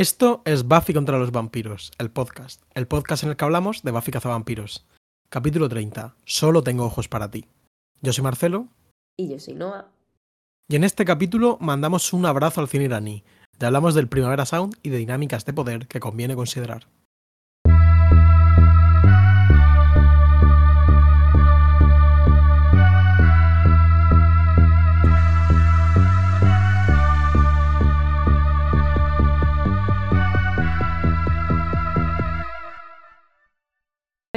Esto 0.00 0.40
es 0.46 0.62
Buffy 0.66 0.94
contra 0.94 1.18
los 1.18 1.30
vampiros, 1.30 1.92
el 1.98 2.10
podcast. 2.10 2.62
El 2.72 2.86
podcast 2.86 3.22
en 3.22 3.28
el 3.28 3.36
que 3.36 3.44
hablamos 3.44 3.82
de 3.82 3.90
Buffy 3.90 4.10
cazavampiros. 4.10 4.86
Capítulo 5.28 5.68
30. 5.68 6.16
Solo 6.24 6.62
tengo 6.62 6.86
ojos 6.86 7.06
para 7.06 7.30
ti. 7.30 7.44
Yo 8.00 8.14
soy 8.14 8.24
Marcelo. 8.24 8.68
Y 9.18 9.28
yo 9.28 9.38
soy 9.38 9.56
Noah. 9.56 9.90
Y 10.70 10.76
en 10.76 10.84
este 10.84 11.04
capítulo 11.04 11.58
mandamos 11.60 12.14
un 12.14 12.24
abrazo 12.24 12.62
al 12.62 12.68
cine 12.68 12.84
iraní. 12.84 13.24
Ya 13.58 13.66
hablamos 13.66 13.94
del 13.94 14.08
Primavera 14.08 14.46
Sound 14.46 14.74
y 14.82 14.88
de 14.88 14.96
dinámicas 14.96 15.44
de 15.44 15.52
poder 15.52 15.86
que 15.86 16.00
conviene 16.00 16.34
considerar. 16.34 16.86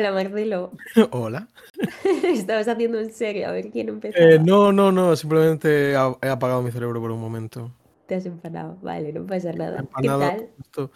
Hola 0.03 0.11
Marcelo. 0.23 0.71
Hola. 1.11 1.47
Estabas 2.25 2.67
haciendo 2.67 2.99
en 2.99 3.13
serio, 3.13 3.47
a 3.47 3.51
ver 3.51 3.69
quién 3.71 3.87
empezó. 3.87 4.17
Eh, 4.19 4.37
no, 4.37 4.73
no, 4.73 4.91
no, 4.91 5.15
simplemente 5.15 5.91
he 5.91 5.95
apagado 5.95 6.61
mi 6.61 6.71
cerebro 6.71 6.99
por 6.99 7.09
un 7.11 7.21
momento. 7.21 7.71
Te 8.05 8.15
has 8.15 8.25
empanado. 8.25 8.77
Vale, 8.81 9.13
no 9.13 9.25
pasa 9.25 9.53
nada. 9.53 9.77
¿Qué 9.77 9.83
Empanado, 9.83 10.19
tal? 10.19 10.49
justo. 10.57 10.91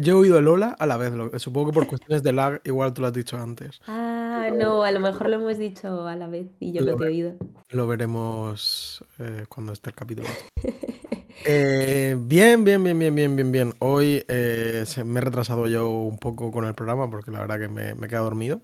Yo 0.00 0.14
he 0.14 0.16
oído 0.20 0.38
el 0.38 0.46
hola 0.46 0.76
a 0.78 0.86
la 0.86 0.96
vez, 0.96 1.12
supongo 1.42 1.70
que 1.70 1.74
por 1.74 1.86
cuestiones 1.88 2.22
de 2.22 2.32
lag, 2.32 2.60
igual 2.62 2.94
tú 2.94 3.00
lo 3.02 3.08
has 3.08 3.12
dicho 3.12 3.36
antes. 3.36 3.80
Ah, 3.88 4.48
no, 4.56 4.84
a 4.84 4.92
lo 4.92 5.00
mejor 5.00 5.28
lo 5.28 5.36
hemos 5.36 5.58
dicho 5.58 6.06
a 6.06 6.14
la 6.14 6.28
vez 6.28 6.46
y 6.60 6.70
yo 6.72 6.82
Lo 6.82 6.92
no 6.92 6.98
te 6.98 7.04
he 7.04 7.08
oído. 7.08 7.32
Lo 7.70 7.88
veremos 7.88 9.04
eh, 9.18 9.44
cuando 9.48 9.72
esté 9.72 9.90
el 9.90 9.96
capítulo. 9.96 10.28
Eh, 11.44 12.16
bien, 12.18 12.64
bien, 12.64 12.82
bien, 12.82 12.98
bien, 12.98 13.14
bien, 13.14 13.36
bien, 13.36 13.52
bien. 13.52 13.74
Hoy 13.78 14.24
eh, 14.28 14.84
me 15.04 15.20
he 15.20 15.22
retrasado 15.22 15.66
yo 15.68 15.88
un 15.90 16.18
poco 16.18 16.50
con 16.50 16.64
el 16.64 16.74
programa 16.74 17.08
porque 17.10 17.30
la 17.30 17.40
verdad 17.40 17.58
que 17.60 17.68
me, 17.68 17.94
me 17.94 18.06
he 18.06 18.08
quedado 18.08 18.24
dormido. 18.24 18.60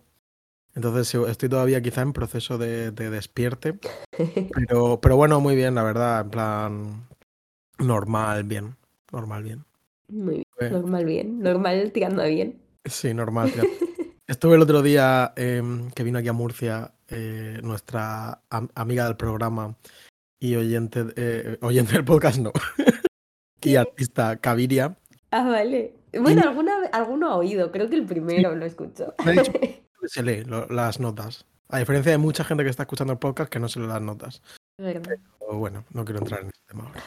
Entonces 0.74 1.14
estoy 1.28 1.48
todavía 1.48 1.82
quizá 1.82 2.02
en 2.02 2.12
proceso 2.12 2.58
de, 2.58 2.90
de 2.92 3.10
despierte. 3.10 3.78
Pero, 4.54 5.00
pero 5.00 5.16
bueno, 5.16 5.40
muy 5.40 5.56
bien, 5.56 5.74
la 5.74 5.82
verdad, 5.82 6.20
en 6.22 6.30
plan 6.30 7.08
normal, 7.78 8.44
bien. 8.44 8.76
Normal, 9.12 9.42
bien. 9.44 9.64
Muy 10.08 10.34
bien, 10.34 10.46
Eh, 10.60 10.70
normal 10.70 11.04
bien, 11.04 11.40
normal 11.40 11.92
tirando 11.92 12.22
a 12.22 12.26
bien. 12.26 12.60
Sí, 12.84 13.14
normal. 13.14 13.50
tío. 13.52 13.64
Estuve 14.26 14.56
el 14.56 14.62
otro 14.62 14.82
día 14.82 15.32
em, 15.36 15.90
que 15.92 16.02
vino 16.04 16.18
aquí 16.18 16.28
a 16.28 16.32
Murcia 16.32 16.92
eh, 17.08 17.60
nuestra 17.62 18.42
am- 18.50 18.68
amiga 18.74 19.04
del 19.06 19.16
programa 19.16 19.76
y 20.42 20.56
oyente, 20.56 21.04
eh, 21.14 21.56
oyente 21.60 21.92
del 21.92 22.04
podcast, 22.04 22.38
no. 22.38 22.50
y 23.62 23.76
artista 23.76 24.36
Caviria. 24.38 24.96
Ah, 25.30 25.44
vale. 25.48 25.94
Bueno, 26.20 26.42
alguna, 26.42 26.80
ve- 26.80 26.90
alguno 26.92 27.28
ha 27.30 27.36
oído, 27.36 27.70
creo 27.70 27.88
que 27.88 27.94
el 27.94 28.04
primero 28.06 28.54
lo 28.56 28.66
escuchó. 28.66 29.14
Me 29.24 29.30
ha 29.30 29.34
dicho 29.34 29.52
que 29.60 29.82
se 30.08 30.22
lee 30.22 30.42
lo- 30.44 30.66
las 30.66 30.98
notas. 30.98 31.46
A 31.68 31.78
diferencia 31.78 32.10
de 32.10 32.18
mucha 32.18 32.42
gente 32.44 32.64
que 32.64 32.70
está 32.70 32.82
escuchando 32.82 33.12
el 33.12 33.18
podcast 33.20 33.50
que 33.50 33.60
no 33.60 33.68
se 33.68 33.78
lee 33.80 33.86
las 33.86 34.02
notas. 34.02 34.42
¿Verdad? 34.78 35.16
O 35.38 35.56
bueno, 35.58 35.84
no 35.92 36.04
quiero 36.04 36.18
entrar 36.20 36.40
en 36.40 36.48
ese 36.48 36.60
tema 36.66 36.84
ahora. 36.88 37.02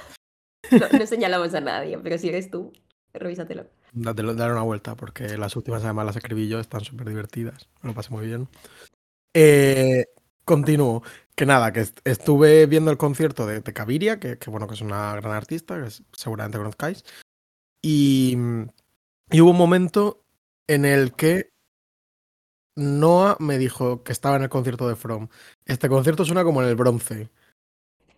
No, 0.92 0.98
no 1.00 1.06
señalamos 1.06 1.54
a 1.54 1.62
nadie, 1.62 1.98
pero 2.00 2.18
si 2.18 2.30
eres 2.30 2.50
tú, 2.50 2.72
revísatelo. 3.14 3.68
Dátelo- 3.94 4.34
Dale 4.34 4.54
una 4.54 4.62
vuelta 4.64 4.96
porque 4.96 5.38
las 5.38 5.56
últimas 5.58 5.84
además 5.84 6.06
las 6.06 6.16
escribí 6.16 6.48
yo, 6.48 6.60
están 6.62 6.86
súper 6.86 7.10
divertidas. 7.10 7.68
Me 7.82 7.90
lo 7.90 7.96
pasé 7.96 8.12
muy 8.12 8.26
bien. 8.26 8.48
Eh, 9.36 10.06
continúo. 10.46 11.04
Que 11.36 11.46
nada, 11.46 11.74
que 11.74 11.82
est- 11.82 12.00
estuve 12.06 12.66
viendo 12.68 12.92
el 12.92 12.98
concierto 12.98 13.46
de, 13.46 13.60
de 13.60 13.74
Caviria, 13.74 14.20
que, 14.20 14.38
que 14.38 14.50
bueno, 14.50 14.68
que 14.68 14.76
es 14.76 14.82
una 14.82 15.14
gran 15.16 15.34
artista, 15.34 15.80
que 15.82 15.88
es- 15.88 16.04
seguramente 16.14 16.58
conozcáis. 16.58 17.04
Y, 17.84 18.38
y 19.32 19.42
hubo 19.42 19.52
un 19.52 19.58
momento 19.58 20.24
en 20.68 20.86
el 20.86 21.14
que 21.14 21.50
Noah 22.78 23.38
me 23.40 23.58
dijo 23.58 24.04
que 24.04 24.12
estaba 24.12 24.36
en 24.36 24.44
el 24.44 24.50
concierto 24.50 24.88
de 24.88 24.96
From. 24.96 25.28
Este 25.66 25.90
concierto 25.90 26.26
suena 26.26 26.44
como 26.44 26.62
en 26.62 26.70
el 26.70 26.76
bronce. 26.76 27.30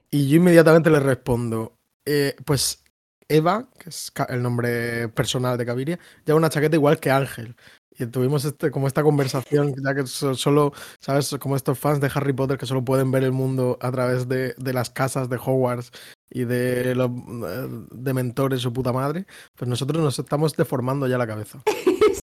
Y 0.09 0.29
yo 0.29 0.37
inmediatamente 0.37 0.89
le 0.89 0.99
respondo, 0.99 1.77
eh, 2.05 2.35
pues 2.45 2.83
Eva, 3.27 3.69
que 3.77 3.89
es 3.89 4.11
el 4.29 4.41
nombre 4.41 5.09
personal 5.09 5.57
de 5.57 5.65
Caviria, 5.65 5.99
lleva 6.25 6.37
una 6.39 6.49
chaqueta 6.49 6.75
igual 6.77 6.99
que 6.99 7.11
Ángel. 7.11 7.55
Y 7.99 8.05
tuvimos 8.07 8.45
este, 8.45 8.69
como 8.71 8.87
esta 8.87 9.01
conversación, 9.03 9.73
ya 9.83 9.95
que 9.95 10.05
so- 10.05 10.35
solo, 10.35 10.71
¿sabes? 10.99 11.35
Como 11.39 11.55
estos 11.55 11.79
fans 11.79 11.99
de 11.99 12.11
Harry 12.13 12.33
Potter 12.33 12.57
que 12.57 12.65
solo 12.65 12.83
pueden 12.85 13.09
ver 13.11 13.23
el 13.23 13.31
mundo 13.31 13.77
a 13.81 13.91
través 13.91 14.27
de, 14.27 14.53
de 14.57 14.73
las 14.73 14.89
casas 14.89 15.29
de 15.29 15.37
Hogwarts 15.37 15.91
y 16.29 16.43
de 16.45 16.93
los 16.93 17.09
eh, 17.09 17.67
de 17.91 18.13
mentores, 18.13 18.61
su 18.61 18.71
puta 18.71 18.93
madre, 18.93 19.25
pues 19.55 19.67
nosotros 19.67 20.03
nos 20.03 20.19
estamos 20.19 20.55
deformando 20.55 21.07
ya 21.07 21.17
la 21.17 21.27
cabeza. 21.27 21.61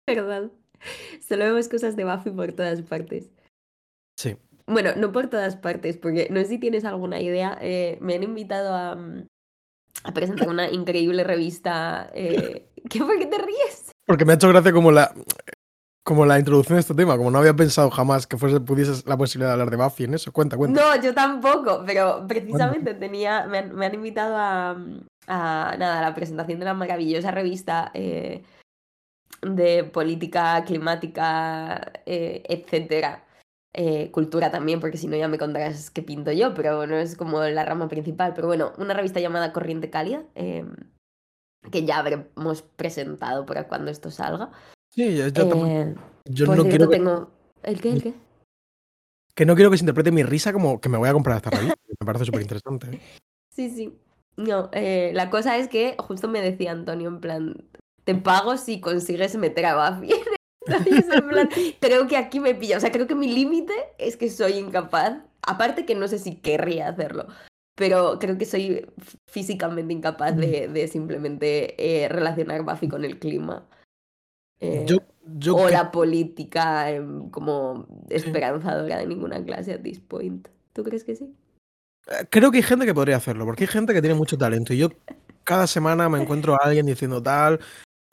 Es 0.06 0.16
verdad. 0.16 0.52
Solo 1.28 1.46
vemos 1.46 1.70
cosas 1.70 1.96
de 1.96 2.04
Buffy 2.04 2.30
por 2.32 2.52
todas 2.52 2.82
partes. 2.82 3.32
Sí. 4.20 4.36
Bueno, 4.68 4.92
no 4.98 5.12
por 5.12 5.28
todas 5.28 5.56
partes, 5.56 5.98
porque 5.98 6.28
no 6.30 6.40
sé 6.42 6.46
si 6.48 6.58
tienes 6.60 6.84
alguna 6.86 7.20
idea. 7.22 7.58
eh, 7.62 7.98
me 8.02 8.16
han 8.16 8.24
invitado 8.24 8.74
a, 8.76 8.96
mm, 8.96 9.28
a 10.04 10.14
presentar 10.14 10.50
una 10.50 10.70
increíble 10.70 11.24
revista. 11.24 12.10
eh, 12.14 12.68
¿Qué 12.90 13.00
por 13.00 13.18
qué 13.18 13.26
te 13.28 13.38
ríes? 13.38 13.92
Porque 14.06 14.26
me 14.26 14.34
ha 14.34 14.36
hecho 14.36 14.50
gracia 14.50 14.74
como 14.74 14.92
la, 14.92 15.14
como 16.04 16.26
la 16.26 16.38
introducción 16.38 16.76
de 16.76 16.82
este 16.82 16.94
tema, 16.94 17.18
como 17.18 17.32
no 17.32 17.40
había 17.40 17.54
pensado 17.54 17.90
jamás 17.90 18.28
que 18.28 18.38
fuese, 18.38 18.60
pudiese 18.60 19.08
la 19.08 19.18
posibilidad 19.18 19.50
de 19.50 19.54
hablar 19.54 19.70
de 19.70 19.84
Buffy 19.84 20.04
en 20.04 20.14
eso. 20.14 20.32
Cuenta, 20.32 20.58
cuenta. 20.58 20.82
No, 20.82 21.02
yo 21.02 21.14
tampoco, 21.14 21.84
pero 21.86 22.26
precisamente 22.28 22.94
tenía, 22.94 23.48
me 23.48 23.60
han, 23.60 23.74
me 23.74 23.86
han 23.86 23.96
invitado 23.96 24.36
a, 24.38 24.72
a, 25.28 25.76
nada, 25.78 26.00
a 26.00 26.02
la 26.02 26.14
presentación 26.14 26.60
de 26.60 26.66
la 26.66 26.74
maravillosa 26.74 27.32
revista 27.32 27.92
eh, 27.94 28.44
de 29.42 29.86
política 29.86 30.64
climática, 30.66 31.94
eh, 32.06 32.44
etcétera. 32.48 33.24
Eh, 33.76 34.12
cultura 34.12 34.52
también, 34.52 34.80
porque 34.80 34.98
si 34.98 35.08
no 35.08 35.18
ya 35.18 35.28
me 35.28 35.40
contarás 35.40 35.90
qué 35.90 36.04
pinto 36.04 36.32
yo, 36.32 36.54
pero 36.54 36.86
no 36.86 36.96
es 36.96 37.16
como 37.16 37.42
la 37.42 37.66
rama 37.66 37.88
principal. 37.88 38.34
Pero 38.36 38.48
bueno, 38.48 38.72
una 38.78 38.94
revista 38.94 39.20
llamada 39.20 39.52
Corriente 39.52 39.90
Cálida, 39.90 40.24
eh, 40.36 40.64
que 41.72 41.84
ya 41.84 41.98
habremos 41.98 42.62
presentado 42.62 43.48
para 43.48 43.68
cuando 43.68 43.90
esto 43.90 44.12
salga. 44.12 44.52
Sí, 44.94 45.18
yo, 45.18 45.28
yo 45.28 45.66
Eh, 45.66 45.96
yo 46.26 46.46
por 46.46 46.58
no 46.58 46.64
quiero 46.64 46.90
que, 46.90 46.98
tengo... 46.98 47.32
¿El 47.64 47.82
qué? 47.82 47.90
¿El 47.90 48.04
qué? 48.04 48.14
que 49.36 49.46
no 49.46 49.56
quiero 49.56 49.72
que 49.72 49.78
se 49.78 49.84
interprete 49.84 50.12
mi 50.12 50.24
risa 50.24 50.54
como 50.54 50.80
que 50.80 50.90
me 50.90 50.98
voy 50.98 51.10
a 51.10 51.14
comprar 51.14 51.38
esta 51.38 51.50
revista. 51.50 51.76
Me 52.00 52.06
parece 52.06 52.26
súper 52.26 52.42
interesante. 52.42 53.00
Sí, 53.56 53.70
sí. 53.70 53.94
No, 54.36 54.72
eh, 54.72 55.12
la 55.14 55.30
cosa 55.30 55.58
es 55.60 55.68
que 55.68 55.96
justo 56.00 56.28
me 56.28 56.42
decía 56.42 56.72
Antonio 56.72 57.08
en 57.08 57.20
plan, 57.20 57.68
te 58.04 58.16
pago 58.16 58.58
si 58.58 58.82
consigues 58.82 59.36
meter 59.36 59.68
a 59.68 59.92
Buffy. 59.92 60.10
En 60.66 61.30
plan, 61.30 61.50
creo 61.80 62.08
que 62.08 62.18
aquí 62.18 62.40
me 62.40 62.56
pilla. 62.56 62.78
O 62.78 62.80
sea, 62.80 62.92
creo 62.92 63.06
que 63.06 63.14
mi 63.14 63.28
límite 63.28 63.74
es 64.00 64.18
que 64.18 64.32
soy 64.32 64.54
incapaz. 64.54 65.20
Aparte 65.44 65.86
que 65.86 65.94
no 65.94 66.08
sé 66.08 66.18
si 66.18 66.38
querría 66.38 66.88
hacerlo. 66.88 67.28
Pero 67.76 68.18
creo 68.18 68.40
que 68.40 68.46
soy 68.46 68.88
físicamente 69.30 69.94
incapaz 69.94 70.36
de, 70.36 70.68
de 70.68 70.88
simplemente 70.88 71.76
eh, 71.78 72.08
relacionar 72.10 72.64
Buffy 72.64 72.88
con 72.88 73.06
el 73.06 73.20
clima. 73.20 73.68
Eh, 74.64 74.86
Yo, 74.88 74.98
yo 75.38 75.56
o 75.56 75.66
que- 75.68 75.74
la 75.74 75.92
política 75.92 76.90
em, 76.90 77.30
como 77.30 77.86
esperanzadora 78.10 78.98
de 78.98 79.08
ninguna 79.08 79.44
clase 79.44 79.74
at 79.74 79.82
this 79.82 80.00
point. 80.00 80.48
¿Tú 80.74 80.84
crees 80.84 81.04
que 81.04 81.16
sí? 81.16 81.34
eh, 82.08 82.26
creo 82.30 82.50
que 82.52 82.58
hay 82.58 82.64
gente 82.64 82.86
que 82.86 82.94
podría 82.94 83.18
hacerlo, 83.18 83.46
porque 83.46 83.64
hay 83.64 83.68
gente 83.68 83.94
que 83.94 84.02
tiene 84.02 84.16
mucho 84.16 84.38
talento. 84.38 84.74
Y 84.74 84.78
yo 84.78 84.90
cada 85.44 85.68
semana 85.68 86.08
me 86.10 86.22
encuentro 86.22 86.54
a 86.56 86.60
alguien 86.66 86.86
diciendo 86.86 87.22
tal 87.22 87.60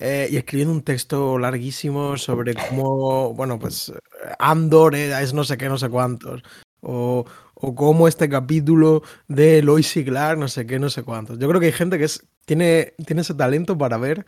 eh, 0.00 0.28
y 0.30 0.36
escribiendo 0.36 0.74
un 0.74 0.82
texto 0.82 1.38
larguísimo 1.38 2.16
sobre 2.16 2.54
cómo, 2.54 3.34
bueno, 3.34 3.58
pues 3.58 3.92
Andor 4.38 4.94
es 4.94 5.32
no 5.34 5.44
sé 5.44 5.56
qué, 5.56 5.68
no 5.68 5.78
sé 5.78 5.88
cuántos. 5.88 6.42
O, 6.82 7.24
o 7.54 7.74
cómo 7.74 8.08
este 8.08 8.28
capítulo 8.28 9.02
de 9.28 9.62
Lois 9.62 9.94
y 9.96 10.04
Clark, 10.04 10.38
no 10.38 10.48
sé 10.48 10.66
qué, 10.66 10.78
no 10.78 10.88
sé 10.88 11.02
cuántos. 11.02 11.38
Yo 11.38 11.46
creo 11.48 11.60
que 11.60 11.66
hay 11.66 11.72
gente 11.72 11.98
que 11.98 12.04
es, 12.04 12.26
tiene, 12.46 12.94
tiene 13.06 13.20
ese 13.22 13.34
talento 13.34 13.76
para 13.76 13.98
ver 13.98 14.24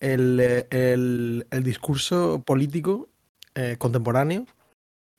el, 0.00 0.38
eh, 0.40 0.66
el- 0.70 1.46
el 1.50 1.62
discurso 1.62 2.42
político 2.44 3.08
eh, 3.54 3.76
contemporáneo. 3.78 4.44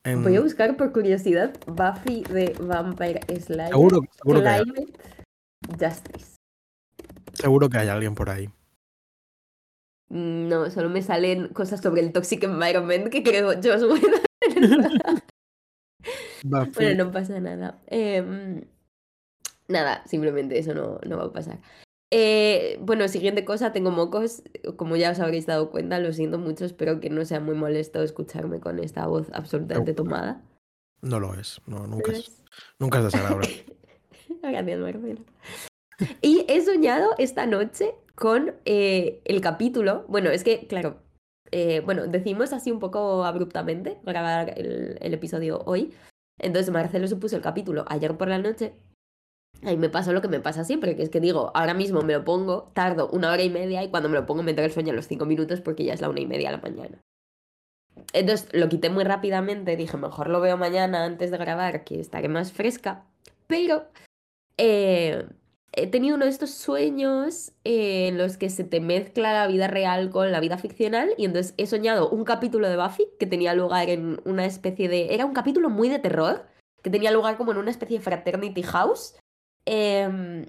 en- 0.05 0.23
Voy 0.23 0.35
a 0.35 0.41
buscar 0.41 0.77
por 0.77 0.91
curiosidad 0.93 1.53
Buffy 1.65 2.23
de 2.23 2.55
Vampire 2.61 3.19
Slayer. 3.39 3.69
seguro, 3.69 4.01
seguro, 4.15 4.41
que 4.41 4.47
hay, 4.47 4.63
Justice. 5.79 6.35
seguro 7.33 7.69
que 7.69 7.77
hay 7.79 7.87
alguien 7.89 8.13
por 8.15 8.29
ahí. 8.29 8.49
No, 10.09 10.69
solo 10.69 10.89
me 10.89 11.01
salen 11.01 11.49
cosas 11.49 11.81
sobre 11.81 12.01
el 12.01 12.13
toxic 12.13 12.43
environment 12.43 13.09
que 13.09 13.23
creo 13.23 13.59
yo 13.59 13.73
es 13.73 13.83
bueno. 13.87 14.17
Buffy. 16.43 16.71
Bueno, 16.75 17.05
no 17.05 17.11
pasa 17.11 17.39
nada. 17.39 17.79
Em, 17.87 18.61
nada, 19.67 20.03
simplemente 20.07 20.57
eso 20.59 20.73
no, 20.73 20.99
no 21.05 21.17
va 21.17 21.25
a 21.25 21.33
pasar. 21.33 21.59
Eh, 22.11 22.77
bueno, 22.81 23.07
siguiente 23.07 23.43
cosa, 23.43 23.73
tengo 23.73 23.91
mocos. 23.91 24.43
Como 24.75 24.95
ya 24.95 25.11
os 25.11 25.19
habréis 25.19 25.45
dado 25.45 25.69
cuenta, 25.69 25.99
lo 25.99 26.13
siento 26.13 26.37
mucho. 26.37 26.65
Espero 26.65 26.99
que 26.99 27.09
no 27.09 27.25
sea 27.25 27.39
muy 27.39 27.55
molesto 27.55 28.01
escucharme 28.01 28.59
con 28.59 28.79
esta 28.79 29.07
voz 29.07 29.27
absolutamente 29.33 29.93
tomada. 29.93 30.41
No 31.01 31.19
lo 31.19 31.33
es, 31.35 31.61
no, 31.67 31.85
nunca 31.85 32.11
es, 32.11 32.43
nunca 32.79 32.99
es 32.99 33.05
desagradable. 33.05 33.47
Gracias, 34.41 34.79
Marcelo. 34.79 35.21
Y 36.21 36.45
he 36.47 36.63
soñado 36.63 37.11
esta 37.17 37.45
noche 37.45 37.95
con 38.15 38.55
eh, 38.65 39.21
el 39.25 39.41
capítulo. 39.41 40.05
Bueno, 40.07 40.29
es 40.29 40.43
que, 40.43 40.67
claro, 40.67 41.01
eh, 41.51 41.81
bueno, 41.85 42.07
decimos 42.07 42.53
así 42.53 42.71
un 42.71 42.79
poco 42.79 43.25
abruptamente 43.25 43.99
grabar 44.03 44.57
el, 44.57 44.97
el 45.01 45.13
episodio 45.13 45.61
hoy. 45.65 45.93
Entonces 46.39 46.71
Marcelo 46.71 47.07
se 47.07 47.15
puso 47.15 47.35
el 47.35 47.41
capítulo 47.41 47.85
ayer 47.87 48.15
por 48.17 48.27
la 48.27 48.37
noche. 48.37 48.73
Ahí 49.63 49.77
me 49.77 49.89
pasó 49.89 50.13
lo 50.13 50.21
que 50.21 50.27
me 50.27 50.39
pasa 50.39 50.63
siempre, 50.63 50.95
que 50.95 51.03
es 51.03 51.09
que 51.09 51.19
digo, 51.19 51.51
ahora 51.55 51.73
mismo 51.73 52.01
me 52.01 52.13
lo 52.13 52.23
pongo, 52.23 52.71
tardo 52.73 53.09
una 53.09 53.31
hora 53.31 53.43
y 53.43 53.49
media 53.49 53.83
y 53.83 53.89
cuando 53.89 54.09
me 54.09 54.15
lo 54.15 54.25
pongo 54.25 54.43
me 54.43 54.51
entra 54.51 54.65
el 54.65 54.71
sueño 54.71 54.93
a 54.93 54.95
los 54.95 55.07
cinco 55.07 55.25
minutos 55.25 55.61
porque 55.61 55.83
ya 55.83 55.93
es 55.93 56.01
la 56.01 56.09
una 56.09 56.19
y 56.19 56.27
media 56.27 56.51
de 56.51 56.57
la 56.57 56.61
mañana. 56.61 57.01
Entonces 58.13 58.49
lo 58.53 58.69
quité 58.69 58.89
muy 58.89 59.03
rápidamente, 59.03 59.75
dije, 59.75 59.97
mejor 59.97 60.29
lo 60.29 60.39
veo 60.39 60.57
mañana 60.57 61.05
antes 61.05 61.31
de 61.31 61.37
grabar, 61.37 61.83
que 61.83 61.99
estaré 61.99 62.27
más 62.27 62.51
fresca. 62.51 63.05
Pero 63.47 63.87
eh, 64.57 65.25
he 65.71 65.87
tenido 65.87 66.15
uno 66.15 66.25
de 66.25 66.31
estos 66.31 66.51
sueños 66.51 67.51
eh, 67.63 68.07
en 68.07 68.17
los 68.17 68.37
que 68.37 68.49
se 68.49 68.63
te 68.63 68.79
mezcla 68.79 69.33
la 69.33 69.47
vida 69.47 69.67
real 69.67 70.09
con 70.09 70.31
la 70.31 70.39
vida 70.39 70.57
ficcional 70.57 71.09
y 71.17 71.25
entonces 71.25 71.53
he 71.57 71.67
soñado 71.67 72.09
un 72.09 72.23
capítulo 72.23 72.69
de 72.69 72.77
Buffy 72.77 73.07
que 73.19 73.25
tenía 73.25 73.53
lugar 73.53 73.89
en 73.89 74.19
una 74.25 74.45
especie 74.45 74.89
de... 74.89 75.13
Era 75.13 75.25
un 75.25 75.33
capítulo 75.33 75.69
muy 75.69 75.89
de 75.89 75.99
terror, 75.99 76.45
que 76.81 76.89
tenía 76.89 77.11
lugar 77.11 77.37
como 77.37 77.51
en 77.51 77.57
una 77.57 77.71
especie 77.71 77.97
de 77.97 78.03
fraternity 78.03 78.63
house. 78.63 79.15
Em, 79.69 80.45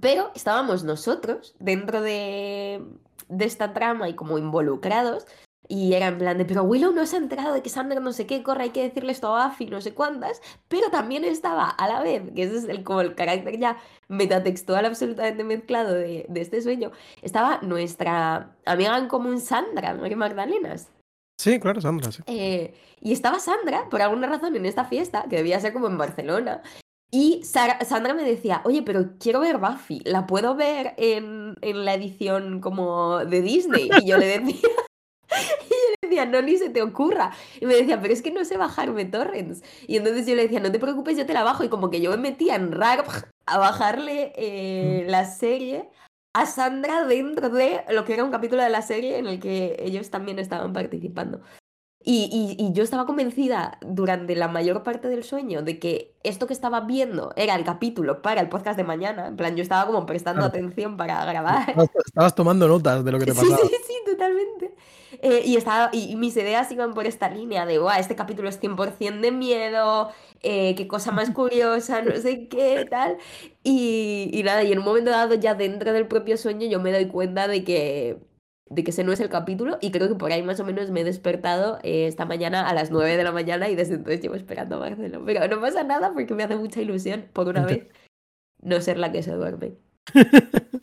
pero 0.00 0.32
estábamos 0.34 0.82
nosotros 0.82 1.54
dentro 1.60 2.02
de, 2.02 2.82
de 3.28 3.44
esta 3.44 3.72
trama 3.72 4.08
y 4.08 4.14
como 4.14 4.38
involucrados. 4.38 5.24
Y 5.66 5.94
era 5.94 6.08
en 6.08 6.18
plan 6.18 6.36
de, 6.36 6.44
pero 6.44 6.64
Willow 6.64 6.92
no 6.92 7.06
se 7.06 7.16
ha 7.16 7.20
enterado 7.20 7.54
de 7.54 7.62
que 7.62 7.70
Sandra 7.70 8.00
no 8.00 8.12
sé 8.12 8.26
qué, 8.26 8.42
corre, 8.42 8.64
hay 8.64 8.70
que 8.70 8.82
decirle 8.82 9.12
esto 9.12 9.34
a 9.34 9.46
Buffy, 9.48 9.66
no 9.66 9.80
sé 9.80 9.94
cuántas. 9.94 10.42
Pero 10.68 10.90
también 10.90 11.24
estaba 11.24 11.70
a 11.70 11.88
la 11.88 12.02
vez, 12.02 12.22
que 12.34 12.42
ese 12.42 12.56
es 12.58 12.64
el, 12.64 12.82
como 12.82 13.00
el 13.00 13.14
carácter 13.14 13.58
ya 13.58 13.78
metatextual 14.08 14.84
absolutamente 14.84 15.44
mezclado 15.44 15.94
de, 15.94 16.26
de 16.28 16.40
este 16.40 16.60
sueño, 16.60 16.90
estaba 17.22 17.60
nuestra 17.62 18.54
amiga 18.66 18.98
en 18.98 19.08
común 19.08 19.40
Sandra, 19.40 19.94
María 19.94 20.16
Magdalenas. 20.16 20.90
Sí, 21.38 21.58
claro, 21.60 21.80
Sandra, 21.80 22.12
sí. 22.12 22.22
Eh, 22.26 22.74
y 23.00 23.12
estaba 23.12 23.38
Sandra, 23.38 23.88
por 23.88 24.02
alguna 24.02 24.26
razón, 24.26 24.56
en 24.56 24.66
esta 24.66 24.84
fiesta, 24.84 25.24
que 25.30 25.36
debía 25.36 25.60
ser 25.60 25.72
como 25.72 25.86
en 25.86 25.96
Barcelona. 25.96 26.62
Y 27.10 27.42
Sara- 27.44 27.84
Sandra 27.84 28.12
me 28.14 28.24
decía, 28.24 28.60
oye, 28.64 28.82
pero 28.82 29.12
quiero 29.20 29.40
ver 29.40 29.58
Buffy, 29.58 30.00
¿la 30.04 30.26
puedo 30.26 30.56
ver 30.56 30.94
en, 30.96 31.54
en 31.60 31.84
la 31.84 31.94
edición 31.94 32.60
como 32.60 33.24
de 33.24 33.40
Disney? 33.40 33.88
Y 34.02 34.08
yo 34.08 34.18
le 34.18 34.26
decía, 34.38 34.56
y 35.30 35.70
yo 35.70 35.76
le 36.02 36.08
decía, 36.08 36.26
no, 36.26 36.42
ni 36.42 36.56
se 36.56 36.70
te 36.70 36.82
ocurra. 36.82 37.32
Y 37.60 37.66
me 37.66 37.74
decía, 37.74 38.00
pero 38.00 38.12
es 38.12 38.22
que 38.22 38.30
no 38.32 38.44
sé 38.44 38.56
bajarme 38.56 39.04
torrents. 39.04 39.62
Y 39.86 39.96
entonces 39.96 40.26
yo 40.26 40.34
le 40.34 40.42
decía, 40.42 40.60
no 40.60 40.72
te 40.72 40.80
preocupes, 40.80 41.16
yo 41.16 41.26
te 41.26 41.34
la 41.34 41.44
bajo. 41.44 41.64
Y 41.64 41.68
como 41.68 41.90
que 41.90 42.00
yo 42.00 42.10
me 42.10 42.16
metía 42.16 42.56
en 42.56 42.72
RAR 42.72 43.04
a 43.46 43.58
bajarle 43.58 44.32
eh, 44.36 45.04
la 45.08 45.24
serie 45.24 45.88
a 46.36 46.46
Sandra 46.46 47.04
dentro 47.04 47.48
de 47.48 47.84
lo 47.90 48.04
que 48.04 48.14
era 48.14 48.24
un 48.24 48.32
capítulo 48.32 48.62
de 48.62 48.70
la 48.70 48.82
serie 48.82 49.18
en 49.18 49.26
el 49.28 49.38
que 49.38 49.76
ellos 49.78 50.10
también 50.10 50.40
estaban 50.40 50.72
participando. 50.72 51.40
Y, 52.06 52.28
y- 52.58 52.62
y 52.62 52.72
yo 52.74 52.82
estaba 52.84 53.06
convencida 53.06 53.78
durante 53.80 54.36
la 54.36 54.46
mayor 54.48 54.82
parte 54.82 55.08
del 55.08 55.24
sueño 55.24 55.62
de 55.62 55.78
que 55.78 56.12
esto 56.22 56.46
que 56.46 56.52
estaba 56.52 56.80
viendo 56.82 57.32
era 57.34 57.54
el 57.54 57.64
capítulo 57.64 58.20
para 58.20 58.42
el 58.42 58.50
podcast 58.50 58.76
de 58.76 58.84
mañana. 58.84 59.26
En 59.28 59.36
plan, 59.36 59.56
yo 59.56 59.62
estaba 59.62 59.86
como 59.86 60.04
prestando 60.04 60.40
Claro. 60.42 60.48
atención 60.54 60.98
para 60.98 61.24
grabar. 61.24 61.70
Estabas, 61.70 61.90
estabas 62.04 62.34
tomando 62.34 62.68
notas 62.68 63.02
de 63.04 63.10
lo 63.10 63.18
que 63.18 63.24
te 63.24 63.32
Sí, 63.34 63.40
pasaba. 63.40 63.56
sí, 63.68 63.74
sí, 63.86 63.94
totalmente. 64.04 64.74
Eh, 65.22 65.42
y, 65.46 65.56
estaba, 65.56 65.88
y, 65.94 66.10
y 66.10 66.16
mis 66.16 66.36
ideas 66.36 66.70
iban 66.72 66.92
por 66.92 67.06
esta 67.06 67.30
línea 67.30 67.64
de, 67.64 67.78
guau, 67.78 67.98
este 67.98 68.14
capítulo 68.14 68.50
es 68.50 68.60
100% 68.60 69.20
de 69.22 69.30
miedo, 69.32 70.10
eh, 70.42 70.74
qué 70.74 70.86
cosa 70.86 71.10
más 71.10 71.30
curiosa, 71.34 72.02
no 72.02 72.14
sé 72.16 72.48
qué, 72.48 72.86
tal. 72.90 73.16
Y, 73.62 74.28
y 74.32 74.42
nada, 74.42 74.62
y 74.62 74.72
en 74.72 74.80
un 74.80 74.84
momento 74.84 75.10
dado, 75.10 75.34
ya 75.36 75.54
dentro 75.54 75.94
del 75.94 76.06
propio 76.06 76.36
sueño, 76.36 76.66
yo 76.68 76.80
me 76.80 76.92
doy 76.92 77.06
cuenta 77.06 77.48
de 77.48 77.64
que, 77.64 78.18
de 78.70 78.82
que 78.82 78.90
ese 78.90 79.04
no 79.04 79.12
es 79.12 79.20
el 79.20 79.28
capítulo 79.28 79.78
y 79.80 79.90
creo 79.90 80.08
que 80.08 80.14
por 80.14 80.32
ahí 80.32 80.42
más 80.42 80.58
o 80.60 80.64
menos 80.64 80.90
me 80.90 81.00
he 81.02 81.04
despertado 81.04 81.78
eh, 81.82 82.06
esta 82.06 82.24
mañana 82.24 82.68
a 82.68 82.72
las 82.74 82.90
9 82.90 83.16
de 83.16 83.24
la 83.24 83.32
mañana 83.32 83.68
y 83.68 83.74
desde 83.76 83.94
entonces 83.94 84.22
llevo 84.22 84.34
esperando 84.36 84.76
a 84.76 84.80
Marcelo. 84.80 85.22
Pero 85.24 85.46
no 85.48 85.60
pasa 85.60 85.84
nada 85.84 86.12
porque 86.14 86.34
me 86.34 86.44
hace 86.44 86.56
mucha 86.56 86.80
ilusión, 86.80 87.26
por 87.32 87.48
una 87.48 87.64
vez, 87.66 87.86
no 88.62 88.80
ser 88.80 88.98
la 88.98 89.12
que 89.12 89.22
se 89.22 89.32
duerme. 89.32 89.74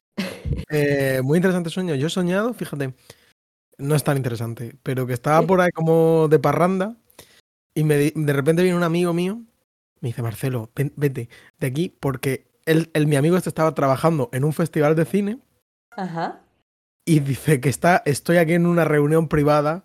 Eh, 0.73 1.21
muy 1.21 1.37
interesante 1.37 1.69
sueño. 1.69 1.95
Yo 1.95 2.07
he 2.07 2.09
soñado, 2.09 2.53
fíjate, 2.53 2.93
no 3.77 3.93
es 3.95 4.03
tan 4.05 4.15
interesante, 4.15 4.75
pero 4.83 5.05
que 5.05 5.11
estaba 5.13 5.41
por 5.45 5.59
ahí 5.59 5.69
como 5.71 6.27
de 6.29 6.39
parranda 6.39 6.95
y 7.75 7.83
me, 7.83 7.95
de 7.97 8.33
repente 8.33 8.63
viene 8.63 8.77
un 8.77 8.83
amigo 8.83 9.11
mío, 9.11 9.41
me 9.99 10.09
dice, 10.09 10.21
Marcelo, 10.21 10.69
ven- 10.73 10.93
vete 10.95 11.27
de 11.59 11.67
aquí 11.67 11.89
porque 11.99 12.45
él, 12.65 12.89
él- 12.93 13.07
mi 13.07 13.17
amigo 13.17 13.35
este 13.35 13.49
estaba 13.49 13.73
trabajando 13.73 14.29
en 14.31 14.45
un 14.45 14.53
festival 14.53 14.95
de 14.95 15.03
cine 15.05 15.39
Ajá. 15.91 16.39
Y 17.05 17.19
dice 17.19 17.59
que 17.59 17.69
está, 17.69 18.01
estoy 18.05 18.37
aquí 18.37 18.53
en 18.53 18.65
una 18.65 18.85
reunión 18.85 19.27
privada 19.27 19.83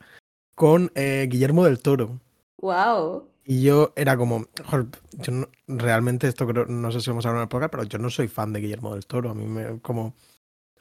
con 0.55 0.91
eh, 0.95 1.27
Guillermo 1.31 1.65
del 1.65 1.81
Toro. 1.81 2.21
Wow. 2.61 3.29
Y 3.45 3.63
yo 3.63 3.93
era 3.97 4.17
como, 4.17 4.47
"Joder, 4.65 4.87
yo 5.13 5.33
no- 5.33 5.49
realmente 5.69 6.27
esto 6.27 6.47
creo, 6.47 6.67
no 6.67 6.91
sé 6.91 7.01
si 7.01 7.11
vamos 7.11 7.25
a 7.25 7.29
hablar 7.29 7.41
en 7.43 7.45
el 7.45 7.49
podcast, 7.49 7.71
pero 7.71 7.85
yo 7.85 7.99
no 7.99 8.11
soy 8.11 8.29
fan 8.29 8.53
de 8.53 8.61
Guillermo 8.61 8.93
del 8.95 9.07
Toro. 9.07 9.31
A 9.31 9.35
mí 9.35 9.47
me 9.47 9.81
como 9.81 10.15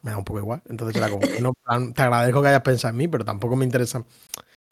me 0.02 0.12
da 0.12 0.18
un 0.18 0.24
poco 0.24 0.38
igual. 0.38 0.62
Entonces 0.68 0.96
era 0.96 1.08
como, 1.10 1.22
no, 1.40 1.52
te 1.92 2.02
agradezco 2.02 2.40
que 2.42 2.48
hayas 2.48 2.62
pensado 2.62 2.90
en 2.92 2.96
mí, 2.98 3.08
pero 3.08 3.24
tampoco 3.24 3.56
me 3.56 3.64
interesa. 3.64 3.98
O 4.00 4.04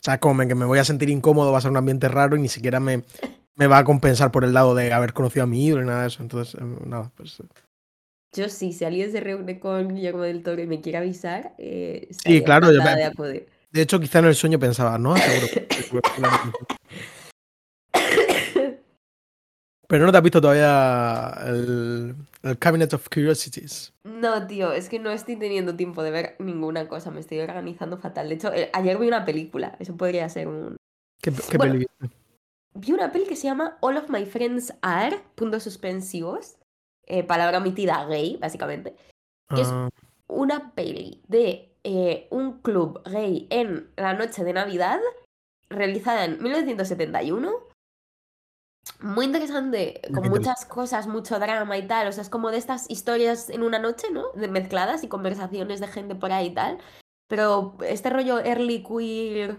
sea, 0.00 0.20
como 0.20 0.46
que 0.46 0.54
me 0.54 0.64
voy 0.64 0.78
a 0.78 0.84
sentir 0.84 1.10
incómodo, 1.10 1.50
va 1.50 1.58
a 1.58 1.60
ser 1.60 1.70
un 1.72 1.76
ambiente 1.76 2.08
raro 2.08 2.36
y 2.36 2.40
ni 2.40 2.48
siquiera 2.48 2.78
me, 2.78 3.02
me 3.56 3.66
va 3.66 3.78
a 3.78 3.84
compensar 3.84 4.30
por 4.30 4.44
el 4.44 4.52
lado 4.52 4.74
de 4.74 4.92
haber 4.92 5.12
conocido 5.12 5.44
a 5.44 5.46
mi 5.46 5.64
ídolo 5.66 5.82
y 5.82 5.86
nada 5.86 6.02
de 6.02 6.08
eso. 6.08 6.22
Entonces, 6.22 6.54
eh, 6.60 6.64
nada, 6.86 7.10
pues. 7.16 7.42
Yo 8.34 8.48
sí, 8.48 8.72
si 8.72 8.84
alguien 8.84 9.12
se 9.12 9.20
reúne 9.20 9.60
con 9.60 9.94
Guillermo 9.94 10.22
del 10.22 10.42
Toro 10.42 10.60
y 10.60 10.66
me 10.66 10.80
quiere 10.80 10.98
avisar, 10.98 11.54
eh, 11.58 12.08
Sí, 12.10 12.42
claro, 12.42 12.72
yo 12.72 12.78
de 12.82 13.04
acudir. 13.04 13.46
De 13.70 13.82
hecho, 13.82 14.00
quizá 14.00 14.18
en 14.20 14.26
el 14.26 14.34
sueño 14.34 14.58
pensaba, 14.58 14.98
no, 14.98 15.16
seguro. 15.16 15.46
Pero 19.86 20.06
no 20.06 20.12
te 20.12 20.18
has 20.18 20.24
visto 20.24 20.40
todavía 20.40 21.34
el, 21.46 22.14
el 22.42 22.58
Cabinet 22.58 22.94
of 22.94 23.08
Curiosities. 23.08 23.92
No, 24.02 24.46
tío, 24.46 24.72
es 24.72 24.88
que 24.88 24.98
no 24.98 25.10
estoy 25.10 25.36
teniendo 25.36 25.76
tiempo 25.76 26.02
de 26.02 26.10
ver 26.10 26.36
ninguna 26.38 26.88
cosa, 26.88 27.10
me 27.10 27.20
estoy 27.20 27.40
organizando 27.40 27.98
fatal. 27.98 28.28
De 28.28 28.34
hecho, 28.34 28.52
eh, 28.52 28.70
ayer 28.72 28.98
vi 28.98 29.06
una 29.06 29.24
película, 29.24 29.76
eso 29.78 29.96
podría 29.96 30.28
ser 30.28 30.48
un... 30.48 30.76
¿Qué, 31.20 31.30
qué 31.50 31.58
Bueno, 31.58 31.74
peli 31.74 31.86
viste? 32.00 32.16
Vi 32.76 32.92
una 32.92 33.12
peli 33.12 33.26
que 33.26 33.36
se 33.36 33.46
llama 33.46 33.76
All 33.80 33.96
of 33.96 34.08
My 34.08 34.26
Friends 34.26 34.74
Are, 34.82 35.20
puntos 35.36 35.62
suspensivos, 35.62 36.56
eh, 37.06 37.22
palabra 37.24 37.58
omitida 37.58 38.04
gay, 38.06 38.36
básicamente. 38.40 38.96
es- 39.56 39.68
Ah, 39.68 39.88
Una 40.26 40.72
peli 40.74 41.22
de 41.28 41.70
eh, 41.84 42.28
un 42.30 42.60
club 42.62 43.02
gay 43.04 43.46
en 43.50 43.92
la 43.96 44.14
noche 44.14 44.42
de 44.42 44.54
Navidad, 44.54 44.98
realizada 45.68 46.24
en 46.24 46.42
1971. 46.42 47.52
Muy 49.00 49.26
interesante, 49.26 50.00
con 50.14 50.24
muchas 50.30 50.64
cosas, 50.64 51.06
mucho 51.06 51.38
drama 51.38 51.76
y 51.76 51.86
tal. 51.86 52.08
O 52.08 52.12
sea, 52.12 52.22
es 52.22 52.30
como 52.30 52.50
de 52.50 52.56
estas 52.58 52.90
historias 52.90 53.50
en 53.50 53.62
una 53.62 53.78
noche, 53.78 54.08
¿no? 54.10 54.30
De 54.32 54.48
mezcladas 54.48 55.04
y 55.04 55.08
conversaciones 55.08 55.80
de 55.80 55.88
gente 55.88 56.14
por 56.14 56.32
ahí 56.32 56.46
y 56.48 56.54
tal. 56.54 56.78
Pero 57.28 57.76
este 57.86 58.08
rollo 58.10 58.38
early 58.40 58.82
queer, 58.82 59.58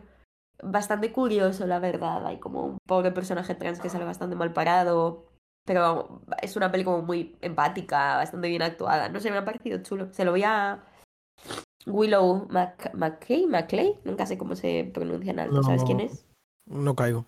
bastante 0.63 1.11
curioso, 1.11 1.67
la 1.67 1.79
verdad. 1.79 2.25
Hay 2.25 2.39
como 2.39 2.65
un 2.65 2.77
pobre 2.87 3.11
personaje 3.11 3.53
trans 3.55 3.79
que 3.79 3.89
sale 3.89 4.05
bastante 4.05 4.35
mal 4.35 4.51
parado. 4.53 5.25
Pero 5.65 6.21
es 6.41 6.55
una 6.55 6.71
peli 6.71 6.83
como 6.83 7.01
muy 7.01 7.35
empática, 7.41 8.17
bastante 8.17 8.47
bien 8.47 8.61
actuada. 8.61 9.09
No 9.09 9.19
sé, 9.19 9.31
me 9.31 9.37
ha 9.37 9.45
parecido 9.45 9.81
chulo. 9.81 10.13
Se 10.13 10.23
lo 10.23 10.31
voy 10.31 10.43
a 10.43 10.83
Willow 11.87 12.47
Mac 12.49 12.91
McKay, 12.93 13.47
Maclay, 13.47 13.99
nunca 14.03 14.25
sé 14.25 14.37
cómo 14.37 14.55
se 14.55 14.89
pronuncia 14.93 15.31
en 15.31 15.39
alto. 15.39 15.63
¿Sabes 15.63 15.83
quién 15.83 15.97
No. 15.97 16.03
es? 16.03 16.25
no 16.67 16.95
caigo. 16.95 17.25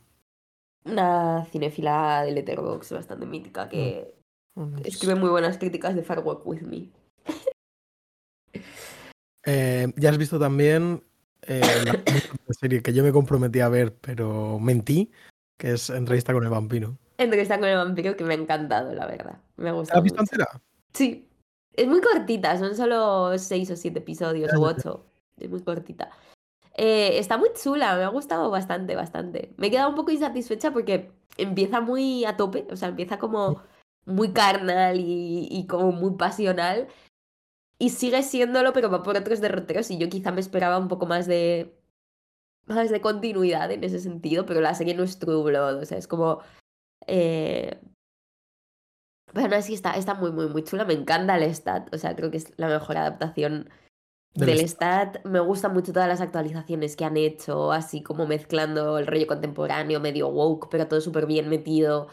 Una 0.86 1.46
cinéfila 1.52 2.24
de 2.24 2.32
Letterboxd 2.32 2.94
bastante 2.94 3.26
mítica 3.26 3.68
que 3.70 4.16
Mm, 4.58 4.80
escribe 4.86 5.14
muy 5.14 5.30
buenas 5.30 5.60
críticas 5.60 5.94
de 5.94 6.02
Far 6.02 6.20
Walk 6.22 6.46
With 6.48 6.62
Me. 6.62 6.90
Eh, 9.46 9.88
ya 9.96 10.10
has 10.10 10.18
visto 10.18 10.40
también 10.40 11.04
eh, 11.44 11.62
la 11.62 12.04
serie 12.60 12.82
que 12.82 12.92
yo 12.92 13.02
me 13.04 13.14
comprometí 13.14 13.62
a 13.62 13.70
ver, 13.70 13.96
pero 13.96 14.60
mentí, 14.60 15.10
que 15.58 15.72
es 15.72 15.90
Entrevista 15.90 16.34
con 16.34 16.44
el 16.44 16.50
vampiro. 16.50 16.98
Entrevista 17.18 17.60
con 17.60 17.68
el 17.68 17.78
vampiro 17.78 18.16
que 18.16 18.24
me 18.24 18.34
ha 18.34 18.38
encantado, 18.38 18.94
la 18.94 19.06
verdad. 19.08 19.40
Me 19.56 19.70
ha 19.70 19.74
¿La 19.74 19.80
gustado 19.80 20.00
has 20.00 20.04
visto 20.04 20.20
entera? 20.22 20.48
Sí. 20.94 21.28
Es 21.74 21.88
muy 21.88 22.02
cortita, 22.02 22.58
son 22.58 22.76
solo 22.76 23.38
seis 23.38 23.70
o 23.70 23.76
siete 23.76 24.00
episodios 24.00 24.54
o 24.54 24.62
ocho. 24.62 25.06
Es 25.38 25.50
muy 25.50 25.62
cortita. 25.62 26.10
Eh, 26.76 27.18
está 27.20 27.38
muy 27.38 27.50
chula, 27.54 27.96
me 27.96 28.04
ha 28.04 28.08
gustado 28.10 28.50
bastante, 28.50 28.96
bastante. 28.96 29.54
Me 29.58 29.68
he 29.68 29.72
quedado 29.72 29.90
un 29.90 29.96
poco 29.96 30.12
insatisfecha 30.12 30.72
porque 30.72 31.12
empieza 31.38 31.82
muy 31.82 32.26
a 32.26 32.36
tope, 32.38 32.68
o 32.72 32.76
sea, 32.76 32.90
empieza 32.90 33.20
como 33.20 33.62
muy 34.06 34.32
carnal 34.32 35.00
y, 35.00 35.48
y 35.52 35.68
como 35.68 35.92
muy 35.92 36.16
pasional. 36.18 36.88
Y 37.80 37.90
sigue 37.90 38.24
siéndolo, 38.24 38.74
pero 38.74 38.90
va 38.90 39.04
por 39.04 39.18
otros 39.18 39.40
derroteros. 39.40 39.92
Y 39.92 39.98
yo 39.98 40.10
quizá 40.10 40.32
me 40.32 40.42
esperaba 40.42 40.78
un 40.80 40.88
poco 40.88 41.06
más 41.06 41.28
de. 41.28 41.76
más 42.66 42.90
de 42.90 43.02
continuidad 43.02 43.72
en 43.72 43.84
ese 43.84 44.00
sentido, 44.00 44.46
pero 44.46 44.62
la 44.62 44.74
serie 44.74 44.96
no 44.96 45.04
es 45.04 45.20
True 45.20 45.44
Blood, 45.44 45.82
o 45.82 45.86
sea, 45.86 45.98
es 45.98 46.08
como. 46.08 46.40
Eh, 47.06 47.80
Pero 49.34 49.48
no, 49.50 49.62
sí, 49.62 49.74
está, 49.74 49.92
está 49.96 50.14
muy, 50.16 50.32
muy, 50.32 50.48
muy 50.48 50.64
chula. 50.64 50.86
Me 50.86 50.94
encanta 50.94 51.38
el 51.38 51.44
stat. 51.54 51.94
O 51.94 51.98
sea, 51.98 52.16
creo 52.16 52.32
que 52.32 52.38
es 52.38 52.54
la 52.58 52.68
mejor 52.68 52.98
adaptación 52.98 53.70
Del 54.34 54.58
del 54.58 54.68
stat. 54.68 55.24
Me 55.26 55.40
gustan 55.40 55.74
mucho 55.74 55.94
todas 55.94 56.08
las 56.08 56.22
actualizaciones 56.22 56.96
que 56.96 57.06
han 57.06 57.18
hecho, 57.18 57.72
así 57.72 58.02
como 58.02 58.26
mezclando 58.26 58.98
el 58.98 59.08
rollo 59.08 59.28
contemporáneo, 59.28 60.00
medio 60.00 60.30
woke, 60.30 60.70
pero 60.70 60.88
todo 60.88 61.02
súper 61.02 61.26
bien 61.26 61.50
metido, 61.50 62.08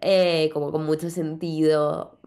eh, 0.00 0.50
como 0.52 0.72
con 0.72 0.84
mucho 0.84 1.10
sentido. 1.10 2.18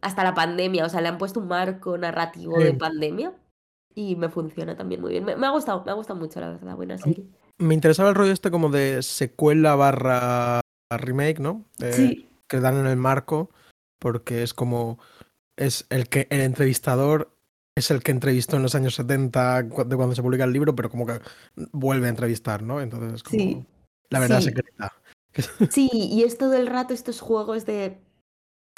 Hasta 0.00 0.22
la 0.22 0.34
pandemia, 0.34 0.84
o 0.84 0.88
sea, 0.88 1.00
le 1.00 1.08
han 1.08 1.18
puesto 1.18 1.40
un 1.40 1.48
marco 1.48 1.96
narrativo 1.96 2.58
de 2.58 2.74
pandemia 2.74 3.32
y 3.94 4.16
me 4.16 4.28
funciona 4.28 4.76
también 4.76 5.00
muy 5.00 5.12
bien. 5.12 5.24
Me, 5.24 5.34
me 5.34 5.46
ha 5.46 5.50
gustado, 5.50 5.82
me 5.84 5.92
ha 5.92 5.94
gustado 5.94 6.18
mucho, 6.18 6.40
la 6.40 6.50
verdad, 6.50 6.76
buena 6.76 6.98
serie. 6.98 7.24
Me 7.58 7.72
interesaba 7.72 8.10
el 8.10 8.14
rollo 8.14 8.32
este 8.32 8.50
como 8.50 8.68
de 8.68 9.02
secuela 9.02 9.76
barra 9.76 10.60
remake, 10.98 11.38
¿no? 11.40 11.64
De- 11.78 11.92
Sí, 11.92 12.28
Que 12.48 12.60
dan 12.60 12.76
en 12.78 12.86
el 12.86 12.96
marco, 12.96 13.50
porque 13.98 14.42
es 14.42 14.52
como. 14.54 14.98
Es 15.56 15.86
el 15.90 16.08
que 16.08 16.26
el 16.30 16.40
entrevistador 16.40 17.30
es 17.76 17.90
el 17.90 18.02
que 18.02 18.10
entrevistó 18.12 18.56
en 18.56 18.62
los 18.62 18.74
años 18.74 18.94
70 18.96 19.68
cu- 19.68 19.84
de 19.84 19.96
cuando 19.96 20.14
se 20.14 20.22
publica 20.22 20.44
el 20.44 20.52
libro, 20.52 20.74
pero 20.76 20.90
como 20.90 21.06
que 21.06 21.20
vuelve 21.72 22.06
a 22.06 22.10
entrevistar, 22.10 22.62
¿no? 22.62 22.80
Entonces 22.80 23.12
es 23.14 23.22
como. 23.22 23.38
Sí. 23.38 23.64
La 24.10 24.18
verdad 24.20 24.38
Sí. 24.40 24.44
secreta. 24.46 24.92
Sí, 25.70 25.88
y 25.92 26.22
es 26.22 26.38
todo 26.38 26.54
el 26.54 26.66
rato 26.68 26.94
estos 26.94 27.20
juegos 27.20 27.66
de 27.66 27.98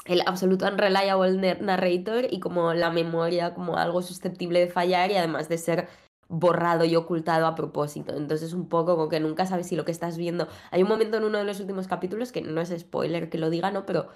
el 0.07 0.23
absoluto 0.27 0.67
unreliable 0.67 1.33
nar- 1.39 1.61
narrator 1.61 2.27
y 2.31 2.41
como 2.41 2.73
la 2.73 2.91
memoria 2.91 3.53
como 3.55 3.77
algo 3.77 4.01
susceptible 4.03 4.61
de 4.61 4.69
fallar 4.69 5.11
y 5.11 5.17
además 5.17 5.49
de 5.49 5.59
ser 5.59 5.89
borrado 6.29 6.85
y 6.85 6.97
ocultado 6.97 7.47
a 7.47 7.55
propósito. 7.55 8.15
Entonces 8.17 8.53
un 8.53 8.69
poco 8.69 8.97
como 8.97 9.09
que 9.09 9.21
nunca 9.21 9.47
sabes 9.47 9.69
si 9.69 9.77
lo 9.77 9.85
que 9.85 9.93
estás 9.93 10.17
viendo... 10.17 10.49
Hay 10.71 10.83
un 10.83 10.89
momento 10.89 11.17
en 11.17 11.25
uno 11.25 11.39
de 11.39 11.45
los 11.45 11.61
últimos 11.61 11.87
capítulos 11.87 12.33
que 12.33 12.43
no 12.43 12.61
es 12.61 12.75
spoiler 12.77 13.31
que 13.31 13.39
lo 13.39 13.51
diga, 13.51 13.71
¿no? 13.71 13.87
Pero 13.87 14.09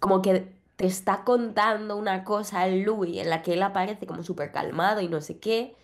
como 0.00 0.22
que 0.22 0.54
te 0.76 0.86
está 0.86 1.24
contando 1.24 1.96
una 1.96 2.24
cosa 2.24 2.66
el 2.66 2.82
Louis 2.82 3.18
en 3.18 3.30
la 3.30 3.42
que 3.42 3.54
él 3.54 3.62
aparece 3.62 4.06
como 4.06 4.22
súper 4.22 4.52
calmado 4.52 5.00
y 5.00 5.08
no 5.08 5.20
sé 5.20 5.38
qué. 5.38 5.76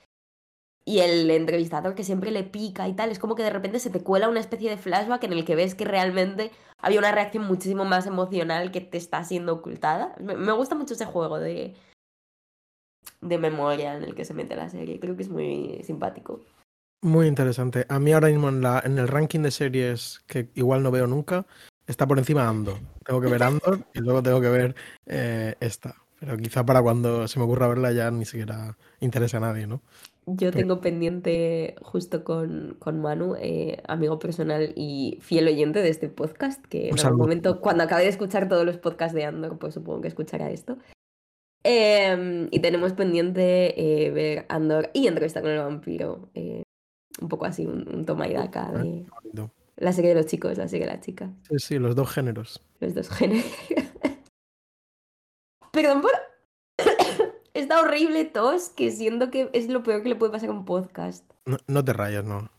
Y 0.85 0.99
el 0.99 1.31
entrevistador 1.31 1.95
que 1.95 2.05
siempre 2.05 2.33
le 2.33 2.43
pica 2.43 2.89
y 2.89 2.95
tal, 2.95 3.11
es 3.11 3.21
como 3.21 3.37
que 3.37 3.45
de 3.45 3.51
repente 3.51 3.79
se 3.79 3.91
te 3.91 4.03
cuela 4.03 4.29
una 4.29 4.41
especie 4.41 4.69
de 4.69 4.77
flashback 4.77 5.25
en 5.25 5.33
el 5.33 5.45
que 5.45 5.55
ves 5.55 5.77
que 5.77 5.85
realmente 5.85 6.51
había 6.79 6.99
una 6.99 7.13
reacción 7.13 7.45
muchísimo 7.47 7.85
más 7.85 8.07
emocional 8.07 8.73
que 8.73 8.81
te 8.81 8.99
está 8.99 9.23
siendo 9.23 9.55
ocultada. 9.55 10.15
Me 10.19 10.53
gusta 10.53 10.75
mucho 10.75 10.95
ese 10.95 11.07
juego 11.07 11.39
de, 11.39 11.77
de 13.23 13.39
memoria 13.39 13.97
en 13.97 14.03
el 14.03 14.15
que 14.15 14.25
se 14.25 14.35
mete 14.35 14.55
la 14.55 14.69
serie. 14.69 15.01
Creo 15.01 15.17
que 15.17 15.23
es 15.23 15.31
muy 15.31 15.81
simpático. 15.85 16.41
Muy 17.01 17.27
interesante. 17.27 17.87
A 17.89 17.99
mí 17.99 18.13
ahora 18.13 18.29
mismo 18.29 18.49
en, 18.49 18.61
la, 18.61 18.83
en 18.85 18.99
el 18.99 19.09
ranking 19.09 19.41
de 19.41 19.51
series 19.51 20.21
que 20.27 20.51
igual 20.55 20.83
no 20.83 20.91
veo 20.91 21.07
nunca, 21.07 21.47
está 21.87 22.07
por 22.07 22.19
encima 22.19 22.49
Andor. 22.49 22.79
Tengo 23.05 23.21
que 23.21 23.29
ver 23.29 23.43
Andor 23.43 23.81
y 23.95 24.01
luego 24.01 24.23
tengo 24.23 24.41
que 24.41 24.49
ver 24.49 24.75
eh, 25.07 25.55
esta. 25.61 25.97
Pero 26.21 26.37
quizá 26.37 26.65
para 26.65 26.81
cuando 26.83 27.27
se 27.27 27.41
me 27.41 27.45
ocurra 27.45 27.67
verla 27.67 27.91
ya 27.91 28.11
ni 28.13 28.25
siquiera 28.25 28.77
interesa 29.01 29.39
a 29.39 29.41
nadie, 29.41 29.67
¿no? 29.67 29.83
Yo 30.27 30.53
tengo 30.53 30.81
pendiente 30.81 31.75
justo 31.83 32.23
con, 32.23 32.77
con 32.79 33.01
Manu, 33.01 33.35
eh, 33.41 33.83
amigo 33.89 34.21
personal 34.21 34.73
y 34.77 35.19
fiel 35.21 35.49
oyente 35.49 35.83
de 35.83 35.89
este 35.89 36.09
podcast, 36.09 36.65
que 36.67 36.91
en 36.91 37.01
algún 37.01 37.23
momento, 37.23 37.61
cuando 37.61 37.83
acabe 37.83 38.05
de 38.05 38.11
escuchar 38.11 38.49
todos 38.49 38.65
los 38.65 38.79
podcasts 38.79 39.17
de 39.17 39.25
Andor, 39.25 39.59
pues 39.59 39.75
supongo 39.75 40.01
que 40.01 40.07
escuchará 40.07 40.49
esto. 40.51 40.79
Em, 41.65 42.49
y 42.51 42.61
tenemos 42.61 42.93
pendiente 42.93 44.07
eh, 44.07 44.11
ver 44.11 44.47
Andor 44.49 44.91
y 44.95 45.07
entrevista 45.07 45.41
con 45.43 45.51
el 45.51 45.59
vampiro. 45.59 46.31
eh, 46.35 46.63
un 47.21 47.29
poco 47.29 47.45
así, 47.45 47.67
un, 47.67 47.87
un 47.95 48.05
toma 48.07 48.27
y 48.27 48.33
daca 48.33 48.73
de 48.73 49.05
Bonito. 49.23 49.53
la 49.77 49.93
serie 49.93 50.11
de 50.15 50.17
los 50.17 50.27
chicos, 50.27 50.57
la 50.59 50.67
serie 50.67 50.87
de 50.87 50.93
las 50.95 51.05
chicas. 51.05 51.31
Sí, 51.49 51.59
sí, 51.59 51.79
los 51.79 51.95
dos 51.95 52.11
géneros. 52.11 52.63
Los 52.81 52.95
dos 52.95 53.11
géneros. 53.11 53.45
Perdón 55.73 56.03
por 56.03 56.11
esta 57.55 57.81
horrible 57.81 58.25
tos 58.25 58.71
que 58.71 58.91
siento 58.91 59.31
que 59.31 59.51
es 59.53 59.69
lo 59.69 59.83
peor 59.83 60.03
que 60.03 60.09
le 60.11 60.17
puede 60.17 60.33
pasar 60.33 60.49
a 60.49 60.53
un 60.53 60.65
podcast. 60.65 61.31
No, 61.47 61.57
no 61.67 61.85
te 61.85 61.93
rayas, 61.93 62.25
no. 62.25 62.51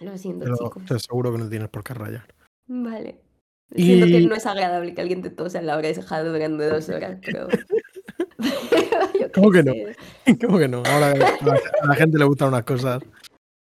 Lo 0.00 0.16
siento, 0.18 0.44
Pero 0.44 0.56
chicos. 0.56 0.84
te 0.86 0.94
aseguro 0.94 1.32
que 1.32 1.38
no 1.38 1.48
tienes 1.48 1.68
por 1.68 1.84
qué 1.84 1.94
rayar. 1.94 2.34
Vale. 2.66 3.20
Y- 3.74 3.84
Siento 3.84 4.06
que 4.06 4.20
no 4.26 4.34
es 4.34 4.46
agradable 4.46 4.94
que 4.94 5.00
alguien 5.00 5.22
te 5.22 5.30
tosa 5.30 5.58
en 5.60 5.66
la 5.66 5.76
hora 5.76 5.88
de 5.88 5.94
dejado 5.94 6.32
durante 6.32 6.68
dos 6.68 6.88
horas, 6.88 7.18
pero. 7.24 7.48
¿Cómo 9.34 9.50
que 9.50 9.62
no? 9.62 9.72
¿Cómo 10.40 10.58
que 10.58 10.68
no? 10.68 10.82
Ahora 10.86 11.12
a 11.12 11.86
la, 11.86 11.94
gente 11.94 12.18
le 12.18 12.24
gustan 12.24 12.48
unas 12.48 12.64
cosas. 12.64 13.02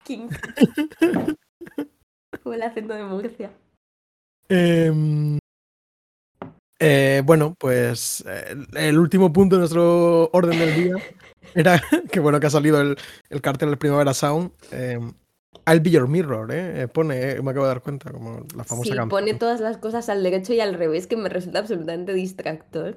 King. 0.05 0.29
Como 2.43 2.55
el 2.55 2.63
acento 2.63 2.95
de 2.95 3.05
Murcia. 3.05 3.51
Em, 4.49 5.39
eh, 6.81 7.23
bueno, 7.25 7.55
pues 7.59 8.25
eh, 8.27 8.57
el 8.75 8.99
último 8.99 9.33
punto 9.33 9.57
de 9.57 9.61
nuestro 9.61 10.31
orden 10.33 10.59
del 10.59 10.75
día 10.75 10.95
era 11.55 11.83
que 12.11 12.21
bueno 12.21 12.41
que 12.41 12.47
ha 12.47 12.51
salido 12.51 12.81
el, 12.81 12.97
el 13.31 13.41
cartel 13.41 13.71
del 13.71 13.79
Primavera 13.79 14.15
Sound. 14.15 14.53
em, 14.71 15.13
I'll 15.67 15.81
be 15.81 15.91
your 15.91 16.09
mirror, 16.09 16.51
¿eh? 16.51 16.83
Eh, 16.83 16.89
Pone, 16.89 17.43
me 17.43 17.51
acabo 17.51 17.67
de 17.67 17.73
dar 17.73 17.83
cuenta, 17.83 18.11
como 18.11 18.41
la 18.57 18.65
famosa 18.65 18.85
Sí, 18.85 18.91
canción. 18.91 19.09
pone 19.11 19.35
todas 19.35 19.61
las 19.61 19.77
cosas 19.77 20.09
al 20.09 20.23
derecho 20.23 20.55
y 20.55 20.61
al 20.61 20.73
revés, 20.73 21.07
que 21.07 21.17
me 21.19 21.29
resulta 21.29 21.59
absolutamente 21.59 22.15
distractor. 22.15 22.97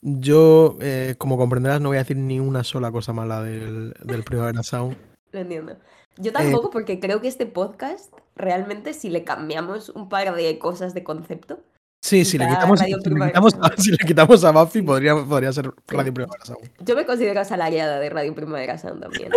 Yo, 0.00 0.76
eh, 0.80 1.16
como 1.18 1.36
comprenderás, 1.36 1.80
no 1.80 1.88
voy 1.88 1.96
a 1.96 2.00
decir 2.00 2.16
ni 2.16 2.38
una 2.38 2.62
sola 2.62 2.92
cosa 2.92 3.12
mala 3.12 3.42
del, 3.42 3.94
del 4.04 4.22
Primavera 4.22 4.62
Sound. 4.62 4.96
Lo 5.32 5.40
entiendo. 5.40 5.76
Yo 6.16 6.30
Eh, 6.30 6.34
tampoco, 6.34 6.70
porque 6.70 7.00
creo 7.00 7.20
que 7.20 7.28
este 7.28 7.46
podcast, 7.46 8.12
realmente, 8.36 8.94
si 8.94 9.10
le 9.10 9.24
cambiamos 9.24 9.88
un 9.90 10.08
par 10.08 10.34
de 10.34 10.58
cosas 10.58 10.94
de 10.94 11.04
concepto, 11.04 11.60
Sí, 12.00 12.24
si 12.24 12.38
le 12.38 12.46
quitamos, 12.46 12.78
si 12.78 12.92
le 12.92 12.96
quitamos, 12.96 13.54
a, 13.60 13.76
si 13.76 13.90
le 13.90 13.98
quitamos 13.98 14.44
a 14.44 14.52
Buffy, 14.52 14.82
podría, 14.82 15.16
podría 15.16 15.52
ser. 15.52 15.72
Radio 15.88 16.14
Primavera 16.14 16.44
Sound. 16.44 16.70
yo 16.78 16.94
me 16.94 17.04
considero 17.04 17.40
asalariada 17.40 17.98
de 17.98 18.08
Radio 18.08 18.32
Primavera 18.34 18.78
Sound 18.78 19.02
también. 19.02 19.32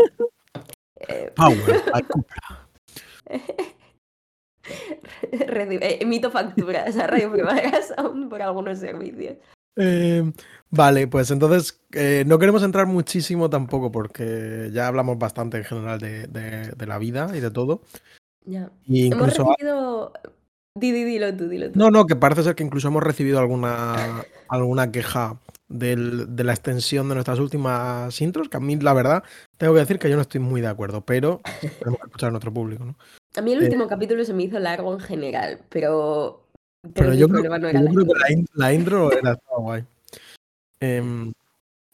Eh, 1.08 1.34
Power, 1.36 1.82
eh, 5.32 5.98
emito 6.01 6.30
facturas 6.30 6.96
a 6.98 7.08
Radio 7.08 7.32
Primavera 7.32 7.82
Sound 7.82 8.30
por 8.30 8.44
algunos 8.44 8.77
servicios. 8.77 9.38
Eh, 9.78 10.32
vale, 10.70 11.08
pues 11.08 11.32
entonces 11.32 11.82
eh, 11.94 12.24
no 12.28 12.40
queremos 12.40 12.63
entrar 12.63 12.88
muchísimo 12.88 13.50
tampoco 13.50 13.92
porque 13.92 14.70
ya 14.74 14.88
hablamos 14.88 15.18
bastante 15.18 15.58
en 15.58 15.63
general 15.63 16.00
de, 16.00 16.28
de- 16.28 16.72
de 16.72 16.86
la 16.88 16.98
vida 16.98 17.30
y 17.36 17.40
de 17.40 17.51
todo. 17.51 17.82
Ya. 18.46 18.70
Y 18.86 19.12
Hemos 19.12 19.28
recibido. 19.28 20.13
Di, 20.74 20.92
di, 20.94 21.04
dilo 21.04 21.36
tú, 21.36 21.50
dilo 21.50 21.70
tú. 21.72 21.78
no, 21.80 21.90
no, 21.92 22.06
que 22.06 22.16
parece 22.16 22.44
ser 22.44 22.56
que 22.56 22.63
incluso 22.63 22.88
hemos 22.88 23.04
recibido 23.04 23.40
alguna, 23.40 24.24
alguna 24.48 24.92
queja 24.92 25.38
del- 25.68 26.34
de 26.36 26.44
la 26.46 26.54
extensión 26.54 27.08
de 27.10 27.16
nuestras 27.16 27.40
últimas 27.40 28.20
intros, 28.22 28.48
que 28.50 28.58
a 28.58 28.62
mí 28.62 28.78
la 28.78 28.94
verdad 28.94 29.24
tengo 29.58 29.74
que 29.74 29.82
decir 29.82 30.00
que 30.00 30.10
yo 30.10 30.16
no 30.16 30.22
estoy 30.22 30.40
muy 30.40 30.62
de 30.62 30.68
acuerdo, 30.68 31.01
pero 31.01 31.42
tenemos 31.80 32.00
que 32.00 32.08
escuchar 32.08 32.30
a 32.30 32.32
nuestro 32.32 32.54
público, 32.54 32.86
¿no? 32.86 32.96
A 33.36 33.42
mí 33.42 33.51
el 33.54 33.62
Eh, 33.62 33.66
último 33.66 33.88
capítulo 33.88 34.24
se 34.25 34.34
me 34.34 34.44
hizo 34.44 34.60
largo 34.60 34.94
en 34.94 35.00
general, 35.01 35.60
pero. 35.70 36.42
Pero, 36.93 37.13
yo 37.13 37.27
creo, 37.29 37.43
yo 37.43 37.50
la 37.50 37.59
que 37.59 37.73
la, 37.73 38.43
la 38.55 38.73
intro 38.73 39.11
era 39.11 39.33
estaba 39.33 39.57
guay. 39.59 39.83
Em, 40.79 41.31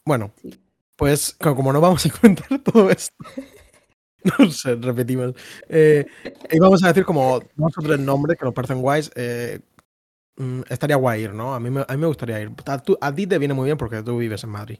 bueno, 0.06 0.32
Sí. 0.40 0.58
pues 0.96 1.36
co- 1.38 1.54
como 1.54 1.72
no 1.72 1.80
vamos 1.80 2.04
a 2.06 2.10
comentar 2.20 2.58
todo 2.62 2.90
esto, 2.90 3.14
no 4.38 4.50
sé, 4.50 4.74
repetimos. 4.76 5.34
Eh, 5.68 6.06
íbamos 6.50 6.82
a 6.84 6.88
decir 6.88 7.04
como 7.04 7.40
dos 7.54 7.72
o 7.76 7.82
tres 7.82 7.98
nombres 8.00 8.38
que 8.38 8.44
nos 8.46 8.54
parecen 8.54 8.80
guays. 8.80 9.10
eh, 9.14 9.60
mm, 10.36 10.62
estaría 10.70 10.96
guay 10.96 11.24
ir, 11.24 11.34
¿no? 11.34 11.54
A 11.54 11.60
mí, 11.60 11.68
me, 11.70 11.82
a 11.86 11.92
mí 11.92 11.98
me 11.98 12.06
gustaría 12.06 12.40
ir. 12.40 12.50
A, 12.64 12.78
tú- 12.78 12.96
a 13.00 13.14
ti 13.14 13.26
te 13.26 13.38
viene 13.38 13.52
muy 13.54 13.66
bien 13.66 13.76
porque 13.76 14.02
tú 14.02 14.16
vives 14.16 14.42
en 14.44 14.50
Madrid. 14.50 14.78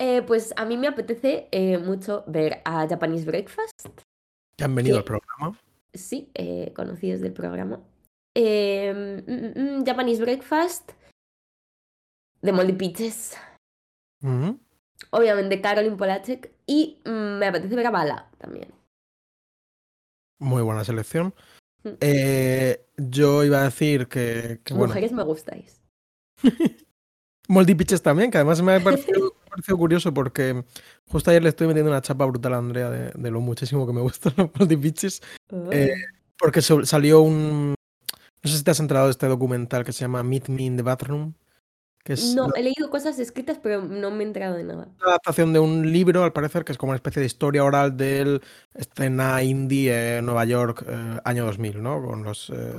Eh, 0.00 0.22
pues 0.26 0.52
a 0.56 0.64
mí 0.64 0.76
me 0.76 0.88
apetece 0.88 1.48
mucho 1.84 2.24
ver 2.26 2.60
a 2.64 2.88
Japanese 2.88 3.24
Breakfast. 3.24 3.86
Que 4.56 4.64
han 4.64 4.74
venido 4.74 4.98
al 4.98 5.04
programa. 5.04 5.56
Sí, 5.92 6.32
conocidos 6.74 7.20
del 7.20 7.32
programa. 7.32 7.78
Eh, 8.34 8.92
mm, 9.26 9.84
Japanese 9.84 10.20
Breakfast. 10.20 10.92
De 12.42 12.52
Moldy 12.52 12.72
Peaches. 12.72 13.36
Obviamente 15.10 15.60
Caroline 15.60 15.96
Polachek. 15.96 16.52
Y 16.66 17.00
mm, 17.04 17.38
me 17.38 17.46
apetece 17.46 17.74
ver 17.76 17.86
a 17.86 17.90
Bala 17.90 18.30
también. 18.38 18.68
Muy 20.40 20.62
buena 20.62 20.84
selección. 20.84 21.34
Eh, 22.00 22.84
yo 22.96 23.44
iba 23.44 23.60
a 23.60 23.64
decir 23.64 24.08
que, 24.08 24.60
que 24.64 24.72
bueno, 24.74 24.88
Mujeres 24.88 25.12
me 25.12 25.22
gustáis. 25.22 25.80
Moldy 27.48 27.74
Pitches 27.74 28.02
también, 28.02 28.30
que 28.30 28.38
además 28.38 28.62
me 28.62 28.74
ha 28.74 28.80
parecido, 28.82 29.20
me 29.20 29.46
ha 29.46 29.50
parecido 29.50 29.76
curioso 29.76 30.14
porque 30.14 30.64
justo 31.08 31.30
ayer 31.30 31.42
le 31.42 31.50
estoy 31.50 31.66
metiendo 31.66 31.90
una 31.90 32.00
chapa 32.00 32.24
brutal 32.24 32.54
a 32.54 32.58
Andrea 32.58 32.88
de, 32.88 33.10
de 33.10 33.30
lo 33.30 33.40
muchísimo 33.40 33.86
que 33.86 33.92
me 33.92 34.00
gustan 34.00 34.32
los 34.38 34.50
Moldy 34.58 34.76
Pitches. 34.78 35.22
Eh, 35.70 35.94
porque 36.38 36.62
so- 36.62 36.86
salió 36.86 37.20
un. 37.20 37.73
No 38.44 38.50
sé 38.50 38.58
si 38.58 38.64
te 38.64 38.70
has 38.70 38.80
enterado 38.80 39.06
de 39.06 39.12
este 39.12 39.26
documental 39.26 39.84
que 39.84 39.92
se 39.92 40.00
llama 40.00 40.22
Meet 40.22 40.48
Me 40.48 40.62
in 40.62 40.76
the 40.76 40.82
Bathroom, 40.82 41.34
que 42.04 42.12
es 42.12 42.34
no, 42.34 42.48
la- 42.48 42.52
he 42.60 42.62
leído 42.62 42.90
cosas 42.90 43.18
escritas, 43.18 43.58
pero 43.62 43.82
no 43.82 44.10
me 44.10 44.22
he 44.22 44.26
enterado 44.26 44.54
de 44.56 44.64
nada. 44.64 44.88
una 44.98 45.08
adaptación 45.08 45.52
de 45.52 45.58
un 45.58 45.90
libro, 45.90 46.22
al 46.24 46.32
parecer, 46.32 46.64
que 46.64 46.72
es 46.72 46.78
como 46.78 46.90
una 46.90 46.96
especie 46.96 47.20
de 47.20 47.26
historia 47.26 47.64
oral 47.64 47.96
de 47.96 48.40
escena 48.74 49.42
indie 49.42 50.18
en 50.18 50.26
Nueva 50.26 50.44
York, 50.44 50.84
eh, 50.86 51.20
año 51.24 51.46
2000, 51.46 51.82
¿no? 51.82 52.02
Con 52.04 52.22
los. 52.22 52.50
eh, 52.50 52.74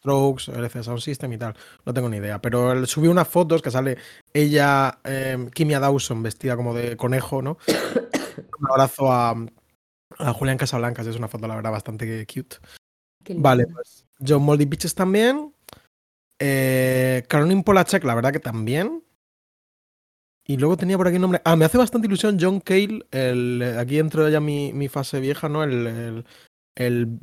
Strokes, 0.00 0.50
LC 0.50 0.82
Sound 0.82 1.00
System 1.00 1.30
y 1.34 1.36
tal. 1.36 1.54
No 1.84 1.92
tengo 1.92 2.08
ni 2.08 2.16
idea. 2.16 2.40
Pero 2.40 2.72
él 2.72 2.86
subió 2.86 3.10
unas 3.10 3.28
fotos 3.28 3.60
que 3.60 3.70
sale 3.70 3.98
ella, 4.32 4.98
eh, 5.04 5.36
Kimia 5.52 5.78
Dawson, 5.78 6.22
vestida 6.22 6.56
como 6.56 6.72
de 6.72 6.96
conejo, 6.96 7.42
¿no? 7.42 7.58
Un 8.58 8.70
abrazo 8.70 9.12
a, 9.12 9.34
a 10.16 10.32
Julián 10.32 10.56
Casablancas. 10.56 11.06
Es 11.06 11.16
una 11.16 11.28
foto, 11.28 11.46
la 11.46 11.54
verdad, 11.56 11.70
bastante 11.72 12.26
cute. 12.26 12.56
Vale, 13.36 13.66
pues 13.66 14.06
John 14.26 14.42
Moldy 14.42 14.64
Beaches 14.66 14.94
también. 14.94 15.52
Eh, 16.38 17.24
Caroline 17.28 17.62
Polachek, 17.62 18.04
la 18.04 18.14
verdad 18.14 18.32
que 18.32 18.40
también. 18.40 19.02
Y 20.46 20.56
luego 20.56 20.76
tenía 20.76 20.96
por 20.96 21.06
aquí 21.06 21.16
un 21.16 21.22
nombre. 21.22 21.40
Ah, 21.44 21.54
me 21.54 21.64
hace 21.64 21.78
bastante 21.78 22.06
ilusión 22.08 22.38
John 22.40 22.60
Cale. 22.60 23.06
El, 23.10 23.62
aquí 23.78 23.98
entro 23.98 24.28
ya 24.28 24.40
mi, 24.40 24.72
mi 24.72 24.88
fase 24.88 25.20
vieja, 25.20 25.48
¿no? 25.48 25.62
El, 25.62 25.86
el, 25.86 26.24
el 26.76 27.18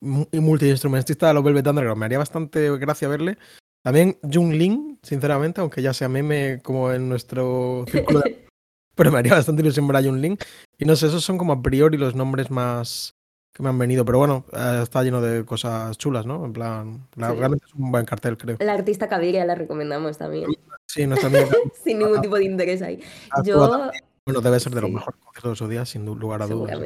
mu- 0.00 0.26
multiinstrumentista 0.32 1.28
de 1.28 1.34
los 1.34 1.44
Velvet 1.44 1.66
Underground. 1.66 1.98
Me 2.00 2.06
haría 2.06 2.18
bastante 2.18 2.70
gracia 2.78 3.06
verle. 3.08 3.38
También 3.84 4.16
Jung 4.22 4.52
Lin, 4.54 4.98
sinceramente, 5.02 5.60
aunque 5.60 5.82
ya 5.82 5.92
sea 5.92 6.08
meme 6.08 6.60
como 6.62 6.92
en 6.92 7.08
nuestro 7.08 7.84
círculo 7.90 8.20
de... 8.20 8.46
Pero 8.94 9.10
me 9.10 9.18
haría 9.18 9.34
bastante 9.34 9.62
ilusión 9.62 9.86
ver 9.88 9.96
a 9.96 10.02
Jung 10.02 10.18
Lin. 10.18 10.38
Y 10.78 10.84
no 10.84 10.96
sé, 10.96 11.06
esos 11.06 11.24
son 11.24 11.38
como 11.38 11.52
a 11.52 11.62
priori 11.62 11.96
los 11.96 12.14
nombres 12.14 12.50
más 12.50 13.14
que 13.52 13.62
me 13.62 13.68
han 13.68 13.78
venido. 13.78 14.04
Pero 14.04 14.18
bueno, 14.18 14.44
eh, 14.52 14.80
está 14.82 15.02
lleno 15.02 15.20
de 15.20 15.44
cosas 15.44 15.96
chulas, 15.98 16.24
¿no? 16.26 16.44
En 16.44 16.52
plan, 16.52 17.06
la- 17.16 17.30
Sí. 17.30 17.36
realmente 17.36 17.66
es 17.66 17.74
un 17.74 17.90
buen 17.92 18.04
cartel, 18.04 18.36
creo. 18.36 18.56
La 18.60 18.72
artista 18.74 19.08
Caviria 19.08 19.44
la 19.44 19.54
recomendamos 19.54 20.18
también. 20.18 20.50
Sí, 20.86 21.06
nuestra 21.06 21.28
amiga 21.28 21.46
Sin 21.84 21.98
ningún 21.98 22.20
tipo 22.20 22.36
de 22.36 22.44
interés 22.44 22.82
ahí. 22.82 23.00
actúa 23.30 23.44
Yo, 23.54 23.68
también. 23.70 24.04
Bueno, 24.26 24.40
debe 24.40 24.60
ser 24.60 24.72
de 24.74 24.80
los 24.80 24.88
Sí. 24.90 24.94
mejores 24.94 25.20
conciertos 25.20 25.50
de 25.52 25.56
su 25.56 25.68
día, 25.68 25.84
sin 25.84 26.04
lugar 26.06 26.42
a 26.42 26.46
dudas. 26.46 26.78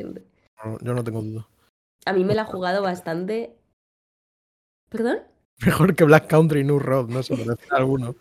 No, 0.65 0.79
yo 0.81 0.95
no 0.95 1.05
tengo 1.05 1.21
duda. 1.23 1.47
A 2.07 2.13
mí 2.13 2.25
me 2.25 2.35
la 2.35 2.43
ha 2.43 2.47
jugado 2.47 2.83
bastante. 2.83 3.55
¿Perdón? 4.89 5.19
Mejor 5.65 5.95
que 5.95 6.05
Black 6.05 6.29
Country 6.29 6.61
y 6.61 6.65
New 6.65 6.79
Road, 6.79 7.09
no 7.09 7.23
sé, 7.23 7.37
por 7.37 7.47
decir 7.47 7.69
alguno. 7.73 8.15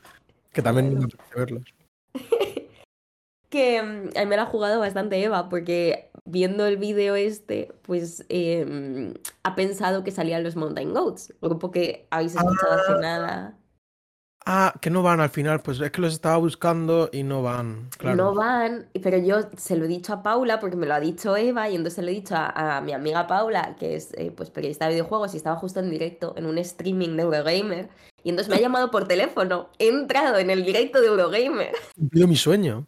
Que 0.51 0.61
también 0.61 0.95
Bueno. 0.95 1.07
me 1.07 1.39
verlos. 1.39 1.63
Que 3.49 3.81
mm, 3.81 4.17
a 4.17 4.21
mí 4.21 4.25
me 4.25 4.35
la 4.35 4.43
ha 4.43 4.47
jugado 4.47 4.79
bastante 4.79 5.23
Eva, 5.23 5.47
porque 5.49 6.09
viendo 6.25 6.65
el 6.65 6.77
vídeo 6.77 7.15
este, 7.15 7.71
pues 7.83 8.25
eh, 8.29 9.13
ha 9.43 9.55
pensado 9.55 10.03
que 10.03 10.11
salían 10.11 10.43
los 10.43 10.55
Mountain 10.55 10.93
Goats, 10.93 11.33
grupo 11.41 11.71
que 11.71 12.07
habéis 12.09 12.35
escuchado 12.35 12.73
hace 12.73 13.01
nada. 13.01 13.57
Ah, 14.47 14.75
que 14.79 14.91
no 14.91 15.01
van 15.01 15.21
al 15.21 15.29
final, 15.29 15.61
pues 15.61 15.79
es 15.79 15.89
que 15.89 16.01
los 16.01 16.13
estaba 16.13 16.37
buscando 16.37 17.09
y 17.11 17.23
no 17.23 17.41
van. 17.41 17.89
Claro. 17.97 18.15
No 18.15 18.35
van, 18.35 18.87
pero 19.01 19.17
yo 19.17 19.37
se 19.57 19.75
lo 19.75 19.85
he 19.85 19.87
dicho 19.87 20.13
a 20.13 20.21
Paula 20.21 20.59
porque 20.59 20.75
me 20.75 20.85
lo 20.85 20.93
ha 20.93 20.99
dicho 20.99 21.35
Eva 21.35 21.67
y 21.67 21.75
entonces 21.75 21.95
se 21.95 22.01
lo 22.03 22.09
he 22.09 22.13
dicho 22.13 22.35
a, 22.35 22.77
a 22.77 22.81
mi 22.81 22.93
amiga 22.93 23.25
Paula, 23.25 23.75
que 23.79 23.95
es 23.95 24.13
eh, 24.13 24.31
pues 24.35 24.51
periodista 24.51 24.85
de 24.85 24.93
videojuegos 24.93 25.33
y 25.33 25.37
estaba 25.37 25.55
justo 25.55 25.79
en 25.79 25.89
directo 25.89 26.35
en 26.37 26.45
un 26.45 26.59
streaming 26.59 27.15
de 27.15 27.23
Eurogamer. 27.23 27.89
Y 28.23 28.29
entonces 28.29 28.49
me 28.49 28.57
ha 28.57 28.61
llamado 28.61 28.91
por 28.91 29.07
teléfono. 29.07 29.69
He 29.79 29.87
entrado 29.87 30.37
en 30.37 30.51
el 30.51 30.63
directo 30.63 31.01
de 31.01 31.07
Eurogamer. 31.07 31.73
Cumplido 31.95 32.27
mi 32.27 32.35
sueño. 32.35 32.85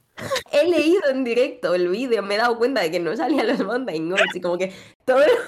He 0.51 0.67
leído 0.67 1.01
en 1.09 1.23
directo 1.23 1.75
el 1.75 1.89
vídeo. 1.89 2.23
Me 2.23 2.35
he 2.35 2.37
dado 2.37 2.57
cuenta 2.57 2.81
de 2.81 2.89
que 2.91 2.99
no 2.99 3.15
salían 3.15 3.47
los 3.47 3.59
Mountain 3.63 4.09
Goats. 4.09 4.35
Y 4.35 4.41
como 4.41 4.57
que 4.57 4.73
todo 5.05 5.21
el 5.21 5.29
mundo, 5.29 5.45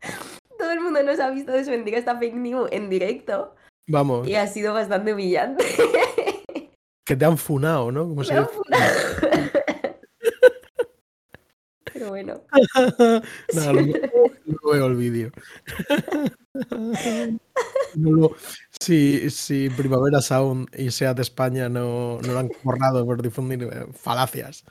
todo 0.58 0.70
el 0.72 0.80
mundo 0.80 1.02
nos 1.02 1.18
ha 1.20 1.30
visto 1.30 1.52
desmentir 1.52 1.94
esta 1.94 2.16
fake 2.18 2.34
news 2.34 2.68
en 2.72 2.88
directo. 2.90 3.54
Vamos, 3.88 4.28
Y 4.28 4.36
ha 4.36 4.46
sido 4.46 4.72
bastante 4.74 5.12
humillante. 5.12 5.64
que 7.04 7.16
te 7.16 7.24
han 7.24 7.36
funado, 7.38 7.90
¿no? 7.90 8.02
Como 8.02 8.20
Me 8.20 8.24
se 8.24 8.34
han 8.34 8.48
funado. 8.48 8.94
Pero 11.92 12.08
bueno. 12.10 12.40
Nada, 13.52 13.72
luego, 13.72 13.92
luego 14.44 14.70
veo 14.72 14.86
el 14.86 14.94
vídeo. 14.96 15.30
No 17.94 18.12
lo- 18.12 18.36
si, 18.80 19.30
si 19.30 19.68
Primavera 19.70 20.20
Sound 20.20 20.68
y 20.76 20.90
SEAT 20.90 21.18
España 21.18 21.68
no, 21.68 22.18
no 22.20 22.32
lo 22.32 22.38
han 22.38 22.50
borrado 22.62 23.04
por 23.04 23.22
difundir 23.22 23.62
eh, 23.64 23.86
falacias. 23.92 24.64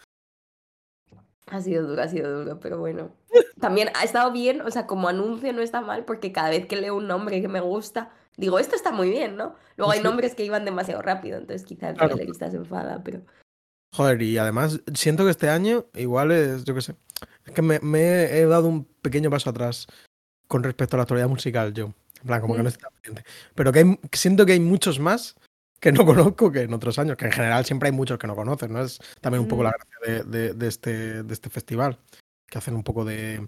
Ha 1.48 1.62
sido 1.62 1.88
duro, 1.88 2.02
ha 2.02 2.08
sido 2.08 2.40
duro, 2.40 2.60
pero 2.60 2.80
bueno. 2.80 3.12
También 3.60 3.90
ha 3.96 4.04
estado 4.04 4.32
bien, 4.32 4.62
o 4.62 4.72
sea, 4.72 4.86
como 4.88 5.08
anuncio 5.08 5.52
no 5.54 5.62
está 5.62 5.82
mal, 5.82 6.06
porque 6.06 6.32
cada 6.32 6.50
vez 6.50 6.68
que 6.68 6.76
leo 6.76 6.96
un 6.96 7.08
nombre 7.08 7.42
que 7.42 7.48
me 7.48 7.60
gusta, 7.60 8.12
digo, 8.38 8.60
esto 8.60 8.76
está 8.76 8.92
muy 8.92 9.10
bien, 9.10 9.36
¿no? 9.36 9.56
Luego 9.76 9.92
hay 9.92 10.02
nombres 10.02 10.36
que 10.36 10.46
iban 10.46 10.66
demasiado 10.66 11.02
rápido, 11.02 11.38
entonces 11.38 11.66
quizás 11.66 11.92
el 11.92 11.98
Claro. 11.98 12.18
se 12.18 12.46
enfada, 12.58 13.04
pero. 13.04 13.22
Joder, 13.96 14.22
y 14.22 14.38
además 14.38 14.82
siento 14.94 15.26
que 15.26 15.32
este 15.32 15.50
año 15.50 15.86
igual 15.96 16.32
es, 16.32 16.64
yo 16.64 16.76
qué 16.76 16.82
sé, 16.82 16.96
es 17.46 17.54
que 17.54 17.64
me, 17.64 17.80
me 17.80 18.38
he 18.38 18.46
dado 18.46 18.68
un 18.68 18.86
pequeño 18.86 19.32
paso 19.32 19.50
atrás 19.50 19.88
con 20.48 20.64
respecto 20.64 20.96
a 20.96 20.98
la 20.98 21.04
actualidad 21.04 21.30
musical 21.30 21.74
yo. 21.74 21.94
En 22.22 22.28
plan, 22.28 22.42
como 22.42 22.56
que 22.56 22.62
Mm. 22.62 22.66
no 22.66 22.72
tan 22.72 22.92
pendiente. 23.02 23.24
Pero 23.56 23.72
que 23.72 23.80
hay- 23.80 24.00
siento 24.14 24.46
que 24.46 24.54
hay 24.54 24.60
muchos 24.60 25.00
más 25.00 25.36
que 25.80 25.92
no 25.92 26.06
conozco 26.36 26.52
que 26.52 26.62
en 26.62 26.74
otros 26.74 27.00
años, 27.00 27.18
que 27.18 27.26
en 27.26 27.32
general 27.32 27.66
siempre 27.66 27.88
hay 27.90 27.96
muchos 27.96 28.18
que 28.20 28.28
no 28.28 28.36
conoces, 28.36 28.70
¿no? 28.70 28.82
Es 28.82 29.00
también 29.22 29.42
un 29.44 29.48
poco 29.48 29.62
Mm. 29.62 29.66
la 29.66 29.72
gracia 29.72 29.98
de, 30.06 30.24
de- 30.40 30.54
de 30.54 30.68
este, 30.68 31.24
de 31.24 31.34
este 31.34 31.50
festival, 31.50 31.98
que 32.48 32.58
hacen 32.58 32.76
un 32.76 32.84
poco 32.84 33.06
de, 33.06 33.48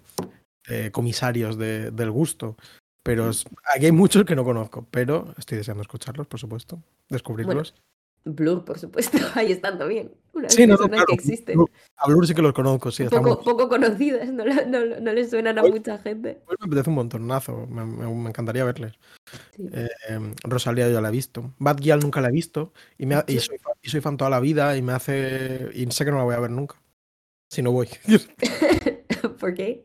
de 0.68 0.90
comisarios 0.92 1.58
de- 1.58 1.90
del 1.90 2.10
gusto. 2.10 2.56
Pero 3.04 3.30
es- 3.30 3.44
aquí 3.74 3.86
hay 3.86 3.92
muchos 3.92 4.24
que 4.24 4.36
no 4.36 4.44
conozco, 4.44 4.86
pero 4.90 5.34
estoy 5.36 5.58
deseando 5.58 5.82
escucharlos, 5.82 6.26
por 6.28 6.38
supuesto, 6.40 6.80
descubrirlos. 7.08 7.74
Blur, 8.24 8.64
por 8.64 8.78
supuesto, 8.78 9.18
ahí 9.34 9.52
están 9.52 9.78
también. 9.78 10.12
Unas 10.32 10.54
Sí, 10.54 10.66
no, 10.66 10.74
no, 10.74 10.78
personas 10.78 10.96
claro, 10.98 11.06
que 11.08 11.14
existen. 11.14 11.58
Blur- 11.58 11.70
A 11.96 12.06
Blur 12.08 12.26
sí 12.26 12.34
que 12.34 12.42
los 12.42 12.52
conozco, 12.52 12.90
sí, 12.90 13.04
Poco, 13.10 13.68
conocidas, 13.68 14.32
no, 14.32 14.44
le- 14.44 14.64
no, 14.66 15.00
no 15.00 15.12
les 15.12 15.28
suenan 15.30 15.58
a 15.58 15.62
mucha 15.62 15.98
gente. 15.98 16.40
Pues 16.46 16.56
me 16.60 16.66
apetece 16.66 16.88
un 16.90 16.96
montonazo, 16.96 17.66
me, 17.66 17.84
me- 17.84 18.06
me 18.14 18.28
encantaría 18.30 18.64
verles. 18.64 18.94
Sí. 19.56 19.66
Eh, 19.72 19.88
Rosalía 20.44 20.88
ya 20.88 21.00
la 21.00 21.08
he 21.08 21.12
visto. 21.12 21.52
Bad 21.58 21.78
Gyal 21.78 22.00
nunca 22.00 22.20
la 22.20 22.28
he 22.28 22.32
visto 22.32 22.72
y, 22.96 23.06
me 23.06 23.16
ha- 23.16 23.24
y, 23.26 23.38
soy, 23.40 23.58
fan- 23.58 23.74
y 23.82 23.88
soy 23.90 24.00
fan 24.00 24.16
toda 24.16 24.30
la 24.30 24.40
vida 24.40 24.76
y 24.76 24.82
me 24.82 24.92
hace. 24.92 25.68
Y 25.74 25.90
sé 25.90 26.04
que 26.04 26.10
no 26.12 26.18
la 26.18 26.24
voy 26.24 26.34
a 26.34 26.40
ver 26.40 26.50
nunca. 26.50 26.80
Si 27.50 27.60
no 27.60 27.72
voy. 27.72 27.88
¿Por 29.40 29.54
qué? 29.54 29.84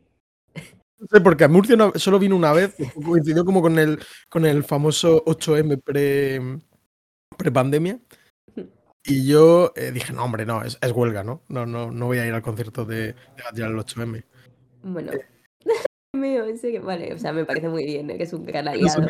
No 1.00 1.08
sé, 1.12 1.22
porque 1.22 1.44
a 1.44 1.48
Murcia 1.48 1.76
solo 1.96 2.18
vino 2.18 2.36
una 2.36 2.54
vez, 2.54 2.76
coincidió 3.06 3.46
como 3.46 3.62
con 3.62 3.78
el, 3.78 4.00
con 4.30 4.46
el 4.46 4.64
famoso 4.64 5.24
8M 5.26 5.82
pre, 5.84 6.42
pre-pandemia. 7.38 8.00
Y 9.10 9.26
yo 9.26 9.72
eh, 9.78 9.92
dije, 9.92 10.12
no, 10.12 10.26
hombre, 10.26 10.46
no, 10.46 10.62
es, 10.64 10.78
es 10.82 10.92
huelga, 10.92 11.24
¿no? 11.24 11.42
No, 11.48 11.66
no, 11.66 11.92
no 11.92 12.06
voy 12.08 12.18
a 12.20 12.26
ir 12.28 12.34
al 12.34 12.42
concierto 12.42 12.84
de, 12.84 13.16
de 13.54 13.64
el 13.64 13.78
8M. 13.78 14.24
Bueno. 14.84 15.12
Eh. 16.14 16.18
Mío, 16.18 16.46
serio, 16.58 16.82
vale, 16.84 17.14
o 17.14 17.20
sea, 17.20 17.32
me 17.34 17.46
parece 17.46 17.68
muy 17.68 17.86
bien, 17.86 18.10
eres 18.10 18.32
un 18.34 18.46
gran 18.46 18.68
aliado. 18.68 19.06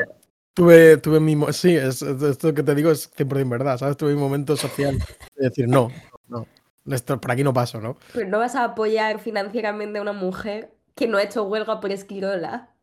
Tuve, 0.53 0.97
tuve 0.97 1.19
mi. 1.19 1.37
Sí, 1.53 1.75
es, 1.75 2.01
es- 2.01 2.21
esto 2.21 2.53
que 2.53 2.63
te 2.63 2.73
digo 2.75 2.89
es 2.91 3.09
100% 3.15 3.47
verdad, 3.49 3.77
¿sabes? 3.77 3.95
Tuve 3.95 4.13
mi 4.13 4.19
momento 4.19 4.57
social 4.57 4.97
de 5.35 5.47
decir, 5.49 5.67
no, 5.69 5.89
no, 6.27 6.47
esto, 6.87 7.21
por 7.21 7.31
aquí 7.31 7.43
no 7.43 7.53
paso, 7.53 7.79
¿no? 7.79 7.95
Pero 8.13 8.27
no 8.27 8.39
vas 8.39 8.55
a 8.55 8.63
apoyar 8.63 9.19
financieramente 9.19 9.99
a 9.99 10.01
una 10.01 10.13
mujer 10.13 10.73
que 10.95 11.07
no 11.07 11.17
ha 11.17 11.23
hecho 11.23 11.43
huelga 11.43 11.79
por 11.79 11.91
esquirola. 11.91 12.73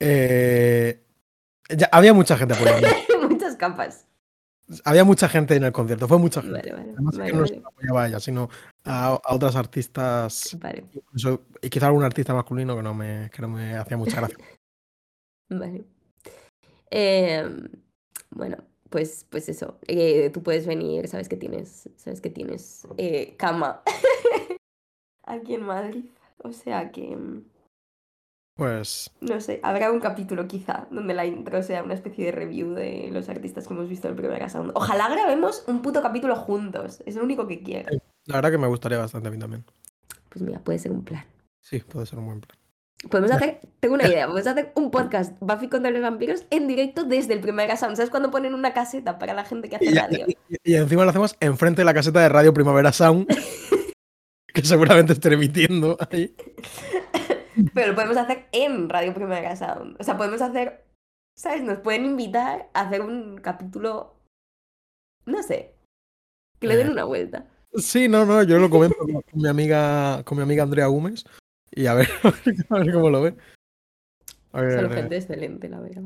Eh, 0.00 1.02
ya, 1.68 1.88
había 1.92 2.14
mucha 2.14 2.36
gente 2.38 2.54
apoyando. 2.54 2.88
Muchas 3.28 3.56
capas. 3.56 4.06
Había 4.84 5.04
mucha 5.04 5.28
gente 5.28 5.56
en 5.56 5.64
el 5.64 5.72
concierto, 5.72 6.08
fue 6.08 6.18
mucha 6.18 6.40
gente. 6.40 6.58
Vale, 6.58 6.72
vale, 6.72 6.92
Además, 6.92 7.18
vale, 7.18 7.30
que 7.30 7.36
no 7.36 7.46
solo 7.46 7.68
apoyaba 7.68 8.02
a 8.02 8.08
ella, 8.08 8.20
sino 8.20 8.48
a, 8.84 9.06
a 9.22 9.34
otras 9.34 9.56
artistas, 9.56 10.56
Vale, 10.60 10.84
incluso, 10.92 11.42
y 11.60 11.68
quizá 11.68 11.86
algún 11.88 12.02
artista 12.04 12.32
masculino 12.32 12.74
que 12.76 12.82
no 12.82 12.94
me, 12.94 13.30
que 13.34 13.42
no 13.42 13.48
me 13.48 13.76
hacía 13.76 13.96
mucha 13.96 14.16
gracia. 14.16 14.38
vale. 15.50 15.84
Em, 16.90 17.68
bueno, 18.30 18.56
pues, 18.88 19.26
pues 19.28 19.48
eso. 19.48 19.78
eh, 19.86 20.30
tú 20.30 20.42
puedes 20.42 20.66
venir, 20.66 21.08
sabes 21.08 21.28
que 21.28 21.36
tienes, 21.36 21.90
sabes 21.96 22.20
que 22.20 22.30
tienes 22.30 22.86
eh, 22.96 23.34
cama 23.36 23.82
aquí 25.24 25.54
en 25.54 25.62
Madrid. 25.62 26.04
O 26.38 26.52
sea 26.52 26.90
que, 26.90 27.16
mm, 27.16 27.44
Pues 28.56 29.10
no 29.20 29.40
sé, 29.40 29.58
habrá 29.64 29.90
un 29.90 29.98
capítulo 29.98 30.46
quizá 30.46 30.86
donde 30.90 31.12
la 31.12 31.26
intro 31.26 31.60
sea 31.62 31.82
una 31.82 31.94
especie 31.94 32.26
de 32.26 32.32
review 32.32 32.72
de 32.74 33.08
los 33.10 33.28
artistas 33.28 33.66
que 33.66 33.74
hemos 33.74 33.88
visto 33.88 34.06
en 34.06 34.14
el 34.14 34.16
primer 34.20 34.48
Sound. 34.48 34.70
Ojalá 34.74 35.08
grabemos 35.08 35.64
un 35.66 35.82
puto 35.82 36.00
capítulo 36.02 36.36
juntos. 36.36 37.02
Es 37.04 37.16
lo 37.16 37.24
único 37.24 37.48
que 37.48 37.62
quiero. 37.62 37.90
la 38.26 38.36
verdad 38.36 38.52
que 38.52 38.58
me 38.58 38.68
gustaría 38.68 38.98
bastante 38.98 39.26
a 39.28 39.30
mí 39.32 39.38
también. 39.38 39.64
Pues 40.28 40.42
mira, 40.42 40.60
puede 40.60 40.78
ser 40.78 40.92
un 40.92 41.02
plan. 41.04 41.24
Sí, 41.60 41.80
puede 41.80 42.06
ser 42.06 42.18
un 42.20 42.26
buen 42.26 42.40
plan. 42.40 42.56
Podemos 43.10 43.32
hacer, 43.32 43.60
tengo 43.80 43.96
una 43.96 44.06
idea, 44.06 44.26
podemos 44.26 44.46
hacer 44.46 44.72
un 44.76 44.90
podcast 44.90 45.36
Buffy 45.40 45.68
contra 45.68 45.90
los 45.90 46.00
vampiros 46.00 46.46
en 46.50 46.68
directo 46.68 47.04
desde 47.04 47.34
el 47.34 47.40
primer 47.40 47.76
Sound. 47.76 47.96
¿Sabes 47.96 48.08
cuando 48.10 48.30
ponen 48.30 48.54
una 48.54 48.72
caseta 48.72 49.18
para 49.18 49.34
la 49.34 49.44
gente 49.44 49.68
que 49.68 49.76
hace 49.76 49.86
Y, 49.86 49.94
radio? 49.94 50.26
y- 50.28 50.36
y 50.62 50.74
encima 50.76 51.02
lo 51.04 51.10
hacemos 51.10 51.36
enfrente 51.40 51.80
de 51.82 51.86
la 51.86 51.92
caseta 51.92 52.20
de 52.20 52.28
Radio 52.28 52.54
Primavera 52.54 52.92
Sound, 52.92 53.26
que 54.54 54.62
seguramente 54.62 55.12
esté 55.12 55.34
emitiendo 55.34 55.98
ahí. 56.10 56.34
Pero 57.74 57.88
lo 57.88 57.94
podemos 57.94 58.16
hacer 58.16 58.46
en 58.52 58.88
Radio 58.88 59.14
Primera 59.14 59.54
Sound. 59.56 59.96
O 60.00 60.04
sea, 60.04 60.16
podemos 60.16 60.40
hacer, 60.42 60.84
¿sabes? 61.36 61.62
Nos 61.62 61.78
pueden 61.78 62.04
invitar 62.04 62.68
a 62.74 62.82
hacer 62.82 63.00
un 63.00 63.36
capítulo, 63.38 64.14
no 65.26 65.42
sé, 65.42 65.74
que 66.60 66.66
le 66.66 66.76
den 66.76 66.88
Eh, 66.88 66.92
una 66.92 67.04
vuelta. 67.04 67.46
Sí, 67.74 68.08
no, 68.08 68.24
no, 68.24 68.42
yo 68.44 68.58
lo 68.58 68.70
comento 68.70 68.96
con, 68.98 69.12
con 69.12 69.24
mi 69.42 69.48
amiga, 69.48 70.22
con 70.24 70.38
mi 70.38 70.42
amiga 70.44 70.62
Andrea 70.62 70.86
Gómez 70.86 71.24
y 71.72 71.86
a 71.86 71.94
ver, 71.94 72.08
a 72.70 72.78
ver 72.78 72.92
cómo 72.92 73.10
lo 73.10 73.22
ve. 73.22 73.34
Ver, 74.52 74.84
eh, 74.84 74.94
gente 74.94 75.16
excelente, 75.16 75.68
la 75.68 75.80
verdad. 75.80 76.02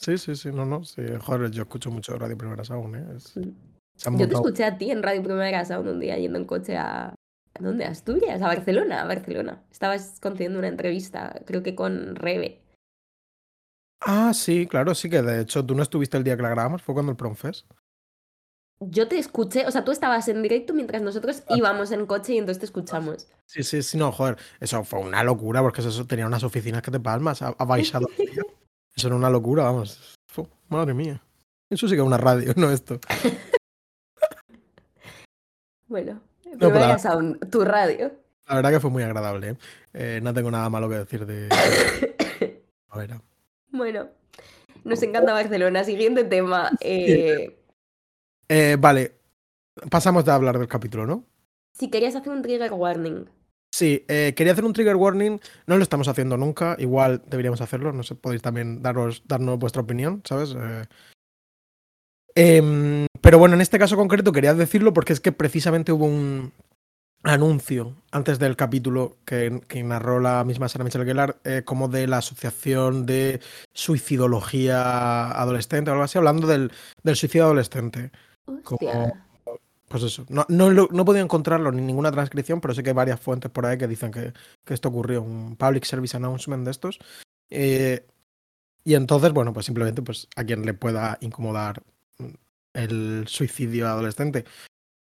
Sí, 0.00 0.16
sí, 0.18 0.36
sí, 0.36 0.50
no, 0.52 0.64
no. 0.64 0.84
Sí, 0.84 1.02
joder, 1.20 1.50
yo 1.50 1.62
escucho 1.62 1.90
mucho 1.90 2.16
Radio 2.16 2.36
Primeras 2.38 2.70
aún, 2.70 2.94
¿eh? 2.96 3.04
Es- 3.16 3.36
Mm. 3.36 4.16
Yo 4.18 4.26
te 4.26 4.34
escuché 4.34 4.64
a 4.64 4.78
ti 4.78 4.90
en 4.90 5.02
Radio 5.02 5.22
Primera 5.22 5.64
Sound 5.64 5.86
un 5.86 6.00
día 6.00 6.16
yendo 6.18 6.38
en 6.38 6.44
coche 6.46 6.76
a... 6.76 7.14
¿A 7.54 7.62
dónde? 7.62 7.84
¿A 7.84 7.88
Asturias? 7.90 8.40
A 8.40 8.46
Barcelona, 8.46 9.02
a 9.02 9.06
Barcelona. 9.06 9.62
Estabas 9.70 10.18
concediendo 10.20 10.58
una 10.58 10.68
entrevista, 10.68 11.40
creo 11.46 11.62
que 11.62 11.74
con 11.74 12.16
Rebe. 12.16 12.60
Ah, 14.00 14.32
sí, 14.34 14.66
claro, 14.66 14.94
sí 14.94 15.08
que 15.08 15.22
de 15.22 15.42
hecho 15.42 15.64
tú 15.64 15.74
no 15.74 15.82
estuviste 15.82 16.16
el 16.16 16.24
día 16.24 16.36
que 16.36 16.42
la 16.42 16.48
grabamos, 16.50 16.82
fue 16.82 16.94
cuando 16.94 17.12
el 17.12 17.16
Promfest. 17.16 17.70
Yo 18.80 19.06
te 19.06 19.16
escuché, 19.16 19.64
o 19.64 19.70
sea, 19.70 19.84
tú 19.84 19.92
estabas 19.92 20.26
en 20.26 20.42
directo 20.42 20.74
mientras 20.74 21.02
nosotros 21.02 21.44
Ah. 21.48 21.54
íbamos 21.56 21.92
en 21.92 22.04
coche 22.06 22.32
y 22.34 22.38
entonces 22.38 22.58
te 22.58 22.66
escuchamos. 22.66 23.28
Sí, 23.46 23.62
sí, 23.62 23.80
sí, 23.82 23.96
no, 23.96 24.10
joder, 24.10 24.38
eso 24.58 24.82
fue 24.82 24.98
una 24.98 25.22
locura 25.22 25.60
porque 25.62 25.82
eso 25.82 26.04
tenía 26.06 26.26
unas 26.26 26.42
oficinas 26.42 26.82
que 26.82 26.90
te 26.90 26.98
palmas, 26.98 27.44
baixado. 27.66 28.08
Eso 28.94 29.06
era 29.06 29.16
una 29.16 29.30
locura, 29.30 29.62
vamos. 29.64 30.18
Madre 30.68 30.92
mía. 30.92 31.22
Eso 31.70 31.88
sí 31.88 31.94
que 31.94 32.00
es 32.02 32.06
una 32.06 32.18
radio, 32.18 32.52
no 32.56 32.70
esto. 32.70 32.98
Bueno, 35.88 36.20
a- 36.60 37.48
tu 37.50 37.64
radio. 37.64 38.12
La 38.48 38.56
verdad 38.56 38.70
que 38.70 38.80
fue 38.80 38.90
muy 38.90 39.02
agradable. 39.02 39.50
¿eh? 39.50 39.56
Eh, 39.94 40.20
no 40.22 40.34
tengo 40.34 40.50
nada 40.50 40.68
malo 40.68 40.88
que 40.88 40.96
decir 40.96 41.24
de. 41.26 41.48
A 42.90 42.98
ver, 42.98 43.10
Bueno, 43.70 44.08
nos 44.84 45.02
encanta 45.02 45.32
Barcelona. 45.32 45.84
Siguiente 45.84 46.24
tema. 46.24 46.70
eh, 46.80 47.56
eh, 48.48 48.76
vale, 48.78 49.14
pasamos 49.90 50.24
de 50.26 50.32
hablar 50.32 50.58
del 50.58 50.68
capítulo, 50.68 51.06
¿no? 51.06 51.24
si 51.74 51.88
querías 51.88 52.14
hacer 52.14 52.30
un 52.30 52.42
trigger 52.42 52.70
warning. 52.74 53.24
Sí, 53.74 54.04
eh, 54.08 54.34
quería 54.36 54.52
hacer 54.52 54.66
un 54.66 54.74
trigger 54.74 54.96
warning. 54.96 55.38
No 55.66 55.78
lo 55.78 55.82
estamos 55.82 56.06
haciendo 56.06 56.36
nunca. 56.36 56.76
Igual 56.78 57.22
deberíamos 57.26 57.62
hacerlo. 57.62 57.92
No 57.92 58.02
sé, 58.02 58.14
podéis 58.14 58.42
también 58.42 58.82
daros, 58.82 59.22
darnos 59.26 59.58
vuestra 59.58 59.80
opinión, 59.80 60.20
¿sabes? 60.26 60.54
Eh, 60.54 60.84
em, 62.34 63.06
pero 63.20 63.38
bueno, 63.38 63.54
en 63.54 63.60
este 63.60 63.78
caso 63.78 63.96
concreto 63.96 64.32
quería 64.32 64.54
decirlo 64.54 64.92
porque 64.92 65.12
es 65.12 65.20
que 65.20 65.32
precisamente 65.32 65.92
hubo 65.92 66.06
un 66.06 66.52
anuncio 67.24 67.94
antes 68.10 68.38
del 68.38 68.56
capítulo 68.56 69.16
que, 69.24 69.60
que 69.68 69.82
narró 69.82 70.18
la 70.18 70.42
misma 70.44 70.68
Sarah 70.68 70.84
Michelle 70.84 71.04
Gellar 71.04 71.38
eh, 71.44 71.62
como 71.64 71.88
de 71.88 72.06
la 72.06 72.18
Asociación 72.18 73.06
de 73.06 73.40
Suicidología 73.72 75.30
Adolescente 75.30 75.90
o 75.90 75.94
algo 75.94 76.04
así, 76.04 76.18
hablando 76.18 76.46
del, 76.46 76.72
del 77.02 77.16
suicidio 77.16 77.44
adolescente. 77.44 78.10
Hostia. 78.64 79.24
Pues 79.88 80.04
eso, 80.04 80.24
no, 80.30 80.46
no, 80.48 80.70
no 80.70 81.02
he 81.02 81.04
podido 81.04 81.22
encontrarlo 81.22 81.70
ni 81.70 81.82
ninguna 81.82 82.10
transcripción, 82.10 82.62
pero 82.62 82.72
sé 82.72 82.82
que 82.82 82.90
hay 82.90 82.94
varias 82.94 83.20
fuentes 83.20 83.50
por 83.50 83.66
ahí 83.66 83.76
que 83.76 83.86
dicen 83.86 84.10
que, 84.10 84.32
que 84.64 84.72
esto 84.72 84.88
ocurrió, 84.88 85.20
un 85.20 85.54
public 85.56 85.84
service 85.84 86.16
announcement 86.16 86.64
de 86.64 86.70
estos. 86.70 86.98
Eh, 87.50 88.06
y 88.84 88.94
entonces, 88.94 89.32
bueno, 89.32 89.52
pues 89.52 89.66
simplemente 89.66 90.00
pues 90.00 90.28
a 90.34 90.44
quien 90.44 90.64
le 90.64 90.72
pueda 90.72 91.18
incomodar 91.20 91.82
el 92.74 93.24
suicidio 93.28 93.88
adolescente 93.88 94.44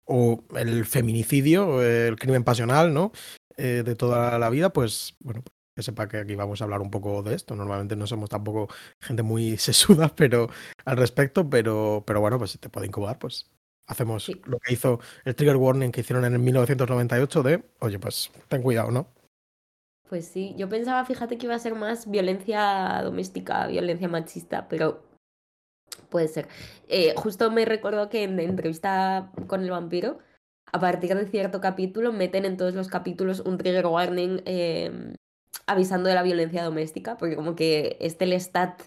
o 0.06 0.44
el 0.56 0.86
feminicidio, 0.86 1.82
el 1.82 2.16
crimen 2.16 2.44
pasional, 2.44 2.94
¿no? 2.94 3.12
Eh, 3.56 3.82
de 3.84 3.94
toda 3.94 4.38
la 4.38 4.50
vida, 4.50 4.72
pues 4.72 5.16
bueno, 5.20 5.42
que 5.76 5.82
sepa 5.82 6.08
que 6.08 6.18
aquí 6.18 6.34
vamos 6.34 6.60
a 6.60 6.64
hablar 6.64 6.80
un 6.80 6.90
poco 6.90 7.22
de 7.22 7.34
esto. 7.34 7.54
Normalmente 7.54 7.96
no 7.96 8.06
somos 8.06 8.30
tampoco 8.30 8.68
gente 9.00 9.22
muy 9.22 9.56
sesuda, 9.58 10.08
pero 10.14 10.48
al 10.84 10.96
respecto, 10.96 11.48
pero, 11.50 12.02
pero 12.06 12.20
bueno, 12.20 12.38
pues 12.38 12.52
si 12.52 12.58
te 12.58 12.68
puede 12.70 12.86
incomodar, 12.86 13.18
pues 13.18 13.50
hacemos 13.86 14.24
Sí. 14.24 14.40
lo 14.44 14.58
que 14.58 14.72
hizo 14.74 15.00
el 15.24 15.34
trigger 15.34 15.56
warning 15.56 15.90
que 15.90 16.00
hicieron 16.02 16.24
en 16.24 16.34
el 16.34 16.38
1998 16.40 17.42
de, 17.42 17.64
oye, 17.80 17.98
pues 17.98 18.30
ten 18.48 18.62
cuidado, 18.62 18.90
¿no? 18.90 19.08
Pues 20.08 20.26
sí, 20.26 20.54
yo 20.56 20.68
pensaba, 20.70 21.04
fíjate 21.04 21.36
que 21.36 21.46
iba 21.46 21.54
a 21.54 21.58
ser 21.58 21.74
más 21.74 22.10
violencia 22.10 23.02
doméstica, 23.02 23.66
violencia 23.66 24.08
machista, 24.08 24.66
pero 24.68 25.02
puede 26.08 26.28
ser. 26.28 26.48
Eh, 26.88 27.14
justo 27.16 27.50
me 27.50 27.64
recuerdo 27.64 28.08
que 28.08 28.24
en 28.24 28.36
la 28.36 28.42
entrevista 28.42 29.32
con 29.46 29.62
el 29.62 29.70
vampiro, 29.70 30.18
a 30.72 30.80
partir 30.80 31.14
de 31.14 31.26
cierto 31.26 31.60
capítulo, 31.60 32.12
meten 32.12 32.44
en 32.44 32.56
todos 32.56 32.74
los 32.74 32.88
capítulos 32.88 33.40
un 33.40 33.58
trigger 33.58 33.86
warning 33.86 34.42
eh, 34.44 35.14
avisando 35.66 36.08
de 36.08 36.14
la 36.14 36.22
violencia 36.22 36.64
doméstica, 36.64 37.16
porque 37.16 37.36
como 37.36 37.54
que 37.54 37.96
este 38.00 38.26
Lestat, 38.26 38.82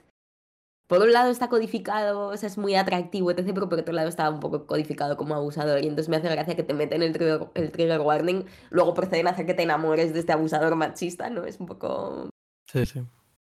por 0.88 1.02
un 1.02 1.14
lado 1.14 1.32
está 1.32 1.48
codificado, 1.48 2.28
o 2.28 2.38
sea, 2.38 2.48
es 2.48 2.58
muy 2.58 2.76
atractivo, 2.76 3.32
etc., 3.32 3.52
pero 3.54 3.70
por 3.70 3.80
otro 3.80 3.94
lado 3.94 4.10
está 4.10 4.30
un 4.30 4.40
poco 4.40 4.68
codificado 4.68 5.18
como 5.18 5.36
abusador, 5.36 5.80
y 5.84 5.88
entonces 5.88 6.10
me 6.10 6.18
hace 6.18 6.30
gracia 6.30 6.56
que 6.56 6.64
te 6.64 6.74
meten 6.74 7.02
el 7.02 7.14
trigger, 7.14 7.48
el 7.56 7.72
trigger 7.72 8.02
warning, 8.02 8.46
luego 8.70 8.94
proceden 8.94 9.28
a 9.28 9.32
hacer 9.32 9.46
que 9.46 9.54
te 9.54 9.64
enamores 9.64 10.14
de 10.14 10.20
este 10.20 10.34
abusador 10.34 10.76
machista, 10.76 11.30
¿no? 11.30 11.46
Es 11.46 11.60
un 11.60 11.66
poco 11.68 12.30
Sí, 12.72 12.86
sí. 12.86 13.02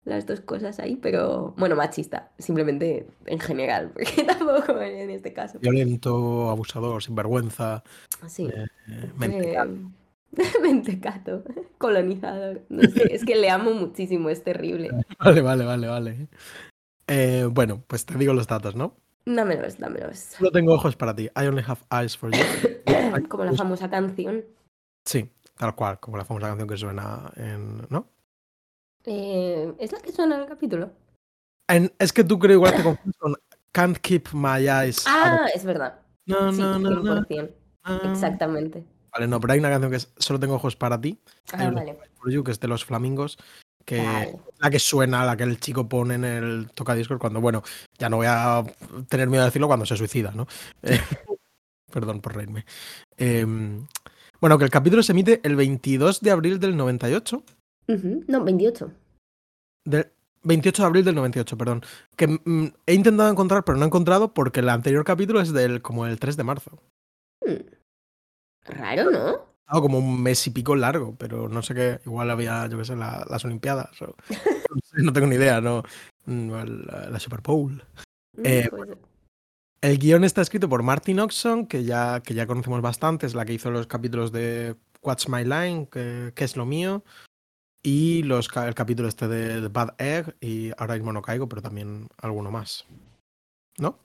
Las 0.05 0.25
dos 0.25 0.41
cosas 0.41 0.79
ahí, 0.79 0.95
pero 0.97 1.53
bueno, 1.57 1.75
machista, 1.75 2.31
simplemente 2.37 3.07
en 3.25 3.39
general, 3.39 3.89
porque 3.93 4.23
tampoco 4.23 4.79
en 4.81 5.09
este 5.09 5.33
caso. 5.33 5.59
Violento, 5.59 6.49
abusador, 6.49 7.01
sinvergüenza, 7.01 7.83
Sí. 8.27 8.49
eh, 8.53 9.11
mentecato. 9.17 9.71
Eh, 10.35 10.43
mentecato, 10.61 11.43
colonizador. 11.77 12.63
No 12.69 12.81
sé, 12.89 13.13
es 13.13 13.23
que 13.23 13.35
le 13.35 13.49
amo 13.49 13.71
muchísimo, 13.73 14.29
es 14.29 14.43
terrible. 14.43 14.89
Vale, 15.19 15.41
vale, 15.41 15.63
vale, 15.63 15.87
vale. 15.87 16.27
Eh, 17.07 17.47
bueno, 17.51 17.83
pues 17.87 18.05
te 18.05 18.17
digo 18.17 18.33
los 18.33 18.47
datos, 18.47 18.75
¿no? 18.75 18.95
Dámelos, 19.25 19.77
dámelos. 19.77 20.17
Solo 20.17 20.51
tengo 20.51 20.73
ojos 20.73 20.95
para 20.95 21.15
ti. 21.15 21.25
I 21.35 21.45
only 21.47 21.63
have 21.65 21.81
eyes 21.91 22.17
for 22.17 22.31
you. 22.31 22.43
Como 23.29 23.45
la 23.45 23.53
famosa 23.53 23.89
canción. 23.89 24.43
Sí, 25.05 25.29
tal 25.57 25.75
cual, 25.75 25.99
como 25.99 26.17
la 26.17 26.25
famosa 26.25 26.47
canción 26.47 26.67
que 26.67 26.77
suena 26.77 27.31
en. 27.35 27.85
¿No? 27.89 28.07
Eh, 29.05 29.73
¿Es 29.79 29.91
la 29.91 29.99
que 29.99 30.11
suena 30.11 30.35
en 30.35 30.41
el 30.41 30.47
capítulo? 30.47 30.91
En- 31.67 31.91
es 31.99 32.13
que 32.13 32.23
tú 32.23 32.39
creo 32.39 32.53
igual 32.55 32.75
te 32.75 32.83
confundes 32.83 33.17
con 33.17 33.35
Can't 33.71 33.97
keep 33.97 34.27
my 34.33 34.67
eyes. 34.67 35.03
Ah, 35.07 35.47
es 35.53 35.63
verdad. 35.65 35.99
no, 36.25 36.51
Sí, 36.53 36.61
no, 36.61 36.77
no, 36.79 36.89
no, 36.91 37.01
100%. 37.25 37.51
no. 37.85 38.11
Exactamente. 38.11 38.83
Vale, 39.11 39.27
no, 39.27 39.39
pero 39.39 39.53
hay 39.53 39.59
una 39.59 39.69
canción 39.69 39.91
que 39.91 39.97
es 39.97 40.13
Solo 40.17 40.39
tengo 40.39 40.55
ojos 40.55 40.75
para 40.75 40.99
ti. 40.99 41.19
Ah, 41.53 41.69
vale. 41.71 41.97
for 42.15 42.31
you, 42.31 42.43
que 42.43 42.51
es 42.51 42.59
de 42.59 42.67
los 42.67 42.85
flamingos. 42.85 43.37
Que 43.85 43.97
Vale. 43.97 44.39
la 44.59 44.69
que 44.69 44.79
suena, 44.79 45.25
la 45.25 45.35
que 45.35 45.43
el 45.43 45.59
chico 45.59 45.89
pone 45.89 46.15
en 46.15 46.23
el 46.23 46.69
tocadiscos 46.73 47.19
cuando, 47.19 47.41
bueno, 47.41 47.63
ya 47.97 48.07
no 48.09 48.15
voy 48.17 48.27
a 48.29 48.63
tener 49.09 49.27
miedo 49.27 49.43
de 49.43 49.49
decirlo 49.49 49.67
cuando 49.67 49.85
se 49.85 49.97
suicida, 49.97 50.31
¿no? 50.33 50.47
Eh, 50.83 50.97
perdón 51.91 52.21
por 52.21 52.35
reírme. 52.35 52.65
Em, 53.17 53.85
bueno, 54.39 54.57
que 54.57 54.63
el 54.63 54.71
capítulo 54.71 55.03
se 55.03 55.11
emite 55.11 55.41
el 55.43 55.55
22 55.57 56.21
de 56.21 56.31
abril 56.31 56.59
del 56.59 56.77
98. 56.77 57.43
No, 57.87 58.43
28. 58.43 58.91
Del 59.85 60.07
28 60.43 60.81
de 60.83 60.87
abril 60.87 61.05
del 61.05 61.15
98, 61.15 61.57
perdón. 61.57 61.83
Que 62.15 62.27
mm, 62.27 62.67
he 62.85 62.93
intentado 62.93 63.29
encontrar, 63.29 63.63
pero 63.63 63.77
no 63.77 63.83
he 63.83 63.87
encontrado 63.87 64.33
porque 64.33 64.59
el 64.61 64.69
anterior 64.69 65.03
capítulo 65.03 65.41
es 65.41 65.51
del 65.53 65.81
como 65.81 66.05
el 66.05 66.19
3 66.19 66.37
de 66.37 66.43
marzo. 66.43 66.79
Hmm. 67.45 67.65
Raro, 68.65 69.11
¿no? 69.11 69.53
Ah, 69.65 69.81
como 69.81 69.97
un 69.97 70.21
mes 70.21 70.45
y 70.47 70.51
pico 70.51 70.75
largo, 70.75 71.15
pero 71.17 71.47
no 71.49 71.61
sé 71.61 71.73
qué. 71.73 71.99
Igual 72.05 72.29
había, 72.29 72.67
yo 72.67 72.77
qué 72.77 72.85
sé, 72.85 72.95
la- 72.95 73.25
las 73.29 73.43
Olimpiadas. 73.45 74.01
o- 74.01 74.15
no, 74.69 74.79
sé, 74.83 75.01
no 75.03 75.13
tengo 75.13 75.27
ni 75.27 75.35
idea, 75.35 75.61
¿no? 75.61 75.83
Mm, 76.25 76.51
La, 76.51 77.09
la 77.09 77.19
Super 77.19 77.41
Bowl. 77.41 77.83
Mm, 78.37 78.41
Eh, 78.45 78.67
pues- 78.69 78.89
El 79.81 79.97
guion 79.99 80.23
está 80.23 80.41
escrito 80.41 80.69
por 80.69 80.81
Martin 80.83 81.19
Oxon, 81.19 81.67
que 81.67 81.83
ya, 81.83 82.21
que 82.21 82.33
ya 82.33 82.47
conocemos 82.47 82.81
bastante, 82.81 83.25
es 83.25 83.35
la 83.35 83.43
que 83.45 83.53
hizo 83.53 83.69
los 83.71 83.87
capítulos 83.87 84.31
de 84.31 84.75
What's 85.01 85.27
My 85.27 85.43
Line, 85.43 85.87
que, 85.91 86.31
que 86.33 86.43
es 86.45 86.55
lo 86.55 86.65
mío, 86.65 87.03
y 87.83 88.23
los, 88.23 88.49
el 88.55 88.73
capítulo 88.73 89.07
este 89.09 89.27
de, 89.27 89.61
The 89.61 89.67
Bad 89.67 89.95
Egg, 89.97 90.35
y 90.41 90.71
ahora 90.77 90.95
mismo 90.95 91.11
no 91.13 91.21
caigo, 91.21 91.47
pero 91.49 91.61
también 91.61 92.07
alguno 92.17 92.49
más. 92.49 92.85
¿No? 93.77 93.99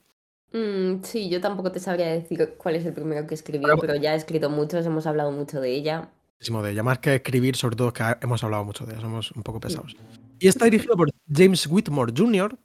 Mm, 0.51 1.03
sí, 1.03 1.29
yo 1.29 1.39
tampoco 1.41 1.71
te 1.71 1.79
sabría 1.79 2.07
decir 2.07 2.55
cuál 2.57 2.75
es 2.75 2.85
el 2.85 2.93
primero 2.93 3.25
que 3.25 3.35
escribió, 3.35 3.67
Pero- 3.67 3.77
pero 3.79 3.95
ya 3.95 4.13
he 4.13 4.17
escrito 4.17 4.49
muchos, 4.49 4.85
hemos 4.85 5.05
hablado 5.07 5.31
mucho 5.31 5.61
de 5.61 5.71
ella. 5.71 6.09
Muchísimo 6.35 6.61
de 6.63 6.71
ella, 6.71 6.83
más 6.83 6.99
que 6.99 7.15
escribir, 7.15 7.55
sobre 7.55 7.75
todo 7.75 7.93
que 7.93 8.03
hemos 8.21 8.43
hablado 8.43 8.63
mucho 8.65 8.85
de 8.85 8.93
ella, 8.93 9.01
somos 9.01 9.31
un 9.31 9.43
poco 9.43 9.59
pesados. 9.59 9.95
Y 10.39 10.47
está 10.47 10.65
dirigido 10.65 10.95
por 10.95 11.09
James 11.31 11.67
Whitmore 11.67 12.13
Jr., 12.15 12.57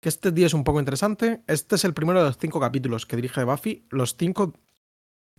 que 0.00 0.08
este 0.08 0.32
día 0.32 0.46
es 0.46 0.54
un 0.54 0.64
poco 0.64 0.80
interesante. 0.80 1.42
Este 1.46 1.74
es 1.76 1.84
el 1.84 1.92
primero 1.92 2.20
de 2.20 2.26
los 2.26 2.38
cinco 2.38 2.58
capítulos 2.58 3.04
que 3.04 3.16
dirige 3.16 3.44
Buffy. 3.44 3.84
Los 3.90 4.16
cinco, 4.16 4.54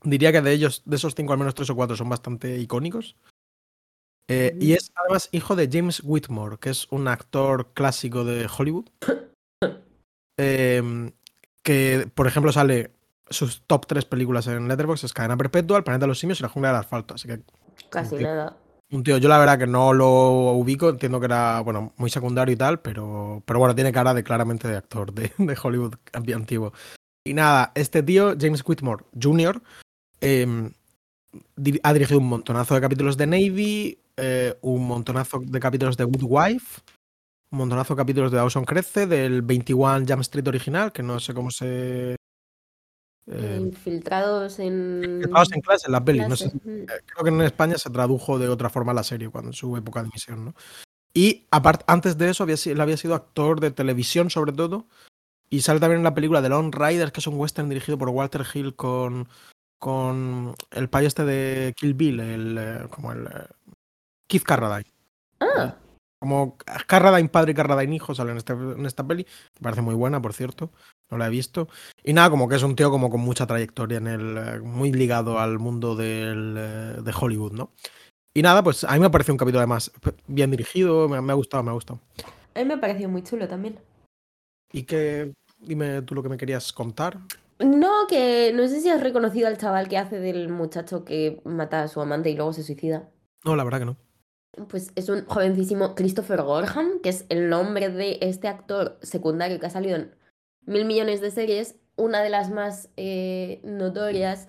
diría 0.04 0.32
que 0.32 0.42
de 0.42 0.52
ellos, 0.54 0.84
de 0.86 0.98
esos 0.98 1.16
cinco, 1.16 1.34
al 1.34 1.40
menos 1.40 1.56
tres 1.56 1.72
o 1.72 1.76
cuatro 1.76 1.96
son 1.96 2.10
bastante 2.10 2.60
icónicos. 2.60 3.16
Eh, 4.30 4.56
y 4.60 4.74
es 4.74 4.92
además 4.96 5.28
hijo 5.32 5.56
de 5.56 5.70
James 5.72 6.02
Whitmore, 6.04 6.58
que 6.58 6.70
es 6.70 6.88
un 6.92 7.08
actor 7.08 7.72
clásico 7.74 8.24
de 8.24 8.48
Hollywood. 8.58 8.86
Eh, 10.40 11.12
que, 11.64 12.10
por 12.16 12.26
ejemplo, 12.26 12.52
sale 12.52 12.92
sus 13.30 13.62
top 13.68 13.86
tres 13.86 14.06
películas 14.06 14.48
en 14.48 14.68
Letterboxd, 14.68 15.06
es 15.06 15.14
Cadena 15.14 15.38
Perpetua, 15.38 15.78
El 15.78 15.84
Planeta 15.84 16.06
de 16.06 16.08
los 16.08 16.20
Simios 16.20 16.40
y 16.40 16.44
La 16.44 16.50
Jungla 16.50 16.70
del 16.70 16.80
Asfalto. 16.80 17.14
Así 17.14 17.28
que 17.28 17.42
Casi 17.90 18.18
Sí. 18.18 18.24
nada. 18.24 18.58
un 18.92 19.04
tío, 19.04 19.18
yo 19.18 19.30
la 19.30 19.38
verdad 19.38 19.60
que 19.60 19.68
no 19.68 19.94
lo 19.94 20.10
ubico, 20.54 20.90
entiendo 20.90 21.20
que 21.20 21.28
era, 21.28 21.62
bueno, 21.62 21.94
muy 21.98 22.10
secundario 22.10 22.54
y 22.54 22.58
tal, 22.58 22.82
pero, 22.82 23.44
pero 23.46 23.60
bueno, 23.60 23.76
tiene 23.76 23.92
cara 23.94 24.14
de 24.14 24.24
claramente 24.24 24.68
de 24.68 24.78
actor 24.78 25.14
de, 25.14 25.32
de 25.38 25.58
Hollywood 25.62 25.94
antiguo. 26.14 26.74
Y 27.26 27.34
nada, 27.34 27.72
este 27.76 28.02
tío, 28.02 28.36
James 28.40 28.64
Whitmore 28.66 29.06
Jr., 29.22 29.62
em, 30.22 30.72
ha 31.84 31.94
dirigido 31.94 32.20
un 32.20 32.28
montonazo 32.30 32.74
de 32.76 32.82
capítulos 32.82 33.16
de 33.16 33.28
Navy, 33.28 34.00
eh, 34.22 34.56
un 34.62 34.86
montonazo 34.88 35.40
de 35.44 35.60
capítulos 35.60 35.98
de 35.98 36.04
Good 36.04 36.24
Wife, 36.24 36.82
un 37.52 37.58
montonazo 37.58 37.96
de 37.96 37.98
capítulos 37.98 38.32
de 38.32 38.38
Dawson 38.38 38.66
Crece, 38.66 39.08
del 39.08 39.42
21 39.42 40.06
Jump 40.08 40.22
Street 40.22 40.48
original, 40.48 40.92
que 40.92 41.02
no 41.02 41.20
sé 41.20 41.34
cómo 41.34 41.50
se... 41.50 42.16
eh, 43.28 43.58
Infiltrados 43.60 44.60
en... 44.60 45.04
Infiltrados 45.04 45.52
en 45.52 45.62
clase, 45.62 45.88
en 45.88 45.92
la 45.92 46.06
peli. 46.06 46.20
No 46.20 46.36
sé, 46.36 46.48
mm. 46.54 46.70
eh, 46.70 46.88
creo 47.06 47.24
que 47.24 47.30
en 47.30 47.42
España 47.42 47.78
se 47.78 47.90
tradujo 47.90 48.38
de 48.38 48.48
otra 48.48 48.70
forma 48.70 48.94
la 48.94 49.04
serie, 49.04 49.30
cuando 49.30 49.50
en 49.50 49.54
su 49.54 49.76
época 49.76 50.02
de 50.02 50.10
emisión, 50.10 50.46
¿no? 50.46 50.56
Y 51.14 51.48
aparte, 51.52 51.84
antes 51.88 52.18
de 52.18 52.30
eso, 52.30 52.44
había, 52.44 52.56
él 52.64 52.80
había 52.80 52.98
sido 52.98 53.16
actor 53.16 53.60
de 53.60 53.72
televisión, 53.72 54.30
sobre 54.30 54.54
todo. 54.54 54.88
Y 55.50 55.62
sale 55.62 55.82
también 55.82 55.98
en 55.98 56.06
la 56.06 56.14
película 56.14 56.42
The 56.42 56.50
Lone 56.50 56.72
Riders, 56.72 57.12
que 57.12 57.20
es 57.20 57.28
un 57.28 57.38
western 57.38 57.68
dirigido 57.68 57.98
por 57.98 58.08
Walter 58.10 58.46
Hill 58.54 58.76
con, 58.76 59.28
con 59.78 60.56
el 60.72 60.90
payo 60.90 61.08
este 61.08 61.26
de 61.26 61.74
Kill 61.76 61.96
Bill, 61.96 62.20
el, 62.22 62.88
como 62.90 63.12
el 63.12 63.28
Keith 64.32 64.44
Carradine. 64.44 64.90
Ah. 65.42 65.76
Como 66.22 66.56
Carradine 66.88 67.28
padre 67.28 67.52
y 67.52 67.56
Carradine 67.56 67.96
hijo 67.96 68.16
salen 68.16 68.32
en, 68.32 68.38
este, 68.38 68.54
en 68.54 68.86
esta 68.86 69.06
peli. 69.06 69.28
Me 69.56 69.64
parece 69.64 69.82
muy 69.82 69.94
buena, 69.94 70.22
por 70.22 70.32
cierto. 70.32 70.72
No 71.10 71.18
la 71.18 71.28
he 71.28 71.30
visto. 71.30 71.68
Y 72.02 72.14
nada, 72.14 72.30
como 72.30 72.48
que 72.48 72.56
es 72.56 72.64
un 72.64 72.78
tío 72.78 72.90
como 72.92 73.10
con 73.10 73.20
mucha 73.20 73.46
trayectoria 73.46 73.98
en 73.98 74.08
el. 74.08 74.62
muy 74.62 74.94
ligado 74.94 75.38
al 75.38 75.60
mundo 75.60 75.98
del, 75.98 76.54
de 77.04 77.14
Hollywood, 77.20 77.52
¿no? 77.52 77.74
Y 78.34 78.42
nada, 78.42 78.64
pues 78.64 78.86
a 78.86 78.94
mí 78.94 79.00
me 79.00 79.08
ha 79.08 79.12
parecido 79.12 79.34
un 79.34 79.40
capítulo 79.40 79.60
además 79.60 79.92
bien 80.28 80.52
dirigido, 80.52 81.10
me, 81.10 81.20
me 81.20 81.34
ha 81.34 81.36
gustado, 81.36 81.64
me 81.64 81.72
ha 81.72 81.74
gustado. 81.74 82.00
A 82.56 82.60
mí 82.60 82.66
me 82.66 82.76
ha 82.76 82.80
parecido 82.80 83.10
muy 83.10 83.24
chulo 83.24 83.50
también. 83.50 83.80
¿Y 84.72 84.84
qué? 84.84 85.34
Dime 85.60 86.04
tú 86.04 86.16
lo 86.16 86.24
que 86.24 86.30
me 86.30 86.38
querías 86.38 86.72
contar. 86.72 87.20
No, 87.60 88.08
que 88.08 88.54
no 88.56 88.66
sé 88.70 88.80
si 88.80 88.90
has 88.90 89.02
reconocido 89.02 89.48
al 89.48 89.58
chaval 89.58 89.90
que 89.90 89.98
hace 89.98 90.20
del 90.20 90.48
muchacho 90.48 91.04
que 91.04 91.42
mata 91.44 91.84
a 91.84 91.88
su 91.90 92.00
amante 92.00 92.30
y 92.30 92.36
luego 92.36 92.54
se 92.54 92.64
suicida. 92.64 93.10
No, 93.44 93.58
la 93.58 93.66
verdad 93.66 93.80
que 93.80 93.86
no. 93.86 93.98
Pues 94.70 94.92
es 94.96 95.08
un 95.10 95.26
jovencísimo 95.26 95.96
Christopher 95.96 96.42
Gorham, 96.42 97.00
que 97.02 97.10
es 97.10 97.26
el 97.30 97.50
nombre 97.50 97.90
de 97.90 98.18
este 98.22 98.48
actor 98.48 98.98
secundario 99.02 99.60
que 99.60 99.66
ha 99.68 99.70
salido 99.70 99.96
en 99.96 100.16
mil 100.66 100.86
millones 100.86 101.22
de 101.22 101.32
series. 101.32 101.76
Una 101.96 102.22
de 102.22 102.30
las 102.30 102.50
más 102.50 102.90
eh, 102.98 103.60
notorias, 103.64 104.48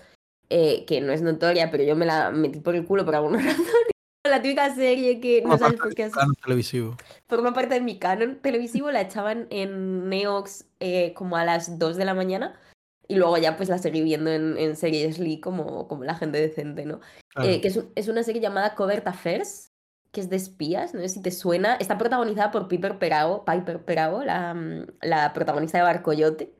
eh, 0.49 0.85
que 0.87 1.01
no 1.01 1.13
es 1.13 1.23
notoria, 1.23 1.71
pero 1.71 1.83
yo 1.85 1.95
me 1.97 2.07
la 2.07 2.31
metí 2.31 2.61
por 2.61 2.75
el 2.75 2.85
culo 2.87 3.05
por 3.05 3.15
alguna 3.15 3.39
razón. 3.43 3.65
La 4.25 4.41
típica 4.41 4.73
serie 4.75 5.21
que 5.21 5.43
no 5.43 5.59
sabes 5.59 5.79
por 5.81 5.95
qué 5.95 6.05
es. 6.05 6.13
televisivo. 6.45 6.97
Forma 7.29 7.53
parte 7.53 7.75
de 7.75 7.81
mi 7.81 7.99
canon 7.99 8.37
televisivo, 8.41 8.91
la 8.91 9.01
echaban 9.01 9.47
en 9.51 10.09
Neox 10.09 10.67
eh, 10.81 11.13
como 11.15 11.37
a 11.37 11.45
las 11.45 11.79
2 11.79 11.97
de 11.97 12.05
la 12.05 12.15
mañana. 12.15 12.59
Y 13.09 13.17
luego 13.17 13.37
ya 13.37 13.57
pues 13.57 13.69
la 13.69 13.79
seguí 13.79 14.01
viendo 14.01 14.31
en, 14.31 14.57
en 14.59 14.77
series 14.77 15.19
Lee 15.19 15.41
como, 15.41 15.89
como 15.89 16.05
la 16.05 16.15
gente 16.15 16.41
decente, 16.41 16.87
¿no? 16.87 17.01
Claro. 17.35 17.49
Eh, 17.51 17.61
que 17.61 17.69
es, 17.69 17.77
un- 17.77 17.91
es 17.97 18.09
una 18.09 18.23
serie 18.23 18.41
llamada 18.41 18.75
Covert 18.77 19.07
Affairs, 19.09 19.72
que 20.13 20.21
es 20.21 20.29
de 20.29 20.37
espías, 20.37 20.95
no 20.95 21.01
sé 21.01 21.09
si 21.09 21.23
te 21.23 21.31
suena. 21.31 21.75
Está 21.77 21.99
protagonizada 21.99 22.51
por 22.51 22.69
Piper 22.69 22.99
Perabo, 22.99 23.45
Piper 23.45 23.85
Perabo, 23.85 24.23
la, 24.23 24.55
mm, 24.55 24.87
la 25.03 25.33
protagonista 25.33 25.79
de 25.79 25.85
Barcoyote. 25.85 26.53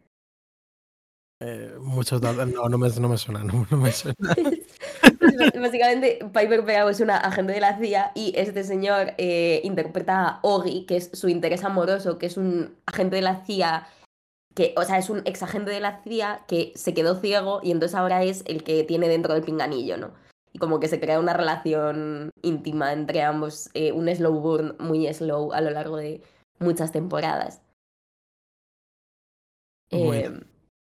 Eh, 1.41 1.75
muchos 1.81 2.21
datos. 2.21 2.49
No, 2.49 2.69
no 2.69 2.79
me, 2.79 2.89
no 2.89 3.09
me 3.09 3.19
suena, 3.19 3.45
no, 3.45 3.67
no 3.71 3.77
me 3.77 3.93
suena. 3.93 4.17
Pues, 4.19 5.53
Básicamente, 5.61 6.19
Piper 6.33 6.65
Perabo 6.65 6.91
es 6.91 7.01
una 7.01 7.19
agente 7.19 7.53
de 7.53 7.61
la 7.61 7.79
CIA 7.79 8.13
y 8.15 8.33
este 8.37 8.65
señor 8.65 9.13
eh, 9.19 9.61
interpreta 9.65 10.29
a 10.29 10.41
Ogi, 10.43 10.87
que 10.87 10.97
es 10.97 11.11
su 11.13 11.29
interés 11.29 11.63
amoroso, 11.63 12.19
que 12.19 12.27
es 12.27 12.39
un 12.39 12.75
agente 12.87 13.17
de 13.17 13.23
la 13.23 13.45
CIA, 13.45 13.87
que, 14.55 14.73
o 14.79 14.85
sea, 14.85 14.99
es 14.99 15.11
un 15.11 15.23
ex 15.27 15.43
agente 15.43 15.71
de 15.71 15.81
la 15.81 16.03
CIA 16.03 16.45
que 16.49 16.73
se 16.75 16.95
quedó 16.95 17.21
ciego 17.21 17.61
y 17.63 17.71
entonces 17.71 17.97
ahora 17.97 18.23
es 18.23 18.45
el 18.47 18.63
que 18.65 18.85
tiene 18.85 19.09
dentro 19.09 19.35
del 19.35 19.43
pinganillo, 19.43 19.99
¿no? 19.99 20.22
Y 20.53 20.59
como 20.59 20.81
que 20.81 20.89
se 20.89 21.01
crea 21.01 21.19
una 21.19 21.33
relación 21.33 22.31
íntima 22.43 22.93
entre 22.93 23.23
ambos, 23.23 23.71
eh, 23.75 23.93
un 23.93 24.09
slow 24.15 24.41
burn 24.41 24.77
muy 24.79 25.13
slow 25.13 25.53
a 25.53 25.61
lo 25.61 25.71
largo 25.71 25.97
de 25.97 26.21
muchas 26.59 26.93
temporadas. 26.93 27.63
Bueno. 29.91 30.39
Eh, 30.39 30.41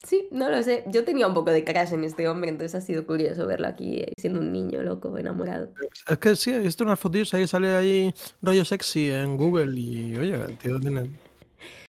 sí, 0.06 0.28
no 0.32 0.50
lo 0.50 0.62
sé. 0.64 0.84
Yo 0.88 1.04
tenía 1.04 1.28
un 1.28 1.34
poco 1.34 1.52
de 1.52 1.64
crush 1.64 1.94
en 1.94 2.04
este 2.04 2.28
hombre, 2.28 2.50
entonces 2.50 2.76
ha 2.76 2.82
sido 2.82 3.06
curioso 3.06 3.46
verlo 3.46 3.68
aquí 3.68 4.00
eh, 4.00 4.14
siendo 4.18 4.40
un 4.40 4.52
niño 4.52 4.82
loco, 4.84 5.18
enamorado. 5.18 5.74
Es 6.10 6.18
que 6.18 6.36
sí, 6.36 6.52
he 6.52 6.60
visto 6.60 6.84
unas 6.84 7.00
fotos 7.00 7.34
ahí, 7.34 7.48
sale 7.48 7.76
ahí 7.76 8.14
rollo 8.42 8.66
sexy 8.66 9.12
en 9.12 9.38
Google 9.38 9.80
y 9.80 10.18
oye, 10.18 10.36
el 10.36 10.58
tío 10.58 10.80
tiene. 10.80 11.12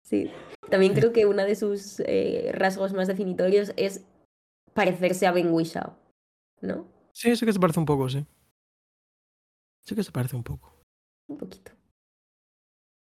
Sí. 0.04 0.30
También 0.70 0.94
creo 0.94 1.12
que 1.12 1.26
uno 1.26 1.44
de 1.44 1.54
sus 1.54 2.00
eh, 2.00 2.50
rasgos 2.52 2.92
más 2.92 3.08
definitorios 3.08 3.72
es 3.76 4.04
parecerse 4.74 5.26
a 5.26 5.32
Ben 5.32 5.52
Whishaw, 5.52 5.94
¿no? 6.60 6.86
Sí, 7.18 7.34
sí 7.34 7.44
que 7.44 7.52
se 7.52 7.58
parece 7.58 7.80
un 7.80 7.84
poco, 7.84 8.08
sí. 8.08 8.24
Sí 9.84 9.96
que 9.96 10.04
se 10.04 10.12
parece 10.12 10.36
un 10.36 10.44
poco. 10.44 10.72
Un 11.26 11.36
poquito. 11.36 11.72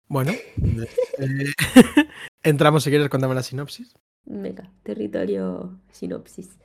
Bueno, 0.08 0.32
eh, 1.19 1.53
entramos 2.43 2.84
si 2.84 2.89
quieres, 2.89 3.10
contame 3.10 3.36
la 3.36 3.43
sinopsis. 3.43 3.93
Venga, 4.25 4.71
territorio 4.82 5.80
sinopsis. 5.91 6.58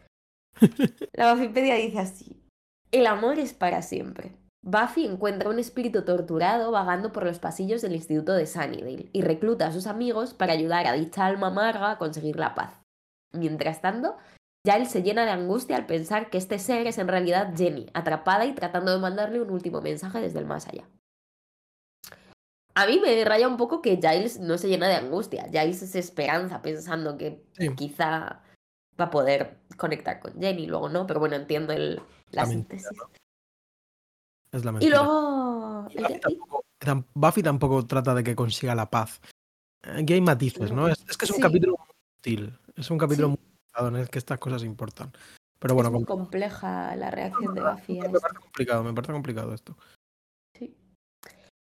La 1.13 1.35
Buffypedia 1.35 1.75
dice 1.75 1.99
así. 1.99 2.43
El 2.91 3.07
amor 3.07 3.39
es 3.39 3.53
para 3.53 3.83
siempre. 3.83 4.33
Buffy 4.63 5.05
encuentra 5.05 5.51
un 5.51 5.59
espíritu 5.59 6.07
torturado 6.07 6.71
vagando 6.71 7.13
por 7.13 7.25
los 7.25 7.39
pasillos 7.39 7.83
del 7.83 7.95
instituto 7.95 8.33
de 8.33 8.47
Sunnydale 8.47 9.11
y 9.13 9.21
recluta 9.21 9.67
a 9.67 9.73
sus 9.73 9.87
amigos 9.87 10.33
para 10.33 10.55
ayudar 10.55 10.87
a 10.87 10.95
dicha 10.95 11.27
alma 11.27 11.49
amarga 11.49 11.91
a 11.91 11.99
conseguir 11.99 12.37
la 12.37 12.55
paz. 12.55 12.81
Mientras 13.35 13.83
tanto, 13.83 14.17
Giles 14.65 14.91
se 14.91 15.03
llena 15.03 15.25
de 15.25 15.33
angustia 15.33 15.77
al 15.77 15.87
pensar 15.87 16.31
que 16.31 16.39
este 16.39 16.59
ser 16.59 16.87
es 16.87 16.99
en 16.99 17.09
realidad 17.09 17.53
Jenny, 17.57 17.87
atrapada 17.95 18.47
y 18.47 18.55
tratando 18.55 18.93
de 18.93 18.99
mandarle 18.99 19.41
un 19.41 19.51
último 19.51 19.81
mensaje 19.81 20.21
desde 20.21 20.39
el 20.39 20.47
más 20.47 20.69
allá. 20.69 20.89
A 22.75 22.87
mí 22.87 23.01
me 23.01 23.23
raya 23.25 23.49
un 23.49 23.57
poco 23.57 23.83
que 23.83 23.97
Giles 23.97 24.39
no 24.39 24.57
se 24.57 24.69
llena 24.69 24.89
de 24.89 24.95
angustia. 24.95 25.45
Giles 25.51 25.83
es 25.83 25.95
esperanza, 25.97 26.63
pensando 26.63 27.19
que 27.19 27.45
Sí. 27.59 27.75
quizá 27.75 28.43
va 28.99 29.05
a 29.07 29.11
poder 29.11 29.59
conectar 29.77 30.21
con 30.21 30.41
Jenny, 30.41 30.67
luego 30.67 30.89
no, 30.89 31.07
pero 31.07 31.19
bueno, 31.21 31.35
entiendo 31.37 31.73
el, 31.73 31.97
la 32.31 32.43
La 32.43 32.47
mentira, 32.47 32.79
síntesis. 32.81 32.99
Es 34.53 34.65
la 34.65 34.71
Y 34.71 34.75
mentira. 34.75 35.03
luego... 35.03 35.87
Y 35.91 35.99
el 35.99 36.05
Buffy, 36.05 36.21
tampoco, 36.21 36.65
tam- 36.81 37.05
Buffy 37.15 37.43
tampoco 37.43 37.87
trata 37.87 38.15
de 38.15 38.23
que 38.23 38.37
consiga 38.37 38.75
la 38.75 38.89
paz. 38.89 39.21
Aquí 39.83 40.13
hay 40.13 40.21
matices, 40.21 40.71
¿no? 40.71 40.83
No. 40.83 40.89
Es, 40.89 41.05
es 41.09 41.17
que 41.19 41.25
es 41.25 41.31
un 41.31 41.37
Sí. 41.39 41.43
capítulo 41.43 41.77
muy 41.79 41.89
útil. 42.21 42.59
Es 42.77 42.91
un 42.91 42.99
capítulo 42.99 43.29
Sí. 43.29 43.31
muy 43.39 43.52
en 43.81 43.97
el 43.97 44.09
que 44.11 44.19
estas 44.19 44.39
cosas 44.39 44.63
importan. 44.65 45.13
Pero 45.59 45.75
bueno, 45.75 45.89
es 45.89 45.93
muy 45.95 46.05
com- 46.05 46.19
compleja 46.19 46.95
la 46.97 47.11
reacción 47.11 47.55
de 47.55 47.63
Buffy 47.63 48.01
me 48.01 48.09
parece 48.21 48.41
complicado, 48.41 48.83
me 48.83 48.93
parece 48.93 49.13
complicado 49.13 49.55
esto. 49.55 49.77
Sí. 50.59 50.77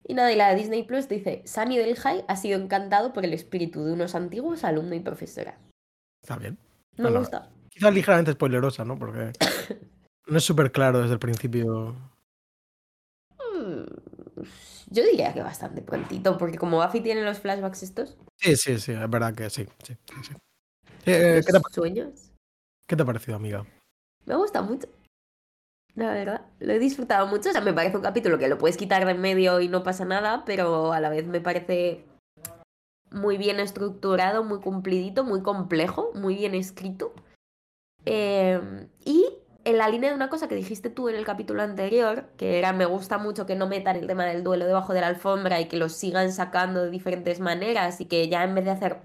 Y 0.05 0.15
nada, 0.15 0.33
y 0.33 0.37
la 0.37 0.49
de 0.51 0.57
Disney 0.57 0.83
Plus 0.85 1.09
dice, 1.09 1.43
Sunny 1.47 1.79
del 1.79 1.97
High 1.97 2.25
ha 2.29 2.37
sido 2.37 2.61
encantado 2.61 3.13
por 3.13 3.25
el 3.25 3.33
espíritu 3.33 3.85
de 3.85 3.93
unos 3.93 4.15
antiguos 4.15 4.65
alumno 4.65 4.95
y 4.95 5.01
profesora. 5.01 5.59
Está 6.23 6.37
bien. 6.37 6.59
Me 6.97 7.05
Bueno, 7.05 7.21
gusta. 7.21 7.51
Quizás 7.71 7.93
ligeramente 7.93 8.33
spoilerosa, 8.33 8.85
¿no? 8.85 8.99
Porque 8.99 9.33
no 10.27 10.37
es 10.39 10.45
súper 10.45 10.73
claro 10.73 11.01
desde 11.01 11.15
el 11.15 11.19
principio. 11.21 11.95
Mm, 13.55 13.85
Yo 14.91 15.03
diría 15.05 15.33
que 15.33 15.43
bastante 15.43 15.83
prontito, 15.83 16.37
porque 16.39 16.59
como 16.59 16.83
Buffy 16.85 17.01
tiene 17.01 17.23
los 17.23 17.39
flashbacks 17.39 17.83
estos, 17.83 18.17
Sí, 18.39 18.55
sí, 18.57 18.79
sí, 18.79 18.93
es 18.93 19.11
verdad 19.11 19.35
que 19.35 19.49
sí. 19.49 19.67
sí, 19.83 19.97
sí, 20.07 20.15
sí. 20.23 20.35
Eh, 21.07 21.43
¿qué, 21.47 21.53
te, 21.53 21.57
ha- 21.59 21.63
sueños, 21.73 22.33
qué 22.89 22.97
te 22.97 23.03
ha 23.03 23.07
parecido, 23.07 23.37
amiga? 23.37 23.65
me 24.25 24.35
gusta 24.35 24.61
mucho. 24.61 24.89
La 25.95 26.13
verdad, 26.13 26.43
lo 26.59 26.73
he 26.73 26.79
disfrutado 26.79 27.27
mucho. 27.27 27.49
O 27.49 27.53
sea, 27.53 27.63
me 27.63 27.73
parece 27.73 27.97
un 27.97 28.03
capítulo 28.03 28.39
que 28.39 28.49
lo 28.49 28.59
puedes 28.59 28.77
quitar 28.77 29.05
de 29.07 29.13
en 29.13 29.21
medio 29.21 29.61
y 29.61 29.69
no 29.69 29.83
pasa 29.83 30.05
nada, 30.05 30.45
pero 30.45 30.93
a 30.93 31.01
la 31.01 31.09
vez 31.09 31.27
me 31.27 31.41
parece 31.41 32.05
muy 33.11 33.39
bien 33.39 33.61
estructurado, 33.61 34.45
muy 34.45 34.61
cumplidito, 34.61 35.25
muy 35.25 35.43
complejo, 35.43 36.11
muy 36.15 36.35
bien 36.35 36.55
escrito. 36.55 37.15
Eh, 38.05 38.61
y 39.05 39.27
en 39.65 39.79
la 39.79 39.89
línea 39.89 40.11
de 40.11 40.17
una 40.17 40.29
cosa 40.29 40.49
que 40.49 40.55
dijiste 40.55 40.91
tú 40.91 41.09
en 41.09 41.17
el 41.17 41.25
capítulo 41.25 41.63
anterior, 41.63 42.27
que 42.37 42.59
era 42.59 42.73
me 42.73 42.85
gusta 42.85 43.17
mucho 43.17 43.47
que 43.47 43.57
no 43.57 43.67
metan 43.67 43.97
el 43.97 44.07
tema 44.07 44.25
del 44.27 44.45
duelo 44.45 44.67
debajo 44.67 44.93
de 44.93 45.01
la 45.01 45.09
alfombra 45.09 45.61
y 45.61 45.67
que 45.69 45.77
lo 45.77 45.89
sigan 45.89 46.31
sacando 46.33 46.83
de 46.83 46.91
diferentes 46.91 47.41
maneras 47.41 48.01
y 48.01 48.05
que 48.05 48.29
ya 48.29 48.45
en 48.45 48.55
vez 48.55 48.65
de 48.67 48.71
hacer 48.73 48.99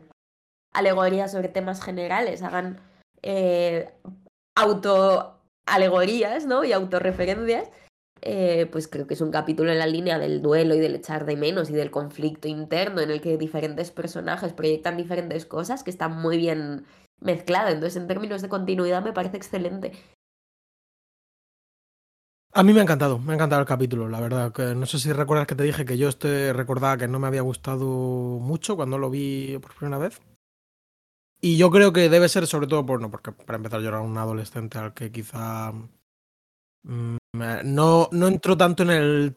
alegorías 0.74 1.32
sobre 1.32 1.50
temas 1.50 1.82
generales 1.84 2.44
hagan 2.44 2.80
eh, 3.22 3.92
auto 4.56 5.40
alegorías, 5.66 6.46
¿no? 6.46 6.64
Y 6.64 6.74
autorreferencias. 6.74 7.70
eh, 8.22 8.68
pues 8.72 8.88
creo 8.88 9.08
que 9.08 9.16
es 9.16 9.22
un 9.22 9.32
capítulo 9.32 9.72
en 9.72 9.80
la 9.80 9.88
línea 9.88 10.20
del 10.20 10.42
duelo 10.42 10.76
y 10.76 10.80
del 10.80 10.96
echar 10.96 11.26
de 11.26 11.36
menos 11.36 11.70
y 11.70 11.74
del 11.74 11.92
conflicto 11.92 12.48
interno 12.48 13.02
en 13.02 13.10
el 13.12 13.20
que 13.22 13.38
diferentes 13.38 13.92
personajes 13.92 14.54
proyectan 14.54 14.98
diferentes 14.98 15.46
cosas 15.46 15.84
que 15.84 15.90
está 15.90 16.08
muy 16.08 16.38
bien 16.38 16.86
mezclado. 17.20 17.70
Entonces, 17.70 18.02
en 18.02 18.08
términos 18.08 18.42
de 18.42 18.50
continuidad, 18.50 19.04
me 19.04 19.14
parece 19.14 19.38
excelente. 19.38 19.94
A 22.54 22.64
mí 22.64 22.74
me 22.74 22.82
ha 22.82 22.84
encantado, 22.84 23.18
me 23.18 23.32
ha 23.32 23.36
encantado 23.36 23.62
el 23.62 23.68
capítulo, 23.68 24.10
la 24.10 24.20
verdad. 24.20 24.54
No 24.76 24.86
sé 24.86 25.00
si 25.00 25.14
recuerdas 25.14 25.48
que 25.48 25.56
te 25.56 25.64
dije 25.64 25.86
que 25.86 25.98
yo 25.98 26.10
este 26.10 26.52
recordaba 26.54 26.98
que 26.98 27.08
no 27.08 27.18
me 27.18 27.28
había 27.28 27.42
gustado 27.42 27.86
mucho 27.88 28.76
cuando 28.76 28.98
lo 28.98 29.10
vi 29.10 29.58
por 29.60 29.74
primera 29.74 29.98
vez. 29.98 30.22
Y 31.42 31.58
yo 31.58 31.72
creo 31.72 31.92
que 31.92 32.08
debe 32.08 32.30
ser 32.30 32.46
sobre 32.46 32.68
todo 32.68 32.86
por 32.86 33.02
no, 33.02 33.10
porque 33.10 33.32
para 33.32 33.58
empezar 33.58 33.82
yo 33.82 33.88
era 33.88 34.00
un 34.00 34.16
adolescente 34.18 34.78
al 34.78 34.94
que 34.94 35.12
quizá 35.12 35.74
mm, 36.84 37.18
no, 37.64 38.10
no 38.12 38.28
entró 38.28 38.56
tanto 38.56 38.84
en 38.84 38.92
el 38.92 39.36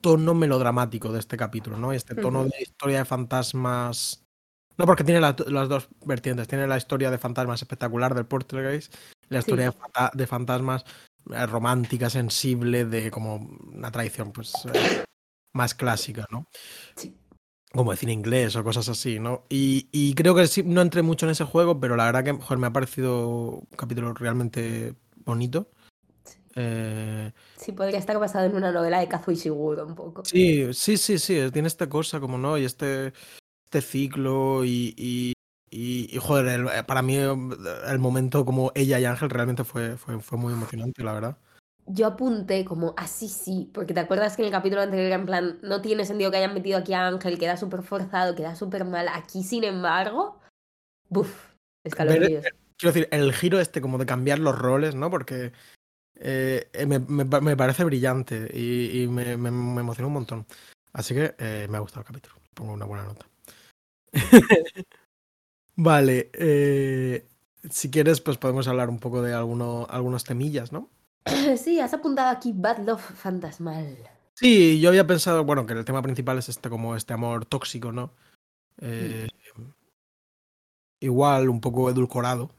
tono 0.00 0.34
melodramático 0.34 1.12
de 1.12 1.18
este 1.18 1.36
capítulo, 1.36 1.76
¿no? 1.76 1.92
Este 1.92 2.14
tono 2.14 2.44
de 2.44 2.62
historia 2.62 2.98
de 2.98 3.04
fantasmas. 3.04 4.24
No, 4.78 4.86
porque 4.86 5.04
tiene 5.04 5.20
las 5.20 5.68
dos 5.68 5.88
vertientes. 6.04 6.46
Tiene 6.46 6.66
la 6.66 6.76
historia 6.76 7.10
de 7.10 7.18
fantasmas 7.18 7.62
espectacular 7.62 8.14
del 8.14 8.26
Portergeist, 8.26 8.94
la 9.28 9.38
historia 9.40 9.74
de, 10.14 10.26
fantasmas 10.26 10.84
eh, 11.30 11.46
romántica, 11.46 12.10
sensible, 12.10 12.84
de 12.84 13.10
como 13.10 13.36
una 13.36 13.90
tradición 13.90 14.32
pues 14.32 14.52
eh, 14.72 15.04
más 15.54 15.74
clásica, 15.74 16.26
¿no? 16.30 16.46
Sí. 16.94 17.16
Como 17.76 17.90
decir 17.90 18.08
inglés 18.08 18.56
o 18.56 18.64
cosas 18.64 18.88
así, 18.88 19.18
¿no? 19.18 19.44
Y, 19.48 20.14
creo 20.14 20.34
que 20.34 20.46
sí, 20.46 20.62
no 20.64 20.80
entré 20.80 21.02
mucho 21.02 21.26
en 21.26 21.32
ese 21.32 21.44
juego, 21.44 21.78
pero 21.78 21.94
la 21.96 22.06
verdad 22.06 22.24
que 22.24 22.32
joder, 22.32 22.58
me 22.58 22.66
ha 22.66 22.72
parecido 22.72 23.28
un 23.28 23.68
capítulo 23.76 24.14
realmente 24.14 24.94
bonito. 25.24 25.68
Eh, 26.54 27.32
sí, 27.56 27.72
podría 27.72 27.98
estar 27.98 28.18
basado 28.18 28.46
en 28.46 28.56
una 28.56 28.72
novela 28.72 28.98
de 28.98 29.08
Kazuo 29.08 29.34
Ishiguro 29.34 29.86
un 29.86 29.94
poco. 29.94 30.24
Sí, 30.24 30.72
sí, 30.72 30.96
sí, 30.96 31.18
sí, 31.18 31.50
tiene 31.52 31.68
esta 31.68 31.88
cosa 31.88 32.18
como 32.18 32.38
no, 32.38 32.56
y 32.56 32.64
este, 32.64 33.12
este 33.66 33.82
ciclo 33.82 34.64
y, 34.64 35.34
y, 35.70 36.18
joder, 36.18 36.86
para 36.86 37.02
mí 37.02 37.16
el 37.16 37.98
momento 37.98 38.46
como 38.46 38.72
ella 38.74 38.98
y 38.98 39.04
Ángel 39.04 39.28
realmente 39.28 39.64
fue, 39.64 39.98
fue, 39.98 40.18
fue 40.20 40.38
muy 40.38 40.54
emocionante, 40.54 41.04
la 41.04 41.12
verdad. 41.12 41.38
Yo 41.88 42.06
apunté 42.06 42.64
como 42.64 42.94
así 42.96 43.28
sí, 43.28 43.70
porque 43.72 43.94
te 43.94 44.00
acuerdas 44.00 44.36
que 44.36 44.42
en 44.42 44.46
el 44.46 44.52
capítulo 44.52 44.82
anterior 44.82 45.12
en 45.12 45.26
plan, 45.26 45.58
no 45.62 45.80
tiene 45.80 46.04
sentido 46.04 46.30
que 46.30 46.38
hayan 46.38 46.54
metido 46.54 46.78
aquí 46.78 46.92
a 46.92 47.06
Ángel, 47.06 47.38
queda 47.38 47.56
súper 47.56 47.82
forzado, 47.82 48.34
queda 48.34 48.56
súper 48.56 48.84
mal. 48.84 49.06
Aquí, 49.08 49.44
sin 49.44 49.62
embargo, 49.62 50.40
buf, 51.08 51.52
escalofríos. 51.84 52.44
Quiero 52.76 52.92
decir, 52.92 53.08
el 53.12 53.32
giro 53.32 53.60
este 53.60 53.80
como 53.80 53.98
de 53.98 54.06
cambiar 54.06 54.38
los 54.38 54.58
roles, 54.58 54.94
¿no? 54.94 55.10
Porque 55.10 55.52
eh, 56.18 56.68
eh, 56.72 56.86
me, 56.86 56.98
me, 56.98 57.56
parece 57.56 57.84
brillante 57.84 58.50
y, 58.52 59.06
me, 59.08 59.36
me, 59.36 59.48
emociona 59.48 60.08
un 60.08 60.14
montón. 60.14 60.46
Así 60.92 61.14
que 61.14 61.34
eh, 61.38 61.66
me 61.70 61.76
ha 61.76 61.80
gustado 61.80 62.00
el 62.00 62.06
capítulo. 62.06 62.36
Pongo 62.54 62.72
una 62.72 62.84
buena 62.84 63.04
nota. 63.04 63.26
vale. 65.76 66.30
si 67.70 67.90
quieres, 67.90 68.20
pues 68.20 68.38
podemos 68.38 68.66
hablar 68.66 68.88
un 68.88 68.98
poco 68.98 69.22
de 69.22 69.34
alguno, 69.34 69.86
algunos 69.88 70.24
temillas, 70.24 70.72
¿no? 70.72 70.90
Sí, 71.58 71.80
has 71.80 71.94
apuntado 71.94 72.30
aquí 72.30 72.52
Bad 72.54 72.78
Love 72.78 73.00
Fantasmal. 73.00 73.96
Sí, 74.34 74.80
yo 74.80 74.90
había 74.90 75.06
pensado, 75.06 75.44
bueno, 75.44 75.66
que 75.66 75.72
el 75.72 75.84
tema 75.84 76.02
principal 76.02 76.38
es 76.38 76.48
este 76.48 76.68
como 76.68 76.94
este 76.94 77.14
amor 77.14 77.46
tóxico, 77.46 77.92
¿no? 77.92 78.12
Mm. 78.80 79.26
Igual, 81.00 81.48
un 81.48 81.60
poco 81.60 81.90
edulcorado. 81.90 82.50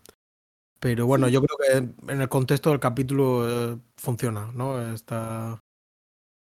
Pero 0.79 1.07
bueno, 1.07 1.27
yo 1.27 1.41
creo 1.41 1.57
que 1.57 2.11
en 2.11 2.21
el 2.21 2.29
contexto 2.29 2.69
del 2.69 2.79
capítulo 2.79 3.73
eh, 3.73 3.77
funciona, 3.95 4.51
¿no? 4.53 4.93
Está. 4.93 5.59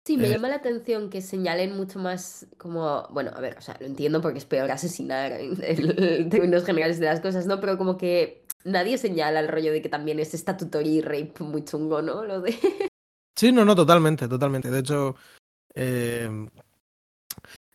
Sí, 0.06 0.18
me 0.18 0.28
eh 0.28 0.32
llama 0.32 0.50
la 0.50 0.56
atención 0.56 1.10
que 1.10 1.22
señalen 1.22 1.76
mucho 1.76 2.00
más 2.00 2.48
como, 2.58 3.08
bueno, 3.12 3.32
a 3.36 3.40
ver, 3.40 3.58
o 3.58 3.62
sea, 3.62 3.78
lo 3.80 3.86
entiendo 3.86 4.22
porque 4.22 4.40
es 4.40 4.46
peor 4.46 4.70
asesinar 4.72 5.32
en, 5.32 6.30
términos 6.30 6.66
generales 6.66 7.00
de 7.00 7.06
las 7.06 7.20
cosas, 7.20 7.46
¿no? 7.46 7.60
Pero 7.60 7.78
como 7.78 7.98
que 7.98 8.41
nadie 8.66 8.98
señala 8.98 9.40
el 9.40 9.48
rollo 9.48 9.72
de 9.72 9.82
que 9.82 9.90
también 9.90 10.20
es 10.20 10.34
statutory 10.34 11.02
rape 11.02 11.34
muy 11.40 11.64
chungo, 11.64 12.02
¿no? 12.02 12.24
Lo 12.24 12.42
de... 12.42 12.56
Sí, 13.34 13.52
no, 13.52 13.64
no, 13.64 13.76
totalmente, 13.76 14.28
totalmente. 14.28 14.70
De 14.70 14.80
hecho, 14.80 15.16
eh, 15.74 16.30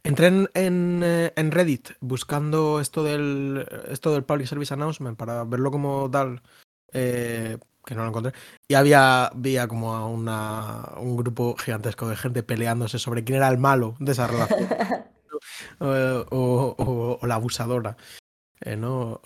Entré 0.06 0.28
en, 0.28 1.02
eh, 1.02 1.32
en, 1.34 1.50
Reddit 1.50 1.90
buscando 1.98 2.78
esto 2.78 3.02
del, 3.02 3.66
esto 3.88 4.12
del 4.12 4.22
Public 4.22 4.46
Service 4.46 4.72
Announcement 4.72 5.18
para 5.18 5.42
verlo 5.42 5.72
como 5.72 6.08
tal, 6.08 6.42
eh, 6.92 7.58
que 7.84 7.94
no 7.96 8.02
lo 8.02 8.10
encontré. 8.10 8.32
Y 8.68 8.74
había, 8.74 9.26
había 9.26 9.66
como 9.66 10.08
una, 10.08 10.92
un 10.98 11.16
grupo 11.16 11.56
gigantesco 11.56 12.08
de 12.08 12.14
gente 12.14 12.44
peleándose 12.44 13.00
sobre 13.00 13.24
quién 13.24 13.38
era 13.38 13.48
el 13.48 13.58
malo 13.58 13.96
de 13.98 14.12
esa 14.12 14.28
relación. 14.28 14.68
o, 15.80 17.18
o, 17.20 17.26
la 17.26 17.34
abusadora. 17.34 17.96
Eh, 18.60 18.76
¿no? 18.76 19.20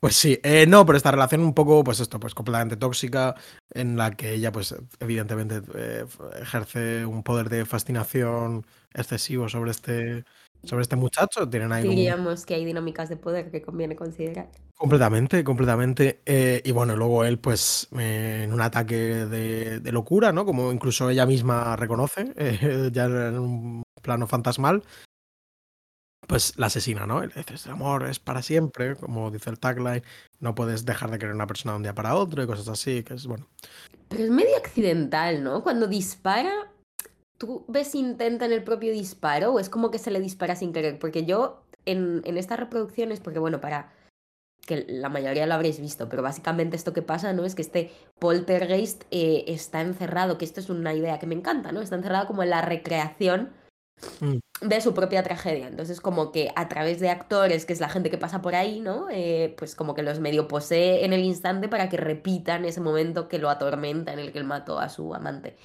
Pues 0.00 0.16
sí, 0.16 0.38
eh, 0.42 0.66
no, 0.66 0.84
pero 0.84 0.96
esta 0.96 1.10
relación 1.10 1.40
un 1.40 1.54
poco, 1.54 1.82
pues 1.82 2.00
esto, 2.00 2.20
pues 2.20 2.34
completamente 2.34 2.76
tóxica, 2.76 3.34
en 3.72 3.96
la 3.96 4.10
que 4.10 4.34
ella, 4.34 4.52
pues 4.52 4.74
evidentemente 5.00 5.62
eh, 5.74 6.04
ejerce 6.40 7.06
un 7.06 7.22
poder 7.22 7.48
de 7.48 7.64
fascinación 7.64 8.66
excesivo 8.92 9.48
sobre 9.48 9.70
este, 9.70 10.24
sobre 10.62 10.82
este 10.82 10.96
muchacho. 10.96 11.48
Tienen 11.48 11.72
ahí 11.72 11.88
Diríamos 11.88 12.44
que 12.44 12.54
hay 12.54 12.64
dinámicas 12.64 13.08
de 13.08 13.16
poder 13.16 13.50
que 13.50 13.62
conviene 13.62 13.96
considerar. 13.96 14.50
Completamente, 14.74 15.42
completamente. 15.42 16.20
Eh, 16.26 16.60
y 16.64 16.72
bueno, 16.72 16.96
luego 16.96 17.24
él, 17.24 17.38
pues, 17.38 17.88
en 17.92 18.52
un 18.52 18.60
ataque 18.60 18.96
de, 18.96 19.80
de, 19.80 19.92
locura, 19.92 20.32
¿no? 20.32 20.44
Como 20.44 20.70
incluso 20.72 21.08
ella 21.08 21.24
misma 21.24 21.76
reconoce, 21.76 22.34
ya 22.92 23.04
en 23.06 23.38
un 23.38 23.82
plano 24.02 24.26
fantasmal, 24.26 24.82
pues 26.26 26.56
la 26.56 26.66
asesina, 26.66 27.06
¿no? 27.06 27.20
Le 27.20 27.28
dices, 27.34 27.66
amor 27.66 28.06
es 28.08 28.18
para 28.18 28.42
siempre, 28.42 28.96
como 28.96 29.30
dice 29.30 29.50
el 29.50 29.58
tagline, 29.58 30.02
no 30.40 30.54
puedes 30.54 30.84
dejar 30.84 31.10
de 31.10 31.18
querer 31.18 31.32
a 31.32 31.36
una 31.36 31.46
persona 31.46 31.72
de 31.72 31.76
un 31.78 31.82
día 31.82 31.94
para 31.94 32.14
otro 32.14 32.42
y 32.42 32.46
cosas 32.46 32.68
así, 32.68 33.02
que 33.02 33.14
es 33.14 33.26
bueno. 33.26 33.46
Pero 34.08 34.24
es 34.24 34.30
medio 34.30 34.56
accidental, 34.56 35.42
¿no? 35.42 35.62
Cuando 35.62 35.86
dispara, 35.86 36.52
¿tú 37.38 37.64
ves 37.68 37.92
si 37.92 37.98
intenta 37.98 38.44
en 38.44 38.52
el 38.52 38.62
propio 38.62 38.92
disparo 38.92 39.52
o 39.52 39.60
es 39.60 39.68
como 39.68 39.90
que 39.90 39.98
se 39.98 40.10
le 40.10 40.20
dispara 40.20 40.56
sin 40.56 40.72
querer? 40.72 40.98
Porque 40.98 41.24
yo 41.24 41.64
en, 41.86 42.22
en 42.24 42.38
estas 42.38 42.58
reproducciones, 42.58 43.20
porque 43.20 43.38
bueno, 43.38 43.60
para 43.60 43.92
que 44.66 44.86
la 44.88 45.08
mayoría 45.08 45.46
lo 45.46 45.54
habréis 45.54 45.80
visto, 45.80 46.08
pero 46.08 46.22
básicamente 46.22 46.76
esto 46.76 46.92
que 46.92 47.02
pasa, 47.02 47.32
¿no? 47.32 47.44
Es 47.44 47.54
que 47.54 47.62
este 47.62 47.92
poltergeist 48.18 49.04
eh, 49.10 49.44
está 49.48 49.80
encerrado, 49.80 50.38
que 50.38 50.44
esto 50.44 50.60
es 50.60 50.70
una 50.70 50.94
idea 50.94 51.18
que 51.18 51.26
me 51.26 51.34
encanta, 51.34 51.72
¿no? 51.72 51.80
Está 51.80 51.96
encerrado 51.96 52.26
como 52.26 52.42
en 52.42 52.50
la 52.50 52.62
recreación. 52.62 53.50
De 54.60 54.80
su 54.80 54.94
propia 54.94 55.22
tragedia. 55.22 55.68
Entonces, 55.68 56.00
como 56.00 56.32
que 56.32 56.50
a 56.56 56.68
través 56.68 57.00
de 57.00 57.10
actores, 57.10 57.66
que 57.66 57.72
es 57.72 57.80
la 57.80 57.88
gente 57.88 58.10
que 58.10 58.18
pasa 58.18 58.42
por 58.42 58.54
ahí, 58.54 58.80
¿no? 58.80 59.08
Eh, 59.10 59.54
pues 59.58 59.74
como 59.74 59.94
que 59.94 60.02
los 60.02 60.20
medio 60.20 60.48
posee 60.48 61.04
en 61.04 61.12
el 61.12 61.24
instante 61.24 61.68
para 61.68 61.88
que 61.88 61.96
repitan 61.96 62.64
ese 62.64 62.80
momento 62.80 63.28
que 63.28 63.38
lo 63.38 63.50
atormenta 63.50 64.12
en 64.12 64.18
el 64.18 64.32
que 64.32 64.38
él 64.38 64.44
mató 64.44 64.78
a 64.78 64.88
su 64.88 65.14
amante. 65.14 65.56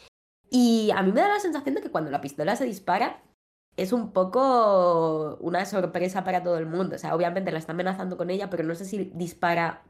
Y 0.49 0.91
a 0.95 1.03
mí 1.03 1.11
me 1.11 1.21
da 1.21 1.27
la 1.27 1.39
sensación 1.39 1.75
de 1.75 1.81
que 1.81 1.91
cuando 1.91 2.11
la 2.11 2.21
pistola 2.21 2.55
se 2.55 2.65
dispara, 2.65 3.21
es 3.77 3.93
un 3.93 4.11
poco 4.11 5.37
una 5.39 5.65
sorpresa 5.65 6.23
para 6.23 6.43
todo 6.43 6.57
el 6.57 6.65
mundo. 6.65 6.95
O 6.95 6.99
sea, 6.99 7.15
obviamente 7.15 7.51
la 7.51 7.59
está 7.59 7.73
amenazando 7.73 8.17
con 8.17 8.29
ella, 8.29 8.49
pero 8.49 8.63
no 8.63 8.75
sé 8.75 8.85
si 8.85 9.11
dispara 9.13 9.83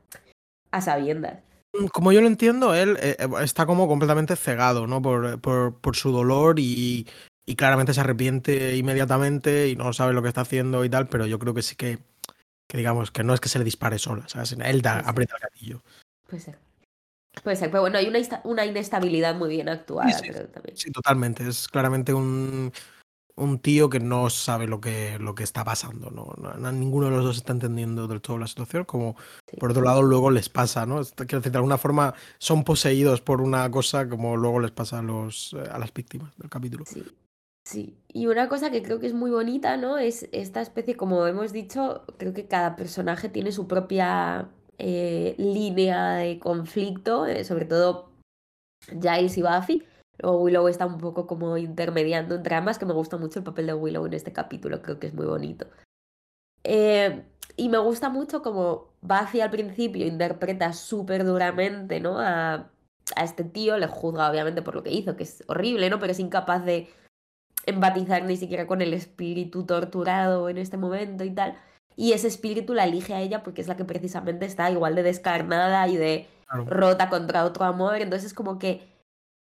a 0.72 0.82
sabiendas. 0.82 1.44
Mm, 1.74 1.88
como 1.88 2.12
yo 2.12 2.22
lo 2.22 2.28
entiendo, 2.28 2.76
él 2.76 2.98
eh, 3.02 3.16
eh, 3.20 3.28
está 3.42 3.66
como 3.66 3.88
completamente 3.88 4.36
cegado, 4.36 4.86
¿no? 4.86 5.02
Por, 5.02 5.40
por, 5.40 5.80
por, 5.80 5.96
su 5.96 6.12
dolor 6.12 6.60
y 6.60 7.08
y 7.50 7.56
claramente 7.56 7.96
se 7.96 8.02
arrepiente 8.02 8.78
inmediatamente 8.78 9.70
y 9.70 9.76
no 9.76 9.92
sabe 9.92 10.14
lo 10.14 10.22
que 10.22 10.28
está 10.28 10.42
haciendo 10.42 10.86
y 10.86 10.90
tal, 10.90 11.08
pero 11.08 11.26
yo 11.26 11.40
creo 11.40 11.56
que 11.56 11.64
sí 11.64 11.76
que, 11.76 11.98
que 12.68 12.78
digamos, 12.78 13.10
que 13.10 13.24
no 13.24 13.34
es 13.34 13.40
que 13.40 13.50
se 13.50 13.58
le 13.58 13.66
dispare 13.66 13.98
sola, 13.98 14.30
¿sabes? 14.30 14.52
Él 14.52 14.84
da, 14.84 15.00
aprieta 15.00 15.34
el 15.36 15.42
gatillo. 15.42 15.82
Puede 16.28 16.44
ser. 16.44 16.60
Puede 17.44 17.56
ser, 17.56 17.72
pero 17.72 17.82
bueno, 17.82 17.98
hay 17.98 18.08
una, 18.08 18.20
una 18.44 18.66
inestabilidad 18.68 19.34
muy 19.34 19.50
bien 19.50 19.68
actuada. 19.68 20.12
Sí, 20.12 20.30
sí, 20.76 20.92
totalmente. 20.92 21.48
Es 21.48 21.68
claramente 21.68 22.14
un, 22.14 22.72
un 23.36 23.58
tío 23.58 23.90
que 23.90 24.00
no 24.00 24.30
sabe 24.30 24.68
lo 24.68 24.80
que, 24.80 25.18
lo 25.18 25.34
que 25.34 25.44
está 25.44 25.64
pasando, 25.64 26.12
¿no? 26.12 26.72
Ninguno 26.72 27.08
de 27.08 27.16
los 27.16 27.26
dos 27.26 27.38
está 27.38 27.54
entendiendo 27.54 28.08
del 28.08 28.22
todo 28.22 28.38
la 28.38 28.46
situación, 28.46 28.86
como 28.86 29.16
por 29.60 29.72
otro 29.72 29.82
lado 29.82 30.04
luego 30.04 30.30
les 30.30 30.50
pasa, 30.50 30.86
¿no? 30.86 31.02
Quiero 31.16 31.40
decir, 31.40 31.52
de 31.52 31.58
alguna 31.58 31.80
forma 31.80 32.14
son 32.38 32.64
poseídos 32.64 33.22
por 33.22 33.42
una 33.42 33.72
cosa 33.72 34.08
como 34.08 34.38
luego 34.38 34.60
les 34.60 34.70
pasa 34.70 35.00
a, 35.00 35.02
los, 35.02 35.54
eh, 35.54 35.68
a 35.72 35.80
las 35.80 35.92
víctimas 35.92 36.38
del 36.38 36.50
capítulo. 36.52 36.86
Sí. 36.86 37.04
Sí, 37.70 38.02
y 38.08 38.26
una 38.26 38.50
cosa 38.50 38.72
que 38.72 38.82
creo 38.82 39.00
que 39.00 39.06
es 39.06 39.14
muy 39.14 39.30
bonita, 39.30 39.78
¿no? 39.78 40.00
Es 40.00 40.28
esta 40.32 40.60
especie, 40.60 40.98
como 40.98 41.28
hemos 41.28 41.54
dicho, 41.54 42.04
creo 42.18 42.34
que 42.34 42.48
cada 42.48 42.76
personaje 42.76 43.30
tiene 43.30 43.52
su 43.52 43.68
propia 43.68 44.50
eh, 44.80 45.36
línea 45.38 46.14
de 46.16 46.40
conflicto, 46.40 47.28
eh, 47.28 47.44
sobre 47.44 47.66
todo 47.66 48.10
Giles 48.88 49.38
y 49.38 49.44
Buffy. 49.44 49.84
Luego 50.18 50.42
Willow 50.42 50.68
está 50.68 50.88
un 50.88 50.98
poco 50.98 51.28
como 51.28 51.58
intermediando 51.58 52.34
entre 52.34 52.56
ambas, 52.56 52.80
que 52.80 52.88
me 52.88 52.94
gusta 52.94 53.18
mucho 53.18 53.38
el 53.38 53.46
papel 53.46 53.68
de 53.68 53.76
Willow 53.76 54.08
en 54.08 54.14
este 54.16 54.34
capítulo, 54.34 54.82
creo 54.82 54.98
que 54.98 55.06
es 55.06 55.14
muy 55.14 55.28
bonito. 55.28 55.68
Eh, 56.64 57.24
y 57.56 57.70
me 57.70 57.78
gusta 57.78 58.10
mucho 58.10 58.42
como 58.42 58.94
Buffy 59.02 59.42
al 59.42 59.52
principio 59.52 60.08
interpreta 60.08 60.74
súper 60.74 61.24
duramente, 61.24 62.00
¿no? 62.00 62.20
A, 62.20 62.72
a 63.16 63.24
este 63.24 63.44
tío, 63.44 63.78
le 63.78 63.86
juzga 63.86 64.32
obviamente 64.32 64.64
por 64.64 64.74
lo 64.74 64.82
que 64.82 64.92
hizo, 64.92 65.16
que 65.16 65.22
es 65.22 65.44
horrible, 65.48 65.92
¿no? 65.92 66.00
Pero 66.00 66.14
es 66.14 66.20
incapaz 66.20 66.66
de 66.66 66.90
empatizar 67.66 68.24
ni 68.24 68.38
siquiera 68.38 68.68
con 68.68 68.82
el 68.82 68.94
espíritu 68.94 69.66
torturado 69.66 70.50
en 70.50 70.58
este 70.58 70.78
momento 70.78 71.24
y 71.24 71.32
tal. 71.32 71.58
Y 71.96 72.14
ese 72.14 72.28
espíritu 72.28 72.74
la 72.74 72.86
elige 72.86 73.14
a 73.14 73.22
ella 73.22 73.44
porque 73.44 73.62
es 73.62 73.68
la 73.68 73.76
que 73.76 73.86
precisamente 73.86 74.46
está 74.46 74.72
igual 74.72 74.96
de 74.96 75.04
descarnada 75.04 75.88
y 75.88 75.98
de 75.98 76.28
rota 76.66 77.10
contra 77.10 77.46
otro 77.46 77.66
amor. 77.66 77.98
Entonces 77.98 78.28
es 78.28 78.34
como 78.34 78.58
que 78.58 78.88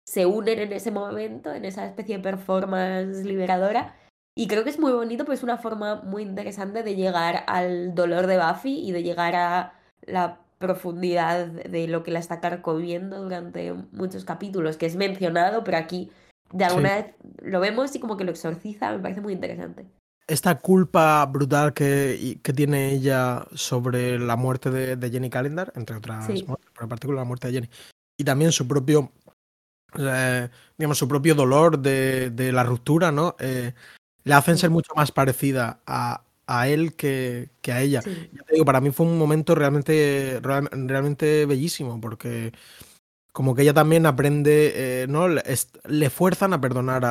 se 0.06 0.26
unen 0.26 0.58
en 0.58 0.72
ese 0.72 0.90
momento, 0.90 1.52
en 1.52 1.64
esa 1.64 1.86
especie 1.86 2.18
de 2.18 2.22
performance 2.22 3.24
liberadora. 3.24 3.96
Y 4.34 4.48
creo 4.48 4.64
que 4.64 4.70
es 4.70 4.78
muy 4.78 4.92
bonito, 4.92 5.24
pues 5.24 5.40
es 5.40 5.44
una 5.44 5.58
forma 5.58 5.96
muy 6.02 6.22
interesante 6.22 6.82
de 6.82 6.94
llegar 6.94 7.44
al 7.46 7.94
dolor 7.94 8.26
de 8.26 8.38
Buffy 8.38 8.86
y 8.86 8.92
de 8.92 9.02
llegar 9.02 9.34
a 9.34 9.74
la 10.02 10.40
profundidad 10.58 11.46
de 11.46 11.88
lo 11.88 12.02
que 12.02 12.12
la 12.12 12.18
está 12.18 12.40
carcomiendo 12.40 13.22
durante 13.22 13.72
muchos 13.92 14.24
capítulos, 14.24 14.76
que 14.76 14.86
es 14.86 14.96
mencionado, 14.96 15.64
pero 15.64 15.76
aquí 15.76 16.10
de 16.52 16.64
alguna 16.64 16.96
vez 16.96 17.14
lo 17.42 17.60
vemos 17.60 17.94
y 17.94 18.00
como 18.00 18.16
que 18.16 18.24
lo 18.24 18.30
exorciza, 18.30 18.92
me 18.92 18.98
parece 19.00 19.20
muy 19.20 19.32
interesante. 19.32 19.86
Esta 20.26 20.58
culpa 20.58 21.24
brutal 21.26 21.74
que, 21.74 22.38
que 22.42 22.52
tiene 22.52 22.92
ella 22.92 23.44
sobre 23.54 24.18
la 24.18 24.36
muerte 24.36 24.70
de, 24.70 25.10
Jenny 25.10 25.30
Calendar, 25.30 25.72
entre 25.74 25.96
otras 25.96 26.28
muertes, 26.28 26.70
pero 26.72 26.84
en 26.84 26.88
particular 26.88 27.18
la 27.18 27.24
muerte 27.24 27.48
de 27.48 27.54
Jenny, 27.54 27.68
y 28.16 28.24
también 28.24 28.52
su 28.52 28.68
propio, 28.68 29.10
eh, 29.98 30.48
digamos, 30.78 30.98
su 30.98 31.08
propio 31.08 31.34
dolor 31.34 31.78
de, 31.78 32.50
la 32.52 32.62
ruptura, 32.62 33.10
¿no? 33.10 33.34
Eh, 33.40 33.72
le 34.24 34.34
hacen 34.34 34.58
ser 34.58 34.70
mucho 34.70 34.92
más 34.94 35.10
parecida 35.10 35.80
a, 35.86 36.22
él 36.68 36.94
que, 36.94 37.50
a 37.66 37.80
ella. 37.80 38.00
digo, 38.50 38.64
para 38.64 38.80
mí 38.80 38.90
fue 38.90 39.06
un 39.06 39.18
momento 39.18 39.54
realmente, 39.54 40.40
realmente 40.40 41.46
bellísimo, 41.46 42.00
porque 42.00 42.52
como 43.32 43.54
que 43.54 43.62
ella 43.62 43.74
también 43.74 44.06
aprende, 44.06 44.72
eh, 45.02 45.06
¿no? 45.08 45.26
Le, 45.28 46.10
fuerzan 46.10 46.52
a 46.52 46.60
perdonar 46.60 47.04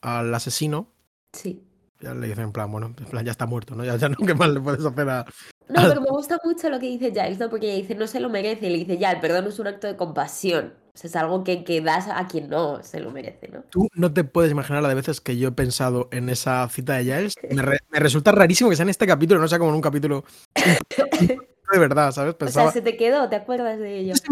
al 0.00 0.34
asesino. 0.34 0.88
Sí. 1.32 1.62
Ya 2.00 2.14
le 2.14 2.28
dicen 2.28 2.44
en 2.44 2.52
plan, 2.52 2.70
bueno, 2.70 2.94
en 2.96 3.06
plan, 3.06 3.24
ya 3.24 3.32
está 3.32 3.46
muerto, 3.46 3.74
¿no? 3.74 3.84
Ya, 3.84 3.96
ya 3.96 4.08
no, 4.08 4.16
¿qué 4.26 4.34
más 4.34 4.48
le 4.50 4.60
puedes 4.60 4.84
hacer 4.84 5.08
a...? 5.08 5.26
No, 5.68 5.82
pero 5.86 6.00
me 6.00 6.08
gusta 6.08 6.40
mucho 6.42 6.70
lo 6.70 6.78
que 6.80 6.86
dice 6.86 7.10
Giles, 7.10 7.38
¿no? 7.38 7.50
Porque 7.50 7.66
ella 7.66 7.82
dice, 7.82 7.94
no 7.94 8.06
se 8.06 8.20
lo 8.20 8.30
merece. 8.30 8.68
Y 8.68 8.70
le 8.70 8.78
dice, 8.78 8.96
ya, 8.96 9.12
el 9.12 9.20
perdón 9.20 9.46
es 9.46 9.58
un 9.58 9.66
acto 9.66 9.86
de 9.86 9.96
compasión. 9.96 10.72
O 10.94 10.98
sea, 10.98 11.08
es 11.08 11.16
algo 11.16 11.44
que, 11.44 11.62
que 11.62 11.82
das 11.82 12.08
a 12.08 12.26
quien 12.26 12.48
no 12.48 12.82
se 12.82 13.00
lo 13.00 13.10
merece, 13.10 13.48
¿no? 13.48 13.62
Tú 13.68 13.86
no 13.94 14.10
te 14.12 14.24
puedes 14.24 14.50
imaginar 14.50 14.82
la 14.82 14.88
de 14.88 14.94
veces 14.94 15.20
que 15.20 15.36
yo 15.36 15.48
he 15.48 15.52
pensado 15.52 16.08
en 16.10 16.30
esa 16.30 16.66
cita 16.70 16.94
de 16.94 17.04
Giles. 17.04 17.34
Me, 17.50 17.62
me 17.62 18.00
resulta 18.00 18.32
rarísimo 18.32 18.70
que 18.70 18.76
sea 18.76 18.84
en 18.84 18.88
este 18.88 19.06
capítulo, 19.06 19.40
no 19.40 19.48
sea 19.48 19.58
como 19.58 19.70
en 19.70 19.76
un 19.76 19.82
capítulo 19.82 20.24
de 21.70 21.78
verdad, 21.78 22.12
¿sabes? 22.12 22.36
O 22.40 22.48
sea, 22.48 22.70
se 22.70 22.82
te 22.82 22.96
quedó, 22.96 23.28
¿te 23.28 23.36
acuerdas 23.36 23.78
de 23.78 23.98
ello? 23.98 24.14
Sí, 24.14 24.22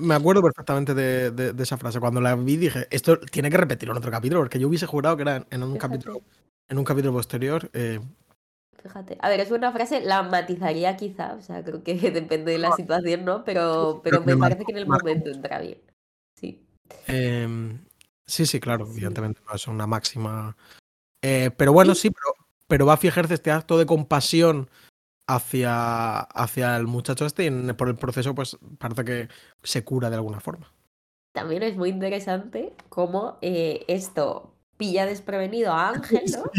me, 0.00 0.14
acuerdo 0.14 0.42
perfectamente 0.42 0.94
de, 0.94 1.54
esa 1.62 1.76
frase. 1.76 2.00
Cuando 2.00 2.20
la 2.20 2.34
vi 2.36 2.56
dije, 2.56 2.86
esto 2.90 3.18
tiene 3.18 3.50
que 3.50 3.56
repetirlo 3.56 3.92
en 3.92 3.98
otro 3.98 4.10
capítulo, 4.10 4.40
porque 4.40 4.58
yo 4.58 4.68
hubiese 4.68 4.86
jurado 4.86 5.16
que 5.16 5.22
era 5.22 5.46
en, 5.50 5.62
un 5.62 5.76
capítulo 5.76 6.22
en 6.68 6.78
un 6.78 6.84
capítulo 6.84 7.14
posterior. 7.14 7.70
Eh. 7.72 8.00
Fíjate. 8.82 9.18
A 9.20 9.28
ver, 9.28 9.40
es 9.40 9.50
una 9.50 9.72
frase, 9.72 10.00
la 10.00 10.22
matizaría 10.22 10.96
quizá, 10.96 11.34
o 11.34 11.40
sea, 11.40 11.64
creo 11.64 11.82
que 11.82 11.94
depende 12.10 12.52
de 12.52 12.58
la 12.58 12.72
situación, 12.72 13.24
¿no? 13.24 13.44
Pero, 13.44 14.00
pero 14.04 14.22
me 14.22 14.36
parece 14.36 14.64
que 14.64 14.72
en 14.72 14.78
el 14.78 14.86
momento 14.86 15.30
entra 15.30 15.60
bien. 15.60 15.78
Sí. 16.36 16.62
Em, 17.06 17.78
sí, 18.26 18.46
sí, 18.46 18.60
claro, 18.60 18.86
evidentemente 18.90 19.40
no 19.46 19.54
es 19.54 19.66
una 19.66 19.86
máxima. 19.86 20.56
Eh, 21.22 21.50
pero 21.56 21.72
bueno, 21.72 21.94
sí, 21.94 22.10
pero, 22.10 22.34
pero 22.68 22.86
Buffy 22.86 23.08
ejerce 23.08 23.34
este 23.34 23.50
acto 23.50 23.78
de 23.78 23.86
compasión 23.86 24.70
hacia, 25.28 26.20
hacia 26.20 26.76
el 26.76 26.86
muchacho 26.86 27.26
este 27.26 27.44
y 27.44 27.50
por 27.74 27.88
el 27.88 27.96
proceso 27.96 28.34
pues 28.34 28.58
parece 28.78 29.04
que 29.04 29.28
se 29.62 29.84
cura 29.84 30.10
de 30.10 30.16
alguna 30.16 30.40
forma. 30.40 30.72
También 31.32 31.62
es 31.62 31.76
muy 31.76 31.90
interesante 31.90 32.72
cómo 32.88 33.38
eh, 33.42 33.84
esto 33.86 34.54
pilla 34.76 35.06
desprevenido 35.06 35.72
a 35.72 35.90
Ángel, 35.90 36.22
¿no? 36.32 36.50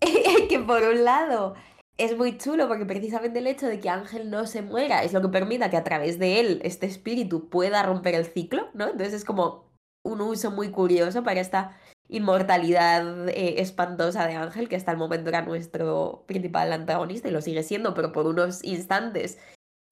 que 0.48 0.58
por 0.66 0.82
un 0.82 1.04
lado 1.04 1.54
es 1.98 2.16
muy 2.16 2.38
chulo 2.38 2.66
porque 2.66 2.86
precisamente 2.86 3.38
el 3.38 3.46
hecho 3.46 3.66
de 3.66 3.78
que 3.78 3.90
Ángel 3.90 4.30
no 4.30 4.46
se 4.46 4.62
muera 4.62 5.04
es 5.04 5.12
lo 5.12 5.20
que 5.20 5.28
permite 5.28 5.68
que 5.68 5.76
a 5.76 5.84
través 5.84 6.18
de 6.18 6.40
él 6.40 6.60
este 6.64 6.86
espíritu 6.86 7.50
pueda 7.50 7.82
romper 7.82 8.14
el 8.14 8.24
ciclo, 8.24 8.68
¿no? 8.72 8.88
Entonces 8.88 9.12
es 9.12 9.24
como 9.24 9.70
un 10.02 10.20
uso 10.22 10.50
muy 10.50 10.70
curioso 10.70 11.22
para 11.22 11.40
esta 11.40 11.76
inmortalidad 12.12 13.28
eh, 13.28 13.60
espantosa 13.60 14.26
de 14.26 14.34
Ángel, 14.34 14.68
que 14.68 14.76
hasta 14.76 14.92
el 14.92 14.98
momento 14.98 15.30
era 15.30 15.42
nuestro 15.42 16.24
principal 16.26 16.72
antagonista 16.72 17.28
y 17.28 17.32
lo 17.32 17.42
sigue 17.42 17.62
siendo, 17.62 17.94
pero 17.94 18.12
por 18.12 18.26
unos 18.26 18.62
instantes 18.62 19.38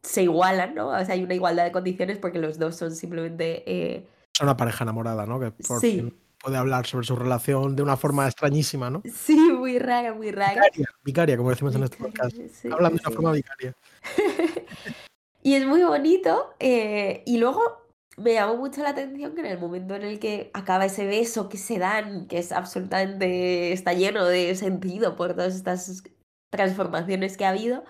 se 0.02 0.22
igualan, 0.22 0.74
¿no? 0.74 0.88
O 0.88 1.04
sea, 1.04 1.14
hay 1.14 1.24
una 1.24 1.34
igualdad 1.34 1.64
de 1.64 1.72
condiciones 1.72 2.18
porque 2.18 2.38
los 2.38 2.58
dos 2.58 2.76
son 2.76 2.94
simplemente... 2.94 3.64
Eh... 3.66 4.06
Son 4.36 4.46
una 4.46 4.56
pareja 4.56 4.84
enamorada, 4.84 5.26
¿no? 5.26 5.40
Que 5.40 5.50
por 5.50 5.80
fin 5.80 6.14
puede 6.42 6.56
hablar 6.56 6.86
sobre 6.86 7.06
su 7.06 7.16
relación 7.16 7.76
de 7.76 7.82
una 7.82 7.96
forma 7.96 8.26
extrañísima, 8.26 8.90
¿no? 8.90 9.02
Sí, 9.12 9.36
muy 9.36 9.78
rara, 9.78 10.14
muy 10.14 10.30
rara. 10.30 10.54
Vicaria, 10.54 10.88
vicaria 11.04 11.36
como 11.36 11.50
decimos 11.50 11.74
en 11.74 11.84
este 11.84 11.96
podcast. 11.98 12.36
Hablando 12.64 12.96
de 12.96 13.02
una 13.06 13.14
forma 13.14 13.32
vicaria. 13.32 13.74
y 15.42 15.54
es 15.54 15.66
muy 15.66 15.82
bonito. 15.82 16.54
Eh, 16.58 17.22
y 17.26 17.38
luego 17.38 17.79
me 18.20 18.34
llamó 18.34 18.56
mucho 18.56 18.82
la 18.82 18.90
atención 18.90 19.34
que 19.34 19.40
en 19.40 19.46
el 19.46 19.58
momento 19.58 19.94
en 19.94 20.02
el 20.02 20.18
que 20.18 20.50
acaba 20.52 20.84
ese 20.84 21.06
beso 21.06 21.48
que 21.48 21.56
se 21.56 21.78
dan, 21.78 22.26
que 22.26 22.38
es 22.38 22.52
absolutamente, 22.52 23.72
está 23.72 23.94
lleno 23.94 24.26
de 24.26 24.54
sentido 24.54 25.16
por 25.16 25.32
todas 25.32 25.54
estas 25.54 26.02
transformaciones 26.50 27.36
que 27.36 27.46
ha 27.46 27.50
habido, 27.50 27.84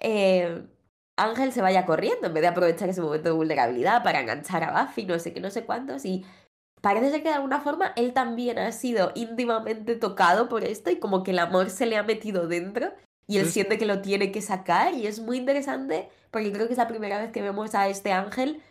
eh, 0.00 0.66
Ángel 1.16 1.52
se 1.52 1.62
vaya 1.62 1.86
corriendo 1.86 2.26
en 2.26 2.34
vez 2.34 2.42
de 2.42 2.48
aprovechar 2.48 2.88
ese 2.88 3.00
momento 3.00 3.30
de 3.30 3.34
vulnerabilidad 3.34 4.02
para 4.02 4.20
enganchar 4.20 4.64
a 4.64 4.84
Buffy, 4.84 5.06
no 5.06 5.18
sé 5.18 5.32
qué, 5.32 5.40
no 5.40 5.50
sé 5.50 5.64
cuántos, 5.64 6.04
y 6.04 6.24
parece 6.82 7.10
ser 7.10 7.22
que 7.22 7.28
de 7.28 7.34
alguna 7.34 7.60
forma 7.60 7.92
él 7.96 8.12
también 8.12 8.58
ha 8.58 8.72
sido 8.72 9.12
íntimamente 9.14 9.96
tocado 9.96 10.48
por 10.48 10.64
esto 10.64 10.90
y 10.90 10.98
como 10.98 11.22
que 11.22 11.30
el 11.30 11.38
amor 11.38 11.70
se 11.70 11.86
le 11.86 11.96
ha 11.96 12.02
metido 12.02 12.48
dentro 12.48 12.92
y 13.26 13.38
él 13.38 13.46
siente 13.46 13.78
que 13.78 13.86
lo 13.86 14.02
tiene 14.02 14.32
que 14.32 14.42
sacar 14.42 14.94
y 14.94 15.06
es 15.06 15.20
muy 15.20 15.36
interesante 15.38 16.08
porque 16.30 16.52
creo 16.52 16.66
que 16.66 16.72
es 16.72 16.78
la 16.78 16.88
primera 16.88 17.18
vez 17.18 17.30
que 17.32 17.42
vemos 17.42 17.74
a 17.74 17.88
este 17.88 18.12
ángel 18.12 18.62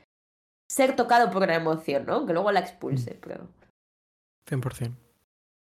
ser 0.70 0.96
tocado 0.96 1.32
por 1.32 1.44
una 1.44 1.56
emoción, 1.56 2.06
¿no? 2.06 2.26
Que 2.26 2.34
luego 2.34 2.52
la 2.52 2.60
expulse, 2.60 3.16
mm. 3.16 3.18
pero... 3.22 3.48
100%. 4.48 4.96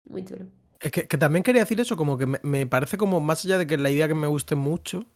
Muy 0.06 0.24
chulo. 0.24 0.46
Es 0.80 0.92
que, 0.92 1.06
también 1.18 1.42
quería 1.42 1.62
decir 1.62 1.80
eso, 1.80 1.96
como 1.96 2.18
que 2.18 2.26
me, 2.26 2.66
parece 2.66 2.98
como, 2.98 3.20
más 3.20 3.44
allá 3.44 3.58
de 3.58 3.66
que 3.66 3.78
la 3.78 3.90
idea 3.90 4.08
que 4.08 4.14
me 4.14 4.26
guste 4.26 4.54
mucho, 4.54 5.06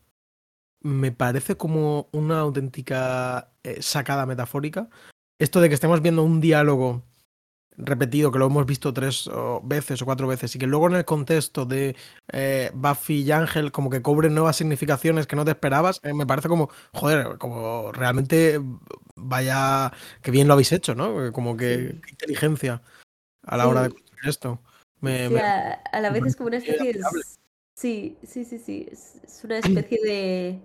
me 0.81 1.13
parece 1.13 1.57
como 1.57 2.09
una 2.13 2.41
auténtica 2.41 3.51
eh, 3.65 3.83
sacada 3.83 4.25
metafórica. 4.25 4.89
Esto 5.39 5.61
de 5.61 5.69
que 5.69 5.75
estemos 5.75 6.01
viendo 6.01 6.23
un 6.23 6.41
diálogo 6.41 7.03
repetido, 7.77 8.33
que 8.33 8.39
lo 8.39 8.47
hemos 8.47 8.67
visto 8.67 8.93
tres 8.93 9.31
veces 9.63 10.03
o 10.03 10.05
cuatro 10.05 10.27
veces, 10.27 10.55
y 10.55 10.59
que 10.59 10.67
luego 10.67 10.89
en 10.89 10.97
el 10.97 11.05
contexto 11.05 11.65
de 11.65 11.95
eh, 12.33 12.71
Buffy 12.75 13.23
y 13.23 13.31
Ángel 13.31 13.71
como 13.71 13.91
que 13.91 14.03
cobren 14.03 14.35
nuevas 14.35 14.57
significaciones 14.57 15.27
que 15.27 15.37
no 15.37 15.45
te 15.45 15.53
esperabas, 15.53 16.01
eh, 16.03 16.15
me 16.15 16.27
parece 16.27 16.49
como, 16.49 16.71
joder, 16.93 17.39
como 17.39 17.93
realmente 17.93 18.61
vaya, 19.19 19.93
que 20.23 20.31
bien 20.31 20.49
lo 20.49 20.55
habéis 20.55 20.73
hecho, 20.73 20.95
¿no? 20.95 21.33
Como 21.33 21.57
que 21.57 22.01
inteligencia 22.09 22.83
a 23.43 23.57
la 23.57 23.69
hora 23.69 23.83
de 23.83 23.91
construir 23.91 24.29
esto. 24.29 24.61
a, 25.03 26.01
la 26.01 26.11
vez 26.11 26.25
es 26.27 26.37
como 26.37 26.49
una 26.49 26.59
especie 26.59 26.93
de... 26.93 27.01
Sí, 27.77 28.19
sí, 28.27 28.45
sí, 28.45 28.59
sí, 28.59 28.87
es 28.91 29.41
una 29.45 29.59
especie 29.59 30.01
de 30.03 30.61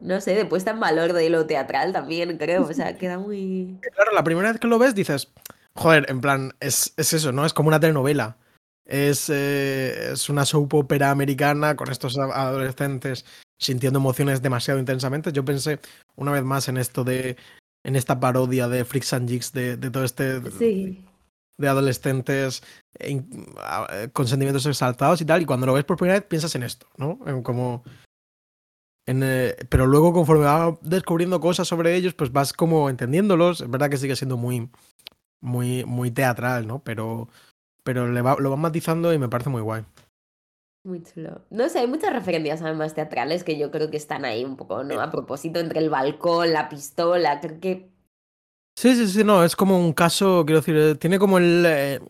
no 0.00 0.20
sé, 0.20 0.34
de 0.34 0.46
puesta 0.46 0.70
en 0.70 0.80
valor 0.80 1.12
de 1.12 1.28
lo 1.28 1.46
teatral 1.46 1.92
también, 1.92 2.38
creo. 2.38 2.62
O 2.62 2.72
sea, 2.72 2.96
queda 2.98 3.18
muy. 3.18 3.78
Claro, 3.94 4.12
la 4.12 4.24
primera 4.24 4.50
vez 4.50 4.60
que 4.60 4.68
lo 4.68 4.78
ves 4.78 4.94
dices, 4.94 5.30
Joder, 5.74 6.06
en 6.10 6.20
plan, 6.20 6.52
es, 6.60 6.92
eso, 6.96 7.32
¿no? 7.32 7.46
Es 7.46 7.52
como 7.52 7.68
una 7.68 7.80
telenovela. 7.80 8.36
Es, 8.84 9.30
eh, 9.30 10.12
es 10.12 10.28
una 10.28 10.44
soap 10.44 10.74
opera 10.74 11.10
americana 11.10 11.76
con 11.76 11.90
estos 11.90 12.18
adolescentes 12.18 13.24
sintiendo 13.60 13.98
emociones 13.98 14.42
demasiado 14.42 14.80
intensamente. 14.80 15.32
Yo 15.32 15.44
pensé 15.44 15.78
una 16.16 16.32
vez 16.32 16.42
más 16.42 16.68
en 16.68 16.76
esto 16.76 17.04
de. 17.04 17.36
en 17.84 17.96
esta 17.96 18.18
parodia 18.18 18.68
de 18.68 18.84
Freaks 18.84 19.12
and 19.12 19.28
Jigs 19.28 19.52
de, 19.52 19.76
todo 19.76 20.04
este. 20.04 20.40
De 20.40 21.68
adolescentes 21.68 22.62
con 24.14 24.26
sentimientos 24.26 24.64
exaltados 24.66 25.20
y 25.20 25.26
tal. 25.26 25.42
Y 25.42 25.44
cuando 25.44 25.66
lo 25.66 25.74
ves 25.74 25.84
por 25.84 25.98
primera 25.98 26.18
vez 26.18 26.26
piensas 26.26 26.54
en 26.54 26.62
esto, 26.62 26.86
¿no? 26.96 27.18
como. 27.42 27.84
En, 29.06 29.22
eh, 29.22 29.56
pero 29.68 29.86
luego, 29.86 30.12
conforme 30.12 30.44
vas 30.44 30.74
descubriendo 30.82 31.40
cosas 31.40 31.66
sobre 31.66 31.96
ellos, 31.96 32.14
pues 32.14 32.32
vas 32.32 32.52
como 32.52 32.88
entendiéndolos. 32.88 33.60
Es 33.60 33.70
verdad 33.70 33.90
que 33.90 33.96
sigue 33.96 34.16
siendo 34.16 34.36
muy 34.36 34.70
muy, 35.40 35.84
muy 35.84 36.10
teatral, 36.10 36.66
¿no? 36.66 36.82
Pero, 36.84 37.28
pero 37.82 38.10
le 38.10 38.22
va, 38.22 38.36
lo 38.38 38.50
van 38.50 38.60
matizando 38.60 39.12
y 39.12 39.18
me 39.18 39.28
parece 39.28 39.50
muy 39.50 39.62
guay. 39.62 39.84
Muy 40.82 41.02
chulo. 41.02 41.44
No 41.50 41.68
sé, 41.68 41.80
hay 41.80 41.86
muchas 41.86 42.12
referencias 42.12 42.62
además 42.62 42.94
teatrales 42.94 43.44
que 43.44 43.58
yo 43.58 43.70
creo 43.70 43.90
que 43.90 43.98
están 43.98 44.24
ahí 44.24 44.44
un 44.44 44.56
poco, 44.56 44.82
¿no? 44.82 45.00
A 45.00 45.10
propósito, 45.10 45.60
entre 45.60 45.80
el 45.80 45.90
balcón, 45.90 46.52
la 46.52 46.68
pistola, 46.70 47.40
creo 47.40 47.60
que... 47.60 47.90
Sí, 48.78 48.94
sí, 48.94 49.06
sí, 49.06 49.22
no, 49.22 49.44
es 49.44 49.56
como 49.56 49.78
un 49.78 49.92
caso, 49.92 50.44
quiero 50.46 50.60
decir, 50.60 50.76
eh, 50.76 50.94
tiene 50.94 51.18
como 51.18 51.36
el... 51.38 51.64
Eh, 51.66 52.00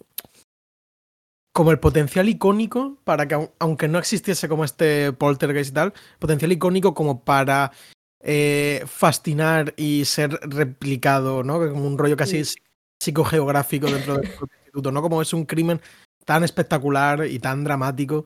como 1.52 1.72
el 1.72 1.80
potencial 1.80 2.28
icónico 2.28 2.98
para 3.02 3.26
que, 3.26 3.50
aunque 3.58 3.88
no 3.88 3.98
existiese 3.98 4.48
como 4.48 4.64
este 4.64 5.12
poltergeist 5.12 5.72
y 5.72 5.74
tal, 5.74 5.92
potencial 6.20 6.52
icónico 6.52 6.94
como 6.94 7.24
para 7.24 7.72
eh, 8.22 8.84
fascinar 8.86 9.74
y 9.76 10.04
ser 10.04 10.38
replicado, 10.42 11.42
¿no? 11.42 11.58
Como 11.58 11.84
un 11.84 11.98
rollo 11.98 12.16
casi 12.16 12.44
psicogeográfico 13.02 13.90
dentro 13.90 14.14
del 14.18 14.30
instituto, 14.30 14.92
¿no? 14.92 15.02
Como 15.02 15.20
es 15.20 15.32
un 15.32 15.44
crimen 15.44 15.80
tan 16.24 16.44
espectacular 16.44 17.26
y 17.26 17.40
tan 17.40 17.64
dramático 17.64 18.24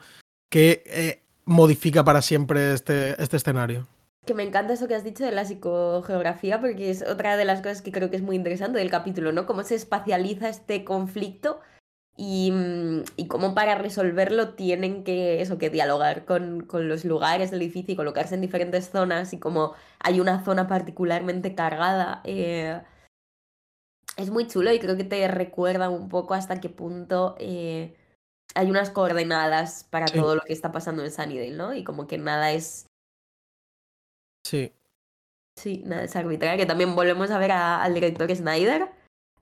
que 0.55 0.85
eh, 0.87 1.21
modifica 1.47 2.05
para 2.05 2.23
siempre 2.23 2.75
este, 2.75 3.21
este 3.21 3.39
escenario. 3.39 3.89
Que 4.25 4.35
me 4.35 4.45
encanta 4.45 4.75
eso 4.75 4.87
que 4.87 4.95
has 4.95 5.03
dicho 5.03 5.25
de 5.25 5.33
la 5.33 5.45
psicogeografía, 5.45 6.61
porque 6.61 6.91
es 6.91 7.03
otra 7.03 7.37
de 7.37 7.45
las 7.45 7.61
cosas 7.61 7.83
que 7.83 7.91
creo 7.91 8.09
que 8.09 8.15
es 8.15 8.23
muy 8.23 8.37
interesante 8.37 8.79
del 8.79 8.89
capítulo, 8.89 9.33
¿no? 9.33 9.47
Cómo 9.47 9.65
se 9.65 9.75
espacializa 9.75 10.49
este 10.49 10.85
conflicto 10.85 11.59
y, 12.17 12.53
mm, 12.53 13.27
cómo 13.27 13.53
para 13.57 13.75
resolverlo 13.75 14.51
tienen 14.51 15.03
que, 15.03 15.43
eso, 15.43 15.59
que 15.59 15.71
dialogar 15.71 16.25
con, 16.25 16.61
con, 16.61 16.89
los 16.89 17.05
lugares 17.05 17.51
del 17.51 17.63
edificio 17.63 17.95
y 17.95 17.97
colocarse 17.97 18.37
en 18.37 18.41
diferentes 18.41 18.91
zonas 18.91 19.33
y 19.33 19.41
como 19.41 19.73
hay 19.99 20.21
una 20.21 20.45
zona 20.45 20.69
particularmente 20.69 21.57
cargada. 21.57 22.21
Eh, 22.23 22.81
es 24.17 24.31
muy 24.31 24.47
chulo 24.47 24.73
y 24.73 24.79
creo 24.79 24.97
que 24.97 25.03
te 25.03 25.27
recuerda 25.27 25.89
un 25.89 26.09
poco 26.09 26.35
hasta 26.35 26.61
qué 26.61 26.69
punto 26.69 27.35
eh, 27.41 27.97
hay 28.55 28.71
unas 28.71 28.91
coordenadas 28.91 29.85
para 29.85 30.07
Sí. 30.09 30.19
todo 30.19 30.37
lo 30.37 30.41
que 30.43 30.53
está 30.53 30.73
pasando 30.73 31.05
en 31.05 31.11
Sunnydale, 31.11 31.51
¿no? 31.57 31.75
Y 31.75 31.85
como 31.85 32.07
que 32.07 32.19
nada 32.19 32.53
es, 32.53 32.87
Sí. 34.47 34.73
sí, 35.59 35.83
nada 35.87 36.05
es 36.05 36.15
arbitrario. 36.17 36.59
Que 36.63 36.67
también 36.67 36.95
volvemos 36.95 37.31
a 37.31 37.39
ver 37.39 37.53
a- 37.53 37.83
al 37.83 37.95
director 37.95 38.35
Snyder 38.35 38.89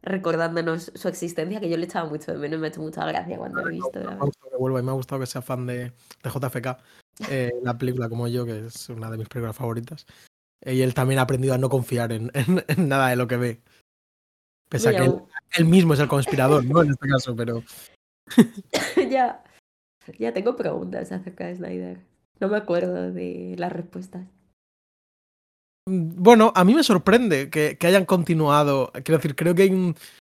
recordándonos 0.03 0.91
su 0.95 1.09
existencia, 1.09 1.61
que 1.61 1.69
yo 1.69 1.77
le 1.77 1.85
echaba 1.85 2.09
mucho 2.09 2.33
de 2.33 2.39
menos, 2.39 2.59
me 2.59 2.67
ha 2.67 2.71
hecho 2.71 2.81
mucha 2.81 3.05
gracia 3.07 3.37
cuando 3.37 3.61
lo 3.63 3.69
he 3.69 3.73
visto. 3.73 3.91
Me 3.95 4.01
ha 4.01 4.09
verdad. 4.11 4.21
gustado 4.27 4.51
que 4.51 4.57
vuelva 4.57 4.81
y 4.81 4.83
me 4.83 4.91
ha 4.91 4.95
gustado 4.95 5.21
que 5.21 5.27
sea 5.27 5.43
fan 5.43 5.67
de, 5.67 5.93
de 6.23 6.31
JFK, 6.31 6.79
eh, 7.31 7.53
la 7.63 7.79
película 7.79 8.09
como 8.09 8.27
yo, 8.29 8.45
que 8.45 8.67
es 8.67 8.89
una 8.89 9.11
de 9.11 9.19
mis 9.19 9.29
películas 9.29 9.57
favoritas. 9.57 10.07
Eh, 10.65 10.75
Y 10.75 10.83
él 10.83 10.95
también 10.95 11.19
ha 11.19 11.23
aprendido 11.23 11.55
a 11.55 11.59
no 11.59 11.69
confiar 11.69 12.13
en, 12.13 12.31
en- 12.35 12.65
en 12.67 12.89
nada 12.89 13.09
de 13.09 13.17
lo 13.17 13.27
que 13.29 13.37
ve. 13.37 13.61
Pese 14.69 14.89
a 14.89 14.93
que 14.93 15.05
él, 15.05 15.15
él 15.59 15.65
mismo 15.67 15.93
es 15.95 16.01
el 16.01 16.09
conspirador, 16.09 16.65
¿no? 16.65 16.83
En 16.83 16.91
este 16.91 17.07
caso, 17.07 17.37
pero 17.37 17.63
ya, 19.11 19.43
ya 20.19 20.33
tengo 20.33 20.57
preguntas 20.57 21.13
acerca 21.13 21.47
de 21.47 21.57
Snyder. 21.57 22.01
No 22.41 22.49
me 22.49 22.57
acuerdo 22.57 23.13
de 23.13 23.55
las 23.59 23.73
respuestas. 23.73 24.27
Mm, 25.89 26.23
Bueno, 26.23 26.53
a 26.55 26.65
mí 26.65 26.75
me 26.75 26.83
sorprende 26.85 27.51
que, 27.51 27.77
que 27.79 27.87
hayan 27.87 28.05
continuado. 28.05 28.91
Quiero 29.05 29.19
decir, 29.19 29.37
creo 29.37 29.55
que 29.55 29.63
hay 29.63 29.71
un 29.71 29.95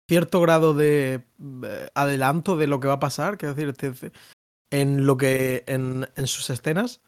cierto 0.09 0.41
grado 0.41 0.75
de 0.75 1.23
eh, 1.65 1.89
adelanto 1.95 2.57
de 2.57 2.67
lo 2.67 2.81
que 2.81 2.89
va 2.89 2.95
a 2.95 3.01
pasar, 3.01 3.39
quiero 3.39 3.55
decir, 3.55 3.73
te- 3.75 3.93
te- 3.93 4.13
en 4.71 5.07
lo 5.07 5.17
que. 5.17 5.65
en, 5.67 6.09
en 6.17 6.27
sus 6.27 6.51
escenas. 6.51 7.01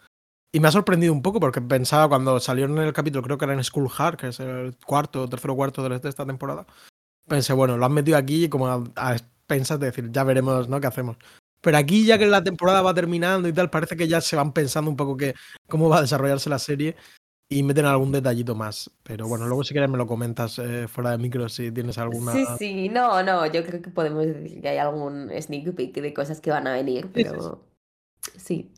Y 0.54 0.60
me 0.60 0.68
ha 0.68 0.72
sorprendido 0.72 1.12
un 1.12 1.20
poco 1.22 1.40
porque 1.40 1.60
pensaba 1.60 2.08
cuando 2.08 2.40
salieron 2.40 2.78
en 2.78 2.84
el 2.84 2.92
capítulo, 2.94 3.22
creo 3.22 3.36
que 3.36 3.44
era 3.44 3.52
en 3.52 3.62
School 3.64 3.90
Hard, 3.98 4.16
que 4.16 4.28
es 4.28 4.40
el 4.40 4.74
cuarto 4.86 5.28
tercero 5.28 5.54
cuarto 5.54 5.86
de 5.86 6.08
esta 6.08 6.24
temporada. 6.24 6.66
Pensé, 7.28 7.52
bueno, 7.52 7.76
lo 7.76 7.84
han 7.84 7.92
metido 7.92 8.16
aquí 8.16 8.48
como 8.48 8.68
a, 8.68 8.82
a 8.96 9.16
expensas 9.46 9.78
de 9.80 9.86
decir, 9.86 10.10
ya 10.10 10.24
veremos, 10.24 10.68
¿no? 10.68 10.80
¿Qué 10.80 10.88
hacemos? 10.88 11.16
Pero 11.60 11.78
aquí, 11.78 12.04
ya 12.04 12.18
que 12.18 12.26
la 12.26 12.44
temporada 12.44 12.82
va 12.82 12.94
terminando 12.94 13.48
y 13.48 13.52
tal, 13.52 13.70
parece 13.70 13.96
que 13.96 14.08
ya 14.08 14.20
se 14.20 14.36
van 14.36 14.52
pensando 14.52 14.90
un 14.90 14.96
poco 14.96 15.16
que 15.16 15.34
cómo 15.68 15.88
va 15.88 15.98
a 15.98 16.02
desarrollarse 16.02 16.50
la 16.50 16.58
serie 16.58 16.96
y 17.48 17.62
meten 17.62 17.86
algún 17.86 18.12
detallito 18.12 18.54
más. 18.54 18.90
Pero 19.02 19.26
bueno, 19.28 19.46
luego 19.46 19.64
si 19.64 19.72
quieres 19.72 19.90
me 19.90 19.98
lo 19.98 20.06
comentas 20.06 20.58
eh, 20.58 20.86
fuera 20.88 21.12
de 21.12 21.18
micro 21.18 21.48
si 21.48 21.72
tienes 21.72 21.98
alguna. 21.98 22.32
Sí, 22.32 22.44
sí, 22.58 22.88
no, 22.88 23.22
no, 23.22 23.46
yo 23.46 23.64
creo 23.64 23.80
que 23.80 23.90
podemos 23.90 24.26
decir 24.26 24.60
que 24.60 24.68
hay 24.68 24.78
algún 24.78 25.30
sneak 25.40 25.74
peek 25.74 25.94
de 25.94 26.14
cosas 26.14 26.40
que 26.40 26.50
van 26.50 26.66
a 26.66 26.74
venir, 26.74 27.08
pero 27.12 27.64
sí. 28.36 28.70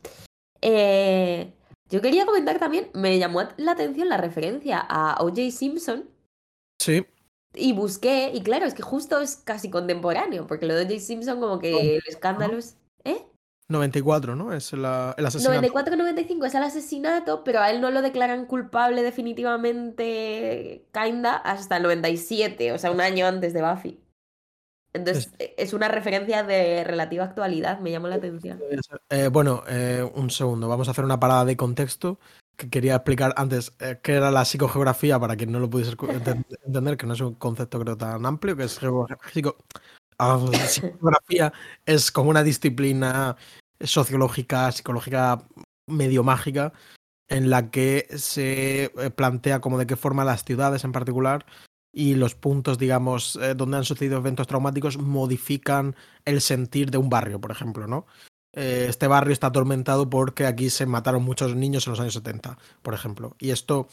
Eh, 0.61 1.53
yo 1.89 2.01
quería 2.01 2.25
comentar 2.25 2.59
también, 2.59 2.89
me 2.93 3.17
llamó 3.17 3.43
la 3.57 3.71
atención 3.71 4.09
la 4.09 4.17
referencia 4.17 4.79
a 4.79 5.17
O.J. 5.23 5.51
Simpson 5.51 6.05
Sí, 6.79 7.05
y 7.53 7.73
busqué, 7.73 8.31
y 8.33 8.41
claro, 8.41 8.65
es 8.65 8.73
que 8.73 8.81
justo 8.83 9.19
es 9.21 9.37
casi 9.37 9.69
contemporáneo, 9.69 10.47
porque 10.47 10.65
lo 10.65 10.75
de 10.75 10.83
O.J. 10.85 10.99
Simpson 10.99 11.39
como 11.39 11.59
que 11.59 11.95
el 11.95 12.01
escándalo 12.07 12.57
es... 12.57 12.77
¿Eh? 13.03 13.25
94, 13.69 14.35
¿no? 14.35 14.51
Es 14.53 14.73
la- 14.73 15.13
el 15.17 15.25
asesinato. 15.27 15.61
94-95 15.61 16.45
es 16.47 16.55
el 16.55 16.63
asesinato, 16.63 17.43
pero 17.43 17.59
a 17.59 17.69
él 17.69 17.81
no 17.81 17.91
lo 17.91 18.01
declaran 18.01 18.45
culpable 18.47 19.03
definitivamente, 19.03 20.85
kinda, 20.91 21.35
hasta 21.37 21.77
el 21.77 21.83
97, 21.83 22.71
o 22.71 22.77
sea, 22.79 22.91
un 22.91 23.01
año 23.01 23.27
antes 23.27 23.53
de 23.53 23.61
Buffy. 23.61 23.99
Entonces, 24.91 25.31
e- 25.37 25.53
es 25.57 25.73
una 25.73 25.87
referencia 25.87 26.41
de 26.43 26.83
relativa 26.83 27.23
actualidad, 27.23 27.79
me 27.79 27.91
llamó 27.91 28.07
la 28.07 28.15
atención. 28.15 28.59
Eh, 29.11 29.27
bueno, 29.31 29.61
eh, 29.67 30.03
un 30.15 30.31
segundo, 30.31 30.67
vamos 30.67 30.87
a 30.87 30.91
hacer 30.91 31.05
una 31.05 31.19
parada 31.19 31.45
de 31.45 31.55
contexto 31.55 32.19
que 32.59 32.69
quería 32.69 32.95
explicar 32.97 33.33
antes 33.37 33.73
eh, 33.79 33.99
qué 34.03 34.13
era 34.15 34.31
la 34.31 34.45
psicogeografía 34.45 35.19
para 35.19 35.35
quien 35.37 35.51
no 35.51 35.59
lo 35.59 35.69
pudiese 35.69 35.93
entender, 36.65 36.97
que 36.97 37.07
no 37.07 37.13
es 37.13 37.21
un 37.21 37.35
concepto 37.35 37.79
creo 37.79 37.97
tan 37.97 38.25
amplio, 38.25 38.55
que 38.57 38.63
es 38.65 38.79
psico- 38.79 39.57
ah, 40.19 40.39
psicogeografía 40.67 41.53
es 41.85 42.11
como 42.11 42.29
una 42.29 42.43
disciplina 42.43 43.37
sociológica, 43.81 44.71
psicológica 44.71 45.43
medio 45.87 46.23
mágica 46.23 46.73
en 47.29 47.49
la 47.49 47.71
que 47.71 48.07
se 48.17 48.85
eh, 48.85 49.09
plantea 49.15 49.61
como 49.61 49.77
de 49.77 49.87
qué 49.87 49.95
forma 49.95 50.25
las 50.25 50.43
ciudades 50.45 50.83
en 50.83 50.91
particular 50.91 51.45
y 51.93 52.15
los 52.15 52.35
puntos, 52.35 52.77
digamos, 52.77 53.37
eh, 53.37 53.55
donde 53.55 53.77
han 53.77 53.85
sucedido 53.85 54.17
eventos 54.17 54.47
traumáticos 54.47 54.97
modifican 54.99 55.95
el 56.25 56.41
sentir 56.41 56.91
de 56.91 56.97
un 56.99 57.09
barrio, 57.09 57.41
por 57.41 57.51
ejemplo, 57.51 57.87
¿no? 57.87 58.05
Eh, 58.53 58.87
este 58.89 59.07
barrio 59.07 59.33
está 59.33 59.47
atormentado 59.47 60.09
porque 60.09 60.45
aquí 60.45 60.69
se 60.69 60.85
mataron 60.85 61.23
muchos 61.23 61.55
niños 61.55 61.85
en 61.85 61.91
los 61.91 61.99
años 61.99 62.13
70, 62.13 62.57
por 62.81 62.93
ejemplo. 62.93 63.35
Y 63.39 63.51
esto 63.51 63.87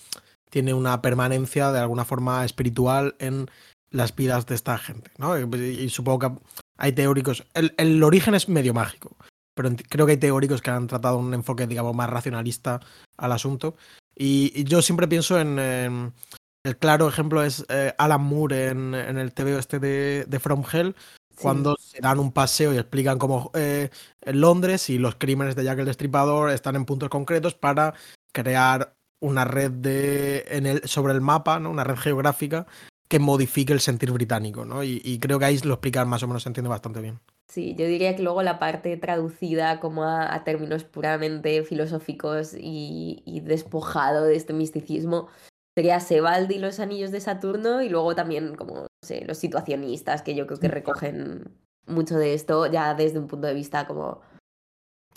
tiene 0.50 0.74
una 0.74 1.02
permanencia 1.02 1.72
de 1.72 1.80
alguna 1.80 2.04
forma 2.04 2.44
espiritual 2.44 3.16
en 3.18 3.50
las 3.90 4.14
vidas 4.14 4.46
de 4.46 4.54
esta 4.54 4.78
gente, 4.78 5.10
¿no? 5.18 5.38
Y, 5.38 5.42
y 5.64 5.88
supongo 5.90 6.18
que 6.18 6.40
hay 6.78 6.92
teóricos. 6.92 7.44
El, 7.54 8.02
origen 8.02 8.34
es 8.34 8.48
medio 8.48 8.74
mágico, 8.74 9.16
pero 9.54 9.70
creo 9.88 10.06
que 10.06 10.12
hay 10.12 10.18
teóricos 10.18 10.62
que 10.62 10.70
han 10.70 10.86
tratado 10.86 11.18
un 11.18 11.34
enfoque, 11.34 11.66
digamos, 11.66 11.94
más 11.94 12.10
racionalista 12.10 12.80
al 13.16 13.32
asunto. 13.32 13.76
Y, 14.14 14.64
yo 14.64 14.82
siempre 14.82 15.08
pienso 15.08 15.38
en. 15.38 15.58
el 15.58 16.76
claro 16.78 17.08
ejemplo 17.08 17.42
es 17.42 17.64
eh, 17.68 17.94
Alan 17.98 18.22
Moore 18.22 18.68
en, 18.68 18.94
el 18.94 19.32
TV 19.32 19.58
este 19.58 19.78
de 19.78 20.40
From 20.40 20.64
Hell, 20.70 20.94
Sí. 21.36 21.42
cuando 21.42 21.76
se 21.78 22.00
dan 22.00 22.18
un 22.18 22.32
paseo 22.32 22.72
y 22.72 22.78
explican 22.78 23.18
cómo 23.18 23.50
eh, 23.54 23.90
en 24.22 24.40
Londres 24.40 24.88
y 24.88 24.98
los 24.98 25.16
crímenes 25.16 25.54
de 25.54 25.64
Jack 25.64 25.80
el 25.80 25.84
Destripador 25.86 26.50
están 26.50 26.76
en 26.76 26.86
puntos 26.86 27.10
concretos 27.10 27.54
para 27.54 27.92
crear 28.32 28.94
una 29.20 29.44
red 29.44 29.70
de 29.70 30.46
en 30.48 30.66
el, 30.66 30.88
sobre 30.88 31.12
el 31.12 31.20
mapa, 31.20 31.60
¿no? 31.60 31.70
una 31.70 31.84
red 31.84 31.96
geográfica 31.96 32.66
que 33.08 33.18
modifique 33.18 33.72
el 33.72 33.80
sentir 33.80 34.10
británico, 34.10 34.64
¿no? 34.64 34.82
Y, 34.82 35.00
y 35.04 35.18
creo 35.20 35.38
que 35.38 35.44
ahí 35.44 35.58
lo 35.58 35.74
explican 35.74 36.08
más 36.08 36.22
o 36.22 36.26
menos, 36.26 36.42
se 36.42 36.48
entiende 36.48 36.68
bastante 36.68 37.00
bien. 37.00 37.20
Sí, 37.48 37.76
yo 37.78 37.86
diría 37.86 38.16
que 38.16 38.22
luego 38.22 38.42
la 38.42 38.58
parte 38.58 38.96
traducida 38.96 39.78
como 39.78 40.02
a, 40.04 40.34
a 40.34 40.42
términos 40.42 40.82
puramente 40.84 41.62
filosóficos 41.62 42.54
y, 42.58 43.22
y 43.24 43.40
despojado 43.40 44.24
de 44.24 44.34
este 44.36 44.52
misticismo 44.52 45.28
sería 45.76 46.00
Sebald 46.00 46.50
y 46.50 46.58
los 46.58 46.80
anillos 46.80 47.10
de 47.10 47.20
Saturno 47.20 47.82
y 47.82 47.90
luego 47.90 48.14
también 48.14 48.54
como, 48.54 48.82
no 48.82 48.86
sé, 49.04 49.24
los 49.26 49.36
situacionistas 49.36 50.22
que 50.22 50.34
yo 50.34 50.46
creo 50.46 50.58
que 50.58 50.68
recogen 50.68 51.52
mucho 51.86 52.16
de 52.16 52.32
esto 52.32 52.66
ya 52.66 52.94
desde 52.94 53.18
un 53.18 53.28
punto 53.28 53.46
de 53.46 53.54
vista 53.54 53.86
como 53.86 54.22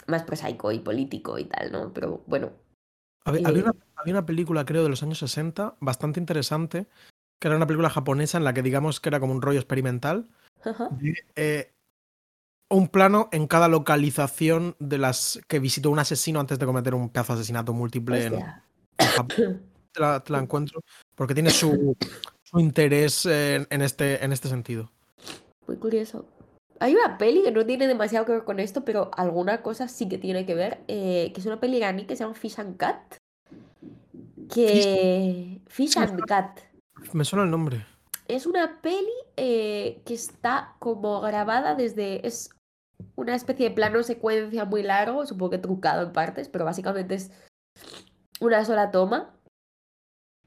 más 0.07 0.24
prosaico 0.24 0.72
y 0.72 0.80
político 0.80 1.39
y 1.39 1.45
tal, 1.45 1.72
¿no? 1.72 1.93
Pero 1.93 2.24
bueno, 2.28 2.51
Había, 3.24 3.47
había 3.47 3.64
una, 3.64 3.76
había 3.95 4.14
una 4.14 4.26
película, 4.26 4.66
creo, 4.66 4.84
de 4.84 4.89
los 4.89 5.01
años 5.01 5.20
60, 5.20 5.76
bastante 5.80 6.20
interesante, 6.20 6.88
que 7.39 7.47
era 7.47 7.55
una 7.55 7.68
película 7.68 7.89
japonesa 7.89 8.38
en 8.38 8.43
la 8.43 8.53
que 8.53 8.62
digamos 8.62 8.99
que 8.99 9.10
era 9.10 9.22
como 9.22 9.34
un 9.34 9.41
rollo 9.41 9.60
experimental. 9.60 10.30
ajá, 10.64 10.89
de, 10.91 11.14
eh, 11.38 11.74
un 12.72 12.88
plano 12.88 13.30
en 13.32 13.47
cada 13.47 13.68
localización 13.68 14.76
de 14.80 14.97
las 14.97 15.39
que 15.47 15.60
visitó 15.60 15.89
un 15.89 15.99
asesino 15.99 16.39
antes 16.39 16.60
de 16.60 16.66
cometer 16.66 16.93
un 16.93 17.10
pedazo 17.10 17.34
de 17.34 17.39
asesinato 17.39 17.74
múltiple 17.74 18.26
en 18.26 18.43
Japón. 18.99 19.64
Te 19.99 20.05
la, 20.05 20.19
te 20.21 20.31
la 20.31 20.39
encuentro 20.39 20.81
porque 21.13 21.33
tiene 21.33 21.49
su, 21.49 21.93
su 22.41 22.59
interés 22.61 23.25
en, 23.25 23.67
en 23.69 23.81
este, 23.81 24.23
en 24.23 24.31
este 24.31 24.47
sentido. 24.47 24.89
Muy 25.67 25.75
curioso. 25.75 26.25
Hay 26.79 26.95
una 26.95 27.17
peli 27.17 27.43
que 27.43 27.51
no 27.51 27.65
tiene 27.65 27.85
demasiado 27.85 28.25
que 28.25 28.31
ver 28.31 28.45
con 28.45 28.61
esto, 28.61 28.85
pero 28.85 29.11
alguna 29.17 29.61
cosa 29.61 29.89
sí 29.89 30.07
que 30.07 30.17
tiene 30.17 30.45
que 30.45 30.55
ver, 30.55 30.85
eh, 30.87 31.33
que 31.33 31.41
es 31.41 31.45
una 31.45 31.59
peli 31.59 31.75
iraní 31.75 32.05
que 32.05 32.15
se 32.15 32.23
llama 32.23 32.33
Fish 32.33 32.57
and 32.61 32.77
Cat. 32.77 33.15
Que... 34.49 35.59
Fish 35.67 35.97
and 35.97 36.25
Cat. 36.25 36.61
Me 37.11 37.25
suena 37.25 37.43
el 37.43 37.51
nombre. 37.51 37.85
Es 38.29 38.45
una 38.45 38.79
peli 38.79 39.11
eh, 39.35 40.01
que 40.05 40.13
está 40.13 40.77
como 40.79 41.19
grabada 41.19 41.75
desde... 41.75 42.25
Es 42.25 42.51
una 43.15 43.35
especie 43.35 43.67
de 43.67 43.75
plano 43.75 44.01
secuencia 44.03 44.63
muy 44.63 44.81
largo, 44.81 45.25
supongo 45.25 45.49
que 45.49 45.57
trucado 45.57 46.03
en 46.03 46.13
partes, 46.13 46.47
pero 46.47 46.63
básicamente 46.63 47.15
es 47.15 47.31
una 48.39 48.63
sola 48.63 48.91
toma. 48.91 49.35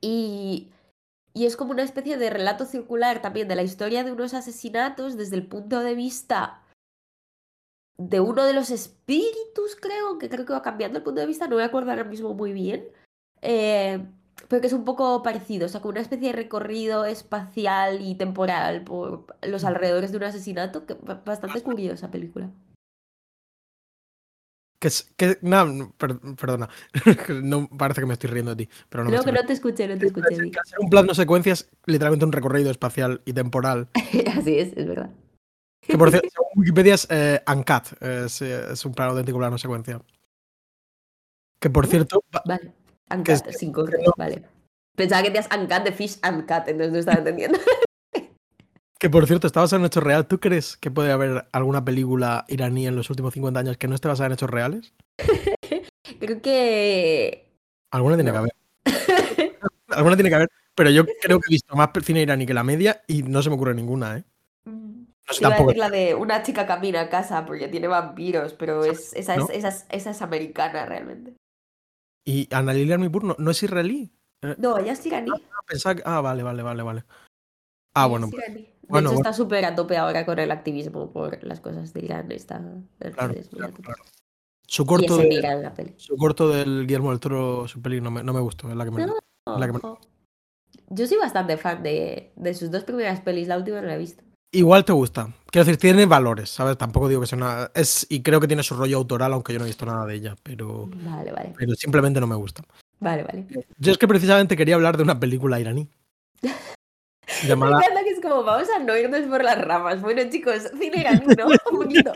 Y, 0.03 0.71
y 1.33 1.47
es 1.47 1.57
como 1.57 1.71
una 1.71 1.85
especie 1.85 2.19
de 2.19 2.29
relato 2.29 2.67
circular 2.67 3.23
también 3.23 3.49
de 3.49 3.57
la 3.57 3.63
historia 3.63 4.05
de 4.05 4.13
unos 4.13 4.35
asesinatos 4.35 5.17
desde 5.17 5.37
el 5.37 5.47
punto 5.47 5.81
de 5.81 5.95
vista 5.95 6.59
de 7.99 8.21
uno 8.21 8.45
de 8.45 8.53
los 8.53 8.71
espíritus, 8.71 9.77
creo, 9.81 10.19
que 10.19 10.29
creo 10.29 10.45
que 10.45 10.53
va 10.53 10.63
cambiando 10.63 10.99
el 10.99 11.05
punto 11.05 11.21
de 11.21 11.27
vista, 11.27 11.47
no 11.47 11.57
me 11.57 11.63
acuerdo 11.63 11.91
ahora 11.91 12.05
mismo 12.05 12.35
muy 12.35 12.53
bien. 12.53 12.89
Eh, 13.43 14.05
pero 14.49 14.61
que 14.61 14.67
es 14.67 14.73
un 14.73 14.85
poco 14.85 15.23
parecido, 15.23 15.67
o 15.67 15.69
sea, 15.69 15.81
como 15.81 15.93
una 15.93 16.01
especie 16.01 16.29
de 16.29 16.33
recorrido 16.35 17.05
espacial 17.05 18.01
y 18.03 18.17
temporal 18.17 18.83
por 18.83 19.27
los 19.43 19.65
alrededores 19.65 20.11
de 20.11 20.17
un 20.17 20.25
asesinato, 20.25 20.85
que 20.85 20.95
ba- 20.95 21.23
bastante 21.25 21.63
curiosa 21.63 22.11
película. 22.11 22.51
Que 24.83 24.89
es, 24.89 25.13
que, 25.17 25.39
no, 25.43 25.95
per- 25.97 26.19
perdona. 26.35 26.69
no 27.41 27.69
parece 27.69 28.01
que 28.01 28.07
me 28.09 28.15
estoy 28.15 28.31
riendo 28.31 28.53
de 28.57 28.65
ti, 28.67 28.73
pero 28.89 29.05
no 29.05 29.11
me 29.11 29.17
Creo 29.17 29.25
que 29.27 29.41
no 29.41 29.47
te 29.47 29.53
escuché, 29.53 29.87
no 29.87 29.97
te 29.97 30.07
escuché. 30.07 30.51
Que 30.51 30.59
hacer 30.59 30.81
un 30.81 30.91
plano 30.91 31.15
secuencia 31.15 31.53
es 31.53 31.71
literalmente 31.87 32.25
un 32.25 32.33
recorrido 32.33 32.69
espacial 32.69 33.23
y 33.25 33.33
temporal. 33.33 33.87
Así 34.37 34.59
es, 34.59 34.77
es 34.77 34.89
verdad. 34.89 35.11
Que 35.83 35.97
por 35.97 36.11
cierto, 36.11 36.29
según 36.33 36.49
Wikipedia 36.57 36.95
es 36.95 37.07
eh, 37.11 37.41
uncut, 37.47 38.03
es, 38.03 38.43
es 38.43 38.85
un 38.85 38.93
plano 38.93 39.13
auténtico 39.13 39.39
plano 39.39 39.57
secuencia. 39.57 40.03
Que 41.61 41.71
por 41.71 41.87
cierto, 41.87 42.25
va- 42.35 42.43
Vale. 42.45 42.73
Uncut, 43.09 43.51
sin 43.53 43.73
correr, 43.73 44.01
vale. 44.17 44.43
Pensaba 44.97 45.23
que 45.23 45.31
tenías 45.31 45.49
uncut 45.57 45.85
de 45.85 45.93
fish 45.93 46.19
and 46.23 46.45
cat, 46.45 46.67
entonces 46.67 46.93
no 46.93 46.99
estaba 46.99 47.19
entendiendo. 47.19 47.57
Que 49.03 49.11
por 49.11 49.27
cierto, 49.27 49.49
está 49.49 49.59
basado 49.59 49.81
en 49.81 49.87
hechos 49.87 50.01
reales. 50.01 50.29
¿Tú 50.29 50.39
crees 50.39 50.77
que 50.77 50.89
puede 50.89 51.11
haber 51.11 51.49
alguna 51.51 51.85
película 51.85 52.45
iraní 52.47 52.87
en 52.87 52.95
los 52.95 53.11
últimos 53.11 53.35
50 53.35 53.59
años 53.59 53.77
que 53.77 53.89
no 53.89 53.97
esté 53.97 54.07
basada 54.07 54.29
en 54.29 54.35
hechos 54.35 54.49
reales? 54.49 54.95
Creo 56.21 56.41
que. 56.41 57.53
Alguna 57.91 58.15
tiene 58.15 58.31
que 58.31 58.37
haber. 58.39 58.53
alguna 59.89 60.15
tiene 60.15 60.29
que 60.29 60.37
haber. 60.37 60.49
Pero 60.77 60.91
yo 60.91 61.05
creo 61.21 61.41
que 61.41 61.47
he 61.49 61.55
visto 61.55 61.75
más 61.75 61.89
cine 62.05 62.23
iraní 62.23 62.47
que 62.47 62.55
la 62.55 62.63
media 62.63 63.03
y 63.09 63.25
no 63.25 63.43
se 63.43 63.49
me 63.51 63.57
ocurre 63.57 63.75
ninguna, 63.75 64.19
¿eh? 64.19 64.25
Mm, 64.67 65.03
No 65.27 65.35
sé 65.35 65.41
Iba 65.43 65.49
a 65.49 65.51
tampoco. 65.51 65.71
decir 65.71 65.81
la 65.81 65.91
de 65.91 66.15
una 66.15 66.45
chica 66.45 66.65
camina 66.69 67.01
a 67.01 67.09
casa 67.11 67.45
porque 67.45 67.67
tiene 67.67 67.89
vampiros, 67.89 68.53
pero 68.53 68.85
es, 68.85 69.13
esa, 69.15 69.35
¿No? 69.35 69.49
es, 69.49 69.57
esa, 69.57 69.69
es, 69.69 69.87
esa 69.91 70.11
es 70.11 70.23
americana 70.23 70.87
realmente. 70.87 71.35
Y 72.25 72.47
Ana 72.55 72.73
Lilia 72.73 72.95
Armipur 72.95 73.25
no, 73.25 73.35
no 73.37 73.51
es 73.51 73.61
israelí. 73.65 74.13
No, 74.59 74.79
ella 74.79 74.93
es 74.93 75.05
iraní. 75.05 75.33
Ah, 75.35 75.61
pensaba 75.67 75.97
que- 75.97 76.03
ah, 76.07 76.21
vale, 76.21 76.45
vale, 76.45 76.63
vale, 76.63 76.83
vale. 76.85 77.05
Ah, 77.95 78.07
bueno, 78.07 78.27
es 78.27 78.33
pues, 78.33 78.72
bueno, 78.93 79.09
hecho, 79.09 79.15
bueno. 79.17 79.29
está 79.31 79.33
súper 79.37 79.65
a 79.65 79.75
tope 79.75 79.97
ahora 79.97 80.25
con 80.25 80.39
el 80.39 80.51
activismo 80.51 81.11
por 81.13 81.43
las 81.45 81.61
cosas 81.61 81.93
de 81.93 82.05
Irán. 82.05 82.31
Está 82.33 82.63
claro, 83.15 83.33
es 83.35 83.51
muy 83.53 83.59
claro, 83.59 83.73
a 83.73 83.77
tope. 83.77 83.83
claro. 83.83 84.03
Su 84.67 84.87
corto, 84.87 85.15
es 85.19 85.25
en 85.25 85.29
de, 85.31 85.35
Irán 85.35 85.63
la 85.63 85.75
peli. 85.75 85.93
su 85.97 86.17
corto 86.17 86.49
del 86.49 86.83
Guillermo 86.87 87.11
del 87.11 87.21
Toro, 87.21 87.67
su 87.69 87.83
peli, 87.83 88.01
no 88.01 88.11
me, 88.11 88.23
no 88.23 88.33
me 88.33 88.41
gustó. 88.41 88.71
Es 88.71 88.77
la 88.77 88.85
que 88.85 88.91
me, 88.91 89.07
No. 89.07 89.15
la 89.59 89.67
que 89.67 89.73
me-. 89.73 89.81
Yo 90.89 91.07
soy 91.07 91.19
bastante 91.19 91.57
fan 91.57 91.83
de, 91.83 92.33
de 92.37 92.55
sus 92.55 92.71
dos 92.71 92.85
primeras 92.85 93.21
pelis. 93.21 93.49
La 93.49 93.59
última 93.59 93.81
no 93.81 93.87
la 93.89 93.95
he 93.95 93.99
visto. 93.99 94.23
Igual 94.55 94.85
te 94.85 94.93
gusta. 94.93 95.33
Quiero 95.51 95.65
decir, 95.65 95.81
tiene 95.81 96.05
valores, 96.07 96.51
¿sabes? 96.51 96.77
Tampoco 96.77 97.09
digo 97.09 97.23
que 97.23 97.27
sea 97.27 97.39
una. 97.39 97.71
Es, 97.75 98.07
y 98.11 98.23
creo 98.23 98.39
que 98.41 98.47
tiene 98.47 98.63
su 98.63 98.75
rollo 98.75 98.99
autoral, 98.99 99.33
aunque 99.33 99.53
yo 99.55 99.59
no 99.59 99.65
he 99.65 99.69
visto 99.69 99.87
nada 99.87 100.05
de 100.07 100.15
ella, 100.15 100.37
pero, 100.43 100.89
Vale, 100.95 101.33
vale. 101.33 101.55
pero 101.57 101.75
simplemente 101.75 102.21
no 102.21 102.27
me 102.27 102.37
gusta. 102.37 102.63
Vale, 103.01 103.25
vale. 103.25 103.47
Yo 103.79 103.93
es 103.93 103.99
que 103.99 104.07
precisamente 104.07 104.57
quería 104.57 104.75
hablar 104.75 104.97
de 104.99 105.03
una 105.03 105.19
película 105.19 105.59
iraní. 105.61 105.89
Me 107.43 107.49
llamada. 107.49 107.79
encanta 107.79 108.05
que 108.05 108.11
es 108.11 108.21
como, 108.21 108.43
vamos 108.45 108.69
a 108.71 108.79
no 108.79 108.97
irnos 108.97 109.23
por 109.23 109.43
las 109.45 109.59
ramas. 109.61 110.01
Bueno, 110.01 110.23
chicos, 110.31 110.71
cine 110.79 110.99
iraní, 111.01 111.27
¿no? 111.37 111.47
Poquito. 111.71 112.13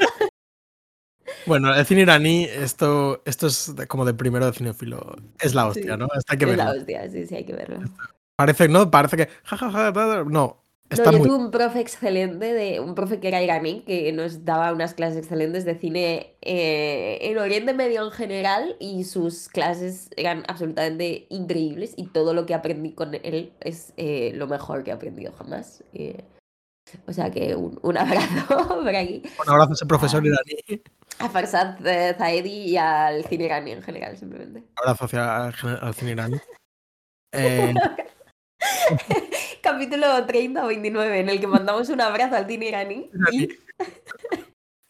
Bueno, 1.47 1.75
el 1.75 1.85
cine 1.87 2.03
iraní, 2.03 2.45
esto, 2.45 3.23
esto 3.25 3.47
es 3.49 3.75
como 3.89 4.05
de 4.05 4.15
primero 4.15 4.47
de 4.47 4.53
cinefilo. 4.53 5.17
Es 5.41 5.55
la 5.55 5.67
hostia, 5.67 5.95
Sí. 5.95 5.99
¿no? 5.99 6.09
Esta 6.17 6.33
hay 6.35 6.39
que 6.39 6.45
Es 6.51 6.57
la 6.57 6.65
verlo. 6.67 6.81
hostia, 6.81 7.11
sí, 7.11 7.27
sí, 7.27 7.35
hay 7.35 7.45
que 7.45 7.53
verlo. 7.55 7.81
Parece, 8.37 8.69
¿no? 8.69 8.91
Parece 8.91 9.17
que. 9.17 9.29
Ja, 9.45 9.57
ja, 9.57 9.71
ja, 9.71 10.25
no. 10.25 10.63
Está 10.89 11.07
No, 11.07 11.13
yo 11.13 11.19
muy. 11.19 11.29
tuve 11.29 11.37
un 11.39 11.51
profe 11.51 11.81
excelente, 11.81 12.53
de, 12.55 12.79
un 12.81 12.95
profe 12.95 13.19
que 13.19 13.29
era 13.29 13.43
iraní, 13.43 13.81
que 13.83 14.13
nos 14.13 14.45
daba 14.45 14.73
unas 14.73 14.95
clases 14.95 15.19
excelentes 15.19 15.65
de 15.65 15.75
cine 15.75 16.37
eh, 16.43 17.19
en 17.23 17.39
Oriente 17.39 17.75
Medio 17.75 18.05
en 18.05 18.13
general 18.13 18.77
y 18.79 19.03
sus 19.05 19.49
clases 19.49 20.11
eran 20.17 20.45
absolutamente 20.47 21.27
increíbles 21.31 21.93
y 21.97 22.07
todo 22.07 22.35
lo 22.35 22.47
que 22.47 22.55
aprendí 22.55 22.93
con 22.93 23.15
él 23.15 23.53
es 23.61 23.93
eh, 23.97 24.31
lo 24.37 24.47
mejor 24.47 24.85
que 24.85 24.91
he 24.91 24.95
aprendido 24.95 25.33
jamás. 25.33 25.83
eh. 25.93 26.23
o 27.09 27.13
sea 27.13 27.33
que 27.33 27.57
un, 27.57 27.81
un 27.83 27.97
abrazo 27.99 28.47
por 28.81 28.95
aquí 28.95 29.23
Un 29.45 29.49
abrazo 29.53 29.71
a 29.73 29.75
ese 29.75 29.87
profesor 29.87 30.23
Ah. 30.23 30.27
iraní. 30.29 30.83
a 31.19 31.29
Farsad 31.29 31.79
Zaedi 32.17 32.51
y 32.71 32.77
al 32.77 33.25
cine 33.25 33.47
iraní 33.47 33.73
en 33.73 33.83
general, 33.83 34.17
simplemente. 34.17 34.61
Un 34.61 34.67
abrazo 34.77 35.07
hacia 35.07 35.47
al 35.47 35.95
cine 35.95 36.13
iraní. 36.13 36.37
Capítulo 39.63 40.25
30 40.27 40.65
o 40.65 40.69
29 40.69 41.21
en 41.21 41.29
el 41.29 41.41
que 41.41 41.47
mandamos 41.47 41.89
un 41.89 42.01
abrazo 42.01 42.37
al 42.37 42.47
cine 42.47 42.69
iraní 42.69 43.11
y... 43.33 43.49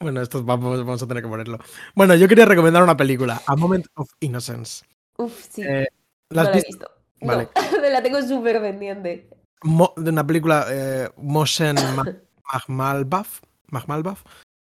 bueno, 0.03 0.21
esto 0.23 0.43
vamos, 0.45 0.79
vamos 0.81 1.03
a 1.03 1.07
tener 1.07 1.23
que 1.23 1.29
ponerlo. 1.29 1.59
Bueno, 1.95 2.15
yo 2.15 2.29
quería 2.29 2.45
recomendar 2.45 2.83
una 2.83 2.97
película, 2.97 3.43
A 3.47 3.57
Moment 3.57 3.87
of 3.95 4.09
Innocence. 4.21 4.85
Uf, 5.19 5.33
sí. 5.51 5.63
Eh, 5.63 5.87
No 6.31 6.37
¿La 6.37 6.43
has 6.43 6.49
la 6.49 6.53
he 6.53 6.57
visto? 6.57 6.69
visto. 6.71 6.91
Vale. 7.23 7.49
No, 7.73 7.81
me 7.81 7.91
la 7.91 8.03
tengo 8.03 8.21
súper 8.23 8.61
pendiente. 8.61 9.29
Mo- 9.63 9.95
de 9.97 10.11
una 10.11 10.27
película 10.27 10.67
eh, 10.71 11.09
Mohsen 11.17 11.77
Ma- 11.95 12.05
Mahmalbaf. 12.53 13.41
Mahmalbaf. 13.69 14.23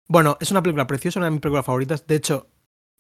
Bueno, 0.07 0.38
es 0.41 0.51
una 0.51 0.62
película 0.62 0.86
preciosa, 0.86 1.20
una 1.20 1.28
de 1.28 1.32
mis 1.32 1.39
películas 1.41 1.66
favoritas. 1.66 2.05
De 2.05 2.16
hecho, 2.16 2.47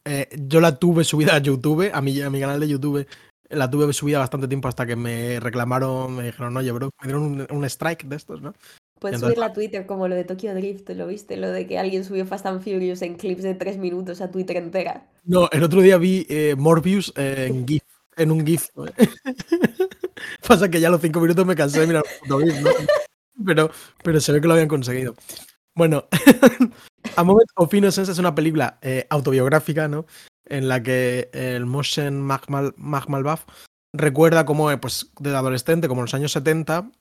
eh, 0.05 0.29
yo 0.37 0.61
la 0.61 0.77
tuve 0.79 1.03
subida 1.03 1.35
a 1.35 1.39
YouTube, 1.39 1.91
a 1.93 2.01
mi, 2.01 2.19
a 2.21 2.29
mi 2.29 2.39
canal 2.39 2.59
de 2.61 2.69
YouTube. 2.69 3.05
La 3.51 3.69
tuve 3.69 3.91
subida 3.93 4.19
bastante 4.19 4.47
tiempo 4.47 4.67
hasta 4.67 4.85
que 4.85 4.95
me 4.95 5.39
reclamaron, 5.39 6.15
me 6.15 6.23
dijeron, 6.23 6.55
oye, 6.57 6.71
bro, 6.71 6.89
me 7.01 7.07
dieron 7.07 7.23
un, 7.23 7.47
un 7.49 7.65
strike 7.65 8.05
de 8.05 8.15
estos, 8.15 8.41
¿no? 8.41 8.53
Puedes 8.99 9.15
Entonces- 9.15 9.35
subirla 9.35 9.45
a 9.47 9.53
Twitter 9.53 9.85
como 9.87 10.07
lo 10.07 10.15
de 10.15 10.23
Tokyo 10.23 10.53
Drift, 10.53 10.89
¿lo 10.91 11.07
viste? 11.07 11.35
Lo 11.35 11.49
de 11.49 11.65
que 11.65 11.79
alguien 11.79 12.03
subió 12.05 12.25
Fast 12.25 12.45
and 12.45 12.61
Furious 12.63 13.01
en 13.01 13.15
clips 13.15 13.41
de 13.43 13.55
tres 13.55 13.77
minutos 13.77 14.21
a 14.21 14.29
Twitter 14.29 14.57
entera. 14.57 15.09
No, 15.23 15.49
el 15.51 15.63
otro 15.63 15.81
día 15.81 15.97
vi 15.97 16.25
eh, 16.29 16.55
Morbius 16.57 17.11
eh, 17.15 17.47
en 17.49 17.65
GIF, 17.67 17.83
en 18.15 18.31
un 18.31 18.45
GIF. 18.45 18.67
Pasa 20.47 20.69
que 20.69 20.79
ya 20.79 20.87
a 20.87 20.91
los 20.91 21.01
cinco 21.01 21.19
minutos 21.19 21.45
me 21.45 21.55
cansé 21.55 21.79
de 21.79 21.87
mirar 21.87 22.03
un 22.03 22.19
puto 22.29 22.39
GIF, 22.45 22.61
¿no? 22.61 22.69
Pero, 23.45 23.71
pero 24.03 24.19
se 24.19 24.31
ve 24.33 24.39
que 24.41 24.45
lo 24.47 24.53
habían 24.53 24.67
conseguido. 24.67 25.15
Bueno, 25.73 26.05
A 27.15 27.23
Moment 27.23 27.49
of 27.55 27.73
Innocence 27.73 28.11
es 28.11 28.19
una 28.19 28.35
película 28.35 28.77
eh, 28.83 29.07
autobiográfica, 29.09 29.87
¿no? 29.87 30.05
En 30.51 30.67
la 30.67 30.83
que 30.83 31.29
el 31.31 31.65
Mohsen 31.65 32.19
Mahmal, 32.19 32.73
Mahmalbaf 32.75 33.45
recuerda 33.93 34.45
cómo, 34.45 34.69
eh, 34.69 34.77
pues, 34.77 35.09
de 35.17 35.33
adolescente, 35.33 35.87
como 35.87 36.01
en 36.01 36.05
los 36.05 36.13
años 36.13 36.33
70, 36.33 36.91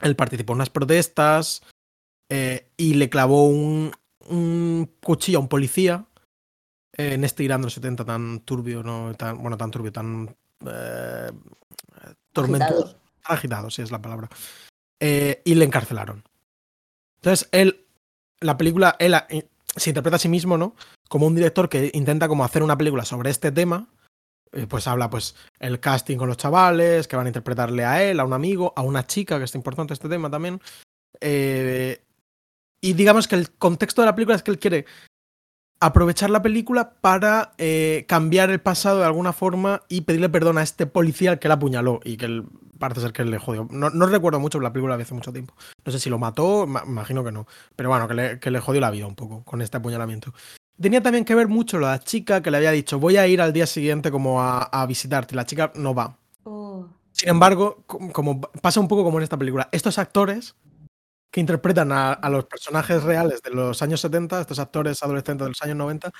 él 0.00 0.16
participó 0.16 0.52
en 0.52 0.56
unas 0.56 0.70
protestas 0.70 1.62
eh, 2.28 2.68
y 2.76 2.94
le 2.94 3.08
clavó 3.08 3.46
un, 3.46 3.92
un 4.28 4.90
cuchillo 5.00 5.38
a 5.38 5.42
un 5.42 5.48
policía 5.48 6.06
eh, 6.96 7.14
en 7.14 7.22
este 7.22 7.44
Irán 7.44 7.60
de 7.60 7.66
los 7.66 7.74
70 7.74 8.04
tan 8.04 8.40
turbio, 8.40 8.82
no 8.82 9.14
tan, 9.14 9.40
bueno, 9.40 9.56
tan 9.56 9.70
turbio, 9.70 9.92
tan 9.92 10.36
eh, 10.66 11.30
tormentoso, 12.32 12.72
Agitado. 12.74 13.00
agitado, 13.24 13.70
sí 13.70 13.82
es 13.82 13.92
la 13.92 14.02
palabra. 14.02 14.28
Y 15.00 15.54
le 15.54 15.64
encarcelaron. 15.64 16.24
Entonces, 17.20 17.48
él, 17.52 17.86
la 18.40 18.58
película, 18.58 18.96
él 18.98 19.14
se 19.76 19.90
interpreta 19.90 20.16
a 20.16 20.18
sí 20.18 20.28
mismo, 20.28 20.58
¿no? 20.58 20.74
Como 21.10 21.26
un 21.26 21.34
director 21.34 21.68
que 21.68 21.90
intenta 21.92 22.28
como 22.28 22.44
hacer 22.44 22.62
una 22.62 22.78
película 22.78 23.04
sobre 23.04 23.30
este 23.30 23.50
tema. 23.50 23.88
Eh, 24.52 24.66
pues 24.68 24.86
habla, 24.86 25.10
pues, 25.10 25.34
el 25.58 25.80
casting 25.80 26.16
con 26.16 26.28
los 26.28 26.36
chavales, 26.36 27.08
que 27.08 27.16
van 27.16 27.26
a 27.26 27.28
interpretarle 27.28 27.84
a 27.84 28.02
él, 28.02 28.20
a 28.20 28.24
un 28.24 28.32
amigo, 28.32 28.72
a 28.76 28.82
una 28.82 29.06
chica, 29.06 29.38
que 29.38 29.44
es 29.44 29.54
importante 29.54 29.92
este 29.92 30.08
tema 30.08 30.30
también. 30.30 30.60
Eh, 31.20 32.00
y 32.80 32.92
digamos 32.94 33.28
que 33.28 33.34
el 33.34 33.50
contexto 33.50 34.02
de 34.02 34.06
la 34.06 34.14
película 34.14 34.36
es 34.36 34.42
que 34.42 34.50
él 34.52 34.58
quiere 34.58 34.86
aprovechar 35.82 36.30
la 36.30 36.42
película 36.42 36.94
para 37.00 37.52
eh, 37.58 38.04
cambiar 38.06 38.50
el 38.50 38.60
pasado 38.60 38.98
de 39.00 39.06
alguna 39.06 39.32
forma 39.32 39.82
y 39.88 40.02
pedirle 40.02 40.28
perdón 40.28 40.58
a 40.58 40.62
este 40.62 40.86
policía 40.86 41.32
al 41.32 41.38
que 41.38 41.48
la 41.48 41.54
apuñaló 41.54 42.00
y 42.04 42.16
que 42.18 42.26
él, 42.26 42.44
parece 42.78 43.00
ser 43.00 43.12
que 43.12 43.24
le 43.24 43.38
jodió. 43.38 43.66
No, 43.70 43.90
no 43.90 44.06
recuerdo 44.06 44.40
mucho, 44.40 44.60
la 44.60 44.72
película 44.72 44.92
la 44.92 44.96
vi 44.98 45.02
hace 45.04 45.14
mucho 45.14 45.32
tiempo. 45.32 45.54
No 45.84 45.92
sé 45.92 45.98
si 45.98 46.10
lo 46.10 46.18
mató, 46.18 46.66
ma- 46.66 46.84
imagino 46.86 47.24
que 47.24 47.32
no. 47.32 47.46
Pero 47.76 47.88
bueno, 47.88 48.06
que 48.08 48.14
le, 48.14 48.40
que 48.40 48.50
le 48.50 48.60
jodió 48.60 48.80
la 48.80 48.90
vida 48.90 49.06
un 49.06 49.16
poco 49.16 49.44
con 49.44 49.62
este 49.62 49.78
apuñalamiento. 49.78 50.34
Tenía 50.80 51.02
también 51.02 51.24
que 51.24 51.34
ver 51.34 51.48
mucho 51.48 51.78
la 51.78 51.98
chica 52.00 52.42
que 52.42 52.50
le 52.50 52.56
había 52.56 52.70
dicho, 52.70 52.98
voy 52.98 53.16
a 53.18 53.26
ir 53.26 53.40
al 53.42 53.52
día 53.52 53.66
siguiente 53.66 54.10
como 54.10 54.40
a, 54.42 54.62
a 54.62 54.86
visitarte. 54.86 55.34
La 55.34 55.44
chica 55.44 55.70
no 55.74 55.94
va. 55.94 56.16
Oh, 56.44 56.86
Sin 57.12 57.28
embargo, 57.28 57.82
co- 57.86 57.98
como 58.12 58.40
pasa 58.40 58.80
un 58.80 58.88
poco 58.88 59.04
como 59.04 59.18
en 59.18 59.24
esta 59.24 59.36
película, 59.36 59.68
estos 59.72 59.98
actores 59.98 60.54
que 61.32 61.40
interpretan 61.40 61.92
a, 61.92 62.12
a 62.14 62.30
los 62.30 62.46
personajes 62.46 63.02
reales 63.04 63.42
de 63.42 63.50
los 63.50 63.82
años 63.82 64.00
70, 64.00 64.40
estos 64.40 64.58
actores 64.58 65.02
adolescentes 65.02 65.44
de 65.44 65.50
los 65.50 65.62
años 65.62 65.76
90, 65.76 66.10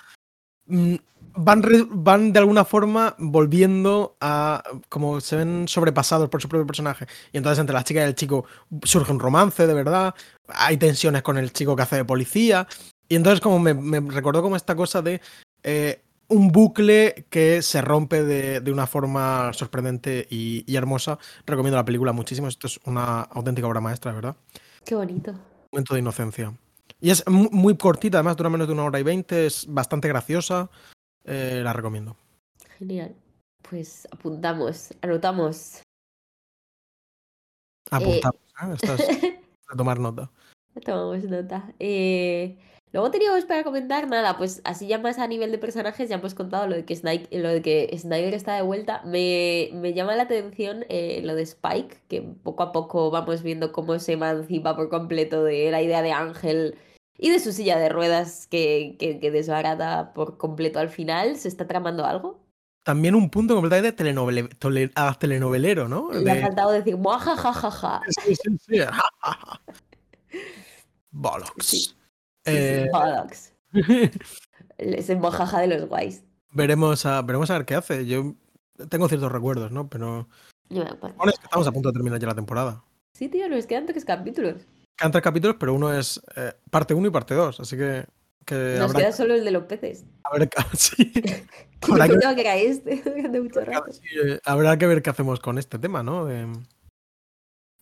mm, 0.66 0.94
van, 1.36 1.62
re- 1.62 1.86
van 1.90 2.32
de 2.32 2.38
alguna 2.40 2.64
forma 2.64 3.14
volviendo 3.18 4.16
a 4.20 4.62
como 4.88 5.20
se 5.20 5.36
ven 5.36 5.68
sobrepasados 5.68 6.28
por 6.28 6.42
su 6.42 6.48
propio 6.48 6.66
personaje. 6.66 7.06
Y 7.32 7.38
entonces 7.38 7.58
entre 7.60 7.74
la 7.74 7.84
chica 7.84 8.00
y 8.02 8.04
el 8.04 8.14
chico 8.14 8.44
surge 8.84 9.12
un 9.12 9.20
romance 9.20 9.66
de 9.66 9.74
verdad, 9.74 10.14
hay 10.48 10.76
tensiones 10.76 11.22
con 11.22 11.38
el 11.38 11.52
chico 11.52 11.76
que 11.76 11.82
hace 11.82 11.96
de 11.96 12.04
policía. 12.04 12.68
Y 13.10 13.16
entonces 13.16 13.40
como 13.40 13.58
me, 13.58 13.74
me 13.74 14.00
recordó 14.00 14.40
como 14.40 14.54
esta 14.56 14.76
cosa 14.76 15.02
de 15.02 15.20
eh, 15.64 16.00
un 16.28 16.52
bucle 16.52 17.26
que 17.28 17.60
se 17.60 17.82
rompe 17.82 18.22
de, 18.22 18.60
de 18.60 18.70
una 18.72 18.86
forma 18.86 19.52
sorprendente 19.52 20.28
y, 20.30 20.62
y 20.64 20.76
hermosa. 20.76 21.18
Recomiendo 21.44 21.76
la 21.76 21.84
película 21.84 22.12
muchísimo. 22.12 22.46
Esto 22.46 22.68
es 22.68 22.78
una 22.84 23.22
auténtica 23.22 23.66
obra 23.66 23.80
maestra, 23.80 24.12
¿verdad? 24.12 24.36
qué 24.84 24.94
bonito. 24.94 25.34
Momento 25.72 25.94
de 25.94 26.00
inocencia. 26.00 26.54
Y 27.00 27.10
es 27.10 27.26
mu- 27.28 27.50
muy 27.50 27.76
cortita, 27.76 28.18
además 28.18 28.36
dura 28.36 28.48
menos 28.48 28.68
de 28.68 28.74
una 28.74 28.84
hora 28.84 29.00
y 29.00 29.02
veinte, 29.02 29.46
es 29.46 29.66
bastante 29.68 30.06
graciosa. 30.08 30.70
Eh, 31.24 31.60
la 31.64 31.72
recomiendo. 31.72 32.16
Genial. 32.78 33.14
Pues 33.68 34.06
apuntamos, 34.12 34.94
anotamos. 35.02 35.82
Apuntamos, 37.90 38.40
¿eh? 38.62 38.74
Esto 38.74 38.94
es 38.94 39.06
de 39.20 39.76
tomar 39.76 39.98
nota. 39.98 40.30
Tomamos 40.84 41.24
nota. 41.24 41.72
Eh, 41.78 42.56
luego 42.92 43.10
teníamos 43.10 43.44
para 43.44 43.64
comentar 43.64 44.08
nada, 44.08 44.36
pues 44.36 44.60
así 44.64 44.86
ya 44.86 44.98
más 44.98 45.18
a 45.18 45.26
nivel 45.26 45.50
de 45.52 45.58
personajes, 45.58 46.08
ya 46.08 46.16
hemos 46.16 46.34
contado 46.34 46.66
lo 46.66 46.76
de 46.76 46.84
que 46.84 46.96
Snyder, 46.96 47.28
lo 47.40 47.48
de 47.48 47.62
que 47.62 47.96
Snyder 47.98 48.34
está 48.34 48.54
de 48.56 48.62
vuelta. 48.62 49.02
Me, 49.04 49.70
me 49.74 49.92
llama 49.94 50.16
la 50.16 50.24
atención 50.24 50.84
eh, 50.88 51.20
lo 51.24 51.34
de 51.34 51.42
Spike, 51.42 52.02
que 52.08 52.22
poco 52.22 52.62
a 52.62 52.72
poco 52.72 53.10
vamos 53.10 53.42
viendo 53.42 53.72
cómo 53.72 53.98
se 53.98 54.12
emancipa 54.12 54.76
por 54.76 54.88
completo 54.88 55.44
de 55.44 55.70
la 55.70 55.82
idea 55.82 56.02
de 56.02 56.12
Ángel 56.12 56.76
y 57.16 57.30
de 57.30 57.38
su 57.38 57.52
silla 57.52 57.78
de 57.78 57.90
ruedas 57.90 58.46
que, 58.46 58.96
que, 58.98 59.20
que 59.20 59.30
desbarata 59.30 60.12
por 60.14 60.38
completo 60.38 60.78
al 60.78 60.88
final. 60.88 61.36
¿Se 61.36 61.48
está 61.48 61.66
tramando 61.66 62.06
algo? 62.06 62.40
También 62.82 63.14
un 63.14 63.28
punto 63.28 63.54
completamente 63.54 63.92
tole- 64.58 64.90
ah, 64.94 65.14
telenovelero, 65.20 65.86
¿no? 65.86 66.10
Le 66.12 66.30
ha 66.30 66.40
faltado 66.40 66.72
decir, 66.72 66.96
muajajajaja. 66.96 68.00
Sí, 68.24 68.34
sí, 68.34 68.56
sí. 68.58 68.80
Bollocks. 71.10 71.66
Sí. 71.66 71.94
Eh, 72.56 72.88
bollocks. 72.92 73.52
Es 74.78 75.10
el 75.10 75.18
mojaja 75.18 75.60
de 75.60 75.66
los 75.66 75.88
guays. 75.88 76.22
veremos, 76.52 77.04
a, 77.06 77.20
veremos 77.22 77.50
a 77.50 77.58
ver 77.58 77.66
qué 77.66 77.74
hace. 77.74 78.06
Yo 78.06 78.34
tengo 78.88 79.08
ciertos 79.08 79.30
recuerdos, 79.30 79.70
¿no? 79.72 79.88
Pero 79.90 80.26
Yo 80.70 80.82
me 80.84 80.90
acuerdo. 80.90 81.16
bueno, 81.18 81.32
es 81.32 81.38
que 81.38 81.44
estamos 81.44 81.66
a 81.66 81.72
punto 81.72 81.90
de 81.90 81.92
terminar 81.94 82.18
ya 82.18 82.28
la 82.28 82.34
temporada. 82.34 82.82
Sí, 83.14 83.28
tío, 83.28 83.48
nos 83.48 83.66
quedan 83.66 83.84
tres 83.86 84.04
capítulos. 84.06 84.62
Quedan 84.96 85.12
tres 85.12 85.22
capítulos, 85.22 85.56
pero 85.60 85.74
uno 85.74 85.92
es 85.92 86.20
eh, 86.36 86.54
parte 86.70 86.94
1 86.94 87.06
y 87.08 87.10
parte 87.10 87.34
2, 87.34 87.60
así 87.60 87.76
que, 87.76 88.06
que 88.46 88.76
Nos 88.78 88.88
habrá, 88.90 89.00
queda 89.00 89.12
solo 89.12 89.34
el 89.34 89.44
de 89.44 89.50
los 89.50 89.64
peces. 89.64 90.06
a 90.24 90.38
ver, 90.38 90.48
sí, 90.76 91.12
Habrá 91.82 92.08
que- 92.08 92.18
que 92.36 92.66
este 92.66 93.40
mucho 93.40 93.60
rato. 93.64 93.92
sí, 93.92 94.02
eh, 94.24 94.40
habrá 94.44 94.78
que 94.78 94.86
ver 94.86 95.02
qué 95.02 95.10
hacemos 95.10 95.40
con 95.40 95.58
este 95.58 95.78
tema, 95.78 96.02
¿no? 96.02 96.24
De- 96.24 96.46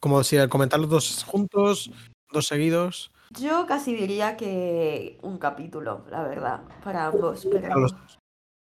como 0.01 0.23
si 0.25 0.37
al 0.37 0.49
comentar 0.49 0.79
los 0.81 0.89
dos 0.91 1.25
juntos, 1.25 1.91
dos 2.33 2.47
seguidos. 2.47 3.13
Yo 3.31 3.67
casi 3.67 3.95
diría 3.95 4.37
que 4.37 5.19
un 5.23 5.39
capítulo, 5.39 6.05
la 6.11 6.23
verdad, 6.23 6.61
para 6.83 7.07
ambos. 7.07 7.45
para 7.45 7.61
Pero... 7.61 7.87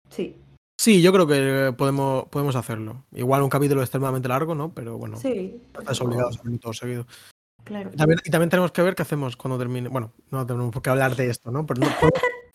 Sí, 0.09 0.37
Sí, 0.83 1.01
yo 1.01 1.13
creo 1.13 1.29
que 1.29 1.73
podemos, 1.79 2.25
podemos 2.25 2.57
hacerlo. 2.57 3.05
Igual 3.13 3.43
un 3.43 3.49
capítulo 3.49 3.83
extremadamente 3.83 4.27
largo, 4.29 4.57
¿no? 4.57 4.75
Pero 4.75 4.99
bueno, 4.99 5.17
sí. 5.17 5.63
estás 5.79 6.01
obligado 6.01 6.27
a 6.27 6.31
hacerlo 6.31 6.59
todo 6.59 6.73
seguido. 6.73 7.07
Claro. 7.63 7.91
Y 7.93 7.97
también, 7.97 8.19
y 8.25 8.31
también 8.31 8.51
tenemos 8.51 8.73
que 8.73 8.83
ver 8.83 8.97
qué 8.97 9.03
hacemos 9.03 9.37
cuando 9.37 9.59
termine. 9.59 9.89
Bueno, 9.89 10.11
no 10.33 10.45
tenemos 10.45 10.73
por 10.73 10.83
qué 10.83 10.91
hablar 10.91 11.15
de 11.15 11.31
esto, 11.31 11.53
¿no? 11.53 11.65
Pero 11.67 11.83
no 11.83 11.87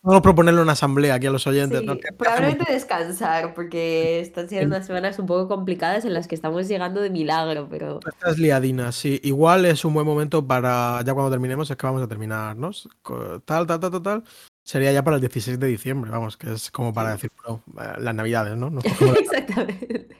podemos, 0.01 0.21
podemos 0.21 0.21
proponerle 0.23 0.61
una 0.61 0.71
asamblea 0.73 1.15
aquí 1.15 1.27
a 1.27 1.31
los 1.31 1.45
oyentes, 1.47 1.81
Sí, 1.81 1.87
probablemente 2.17 2.71
descansar, 2.71 3.53
porque 3.53 4.19
están 4.19 4.47
siendo 4.49 4.75
unas 4.75 4.85
semanas 4.87 5.19
un 5.19 5.25
poco 5.25 5.47
complicadas 5.47 6.05
en 6.05 6.13
las 6.13 6.27
que 6.27 6.35
estamos 6.35 6.67
llegando 6.67 7.01
de 7.01 7.09
milagro, 7.09 7.67
pero 7.69 7.99
Estas 8.07 8.37
liadinas, 8.37 8.95
sí. 8.95 9.19
Igual 9.23 9.65
es 9.65 9.83
un 9.85 9.93
buen 9.93 10.05
momento 10.05 10.45
para, 10.45 11.01
ya 11.05 11.13
cuando 11.13 11.31
terminemos, 11.31 11.69
es 11.69 11.77
que 11.77 11.85
vamos 11.85 12.01
a 12.01 12.07
terminar, 12.07 12.55
¿no? 12.55 12.71
Co- 13.01 13.39
Tal, 13.41 13.65
tal, 13.67 13.79
tal, 13.79 13.91
tal, 13.91 14.01
tal. 14.01 14.23
Sería 14.63 14.91
ya 14.91 15.03
para 15.03 15.15
el 15.15 15.21
16 15.21 15.59
de 15.59 15.67
diciembre, 15.67 16.11
vamos, 16.11 16.35
que 16.35 16.51
es 16.51 16.69
como 16.71 16.93
para 16.93 17.11
decir, 17.13 17.31
bueno, 17.43 17.63
eh, 17.79 17.99
las 17.99 18.13
navidades, 18.13 18.57
¿no? 18.57 18.69
Nos 18.69 18.83
exactamente. 19.19 20.17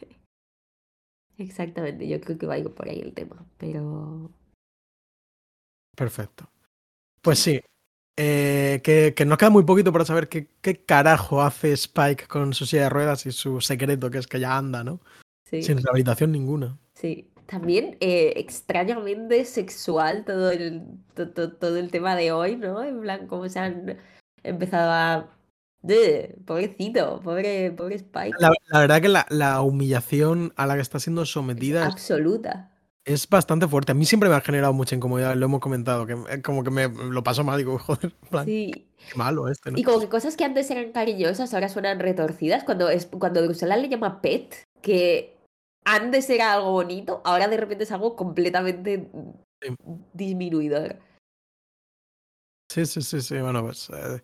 Exactamente, 1.38 2.08
yo 2.08 2.20
creo 2.20 2.38
que 2.38 2.48
va 2.48 2.56
a 2.56 2.58
ir 2.58 2.74
por 2.74 2.90
ahí 2.90 3.00
el 3.00 3.14
tema, 3.14 3.46
pero 3.58 4.32
Perfecto. 5.96 6.50
Pues 7.22 7.40
sí. 7.40 7.60
Eh, 8.18 8.82
que, 8.84 9.14
que 9.16 9.26
nos 9.26 9.38
queda 9.38 9.50
muy 9.50 9.64
poquito 9.64 9.92
para 9.94 10.04
saber 10.06 10.28
qué, 10.28 10.50
qué 10.62 10.84
carajo 10.84 11.42
hace 11.42 11.72
Spike 11.74 12.28
con 12.28 12.54
su 12.54 12.66
silla 12.66 12.84
de 12.84 12.90
ruedas 12.90 13.26
y 13.26 13.32
su 13.32 13.62
secreto, 13.62 14.10
que 14.10 14.18
es 14.18 14.28
que 14.28 14.40
ya 14.40 14.58
anda, 14.58 14.84
¿no? 14.84 15.00
sí. 15.46 15.62
Sin 15.64 15.78
rehabilitación 15.82 16.32
ninguna. 16.32 16.78
Sí, 16.94 17.30
también 17.46 17.96
eh, 18.02 18.34
extrañamente 18.36 19.46
sexual 19.46 20.26
todo 20.26 20.52
el, 20.52 20.84
to- 21.14 21.30
to- 21.30 21.54
todo 21.54 21.78
el 21.78 21.92
tema 21.92 22.16
de 22.16 22.32
hoy, 22.32 22.58
¿no? 22.58 22.84
En 22.84 23.00
plan, 23.00 23.28
cómo 23.28 23.48
se 23.48 23.60
han 23.60 23.98
empezado 24.44 24.92
a... 24.92 25.34
¡Ugh! 25.84 26.44
pobrecito, 26.46 27.22
pobre, 27.24 27.72
pobre 27.72 27.96
Spike. 27.96 28.36
La, 28.40 28.52
la 28.70 28.80
verdad 28.80 29.02
que 29.02 29.08
la, 29.10 29.26
la 29.30 29.62
humillación 29.62 30.52
a 30.58 30.66
la 30.66 30.76
que 30.76 30.82
está 30.82 31.00
siendo 31.00 31.24
sometida 31.26 31.84
es, 31.84 31.94
Absoluta. 31.94 32.72
Es 33.08 33.28
bastante 33.30 33.68
fuerte. 33.68 33.94
A 33.94 33.96
mí 33.96 34.06
siempre 34.06 34.28
me 34.30 34.36
ha 34.36 34.42
generado 34.42 34.74
mucha 34.74 34.96
incomodidad, 34.96 35.34
lo 35.36 35.46
hemos 35.46 35.62
comentado, 35.62 36.06
que 36.06 36.14
eh, 36.30 36.42
como 36.42 36.62
que 36.64 36.70
me 36.70 36.90
lo 36.90 37.24
paso 37.24 37.44
mal, 37.44 37.58
digo, 37.58 37.78
joder, 37.80 38.12
plan, 38.30 38.46
Sí. 38.46 38.90
qué 39.10 39.16
malo 39.16 39.48
este, 39.48 39.72
¿no? 39.72 39.78
Y 39.78 39.84
como 39.84 40.00
que 40.02 40.10
cosas 40.10 40.36
que 40.36 40.44
antes 40.44 40.70
eran 40.70 40.92
cariñosas 40.92 41.54
ahora 41.54 41.70
suenan 41.70 42.00
retorcidas. 42.00 42.64
Cuando, 42.66 42.90
es, 42.90 43.06
cuando 43.06 43.42
Drusela 43.42 43.78
le 43.78 43.88
llama 43.88 44.22
pet, 44.22 44.56
que 44.82 45.38
antes 45.86 46.30
era 46.30 46.54
algo 46.54 46.72
bonito, 46.72 47.22
ahora 47.24 47.48
de 47.48 47.56
repente 47.58 47.86
es 47.86 47.92
algo 47.92 48.16
completamente 48.16 49.10
Sí. 49.64 49.74
disminuidor. 50.14 51.00
Sí, 52.70 52.86
sí, 52.86 53.02
sí, 53.02 53.22
sí, 53.22 53.40
bueno, 53.40 53.64
pues 53.64 53.90
eh, 53.90 54.22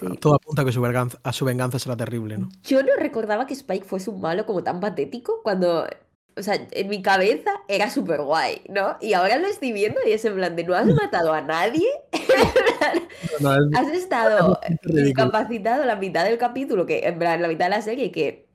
Sí. 0.00 0.16
todo 0.18 0.36
apunta 0.36 0.62
a 0.62 0.64
que 0.64 0.72
su 0.72 0.80
venganza, 0.80 1.18
a 1.22 1.32
su 1.34 1.44
venganza 1.44 1.78
será 1.78 1.94
terrible, 1.96 2.38
¿no? 2.38 2.48
Yo 2.62 2.82
no 2.82 2.96
recordaba 2.96 3.46
que 3.46 3.52
Spike 3.52 3.84
fuese 3.84 4.08
un 4.08 4.22
malo 4.22 4.46
como 4.46 4.64
tan 4.64 4.80
patético 4.80 5.42
cuando, 5.42 5.86
o 6.38 6.42
sea, 6.42 6.58
en 6.70 6.88
mi 6.88 7.00
cabeza 7.02 7.50
era 7.68 7.88
súper 7.90 8.20
guay, 8.22 8.62
¿no? 8.68 8.96
Y 9.00 9.14
ahora 9.14 9.38
lo 9.38 9.46
estoy 9.46 9.72
viendo 9.72 10.00
y 10.06 10.12
es 10.12 10.24
en 10.24 10.34
plan 10.34 10.54
de, 10.56 10.64
¿no 10.64 10.74
has 10.74 10.86
matado 10.86 11.32
a 11.32 11.40
nadie? 11.40 11.86
No, 13.40 13.54
es- 13.54 13.76
Has 13.78 13.88
estado 13.88 14.58
incapacitado 15.10 15.84
la 15.84 15.96
mitad 15.96 16.24
del 16.24 16.38
capítulo, 16.38 16.86
que 16.86 17.00
en 17.06 17.18
plan, 17.18 17.42
la 17.42 17.48
mitad 17.48 17.66
de 17.66 17.70
la 17.70 17.82
serie, 17.82 18.10
que 18.12 18.48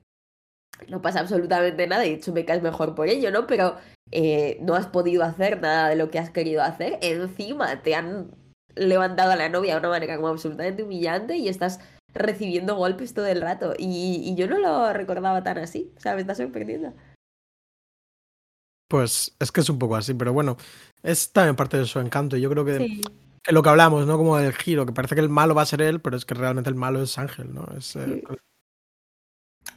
no 0.88 1.00
pasa 1.02 1.20
absolutamente 1.20 1.86
nada 1.86 2.04
y 2.06 2.10
de 2.10 2.14
hecho 2.16 2.32
me 2.32 2.44
caes 2.44 2.62
mejor 2.62 2.94
por 2.94 3.08
ello, 3.08 3.30
¿no? 3.30 3.46
Pero 3.46 3.76
eh, 4.10 4.58
no 4.60 4.74
has 4.74 4.86
podido 4.86 5.22
hacer 5.24 5.60
nada 5.60 5.88
de 5.88 5.96
lo 5.96 6.10
que 6.10 6.18
has 6.18 6.30
querido 6.30 6.62
hacer. 6.62 6.98
Encima 7.02 7.82
te 7.82 7.94
han 7.94 8.30
levantado 8.74 9.32
a 9.32 9.36
la 9.36 9.48
novia 9.48 9.74
de 9.74 9.80
una 9.80 9.88
manera 9.90 10.16
como 10.16 10.28
absolutamente 10.28 10.82
humillante 10.82 11.36
y 11.36 11.48
estás 11.48 11.78
recibiendo 12.14 12.74
golpes 12.76 13.14
todo 13.14 13.26
el 13.26 13.40
rato. 13.42 13.74
Y, 13.78 14.22
y 14.24 14.34
yo 14.34 14.46
no 14.48 14.58
lo 14.58 14.92
recordaba 14.92 15.42
tan 15.42 15.58
así. 15.58 15.92
O 15.96 16.00
sea, 16.00 16.14
me 16.14 16.22
está 16.22 16.34
sorprendiendo. 16.34 16.92
Pues 18.92 19.34
es 19.38 19.50
que 19.50 19.62
es 19.62 19.70
un 19.70 19.78
poco 19.78 19.96
así, 19.96 20.12
pero 20.12 20.34
bueno, 20.34 20.58
es 21.02 21.32
también 21.32 21.56
parte 21.56 21.78
de 21.78 21.86
su 21.86 21.98
encanto. 21.98 22.36
y 22.36 22.42
Yo 22.42 22.50
creo 22.50 22.62
que, 22.62 22.76
Sí. 22.76 23.00
que 23.42 23.52
lo 23.52 23.62
que 23.62 23.70
hablamos, 23.70 24.06
¿no? 24.06 24.18
Como 24.18 24.36
del 24.36 24.52
giro, 24.52 24.84
que 24.84 24.92
parece 24.92 25.14
que 25.14 25.22
el 25.22 25.30
malo 25.30 25.54
va 25.54 25.62
a 25.62 25.66
ser 25.66 25.80
él, 25.80 26.02
pero 26.02 26.14
es 26.14 26.26
que 26.26 26.34
realmente 26.34 26.68
el 26.68 26.76
malo 26.76 27.00
es 27.02 27.16
Ángel, 27.16 27.54
¿no? 27.54 27.66
Es, 27.74 27.96
eh, 27.96 28.22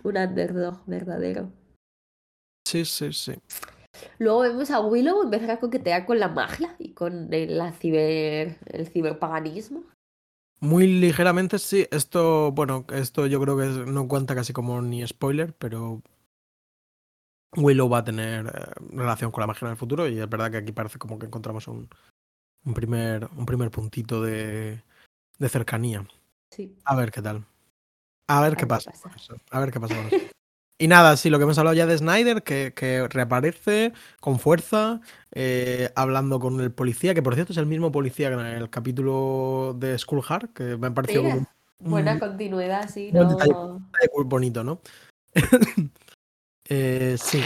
Un 0.03 0.17
underdog 0.17 0.81
verdadero. 0.85 1.49
sí, 2.67 2.83
sí, 2.83 3.13
sí. 3.13 3.35
Luego 4.19 4.41
vemos 4.41 4.69
a 4.69 4.81
Willow 4.81 5.23
empezar 5.23 5.49
a 5.51 5.59
coquetear 5.61 6.05
con 6.05 6.19
la 6.19 6.27
magia 6.27 6.75
y 6.77 6.91
con 6.91 7.33
el, 7.33 7.57
la 7.57 7.71
ciber, 7.71 8.57
el 8.65 8.85
ciberpaganismo. 8.89 9.81
Muy 10.59 10.87
ligeramente, 10.87 11.57
sí. 11.57 11.87
Esto, 11.89 12.51
bueno, 12.51 12.83
esto 12.91 13.27
yo 13.27 13.39
creo 13.39 13.57
que 13.57 13.67
no 13.89 14.09
cuenta 14.09 14.35
casi 14.35 14.51
como 14.51 14.81
ni 14.81 15.07
spoiler, 15.07 15.53
pero 15.53 16.01
Willow 17.57 17.89
va 17.89 17.99
a 17.99 18.03
tener 18.03 18.47
eh, 18.47 18.51
relación 18.91 19.31
con 19.31 19.41
la 19.41 19.47
magia 19.47 19.65
en 19.65 19.71
el 19.71 19.77
futuro 19.77 20.07
y 20.07 20.19
es 20.19 20.29
verdad 20.29 20.51
que 20.51 20.57
aquí 20.57 20.71
parece 20.71 20.99
como 20.99 21.19
que 21.19 21.25
encontramos 21.25 21.67
un, 21.67 21.89
un 22.65 22.73
primer, 22.73 23.27
un 23.35 23.45
primer 23.45 23.71
puntito 23.71 24.21
de, 24.21 24.81
de 25.37 25.49
cercanía. 25.49 26.05
Sí. 26.51 26.75
A 26.85 26.95
ver 26.95 27.11
qué 27.11 27.21
tal. 27.21 27.45
A 28.27 28.41
ver 28.41 28.55
qué 28.55 28.65
ver 28.65 28.81
qué 28.81 28.89
pasa. 28.89 28.91
A 29.51 29.59
ver 29.59 29.71
qué 29.71 29.79
pasa. 29.79 29.95
con 29.95 30.05
eso. 30.07 30.25
Y 30.77 30.89
nada, 30.89 31.15
sí, 31.15 31.29
lo 31.29 31.37
que 31.37 31.43
hemos 31.43 31.57
hablado 31.57 31.73
ya 31.75 31.85
de 31.85 31.97
Snyder, 31.97 32.43
que, 32.43 32.73
que 32.75 33.07
reaparece 33.07 33.93
con 34.19 34.39
fuerza, 34.39 34.99
eh, 35.31 35.89
hablando 35.95 36.39
con 36.39 36.59
el 36.59 36.71
policía, 36.71 37.13
que 37.13 37.23
por 37.23 37.35
cierto 37.35 37.53
es 37.53 37.57
el 37.57 37.65
mismo 37.65 37.93
policía 37.93 38.27
que 38.29 38.33
en 38.35 38.41
el 38.41 38.69
capítulo 38.69 39.73
de 39.79 39.97
Skull 39.97 40.21
Heart, 40.23 40.53
que 40.53 40.75
me 40.75 40.87
ha 40.87 40.93
parecido 40.93 41.23
un 41.23 41.47
Buena 41.79 42.13
un 42.13 42.19
continuidad, 42.19 42.89
sí, 42.89 43.11
buen 43.11 43.27
no. 43.27 43.29
detalle. 43.29 43.53
detalle 43.53 44.11
muy 44.15 44.23
bonito, 44.25 44.63
¿no? 44.63 44.81
Eh, 46.69 47.15
sí. 47.19 47.41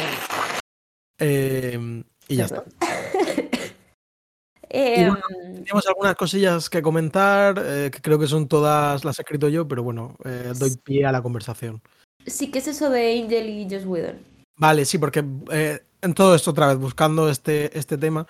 Eh, 1.20 2.04
y 2.28 2.36
ya 2.36 2.46
está. 2.46 2.64
Bueno, 4.72 5.18
Tenemos 5.64 5.88
algunas 5.88 6.16
cosillas 6.16 6.70
que 6.70 6.82
comentar, 6.84 7.60
eh, 7.66 7.90
que 7.92 8.02
creo 8.02 8.20
que 8.20 8.28
son 8.28 8.48
todas 8.48 9.04
las 9.04 9.18
he 9.18 9.24
escrito 9.24 9.50
yo, 9.50 9.68
pero 9.68 9.82
bueno, 9.82 10.16
eh, 10.24 10.54
doy 10.58 10.76
pie 10.84 11.06
a 11.08 11.12
la 11.12 11.24
conversación. 11.24 11.82
sí, 12.26 12.52
¿qué 12.52 12.60
es 12.60 12.68
eso 12.68 12.92
de 12.92 13.20
Angel 13.20 13.50
y 13.50 13.64
Josh 13.64 13.86
Whedon? 13.88 14.20
Vale, 14.60 14.86
sí, 14.86 15.00
porque 15.00 15.26
eh, 15.52 15.80
en 16.04 16.14
todo 16.14 16.36
esto 16.36 16.52
otra 16.52 16.68
vez, 16.68 16.78
buscando 16.78 17.30
este, 17.30 17.76
este 17.78 17.98
tema 17.98 18.28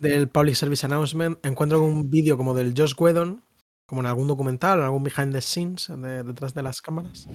del 0.00 0.28
Public 0.28 0.56
Service 0.56 0.84
Announcement, 0.84 1.38
encuentro 1.46 1.80
un 1.80 2.10
vídeo 2.10 2.36
como 2.36 2.54
del 2.54 2.74
Josh 2.76 2.94
Whedon, 2.98 3.44
como 3.86 4.00
en 4.00 4.06
algún 4.08 4.26
documental, 4.26 4.80
en 4.80 4.84
algún 4.86 5.04
behind 5.04 5.32
the 5.32 5.40
scenes, 5.40 5.86
de- 5.88 6.24
detrás 6.24 6.54
de 6.54 6.62
las 6.64 6.80
cámaras, 6.80 7.28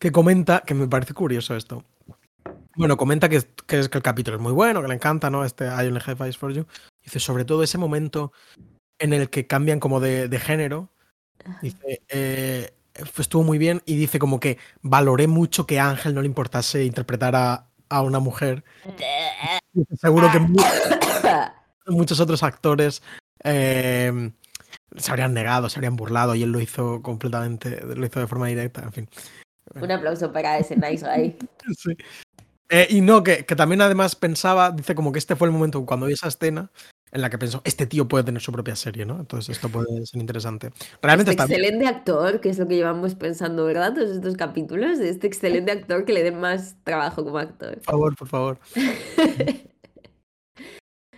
que 0.00 0.10
comenta, 0.10 0.60
que 0.60 0.74
me 0.74 0.88
parece 0.88 1.14
curioso 1.14 1.54
esto. 1.54 1.84
Bueno, 2.74 2.96
comenta 2.96 3.28
que, 3.28 3.42
que 3.66 3.78
es 3.78 3.88
que 3.88 3.98
el 3.98 4.02
capítulo 4.02 4.36
es 4.38 4.42
muy 4.42 4.52
bueno, 4.52 4.80
que 4.80 4.88
le 4.88 4.94
encanta, 4.94 5.28
¿no? 5.28 5.44
Este 5.44 5.66
I 5.66 5.86
Only 5.86 6.00
Have 6.04 6.24
Eyes 6.24 6.38
for 6.38 6.52
You. 6.52 6.66
Dice, 7.04 7.20
sobre 7.20 7.44
todo 7.44 7.62
ese 7.62 7.78
momento 7.78 8.32
en 8.98 9.12
el 9.12 9.28
que 9.28 9.46
cambian 9.46 9.78
como 9.78 10.00
de, 10.00 10.28
de 10.28 10.40
género. 10.40 10.88
Dice, 11.62 12.02
eh, 12.08 12.72
estuvo 13.18 13.42
muy 13.42 13.58
bien 13.58 13.82
y 13.86 13.96
dice 13.96 14.18
como 14.18 14.40
que 14.40 14.58
valoré 14.82 15.26
mucho 15.26 15.66
que 15.66 15.78
a 15.80 15.88
Ángel 15.90 16.14
no 16.14 16.22
le 16.22 16.26
importase 16.26 16.84
interpretar 16.84 17.36
a, 17.36 17.66
a 17.88 18.02
una 18.02 18.20
mujer. 18.20 18.64
Dice, 19.72 19.96
Seguro 19.96 20.30
que 20.32 20.38
mu- 20.38 20.62
muchos 21.86 22.20
otros 22.20 22.42
actores 22.42 23.02
eh, 23.44 24.30
se 24.96 25.10
habrían 25.10 25.34
negado, 25.34 25.68
se 25.68 25.78
habrían 25.78 25.96
burlado 25.96 26.34
y 26.34 26.42
él 26.42 26.52
lo 26.52 26.60
hizo 26.60 27.02
completamente, 27.02 27.80
lo 27.84 28.06
hizo 28.06 28.20
de 28.20 28.26
forma 28.26 28.46
directa, 28.46 28.82
en 28.82 28.92
fin. 28.92 29.08
Un 29.74 29.90
aplauso 29.90 30.32
para 30.32 30.58
ese 30.58 30.76
nice 30.76 31.06
guy. 31.06 31.36
Sí. 31.76 31.96
Eh, 32.72 32.86
y 32.90 33.00
no, 33.00 33.22
que, 33.24 33.44
que 33.44 33.56
también 33.56 33.80
además 33.80 34.14
pensaba, 34.14 34.70
dice 34.70 34.94
como 34.94 35.10
que 35.10 35.18
este 35.18 35.34
fue 35.34 35.48
el 35.48 35.52
momento 35.52 35.84
cuando 35.84 36.06
vi 36.06 36.12
esa 36.12 36.28
escena 36.28 36.70
en 37.12 37.20
la 37.20 37.28
que 37.30 37.38
pensó, 37.38 37.60
este 37.64 37.86
tío 37.86 38.06
puede 38.06 38.22
tener 38.22 38.40
su 38.40 38.52
propia 38.52 38.76
serie, 38.76 39.04
¿no? 39.04 39.18
Entonces 39.18 39.56
esto 39.56 39.68
puede 39.68 40.06
ser 40.06 40.20
interesante. 40.20 40.70
Realmente 41.02 41.32
Este 41.32 41.42
está 41.42 41.46
bien. 41.46 41.60
excelente 41.60 41.86
actor, 41.88 42.40
que 42.40 42.50
es 42.50 42.58
lo 42.58 42.68
que 42.68 42.76
llevamos 42.76 43.16
pensando, 43.16 43.64
¿verdad? 43.64 43.94
Todos 43.94 44.10
estos 44.10 44.36
capítulos, 44.36 44.98
de 45.00 45.08
este 45.08 45.26
excelente 45.26 45.72
actor 45.72 46.04
que 46.04 46.12
le 46.12 46.22
den 46.22 46.38
más 46.38 46.76
trabajo 46.84 47.24
como 47.24 47.38
actor. 47.38 47.74
Por 47.74 47.84
favor, 47.84 48.16
por 48.16 48.28
favor. 48.28 48.58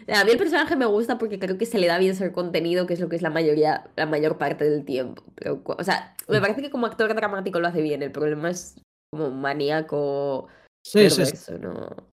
A 0.08 0.24
mí 0.24 0.30
el 0.30 0.38
personaje 0.38 0.76
me 0.76 0.86
gusta 0.86 1.18
porque 1.18 1.38
creo 1.38 1.58
que 1.58 1.66
se 1.66 1.78
le 1.78 1.86
da 1.86 1.98
bien 1.98 2.16
ser 2.16 2.32
contenido, 2.32 2.86
que 2.86 2.94
es 2.94 3.00
lo 3.00 3.08
que 3.08 3.16
es 3.16 3.22
la 3.22 3.30
mayoría, 3.30 3.90
la 3.96 4.06
mayor 4.06 4.38
parte 4.38 4.68
del 4.68 4.84
tiempo. 4.84 5.22
Pero, 5.34 5.62
o 5.64 5.84
sea, 5.84 6.16
me 6.28 6.40
parece 6.40 6.62
que 6.62 6.70
como 6.70 6.86
actor 6.86 7.14
dramático 7.14 7.60
lo 7.60 7.68
hace 7.68 7.82
bien. 7.82 8.02
El 8.02 8.12
problema 8.12 8.50
es 8.50 8.80
como 9.10 9.30
maníaco 9.30 10.48
Sí, 10.84 11.08
sí, 11.08 11.10
sí. 11.10 11.22
perverso, 11.22 11.58
¿no? 11.58 12.12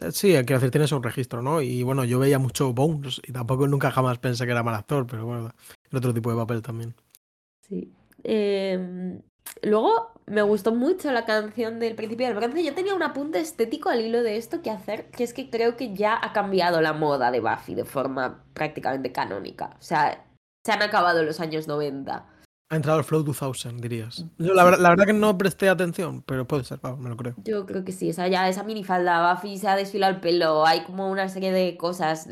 Eh, 0.00 0.12
Sí, 0.12 0.28
quiero 0.32 0.60
decir, 0.60 0.70
tienes 0.70 0.92
un 0.92 1.02
registro, 1.02 1.42
¿no? 1.42 1.60
Y 1.62 1.82
bueno, 1.82 2.04
yo 2.04 2.18
veía 2.18 2.38
mucho 2.38 2.72
Bones 2.72 3.20
y 3.26 3.32
tampoco 3.32 3.66
nunca 3.66 3.90
jamás 3.90 4.18
pensé 4.18 4.44
que 4.44 4.52
era 4.52 4.62
mal 4.62 4.74
actor, 4.74 5.06
pero 5.06 5.24
bueno, 5.26 5.50
era 5.90 5.98
otro 5.98 6.12
tipo 6.14 6.30
de 6.30 6.36
papel 6.36 6.62
también. 6.62 6.94
Sí. 7.68 7.92
Em, 8.22 9.20
luego 9.62 10.12
me 10.26 10.42
gustó 10.42 10.74
mucho 10.74 11.12
la 11.12 11.24
canción 11.24 11.78
del 11.78 11.94
principio 11.94 12.26
del 12.26 12.36
bronce. 12.36 12.64
Yo 12.64 12.74
tenía 12.74 12.94
un 12.94 13.02
apunte 13.02 13.40
estético 13.40 13.88
al 13.88 14.00
hilo 14.00 14.22
de 14.22 14.36
esto 14.36 14.62
que 14.62 14.70
hacer, 14.70 15.10
que 15.10 15.24
es 15.24 15.32
que 15.32 15.50
creo 15.50 15.76
que 15.76 15.94
ya 15.94 16.18
ha 16.20 16.32
cambiado 16.32 16.80
la 16.80 16.92
moda 16.92 17.30
de 17.30 17.40
Buffy 17.40 17.74
de 17.74 17.84
forma 17.84 18.44
prácticamente 18.54 19.12
canónica. 19.12 19.76
O 19.78 19.82
sea, 19.82 20.26
se 20.64 20.72
han 20.72 20.82
acabado 20.82 21.22
los 21.22 21.40
años 21.40 21.68
90. 21.68 22.26
Ha 22.68 22.74
entrado 22.74 22.98
el 22.98 23.04
Flow 23.04 23.22
2000, 23.22 23.80
dirías. 23.80 24.24
Yo 24.38 24.52
la, 24.52 24.64
la 24.76 24.90
verdad 24.90 25.06
que 25.06 25.12
no 25.12 25.38
presté 25.38 25.68
atención, 25.68 26.22
pero 26.22 26.48
puede 26.48 26.64
ser, 26.64 26.80
me 26.98 27.08
lo 27.08 27.16
creo. 27.16 27.34
Yo 27.44 27.64
creo 27.64 27.84
que 27.84 27.92
sí, 27.92 28.10
o 28.10 28.12
sea, 28.12 28.26
ya 28.26 28.48
esa 28.48 28.64
minifalda, 28.64 29.32
Buffy 29.32 29.58
se 29.58 29.68
ha 29.68 29.76
desfilado 29.76 30.14
el 30.14 30.20
pelo, 30.20 30.66
hay 30.66 30.82
como 30.82 31.08
una 31.08 31.28
serie 31.28 31.52
de 31.52 31.76
cosas, 31.76 32.28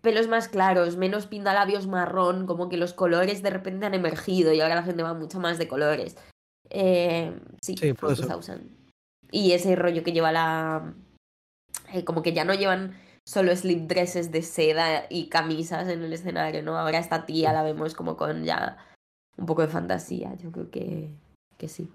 pelos 0.00 0.28
más 0.28 0.48
claros, 0.48 0.96
menos 0.96 1.26
pintalabios 1.26 1.86
marrón, 1.86 2.46
como 2.46 2.68
que 2.68 2.76
los 2.76 2.92
colores 2.94 3.42
de 3.42 3.50
repente 3.50 3.86
han 3.86 3.94
emergido 3.94 4.52
y 4.52 4.60
ahora 4.60 4.76
la 4.76 4.82
gente 4.82 5.02
va 5.02 5.14
mucho 5.14 5.40
más 5.40 5.58
de 5.58 5.68
colores. 5.68 6.16
Eh, 6.70 7.38
sí, 7.60 7.76
Sí, 7.76 7.94
ser. 7.94 7.96
2000. 8.28 8.76
Y 9.32 9.52
ese 9.52 9.76
rollo 9.76 10.02
que 10.02 10.12
lleva 10.12 10.32
la... 10.32 10.94
eh, 11.92 12.04
como 12.04 12.22
que 12.22 12.32
ya 12.32 12.44
no 12.44 12.54
llevan 12.54 12.96
solo 13.26 13.54
slip 13.54 13.86
dresses 13.86 14.32
de 14.32 14.42
seda 14.42 15.06
y 15.08 15.28
camisas 15.28 15.88
en 15.88 16.02
el 16.02 16.12
escenario, 16.12 16.62
¿no? 16.62 16.76
Ahora 16.78 16.98
esta 16.98 17.26
tía 17.26 17.52
la 17.52 17.62
vemos 17.62 17.94
como 17.94 18.16
con 18.16 18.44
ya 18.44 18.78
un 19.36 19.46
poco 19.46 19.62
de 19.62 19.68
fantasía, 19.68 20.34
yo 20.36 20.50
creo 20.50 20.70
que, 20.70 21.10
que 21.56 21.68
sí. 21.68 21.88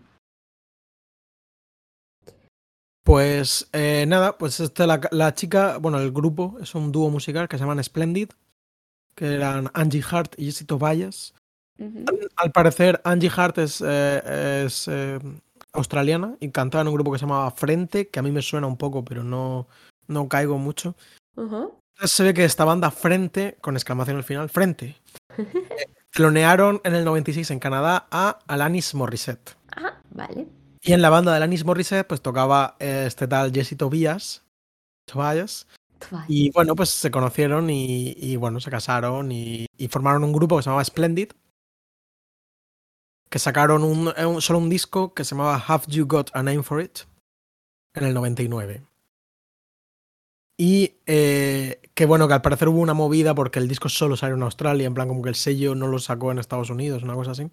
Pues 3.05 3.69
eh, 3.71 4.05
nada, 4.07 4.35
pues 4.35 4.59
este, 4.59 4.87
la, 4.87 4.99
la 5.11 5.35
chica, 5.35 5.77
bueno, 5.77 5.99
el 5.99 6.11
grupo 6.11 6.57
es 6.59 6.73
un 6.73 6.91
dúo 6.91 7.11
musical 7.11 7.47
que 7.47 7.55
se 7.55 7.63
llaman 7.63 7.83
Splendid, 7.83 8.29
que 9.13 9.35
eran 9.35 9.69
Angie 9.75 10.03
Hart 10.09 10.33
y 10.37 10.45
Jessie 10.45 10.65
Tobias. 10.65 11.35
Al 12.37 12.51
parecer, 12.51 13.01
Angie 13.03 13.29
Hart 13.35 13.59
es, 13.59 13.83
eh, 13.85 14.63
es 14.65 14.87
eh, 14.87 15.19
australiana 15.71 16.35
y 16.39 16.49
cantaba 16.49 16.81
en 16.81 16.87
un 16.87 16.95
grupo 16.95 17.11
que 17.11 17.19
se 17.19 17.25
llamaba 17.27 17.51
Frente, 17.51 18.07
que 18.07 18.17
a 18.17 18.23
mí 18.23 18.31
me 18.31 18.41
suena 18.41 18.65
un 18.65 18.77
poco, 18.77 19.05
pero 19.05 19.23
no, 19.23 19.67
no 20.07 20.27
caigo 20.27 20.57
mucho. 20.57 20.95
Entonces 21.37 22.11
se 22.11 22.23
ve 22.23 22.33
que 22.33 22.43
esta 22.43 22.65
banda 22.65 22.89
Frente, 22.89 23.55
con 23.61 23.75
exclamación 23.75 24.17
al 24.17 24.23
final, 24.23 24.49
Frente, 24.49 24.95
clonearon 26.09 26.81
en 26.83 26.95
el 26.95 27.05
96 27.05 27.51
en 27.51 27.59
Canadá 27.59 28.07
a 28.09 28.39
Alanis 28.47 28.95
Morissette. 28.95 29.55
Ah, 29.75 30.01
vale. 30.09 30.47
Y 30.85 30.93
en 30.93 31.01
la 31.01 31.09
banda 31.09 31.31
de 31.31 31.37
Alanis 31.37 31.65
Morissette, 31.65 32.07
pues 32.07 32.21
tocaba 32.21 32.75
eh, 32.79 33.05
este 33.07 33.27
tal 33.27 33.51
Jesse 33.51 33.75
Tobias. 33.77 34.43
Tobias. 35.05 35.67
Y 36.27 36.51
bueno, 36.51 36.75
pues 36.75 36.89
se 36.89 37.09
conocieron 37.09 37.69
y, 37.69 38.11
y, 38.17 38.35
bueno, 38.35 38.59
se 38.59 38.69
casaron 38.69 39.31
y, 39.31 39.65
y 39.77 39.87
formaron 39.87 40.23
un 40.23 40.33
grupo 40.33 40.57
que 40.57 40.63
se 40.63 40.69
llamaba 40.69 40.83
Splendid. 40.85 41.29
Que 43.29 43.39
sacaron 43.39 43.83
un, 43.83 44.13
eh, 44.15 44.25
un- 44.25 44.41
solo 44.41 44.59
un 44.59 44.69
disco 44.69 45.13
que 45.13 45.23
se 45.23 45.31
llamaba 45.35 45.57
Have 45.67 45.85
You 45.87 46.05
Got 46.05 46.29
a 46.33 46.43
Name 46.43 46.61
for 46.63 46.81
It 46.81 46.99
en 47.95 48.03
el 48.05 48.13
99. 48.13 48.83
Y 50.57 50.95
eh, 51.05 51.81
que 51.95 52.05
bueno, 52.05 52.27
que 52.27 52.33
al 52.35 52.41
parecer 52.41 52.69
hubo 52.69 52.79
una 52.79 52.93
movida 52.93 53.33
porque 53.35 53.59
el 53.59 53.67
disco 53.67 53.89
solo 53.89 54.15
salió 54.15 54.35
en 54.35 54.43
Australia, 54.43 54.85
en 54.87 54.93
plan 54.93 55.07
como 55.07 55.21
que 55.21 55.29
el 55.29 55.35
sello 55.35 55.75
no 55.75 55.87
lo 55.87 55.99
sacó 55.99 56.31
en 56.31 56.39
Estados 56.39 56.69
Unidos, 56.69 57.03
una 57.03 57.15
cosa 57.15 57.31
así. 57.31 57.49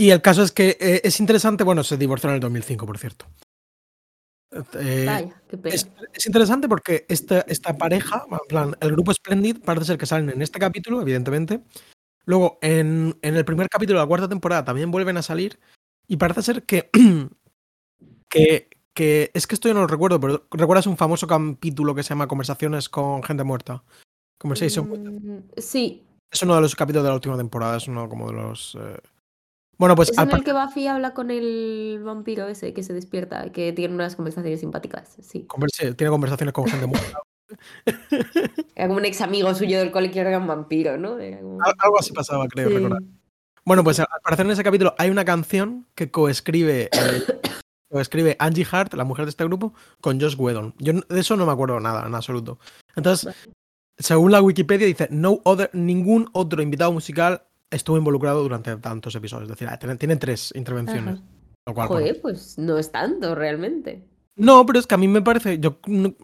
Y 0.00 0.10
el 0.10 0.22
caso 0.22 0.42
es 0.44 0.52
que 0.52 0.76
eh, 0.80 1.00
es 1.02 1.18
interesante, 1.18 1.64
bueno, 1.64 1.82
se 1.82 1.96
divorció 1.96 2.28
en 2.30 2.34
el 2.36 2.40
2005, 2.40 2.86
por 2.86 2.98
cierto. 2.98 3.26
Eh, 4.74 5.04
Vaya, 5.06 5.42
qué 5.48 5.58
pena. 5.58 5.74
es, 5.74 5.88
es 6.14 6.26
interesante 6.26 6.68
porque 6.68 7.04
esta, 7.08 7.40
esta 7.42 7.76
pareja, 7.76 8.24
en 8.30 8.38
plan, 8.48 8.76
el 8.80 8.92
grupo 8.92 9.12
Splendid 9.12 9.58
parece 9.64 9.86
ser 9.86 9.98
que 9.98 10.06
salen 10.06 10.30
en 10.30 10.40
este 10.40 10.58
capítulo, 10.60 11.02
evidentemente. 11.02 11.60
Luego, 12.24 12.58
en, 12.62 13.18
en 13.22 13.36
el 13.36 13.44
primer 13.44 13.68
capítulo 13.68 13.98
de 13.98 14.04
la 14.04 14.08
cuarta 14.08 14.28
temporada 14.28 14.64
también 14.64 14.90
vuelven 14.90 15.16
a 15.16 15.22
salir. 15.22 15.58
Y 16.06 16.16
parece 16.16 16.42
ser 16.42 16.62
que, 16.62 16.90
que, 18.30 18.68
que. 18.94 19.30
Es 19.34 19.46
que 19.46 19.54
esto 19.56 19.68
yo 19.68 19.74
no 19.74 19.80
lo 19.80 19.86
recuerdo, 19.88 20.20
pero 20.20 20.46
¿recuerdas 20.52 20.86
un 20.86 20.96
famoso 20.96 21.26
capítulo 21.26 21.94
que 21.94 22.02
se 22.04 22.10
llama 22.10 22.28
Conversaciones 22.28 22.88
con 22.88 23.22
gente 23.24 23.44
muerta? 23.44 23.82
Conversation 24.38 24.88
Mm, 24.88 25.50
sí, 25.56 26.04
Es 26.30 26.42
uno 26.42 26.54
de 26.54 26.60
los 26.60 26.76
capítulos 26.76 27.02
de 27.04 27.08
la 27.10 27.14
última 27.16 27.36
temporada, 27.36 27.76
es 27.78 27.88
uno 27.88 28.08
como 28.08 28.28
de 28.30 28.34
los. 28.34 28.76
eh, 28.80 28.98
Bueno, 29.78 29.94
pues 29.94 30.10
es 30.10 30.18
en 30.18 30.30
el 30.30 30.42
que 30.44 30.52
Buffy 30.52 30.86
habla 30.88 31.14
con 31.14 31.30
el 31.30 32.00
vampiro 32.04 32.48
ese 32.48 32.74
que 32.74 32.82
se 32.82 32.92
despierta, 32.92 33.50
que 33.52 33.72
tiene 33.72 33.94
unas 33.94 34.16
conversaciones 34.16 34.60
simpáticas. 34.60 35.16
Sí. 35.22 35.46
converse- 35.48 35.94
tiene 35.96 36.10
conversaciones 36.10 36.52
con 36.52 36.66
gente 36.66 36.86
muerta. 36.86 37.20
Era 38.74 38.88
como 38.88 38.98
un 38.98 39.04
ex 39.04 39.20
amigo 39.20 39.54
suyo 39.54 39.78
del 39.78 39.90
colegio 39.90 40.22
que 40.22 40.28
era 40.28 40.38
un 40.38 40.46
vampiro, 40.46 40.98
¿no? 40.98 41.18
Era 41.18 41.40
como- 41.40 41.62
Al- 41.62 41.74
Algo 41.78 41.98
así 41.98 42.12
pasaba, 42.12 42.46
creo, 42.48 42.68
Sí. 42.68 42.74
recordar. 42.74 43.02
Bueno, 43.64 43.84
pues 43.84 44.00
al 44.00 44.06
parecer 44.22 44.46
en 44.46 44.52
ese 44.52 44.64
capítulo 44.64 44.94
hay 44.98 45.10
una 45.10 45.24
canción 45.24 45.86
que 45.94 46.10
coescribe, 46.10 46.84
eh, 46.90 46.90
coescribe 47.90 48.36
Angie 48.38 48.66
Hart, 48.70 48.94
la 48.94 49.04
mujer 49.04 49.26
de 49.26 49.30
este 49.30 49.44
grupo, 49.44 49.74
con 50.00 50.20
Josh 50.20 50.36
Whedon. 50.38 50.74
Yo 50.78 50.92
de 50.94 51.20
eso 51.20 51.36
no 51.36 51.46
me 51.46 51.52
acuerdo 51.52 51.78
nada, 51.80 52.06
en 52.06 52.14
absoluto. 52.14 52.58
Entonces, 52.96 53.34
según 53.98 54.32
la 54.32 54.40
Wikipedia 54.42 54.86
dice, 54.86 55.08
no 55.10 55.40
other, 55.44 55.70
ningún 55.72 56.28
otro 56.32 56.62
invitado 56.62 56.92
musical 56.92 57.42
estuvo 57.70 57.96
involucrado 57.96 58.42
durante 58.42 58.76
tantos 58.76 59.14
episodios. 59.14 59.44
Es 59.50 59.56
decir, 59.56 59.68
ah, 59.70 59.78
tiene, 59.78 59.96
tiene 59.96 60.16
tres 60.16 60.52
intervenciones. 60.54 61.14
Ajá. 61.20 61.22
Lo 61.66 61.74
cual, 61.74 61.88
bueno. 61.88 62.00
Joder, 62.06 62.20
pues 62.22 62.56
no 62.58 62.78
es 62.78 62.90
tanto 62.90 63.34
realmente. 63.34 64.06
No, 64.36 64.64
pero 64.64 64.78
es 64.78 64.86
que 64.86 64.94
a 64.94 64.98
mí 64.98 65.08
me 65.08 65.20
parece. 65.22 65.58
Yo, 65.58 65.78
no- 65.86 66.14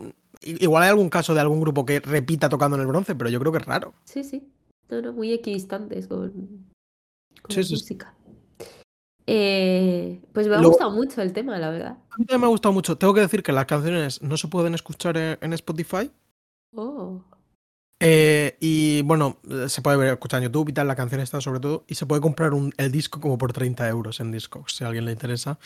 igual 0.42 0.82
hay 0.84 0.88
algún 0.90 1.08
caso 1.10 1.34
de 1.34 1.40
algún 1.40 1.60
grupo 1.60 1.84
que 1.84 2.00
repita 2.00 2.48
tocando 2.48 2.76
en 2.76 2.80
el 2.82 2.86
bronce, 2.86 3.14
pero 3.14 3.28
yo 3.30 3.38
creo 3.40 3.52
que 3.52 3.58
es 3.58 3.66
raro. 3.66 3.94
Sí, 4.04 4.24
sí. 4.24 4.48
No, 4.88 5.00
no, 5.02 5.12
muy 5.12 5.32
equidistantes 5.32 6.06
con, 6.06 6.30
con 6.30 7.50
Sí, 7.50 7.56
la 7.56 7.62
sí, 7.62 7.64
sí. 7.64 7.74
música. 7.74 8.14
Eh, 9.26 10.20
pues 10.32 10.46
me 10.48 10.54
ha 10.56 10.60
gustado 10.62 10.90
mucho 10.90 11.22
el 11.22 11.32
tema, 11.32 11.58
la 11.58 11.70
verdad. 11.70 11.98
A 12.10 12.18
mí 12.18 12.26
también 12.26 12.40
me 12.42 12.46
ha 12.46 12.50
gustado 12.50 12.72
mucho. 12.74 12.96
Tengo 12.98 13.14
que 13.14 13.20
decir 13.22 13.42
que 13.42 13.52
las 13.52 13.64
canciones 13.66 14.20
no 14.22 14.36
se 14.36 14.48
pueden 14.48 14.74
escuchar 14.74 15.16
en- 15.16 15.38
en 15.40 15.52
Spotify. 15.54 16.10
Oh. 16.76 17.22
Eh, 18.06 18.56
y 18.60 19.00
bueno, 19.02 19.38
se 19.68 19.80
puede 19.80 19.96
ver, 19.96 20.12
escuchar 20.12 20.38
en 20.42 20.44
YouTube 20.50 20.68
y 20.68 20.72
tal, 20.74 20.86
la 20.86 20.94
canción 20.94 21.22
está 21.22 21.40
sobre 21.40 21.58
todo. 21.60 21.84
Y 21.88 21.94
se 21.94 22.04
puede 22.04 22.20
comprar 22.20 22.52
un- 22.52 22.72
el 22.76 22.92
disco 22.92 23.18
como 23.18 23.38
por 23.38 23.52
30 23.54 23.88
euros 23.88 24.20
en 24.20 24.30
Discogs, 24.30 24.74
si 24.76 24.84
a 24.84 24.88
alguien 24.88 25.06
le 25.06 25.12
interesa. 25.12 25.58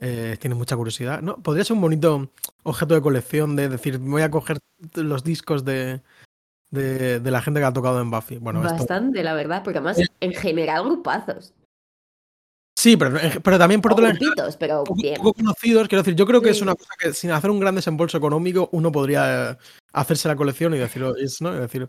eh, 0.00 0.36
tiene 0.40 0.56
mucha 0.56 0.76
curiosidad. 0.76 1.22
¿no? 1.22 1.36
Podría 1.36 1.62
ser 1.64 1.74
un 1.76 1.80
bonito 1.82 2.28
objeto 2.64 2.94
de 2.94 3.00
colección 3.00 3.54
de 3.54 3.68
decir, 3.68 3.98
voy 3.98 4.22
a 4.22 4.30
coger 4.30 4.58
los 4.94 5.22
discos 5.22 5.64
de, 5.64 6.00
de, 6.70 7.20
de 7.20 7.30
la 7.30 7.40
gente 7.40 7.60
que 7.60 7.66
ha 7.66 7.72
tocado 7.72 8.00
en 8.00 8.10
Buffy. 8.10 8.38
Bueno, 8.38 8.60
esto. 8.64 8.78
Bastante, 8.78 9.22
la 9.22 9.34
verdad, 9.34 9.62
porque 9.62 9.78
además 9.78 9.98
en 10.20 10.32
general 10.32 10.84
grupazos. 10.84 11.54
Sí, 12.76 12.96
pero, 12.96 13.18
pero 13.42 13.58
también 13.58 13.80
por 13.80 13.92
otro 13.92 14.04
lado, 14.04 14.18
pero 14.58 14.84
bien. 14.96 15.16
poco 15.16 15.34
conocidos. 15.34 15.88
Quiero 15.88 16.02
decir, 16.02 16.16
yo 16.16 16.26
creo 16.26 16.42
que 16.42 16.50
es 16.50 16.60
una 16.60 16.74
cosa 16.74 16.94
que 16.98 17.12
sin 17.12 17.30
hacer 17.30 17.50
un 17.50 17.60
gran 17.60 17.74
desembolso 17.74 18.18
económico, 18.18 18.68
uno 18.72 18.90
podría 18.92 19.52
eh, 19.52 19.56
hacerse 19.92 20.28
la 20.28 20.36
colección 20.36 20.74
y 20.74 20.78
decirlo, 20.78 21.14
¿no? 21.40 21.56
Y 21.56 21.60
decir, 21.60 21.88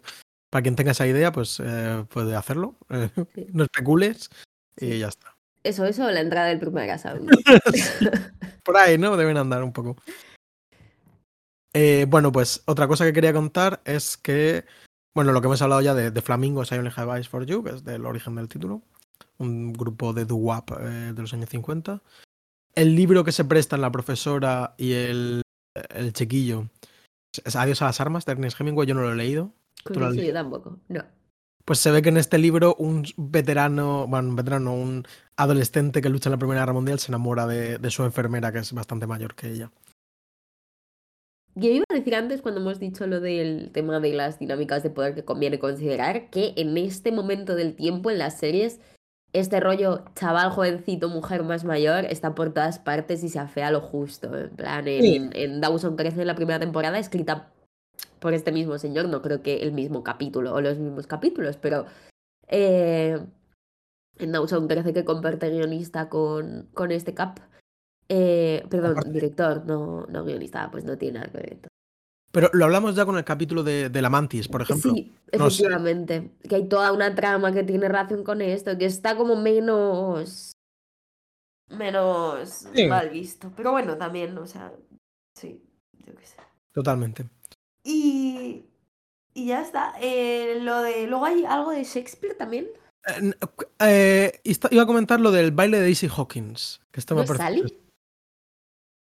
para 0.50 0.62
quien 0.62 0.76
tenga 0.76 0.92
esa 0.92 1.08
idea, 1.08 1.32
pues 1.32 1.62
eh, 1.64 2.06
puede 2.10 2.36
hacerlo. 2.36 2.78
eh, 2.90 3.10
Sí. 3.34 3.48
no 3.54 3.64
especules 3.64 4.30
y 4.78 5.00
ya 5.00 5.08
está. 5.08 5.36
Eso, 5.64 5.86
eso, 5.86 6.10
la 6.12 6.22
entrada 6.22 6.48
del 6.48 6.60
primer 6.60 6.90
asalto. 6.92 7.26
Por 8.64 8.78
ahí, 8.78 8.98
¿no? 8.98 9.18
Deben 9.18 9.38
andar 9.38 9.64
un 9.64 9.74
poco. 9.74 9.98
Eh, 11.74 12.06
bueno, 12.08 12.32
pues 12.32 12.62
otra 12.66 12.88
cosa 12.88 13.04
que 13.04 13.12
quería 13.12 13.34
contar 13.34 13.82
es 13.84 14.16
que, 14.16 14.64
bueno, 15.14 15.34
lo 15.34 15.42
que 15.42 15.48
hemos 15.48 15.62
hablado 15.62 15.82
ya 15.82 15.94
de, 15.94 16.12
de 16.12 16.22
Flamingos, 16.22 16.72
I 16.72 16.76
Only 16.76 16.92
Have 16.96 17.16
Eyes 17.18 17.28
for 17.28 17.46
You, 17.46 17.64
que 17.64 17.72
es 17.72 17.84
del 17.84 18.06
origen 18.06 18.36
del 18.36 18.48
título, 18.48 18.82
un 19.38 19.74
grupo 19.74 20.14
de 20.14 20.26
doo-wop 20.26 20.72
eh, 20.80 21.14
de 21.14 21.22
los 21.22 21.34
años 21.34 21.50
50. 21.50 22.02
El 22.76 22.96
libro 22.96 23.24
que 23.24 23.32
se 23.32 23.46
prestan 23.46 23.82
la 23.82 23.92
profesora 23.92 24.76
y 24.78 24.94
el, 24.94 25.42
el 25.90 26.14
chiquillo 26.14 26.70
es 27.44 27.56
Adiós 27.56 27.82
a 27.82 27.86
las 27.86 28.00
armas 28.00 28.26
de 28.26 28.34
Ernest 28.34 28.60
Hemingway, 28.60 28.88
yo 28.88 28.96
no 28.96 29.02
lo 29.02 29.12
he 29.12 29.16
leído. 29.16 29.54
Lo 29.86 30.14
yo 30.14 30.34
tampoco. 30.34 30.80
No. 30.88 31.04
Pues 31.66 31.80
se 31.80 31.92
ve 31.92 32.02
que 32.02 32.10
en 32.10 32.18
este 32.18 32.38
libro 32.38 32.76
un 32.78 33.06
veterano, 33.18 34.08
bueno, 34.08 34.30
un 34.30 34.36
veterano, 34.36 34.74
un 34.74 35.04
adolescente 35.36 36.02
que 36.02 36.10
lucha 36.10 36.30
en 36.30 36.34
la 36.34 36.38
Primera 36.38 36.62
Guerra 36.62 36.74
Mundial 36.74 37.00
se 37.00 37.12
enamora 37.12 37.48
de, 37.48 37.80
de 37.80 37.92
su 37.92 38.04
enfermera, 38.04 38.52
que 38.52 38.60
es 38.60 38.72
bastante 38.74 39.08
mayor 39.08 39.36
que 39.36 39.50
ella. 39.50 39.72
Yo 41.56 41.70
iba 41.70 41.86
a 41.90 41.96
decir 41.96 42.16
antes, 42.16 42.42
cuando 42.42 42.62
hemos 42.62 42.80
dicho 42.80 43.08
lo 43.08 43.22
del 43.22 43.72
tema 43.72 44.00
de 44.00 44.14
las 44.14 44.40
dinámicas 44.40 44.84
de 44.84 44.90
poder 44.90 45.16
que 45.16 45.24
conviene 45.24 45.58
considerar, 45.58 46.30
que 46.30 46.54
en 46.58 46.78
este 46.78 47.12
momento 47.12 47.56
del 47.56 47.76
tiempo 47.76 48.12
en 48.12 48.20
las 48.20 48.38
series, 48.38 48.80
este 49.40 49.60
rollo 49.60 50.04
chaval, 50.16 50.50
jovencito, 50.52 51.10
mujer 51.10 51.44
más 51.44 51.64
mayor, 51.64 52.06
está 52.06 52.34
por 52.36 52.54
todas 52.54 52.80
partes 52.80 53.24
y 53.24 53.30
se 53.30 53.40
afea 53.40 53.72
lo 53.72 53.82
justo. 53.82 54.36
En 54.38 54.50
plan, 54.56 54.88
en, 54.88 55.02
Sí. 55.02 55.30
en 55.34 55.62
Dawson 55.62 55.96
crece 55.96 56.22
en 56.22 56.28
la 56.28 56.36
primera 56.36 56.60
temporada, 56.60 56.98
escrita 57.00 57.52
por 58.20 58.34
este 58.34 58.52
mismo 58.52 58.78
señor, 58.78 59.08
no 59.08 59.22
creo 59.22 59.42
que 59.42 59.62
el 59.64 59.72
mismo 59.72 60.04
capítulo 60.04 60.54
o 60.54 60.62
los 60.62 60.78
mismos 60.78 61.06
capítulos, 61.08 61.58
pero 61.58 61.86
eh, 62.48 63.20
en 64.18 64.32
Dawson 64.32 64.68
crece 64.68 64.94
que 64.94 65.06
comparte 65.06 65.50
guionista 65.50 66.10
con, 66.10 66.70
con 66.74 66.92
este 66.92 67.14
cap. 67.14 67.40
Eh, 68.08 68.66
perdón, 68.70 69.12
director, 69.12 69.66
no, 69.66 70.06
no 70.08 70.24
guionista, 70.24 70.70
pues 70.72 70.86
no 70.86 70.98
tiene 70.98 71.20
nada 71.20 71.32
que 71.32 71.38
ver. 71.38 71.58
Pero 72.36 72.50
lo 72.52 72.66
hablamos 72.66 72.96
ya 72.96 73.06
con 73.06 73.18
el 73.18 73.24
capítulo 73.24 73.64
de, 73.64 73.88
de 73.90 74.02
la 74.02 74.10
Mantis, 74.10 74.50
por 74.50 74.62
ejemplo. 74.62 74.92
Sí, 74.94 75.16
no 75.40 75.50
sé. 75.50 75.64
efectivamente. 75.64 76.32
Que 76.50 76.56
hay 76.56 76.68
toda 76.68 76.92
una 76.92 77.16
trama 77.16 77.54
que 77.54 77.64
tiene 77.64 77.88
relación 77.88 78.26
con 78.26 78.42
esto, 78.42 78.78
que 78.78 78.86
está 78.86 79.16
como 79.16 79.38
menos. 79.38 80.52
menos 81.70 82.68
Sí. 82.74 82.88
mal 82.88 83.10
visto. 83.10 83.54
Pero 83.56 83.72
bueno, 83.72 83.98
también, 83.98 84.38
o 84.38 84.46
sea. 84.46 84.74
Sí, 85.40 85.64
yo 86.06 86.14
qué 86.14 86.26
sé. 86.26 86.36
Totalmente. 86.74 87.26
Y. 87.86 88.66
Y 89.34 89.46
ya 89.48 89.62
está. 89.62 89.94
Eh, 90.02 90.60
lo 90.62 90.82
de. 90.82 91.08
Luego 91.08 91.24
hay 91.24 91.46
algo 91.46 91.72
de 91.72 91.86
Shakespeare 91.86 92.36
también. 92.36 92.68
Eh, 93.08 93.32
eh, 93.80 94.42
iba 94.72 94.84
a 94.84 94.86
comentar 94.86 95.22
lo 95.22 95.32
del 95.32 95.52
baile 95.52 95.78
de 95.78 95.84
Daisy 95.84 96.10
Hawkins. 96.14 96.82
Que 96.92 97.00
esto 97.00 97.14
¿No 97.14 97.20
me 97.20 97.24
es 97.24 97.28
parece. 97.32 97.44
Sally? 97.62 97.78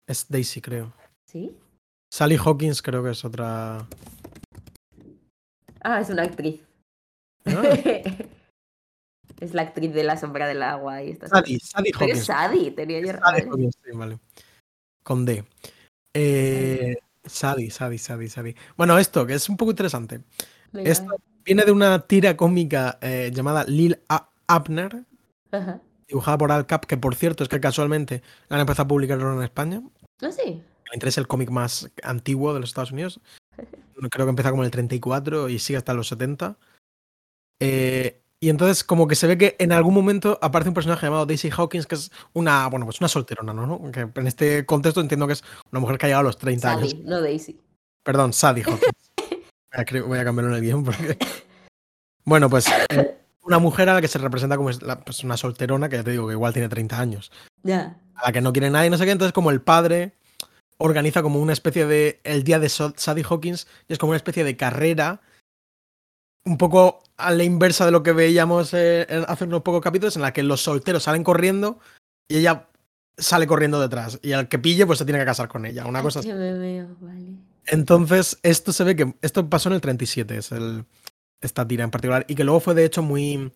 Es 0.08 0.26
Daisy, 0.30 0.62
creo. 0.62 0.94
¿Sí? 1.28 1.56
Sally 2.12 2.38
Hawkins 2.44 2.82
creo 2.82 3.04
que 3.04 3.12
es 3.12 3.24
otra. 3.24 3.88
Ah, 5.82 6.02
es 6.02 6.10
una 6.10 6.24
actriz. 6.24 6.62
Ah, 7.46 7.62
es 9.40 9.54
la 9.54 9.62
actriz 9.62 9.94
de 9.94 10.04
La 10.04 10.18
Sombra 10.18 10.48
del 10.48 10.62
Agua 10.64 11.04
y 11.04 11.12
estas 11.12 11.30
Sadie. 11.30 11.60
Sadie 11.60 11.92
Pero 11.98 12.06
es 12.12 12.12
Hawkins. 12.12 12.26
Sadie, 12.26 12.72
tenía 12.72 13.00
yo 13.00 13.08
Sadie. 13.20 13.44
Hawkins, 13.50 13.76
sí, 13.84 13.92
vale. 13.94 14.20
Con 15.04 15.26
D. 15.26 15.44
Eh, 16.14 16.98
Sadie, 17.26 17.70
Sadie, 17.72 18.00
Sadie, 18.00 18.30
Sadie. 18.30 18.56
Bueno, 18.76 18.98
esto, 18.98 19.26
que 19.26 19.36
es 19.36 19.48
un 19.50 19.58
poco 19.58 19.72
interesante. 19.72 20.22
Venga, 20.72 20.90
Esto 20.92 21.16
viene 21.46 21.64
de 21.64 21.72
una 21.72 22.00
tira 22.08 22.36
cómica 22.36 22.98
eh, 23.02 23.32
llamada 23.34 23.64
Lil 23.66 24.00
A- 24.10 24.30
Abner, 24.48 25.04
Ajá. 25.52 25.80
dibujada 26.08 26.38
por 26.38 26.52
Al 26.52 26.66
Cap, 26.66 26.86
que 26.86 26.98
por 26.98 27.16
cierto 27.16 27.44
es 27.44 27.50
que 27.50 27.60
casualmente 27.60 28.22
la 28.50 28.58
han 28.58 28.62
empezado 28.62 28.84
a 28.86 28.88
publicar 28.88 29.20
ahora 29.22 29.36
en 29.36 29.44
España. 29.44 29.82
No 30.22 30.32
sé. 30.32 30.62
Me 30.90 30.96
interesa 30.96 31.22
el 31.22 31.28
cómic 31.28 31.50
más 31.50 31.90
antiguo 32.04 32.54
de 32.54 32.60
los 32.62 32.70
Estados 32.70 32.92
Unidos. 32.92 33.20
Creo 34.12 34.26
que 34.26 34.30
empieza 34.30 34.50
como 34.52 34.64
en 34.64 34.68
el 34.68 34.72
34 34.72 35.50
y 35.50 35.60
sigue 35.60 35.78
hasta 35.78 35.94
los 35.94 36.08
70. 36.08 36.58
Eh, 37.62 38.22
y 38.40 38.50
entonces 38.50 38.86
como 38.86 39.08
que 39.08 39.16
se 39.16 39.28
ve 39.28 39.38
que 39.38 39.56
en 39.60 39.74
algún 39.74 39.94
momento 39.94 40.40
aparece 40.42 40.70
un 40.70 40.74
personaje 40.74 41.06
llamado 41.06 41.26
Daisy 41.26 41.50
Hawkins, 41.52 41.86
que 41.86 41.96
es 41.96 42.10
una, 42.34 42.68
bueno, 42.68 42.86
pues 42.86 43.02
una 43.02 43.10
solterona, 43.10 43.52
¿no? 43.54 43.92
Que 43.92 44.08
en 44.16 44.28
este 44.28 44.66
contexto 44.66 45.02
entiendo 45.02 45.28
que 45.28 45.34
es 45.34 45.44
una 45.72 45.82
mujer 45.82 45.98
que 45.98 46.06
ha 46.06 46.10
llegado 46.10 46.22
a 46.22 46.30
los 46.30 46.38
30 46.38 46.72
años. 46.72 46.92
Sadie, 46.92 47.04
no 47.04 47.22
Daisy. 47.22 47.60
Perdón, 48.04 48.32
Sadie 48.32 48.64
Hawkins. 48.68 49.12
Voy 49.18 49.82
a, 49.82 49.86
cre- 49.86 50.08
voy 50.08 50.20
a 50.20 50.24
cambiarlo 50.24 50.52
en 50.52 50.58
el 50.58 50.64
guion 50.64 50.84
porque... 50.84 51.18
Bueno, 52.26 52.48
pues 52.50 52.68
eh, 52.92 53.18
una 53.42 53.58
mujer 53.58 53.90
a 53.90 53.96
la 53.96 54.02
que 54.02 54.08
se 54.08 54.20
representa 54.20 54.56
como 54.56 54.70
es 54.70 54.82
la- 54.84 55.00
pues 55.00 55.24
una 55.24 55.36
solterona, 55.36 55.90
que 55.90 55.96
ya 55.98 56.04
te 56.04 56.12
digo 56.12 56.28
que 56.28 56.34
igual 56.34 56.54
tiene 56.54 56.70
30 56.70 57.00
años 57.00 57.32
Ya. 57.64 57.98
a 58.16 58.28
la 58.28 58.32
que 58.32 58.40
no 58.42 58.54
quiere 58.54 58.70
nadie, 58.70 58.90
no 58.92 58.98
sé 58.98 59.06
qué. 59.06 59.12
Entonces, 59.12 59.34
como 59.34 59.50
el 59.52 59.62
padre 59.62 60.14
organiza 60.80 61.22
como 61.22 61.40
una 61.40 61.54
especie 61.54 61.86
de. 61.86 62.20
El 62.24 62.44
día 62.44 62.60
de 62.60 62.70
Sadie 62.70 63.26
Hawkins, 63.30 63.68
y 63.88 63.94
es 63.94 64.00
como 64.00 64.12
una 64.12 64.18
especie 64.18 64.44
de 64.44 64.58
carrera, 64.58 65.22
un 66.46 66.58
poco 66.58 67.04
a 67.18 67.32
la 67.32 67.44
inversa 67.44 67.86
de 67.86 67.92
lo 67.92 68.02
que 68.02 68.14
veíamos 68.14 68.74
eh, 68.74 69.06
hace 69.28 69.44
unos 69.44 69.62
pocos 69.62 69.82
capítulos, 69.82 70.16
en 70.16 70.24
la 70.24 70.34
que 70.34 70.42
los 70.42 70.62
solteros 70.62 71.04
salen 71.04 71.24
corriendo 71.24 71.80
y 72.28 72.38
ella 72.38 72.70
sale 73.18 73.46
corriendo 73.46 73.80
detrás. 73.80 74.20
Y 74.22 74.32
al 74.32 74.48
que 74.48 74.58
pille, 74.58 74.86
pues 74.86 75.00
se 75.00 75.06
tiene 75.06 75.20
que 75.20 75.26
casar 75.26 75.48
con 75.48 75.66
ella. 75.66 75.86
Una 75.86 76.02
cosa 76.02 76.20
así. 76.20 76.32
Veo, 76.32 76.88
vale. 77.02 77.36
Entonces, 77.66 78.40
esto 78.44 78.72
se 78.72 78.84
ve 78.84 78.96
que. 78.96 79.14
Esto 79.22 79.50
pasó 79.50 79.70
en 79.70 79.76
el 79.76 79.82
37, 79.82 80.38
es 80.38 80.52
el, 80.52 80.86
esta 81.42 81.68
tira 81.68 81.84
en 81.84 81.92
particular. 81.92 82.26
Y 82.28 82.36
que 82.36 82.44
luego 82.44 82.60
fue, 82.60 82.74
de 82.74 82.86
hecho, 82.86 83.04
muy. 83.04 83.52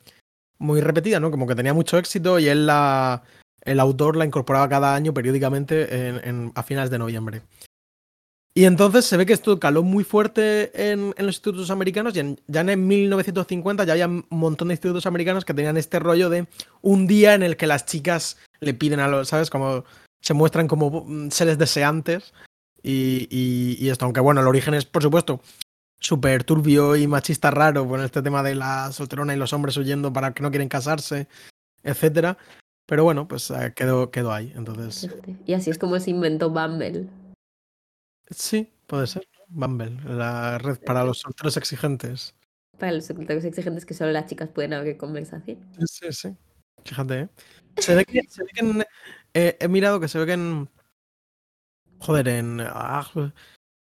Muy 0.59 0.81
repetida, 0.81 1.19
¿no? 1.19 1.31
Como 1.31 1.47
que 1.47 1.55
tenía 1.55 1.73
mucho 1.73 1.97
éxito 1.97 2.37
y 2.39 2.47
él 2.47 2.67
la. 2.67 3.23
El 3.63 3.79
autor 3.79 4.15
la 4.17 4.25
incorporaba 4.25 4.67
cada 4.69 4.93
año 4.95 5.13
periódicamente 5.13 6.07
en- 6.07 6.21
en- 6.27 6.51
a 6.55 6.63
finales 6.63 6.89
de 6.89 6.99
noviembre. 6.99 7.41
Y 8.55 8.65
entonces 8.65 9.05
se 9.05 9.17
ve 9.17 9.25
que 9.25 9.33
esto 9.33 9.59
caló 9.59 9.81
muy 9.81 10.03
fuerte 10.03 10.91
en, 10.91 11.07
los 11.17 11.35
institutos 11.35 11.71
americanos 11.71 12.15
y 12.15 12.35
ya 12.47 12.61
en 12.61 12.87
1950 12.87 13.83
ya 13.83 13.93
había 13.93 14.07
un 14.07 14.25
montón 14.29 14.67
de 14.67 14.75
institutos 14.75 15.07
americanos 15.07 15.43
que 15.43 15.55
tenían 15.55 15.75
este 15.77 15.97
rollo 15.97 16.29
de 16.29 16.45
un 16.81 17.07
día 17.07 17.33
en 17.33 17.41
el 17.41 17.57
que 17.57 17.65
las 17.65 17.85
chicas 17.87 18.37
le 18.59 18.75
piden 18.75 18.99
a 18.99 19.07
los, 19.07 19.29
¿sabes? 19.29 19.49
Como 19.49 19.85
se 20.21 20.35
muestran 20.35 20.67
como 20.67 21.03
mm, 21.03 21.31
seres 21.31 21.57
deseantes 21.57 22.31
y, 22.83 23.27
y- 23.31 23.75
y 23.83 23.89
esto, 23.89 24.05
aunque 24.05 24.19
bueno, 24.21 24.41
el 24.41 24.47
origen 24.47 24.75
es, 24.75 24.85
por 24.85 25.01
supuesto, 25.01 25.41
súper 25.99 26.43
turbio 26.43 26.95
y 26.95 27.07
machista 27.07 27.49
raro, 27.49 27.87
con 27.87 28.03
este 28.03 28.21
tema 28.21 28.43
de 28.43 28.53
la 28.53 28.91
solterona 28.91 29.33
y 29.33 29.37
los 29.37 29.53
hombres 29.53 29.77
huyendo 29.77 30.13
para 30.13 30.31
que 30.33 30.43
no 30.43 30.51
quieren 30.51 30.69
casarse, 30.69 31.27
etcétera. 31.81 32.37
Pero 32.85 33.03
bueno, 33.03 33.27
pues 33.27 33.49
eh, 33.51 33.73
quedó, 33.75 34.11
quedó 34.11 34.33
ahí. 34.33 34.51
Entonces, 34.55 35.01
Fíjate. 35.01 35.37
Y 35.45 35.53
así 35.53 35.69
es 35.69 35.77
como 35.77 35.99
se 35.99 36.11
inventó 36.11 36.49
Bumble. 36.49 37.09
sí, 38.29 38.71
puede 38.87 39.07
ser. 39.07 39.27
Bumble, 39.47 39.97
la 40.05 40.57
red 40.57 40.79
para 40.83 41.03
los 41.03 41.19
solteros 41.19 41.57
exigentes. 41.57 42.35
Para 42.79 42.91
los 42.91 43.05
secretarios 43.05 43.45
exigentes 43.45 43.85
que 43.85 43.93
solo 43.93 44.11
las 44.11 44.25
chicas 44.25 44.49
pueden 44.49 44.73
abrir 44.73 44.97
conversación. 44.97 45.59
Sí, 45.77 45.85
sí, 45.85 46.11
sí. 46.11 46.37
Fíjate, 46.83 47.19
¿eh? 47.19 47.29
Se 47.77 47.95
ve 47.95 48.05
que, 48.05 48.21
se 48.27 48.43
ve 48.43 48.49
que 48.53 48.65
en, 48.65 48.83
eh, 49.33 49.57
he 49.59 49.67
mirado 49.67 49.99
que 49.99 50.07
se 50.07 50.19
ve 50.19 50.25
que 50.25 50.33
en. 50.33 50.69
Joder, 51.99 52.27
en. 52.27 52.61
ah, 52.61 53.07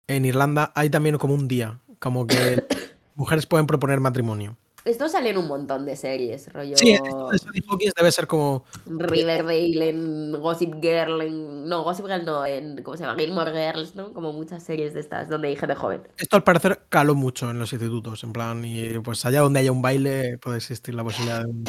en 0.07 0.25
Irlanda 0.25 0.71
hay 0.75 0.89
también 0.89 1.17
como 1.17 1.33
un 1.33 1.47
día. 1.47 1.79
Como 1.99 2.27
que 2.27 2.63
mujeres 3.15 3.45
pueden 3.45 3.67
proponer 3.67 3.99
matrimonio. 3.99 4.57
Esto 4.84 5.07
sale 5.07 5.29
en 5.29 5.38
un 5.38 5.47
montón 5.47 5.86
de 5.86 5.95
series, 5.95 6.51
rollo 6.51 6.75
Sí, 6.75 6.91
esto 6.91 7.29
de 7.29 7.63
Hawkins 7.69 7.93
debe 7.95 8.11
ser 8.11 8.25
como. 8.25 8.65
Riverdale, 8.88 9.89
en 9.89 10.32
Gossip 10.32 10.73
Girl, 10.82 11.21
en... 11.21 11.69
No, 11.69 11.84
Gossip 11.84 12.07
Girl 12.07 12.25
no, 12.25 12.45
en... 12.45 12.82
¿Cómo 12.82 12.97
se 12.97 13.03
llama? 13.03 13.19
Gilmore 13.19 13.51
Girls, 13.51 13.95
¿no? 13.95 14.11
Como 14.11 14.34
muchas 14.34 14.63
series 14.63 14.95
de 14.95 15.01
estas 15.01 15.29
donde 15.29 15.49
hay 15.49 15.55
gente 15.55 15.75
joven. 15.75 16.01
Esto 16.17 16.36
al 16.36 16.43
parecer 16.43 16.82
caló 16.89 17.13
mucho 17.13 17.51
en 17.51 17.59
los 17.59 17.71
institutos. 17.71 18.23
En 18.23 18.34
plan, 18.34 18.65
y 18.65 18.97
pues 18.99 19.23
allá 19.25 19.41
donde 19.41 19.59
haya 19.59 19.71
un 19.71 19.84
baile 19.84 20.39
puede 20.39 20.57
existir 20.57 20.95
la 20.95 21.03
posibilidad 21.03 21.41
de 21.43 21.45
un, 21.45 21.63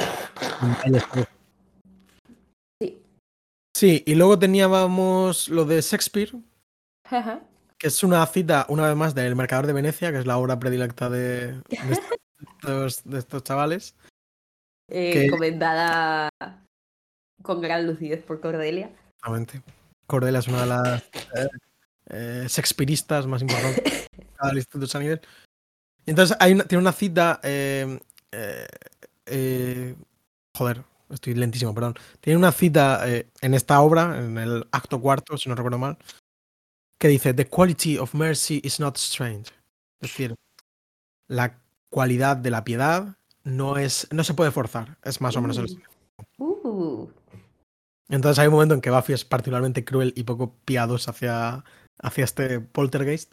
un 0.62 0.76
baile. 0.82 1.02
Sí. 2.80 3.02
Sí, 3.76 4.02
y 4.06 4.14
luego 4.14 4.38
teníamos 4.38 5.48
lo 5.50 5.66
de 5.66 5.82
Shakespeare, 5.82 6.32
Ajá. 7.04 7.40
que 7.76 7.88
es 7.88 8.02
una 8.02 8.24
cita, 8.26 8.64
una 8.70 8.86
vez 8.86 8.96
más, 8.96 9.14
del 9.14 9.36
Mercador 9.36 9.66
de 9.66 9.74
Venecia, 9.74 10.12
que 10.12 10.18
es 10.18 10.26
la 10.26 10.38
obra 10.38 10.58
predilecta 10.58 11.10
de, 11.10 11.52
de 11.52 11.62
de 13.04 13.18
estos 13.18 13.42
chavales. 13.44 13.94
Eh, 14.88 15.12
Que- 15.12 15.30
Comentada 15.30 16.28
con 17.42 17.60
gran 17.60 17.86
lucidez 17.86 18.22
por 18.22 18.40
Cordelia. 18.40 18.90
Exactamente. 19.16 19.62
Cordelia 20.06 20.40
es 20.40 20.48
una 20.48 20.60
de 20.62 20.66
las 20.66 21.02
eh, 21.34 21.48
eh, 22.10 22.46
más 23.26 23.42
importantes 23.42 24.08
del 24.42 24.56
Instituto 24.56 24.86
San 24.86 25.02
Miguel. 25.02 25.20
Entonces 26.06 26.36
hay 26.40 26.52
una- 26.52 26.64
tiene 26.64 26.82
una 26.82 26.92
cita. 26.92 27.40
eh, 27.42 27.98
eh, 28.32 28.66
eh, 29.26 29.94
joder, 30.56 30.82
estoy 31.10 31.34
lentísimo, 31.34 31.74
perdón. 31.74 31.94
Tiene 32.20 32.38
una 32.38 32.52
cita 32.52 33.06
en 33.06 33.54
esta 33.54 33.80
obra, 33.80 34.18
en 34.18 34.36
el 34.38 34.66
acto 34.72 35.00
cuarto, 35.00 35.38
si 35.38 35.48
no 35.48 35.54
recuerdo 35.54 35.78
mal, 35.78 35.96
que 36.98 37.08
dice: 37.08 37.32
The 37.34 37.46
quality 37.48 37.98
of 37.98 38.14
mercy 38.14 38.60
is 38.64 38.80
not 38.80 38.96
strange. 38.96 39.50
Es 40.00 40.10
decir, 40.10 40.34
la 41.28 41.56
cualidad 41.92 42.36
de 42.36 42.50
la 42.50 42.64
piedad 42.64 43.16
no 43.44 43.76
es 43.76 44.08
no 44.10 44.24
se 44.24 44.34
puede 44.34 44.50
forzar. 44.50 44.96
Es 45.04 45.20
más 45.20 45.36
o 45.36 45.42
menos 45.42 45.58
el 45.58 45.80
Uh, 46.38 47.08
Entonces 48.08 48.38
hay 48.38 48.48
un 48.48 48.54
momento 48.54 48.74
en 48.74 48.80
que 48.80 48.90
Buffy 48.90 49.12
es 49.12 49.24
particularmente 49.24 49.84
cruel 49.84 50.12
y 50.16 50.24
poco 50.24 50.54
piadosa 50.64 51.10
hacia, 51.10 51.64
hacia 51.98 52.24
este 52.24 52.60
poltergeist. 52.60 53.32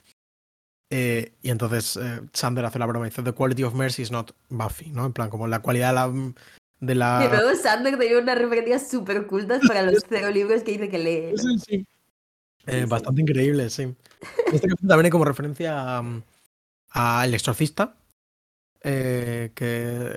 Eh, 0.92 1.34
y 1.42 1.52
entonces 1.52 1.98
eh, 1.98 2.22
Sander 2.34 2.66
hace 2.66 2.80
la 2.80 2.88
broma 2.88 3.06
y 3.06 3.10
dice: 3.10 3.22
The 3.22 3.34
quality 3.34 3.64
of 3.64 3.76
mercy 3.76 4.02
is 4.02 4.12
not 4.12 4.32
Buffy, 4.50 4.90
¿no? 4.90 5.06
En 5.06 5.14
plan, 5.14 5.30
como 5.30 5.48
la 5.48 5.60
cualidad 5.60 5.90
de 5.90 5.94
la. 5.94 6.34
De 6.80 6.96
la... 6.96 7.20
De 7.20 7.30
nuevo, 7.30 7.56
Sander 7.62 7.98
tenía 7.98 8.20
unas 8.20 8.38
referencias 8.38 8.90
súper 8.90 9.20
ocultas 9.20 9.62
para 9.68 9.84
los 9.84 10.04
cero 10.08 10.32
libros 10.32 10.64
que 10.64 10.72
dice 10.72 10.90
que 10.90 10.98
lee. 10.98 11.34
¿no? 11.36 11.38
Sí, 11.38 11.60
sí. 11.60 11.88
Eh, 12.66 12.84
sí. 12.84 12.90
bastante 12.90 13.22
increíble, 13.22 13.70
sí. 13.70 13.94
Este 14.52 14.68
también 14.88 15.06
hay 15.06 15.12
como 15.12 15.26
referencia 15.26 16.00
a, 16.00 16.22
a 16.92 17.26
El 17.26 17.34
Exorcista, 17.34 17.96
eh, 18.84 19.52
que 19.56 20.16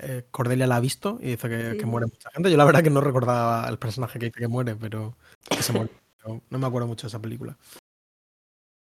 eh, 0.00 0.24
Cordelia 0.30 0.66
la 0.66 0.76
ha 0.76 0.80
visto 0.80 1.18
y 1.20 1.30
dice 1.30 1.48
que, 1.48 1.70
Sí. 1.72 1.78
que 1.78 1.86
muere 1.86 2.06
mucha 2.06 2.30
gente. 2.30 2.50
Yo 2.50 2.56
la 2.56 2.64
verdad 2.64 2.82
que 2.82 2.90
no 2.90 3.00
recordaba 3.00 3.66
el 3.68 3.78
personaje 3.78 4.18
que 4.18 4.26
dice 4.26 4.40
que 4.40 4.48
muere, 4.48 4.76
pero 4.76 5.16
que 5.48 5.62
se 5.62 5.72
muere. 5.72 5.90
Pero 6.22 6.42
no 6.50 6.58
me 6.58 6.66
acuerdo 6.66 6.86
mucho 6.86 7.06
de 7.06 7.08
esa 7.08 7.20
película. 7.20 7.56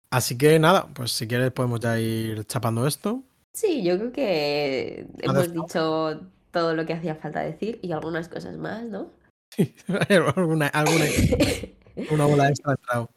Así 0.10 0.38
que 0.38 0.58
nada, 0.60 0.88
pues 0.94 1.12
si 1.12 1.28
quieres 1.28 1.52
podemos 1.52 1.80
ya 1.80 2.00
ir 2.00 2.46
chapando 2.46 2.88
esto. 2.88 3.24
Sí, 3.54 3.84
yo 3.84 3.98
creo 3.98 4.12
que 4.12 5.08
hemos 5.20 5.52
dicho 5.52 6.22
todo 6.52 6.76
lo 6.76 6.86
que 6.86 6.94
hacía 6.94 7.16
falta 7.16 7.42
decir 7.42 7.80
y 7.82 7.92
algunas 7.92 8.30
cosas 8.30 8.58
más, 8.58 8.84
¿no? 8.84 9.12
alguna, 10.36 10.68
alguna 10.68 11.06
una 12.12 12.26
bola 12.26 12.50
extra 12.50 12.74
entrado. 12.74 13.10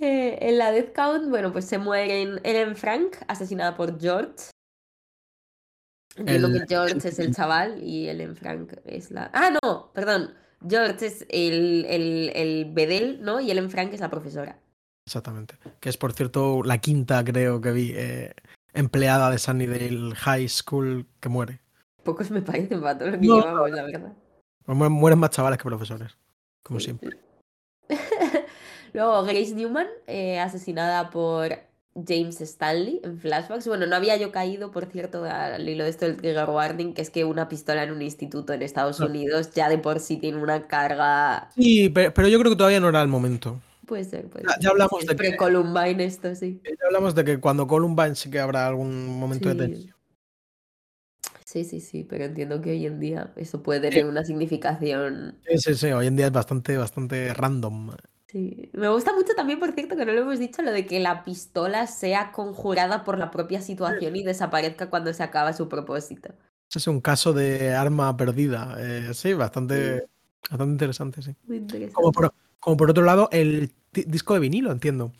Eh, 0.00 0.38
en 0.40 0.58
la 0.58 0.72
Death 0.72 0.92
Count, 0.94 1.28
bueno, 1.30 1.52
pues 1.52 1.66
se 1.66 1.78
mueren 1.78 2.40
Ellen 2.42 2.76
Frank, 2.76 3.16
asesinada 3.28 3.76
por 3.76 4.00
George. 4.00 4.50
Entiendo 6.16 6.48
El- 6.48 6.60
que 6.60 6.66
George 6.68 7.08
es 7.08 7.18
el 7.18 7.34
chaval 7.34 7.82
y 7.82 8.08
Ellen 8.08 8.36
Frank 8.36 8.74
es 8.84 9.10
la... 9.10 9.30
Ah, 9.32 9.50
no, 9.62 9.90
perdón. 9.92 10.34
George 10.66 11.06
es 11.06 11.26
el, 11.28 11.84
el, 11.86 12.30
el 12.34 12.72
bedel, 12.72 13.18
¿no? 13.22 13.40
Y 13.40 13.50
Ellen 13.50 13.70
Frank 13.70 13.92
es 13.92 14.00
la 14.00 14.10
profesora. 14.10 14.58
Exactamente. 15.06 15.56
Que 15.80 15.88
es, 15.88 15.96
por 15.96 16.12
cierto, 16.12 16.62
la 16.62 16.78
quinta, 16.78 17.22
creo 17.24 17.60
que 17.60 17.72
vi, 17.72 17.92
eh, 17.94 18.32
empleada 18.72 19.30
de 19.30 19.38
Sunnydale 19.38 20.14
High 20.14 20.48
School 20.48 21.06
que 21.20 21.28
muere. 21.28 21.60
Pocos 22.02 22.30
me 22.30 22.40
parecen 22.42 22.80
para 22.80 22.96
todo 22.98 23.10
lo 23.10 23.20
que 23.20 23.26
No, 23.26 23.40
llevamos, 23.40 23.70
la 23.70 23.82
verdad. 23.82 24.12
Pues 24.64 24.78
mu- 24.78 24.90
Mueren 24.90 25.18
más 25.18 25.30
chavales 25.30 25.58
que 25.58 25.64
profesores, 25.64 26.16
como 26.62 26.78
Sí, 26.80 26.84
siempre. 26.86 27.18
Luego 28.92 29.22
Grace 29.24 29.54
Newman, 29.54 29.88
eh, 30.06 30.38
asesinada 30.38 31.10
por 31.10 31.50
James 31.94 32.40
Stanley 32.40 33.00
en 33.04 33.18
flashbacks. 33.18 33.66
Bueno, 33.68 33.86
no 33.86 33.94
había 33.96 34.16
yo 34.16 34.32
caído, 34.32 34.70
por 34.70 34.86
cierto, 34.86 35.24
al 35.24 35.68
hilo 35.68 35.84
de 35.84 35.90
esto 35.90 36.06
del 36.06 36.16
trigger 36.16 36.48
warning, 36.50 36.92
que 36.94 37.02
es 37.02 37.10
que 37.10 37.24
una 37.24 37.48
pistola 37.48 37.84
en 37.84 37.92
un 37.92 38.02
instituto 38.02 38.52
en 38.52 38.62
Estados. 38.62 38.98
Unidos 39.00 39.52
ya 39.52 39.68
de 39.68 39.78
por 39.78 40.00
sí 40.00 40.16
tiene 40.16 40.38
una 40.42 40.66
carga. 40.66 41.50
Sí, 41.54 41.88
pe- 41.88 42.10
pero 42.10 42.28
yo 42.28 42.38
creo 42.40 42.52
que 42.52 42.56
todavía 42.56 42.80
no 42.80 42.88
era 42.88 43.00
el 43.02 43.08
momento. 43.08 43.60
Puede 43.86 44.04
ser, 44.04 44.28
puede 44.28 44.46
ser. 44.48 44.60
ya 44.60 44.70
hablamos 44.70 45.00
de 45.00 45.06
que- 45.08 45.14
Pre-Columbine 45.14 46.04
esto, 46.04 46.34
sí. 46.34 46.60
Ya 46.64 46.86
hablamos 46.86 47.14
de 47.14 47.24
que 47.24 47.38
cuando 47.38 47.66
Columbine 47.66 48.14
sí 48.14 48.30
que 48.30 48.40
habrá 48.40 48.66
algún 48.66 49.06
momento 49.18 49.48
de 49.50 49.54
tensión. 49.54 49.94
Sí, 51.44 51.64
sí, 51.64 51.80
sí, 51.80 52.02
pero 52.02 52.24
entiendo 52.24 52.60
que 52.60 52.70
hoy 52.70 52.86
en 52.86 52.98
día 52.98 53.32
eso 53.36 53.62
puede 53.62 53.80
tener 53.80 54.06
una 54.06 54.24
significación. 54.24 55.36
Sí, 55.46 55.58
sí, 55.58 55.74
sí, 55.74 55.92
hoy 55.92 56.08
en 56.08 56.16
día 56.16 56.26
es 56.26 56.32
bastante, 56.32 56.76
bastante 56.76 57.32
random. 57.34 57.92
Sí. 58.34 58.68
Me 58.72 58.88
gusta 58.88 59.12
mucho 59.14 59.32
también, 59.36 59.60
por 59.60 59.70
cierto, 59.72 59.96
que 59.96 60.04
no 60.04 60.12
lo 60.12 60.22
hemos 60.22 60.40
dicho, 60.40 60.60
lo 60.60 60.72
de 60.72 60.86
que 60.86 60.98
la 60.98 61.22
pistola 61.22 61.86
sea 61.86 62.32
conjurada 62.32 63.04
por 63.04 63.16
la 63.16 63.30
propia 63.30 63.60
situación 63.60 64.16
y 64.16 64.24
desaparezca 64.24 64.90
cuando 64.90 65.12
se 65.14 65.22
acaba 65.22 65.52
su 65.52 65.68
propósito. 65.68 66.30
Ese 66.68 66.80
es 66.80 66.86
un 66.88 67.00
caso 67.00 67.32
de 67.32 67.72
arma 67.74 68.16
perdida. 68.16 68.74
eh, 68.80 69.14
sí, 69.14 69.34
bastante, 69.34 70.08
bastante 70.50 70.72
interesante, 70.72 71.22
sí. 71.22 71.36
Muy 71.46 71.58
interesante. 71.58 71.94
Como 71.94 72.10
por, 72.10 72.34
como 72.58 72.76
por 72.76 72.90
otro 72.90 73.04
lado, 73.04 73.28
el 73.30 73.70
disco 73.92 74.34
de 74.34 74.40
vinilo, 74.40 74.72
entiendo. 74.72 75.12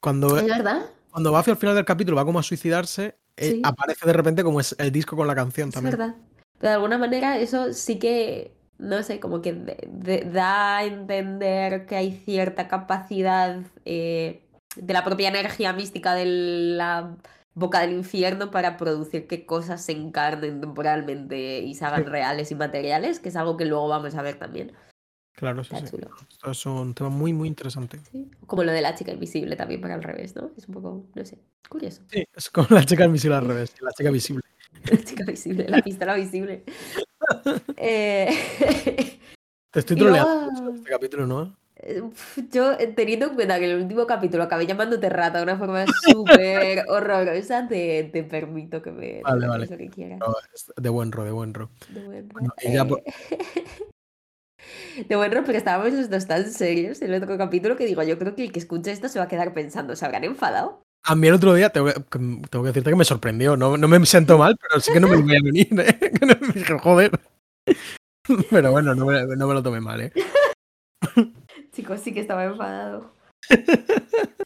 Cuando, 0.00 0.36
¿Es 0.36 0.44
verdad? 0.48 0.86
cuando 1.12 1.30
Buffy 1.30 1.52
al 1.52 1.56
final 1.56 1.76
del 1.76 1.84
capítulo 1.84 2.16
va 2.16 2.24
como 2.24 2.40
a 2.40 2.42
suicidarse, 2.42 3.16
eh, 3.36 3.60
aparece 3.62 4.06
de 4.06 4.12
repente 4.12 4.42
como 4.42 4.58
es 4.58 4.74
el 4.80 4.90
disco 4.90 5.14
con 5.14 5.28
la 5.28 5.36
canción 5.36 5.68
Es 5.68 5.74
también. 5.74 5.96
verdad. 5.96 6.16
Pero 6.58 6.68
de 6.68 6.74
alguna 6.74 6.98
manera 6.98 7.38
eso 7.38 7.72
sí 7.72 8.00
que, 8.00 8.56
no 8.78 9.02
sé, 9.02 9.20
como 9.20 9.40
que 9.42 9.52
de- 9.52 9.88
de- 9.90 10.20
da 10.30 10.78
a 10.78 10.84
entender 10.84 11.86
que 11.86 11.96
hay 11.96 12.12
cierta 12.12 12.68
capacidad 12.68 13.60
eh, 13.84 14.42
de 14.76 14.92
la 14.92 15.04
propia 15.04 15.28
energía 15.28 15.72
mística 15.72 16.14
de 16.14 16.24
la 16.26 17.16
boca 17.54 17.80
del 17.80 17.92
infierno 17.92 18.50
para 18.50 18.76
producir 18.76 19.28
que 19.28 19.46
cosas 19.46 19.84
se 19.84 19.92
encarnen 19.92 20.60
temporalmente 20.60 21.58
y 21.60 21.74
se 21.74 21.84
hagan 21.84 22.04
Sí. 22.04 22.10
reales 22.10 22.50
y 22.50 22.54
materiales, 22.56 23.20
que 23.20 23.28
es 23.28 23.36
algo 23.36 23.56
que 23.56 23.64
luego 23.64 23.86
vamos 23.88 24.14
a 24.16 24.22
ver 24.22 24.38
también. 24.38 24.72
Claro, 25.36 25.62
sí, 25.64 25.74
Está 25.74 25.86
sí. 25.86 25.96
chulo. 25.96 26.10
Esto 26.28 26.50
es 26.50 26.66
un 26.66 26.94
tema 26.94 27.10
muy, 27.10 27.32
muy 27.32 27.46
interesante. 27.48 27.98
Sí. 28.10 28.28
Como 28.46 28.64
lo 28.64 28.72
de 28.72 28.80
la 28.82 28.94
chica 28.94 29.12
invisible 29.12 29.54
también, 29.56 29.80
para 29.80 29.94
al 29.94 30.02
revés, 30.02 30.34
¿no? 30.36 30.50
Es 30.56 30.66
un 30.68 30.74
poco, 30.74 31.06
no 31.14 31.24
sé, 31.24 31.38
curioso. 31.68 32.02
Sí, 32.10 32.24
es 32.34 32.50
como 32.50 32.68
la 32.70 32.84
chica 32.84 33.04
invisible 33.04 33.36
al 33.36 33.46
revés, 33.46 33.74
la 33.80 33.90
chica 33.92 34.10
visible. 34.10 34.42
La 34.90 34.98
chica 35.04 35.24
visible, 35.24 35.68
la 35.68 35.82
pistola 35.82 36.14
visible. 36.14 36.64
Eh, 37.76 38.28
Te 39.70 39.80
estoy 39.80 39.96
troleando 39.96 40.30
luego- 40.52 40.74
este 40.76 40.90
capítulo, 40.90 41.26
¿no? 41.26 41.56
Eh, 41.76 42.02
Yo, 42.52 42.72
eh, 42.72 42.86
teniendo 42.94 43.26
en 43.26 43.34
cuenta 43.34 43.58
que 43.58 43.64
en 43.64 43.72
el 43.72 43.82
último 43.82 44.06
capítulo 44.06 44.44
acabé 44.44 44.66
llamándote 44.66 45.08
rata 45.10 45.38
de 45.38 45.44
una 45.44 45.58
forma 45.58 45.84
súper 46.02 46.84
horrorosa, 46.88 47.66
te, 47.68 48.04
te 48.04 48.22
permito 48.22 48.80
que 48.80 48.92
me 48.92 49.22
Vale, 49.22 49.46
vale. 49.48 49.66
lo 49.66 49.76
que 49.76 49.88
quieras. 49.90 50.20
No, 50.20 50.26
de 50.76 50.88
buen 50.90 51.10
ro, 51.10 51.24
de 51.24 51.32
buen 51.32 51.52
ro. 51.52 51.70
De 51.88 52.00
buen 52.00 52.28
Bueno, 52.28 52.48
ro- 52.50 52.54
y 52.70 52.72
ya 52.74 52.86
por- 52.86 53.02
De 55.08 55.16
buen 55.16 55.32
ro, 55.32 55.42
porque 55.42 55.58
estábamos 55.58 55.92
los 55.92 56.08
dos 56.08 56.26
tan 56.28 56.48
serios 56.50 57.02
en 57.02 57.12
el 57.12 57.20
otro 57.22 57.36
capítulo 57.36 57.76
que 57.76 57.84
digo, 57.86 58.02
yo 58.04 58.16
creo 58.18 58.36
que 58.36 58.44
el 58.44 58.52
que 58.52 58.60
escuche 58.60 58.92
esto 58.92 59.08
se 59.08 59.18
va 59.18 59.24
a 59.24 59.28
quedar 59.28 59.52
pensando, 59.52 59.96
¿se 59.96 60.04
habrán 60.06 60.22
enfadado? 60.24 60.83
A 61.06 61.14
mí 61.14 61.28
el 61.28 61.34
otro 61.34 61.52
día, 61.54 61.70
tengo 61.70 61.86
que, 61.88 61.94
que- 61.94 62.18
tengo 62.50 62.62
que 62.64 62.68
decirte 62.68 62.90
que 62.90 62.96
me 62.96 63.04
sorprendió. 63.04 63.56
No, 63.56 63.76
no 63.76 63.88
me 63.88 64.04
siento 64.06 64.38
mal, 64.38 64.56
pero 64.60 64.80
sí 64.80 64.92
que 64.92 65.00
no 65.00 65.08
me 65.08 65.16
voy 65.16 65.36
a 65.36 65.42
venir, 65.42 65.68
¿eh? 65.78 65.98
Me 66.40 66.52
dije, 66.52 66.78
joder. 66.78 67.10
Pero 68.50 68.70
bueno, 68.72 68.94
no 68.94 69.04
me, 69.04 69.26
no 69.36 69.46
me 69.46 69.52
lo 69.54 69.62
tomé 69.62 69.80
mal, 69.82 70.00
¿eh? 70.00 70.12
Chicos, 71.72 72.00
sí 72.00 72.14
que 72.14 72.20
estaba 72.20 72.44
enfadado. 72.44 73.12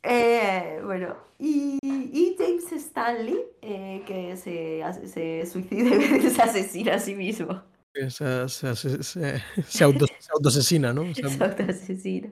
Eh, 0.02 0.80
bueno, 0.84 1.16
y, 1.38 1.78
y 1.82 2.34
James 2.38 2.72
Stanley, 2.72 3.38
eh, 3.62 4.02
que 4.06 4.36
se, 4.36 4.82
se 5.06 5.46
suicida 5.46 5.94
y 5.94 6.28
se 6.30 6.42
asesina 6.42 6.94
a 6.94 6.98
sí 6.98 7.14
mismo. 7.14 7.62
Se, 7.94 8.10
se, 8.10 8.48
se, 8.48 9.02
se- 9.04 9.42
se 9.66 9.84
auto, 9.84 10.06
se 10.06 10.30
autoasesina, 10.32 10.92
¿no? 10.92 11.04
Se- 11.14 11.28
Se 11.28 11.44
autoasesina. 11.44 12.30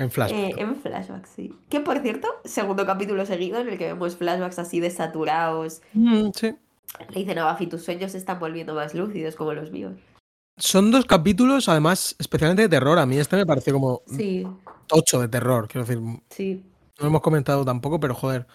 En 0.00 0.10
flash. 0.10 0.32
Eh, 0.32 0.54
en 0.56 0.76
flashbacks, 0.76 1.30
sí. 1.30 1.54
Que 1.68 1.80
por 1.80 1.98
cierto, 2.00 2.28
segundo 2.44 2.84
capítulo 2.86 3.24
seguido 3.26 3.58
en 3.60 3.68
el 3.68 3.78
que 3.78 3.86
vemos 3.86 4.16
flashbacks 4.16 4.58
así 4.58 4.80
desaturados. 4.80 5.82
Mm, 5.92 6.30
sí. 6.34 6.54
Le 7.10 7.20
dicen 7.20 7.38
a 7.38 7.52
Buffy, 7.52 7.66
tus 7.68 7.84
sueños 7.84 8.12
se 8.12 8.18
están 8.18 8.38
volviendo 8.40 8.74
más 8.74 8.94
lúcidos 8.94 9.36
como 9.36 9.52
los 9.52 9.70
míos. 9.70 9.94
Son 10.58 10.90
dos 10.90 11.04
capítulos, 11.06 11.68
además, 11.68 12.16
especialmente 12.18 12.62
de 12.62 12.68
terror. 12.68 12.98
A 12.98 13.06
mí 13.06 13.16
este 13.18 13.36
me 13.36 13.46
pareció 13.46 13.72
como 13.72 14.02
Sí, 14.06 14.46
tocho 14.86 15.20
de 15.20 15.28
terror. 15.28 15.68
Quiero 15.68 15.86
decir, 15.86 16.02
no 16.02 16.20
lo 16.98 17.06
hemos 17.06 17.20
comentado 17.22 17.64
tampoco, 17.64 17.98
pero 18.00 18.14
joder. 18.14 18.46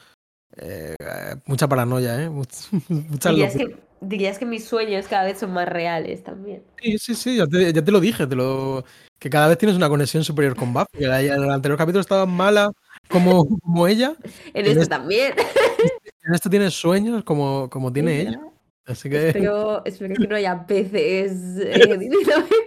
eh, 0.58 0.96
eh, 1.00 1.36
mucha 1.48 1.68
paranoia, 1.68 2.22
¿eh? 2.24 2.30
Much- 2.30 2.70
Mucha 2.90 3.30
Dirías 3.32 3.56
locura. 3.56 3.76
que, 3.78 3.84
dirías 4.02 4.38
que 4.38 4.46
mis 4.46 4.66
sueños 4.66 5.08
cada 5.08 5.24
vez 5.26 5.40
son 5.40 5.52
más 5.54 5.68
reales 5.68 6.24
también. 6.24 6.64
Sí, 6.82 6.98
sí, 6.98 7.16
sí, 7.16 7.38
ya 7.38 7.48
te, 7.48 7.72
ya 7.74 7.84
te 7.84 7.92
lo 7.92 8.00
dije, 8.00 8.28
te 8.28 8.36
lo, 8.36 8.84
que 9.20 9.30
cada 9.30 9.48
vez 9.48 9.58
tienes 9.58 9.76
una 9.78 9.90
conexión 9.90 10.24
superior 10.24 10.56
con 10.56 10.74
Buffy. 10.74 10.98
que 11.00 11.06
En 11.06 11.14
el 11.44 11.50
anterior 11.52 11.78
capítulo 11.78 12.02
estaba 12.02 12.26
mala 12.26 12.72
como, 13.10 13.48
como 13.60 13.88
ella, 13.88 14.16
En 14.54 14.66
En 14.66 14.66
este 14.68 14.80
este- 14.82 14.88
también. 14.88 15.34
en 16.24 16.34
este 16.34 16.50
tienes 16.50 16.74
sueños 16.74 17.24
como, 17.24 17.70
como 17.70 17.92
tiene 17.92 18.22
ella. 18.22 18.42
Así 18.86 19.10
que, 19.10 19.30
Espero, 19.30 19.84
espero 19.86 20.16
que 20.16 20.28
no 20.28 20.36
haya 20.36 20.66
peces 20.68 21.32
eh, 21.60 22.10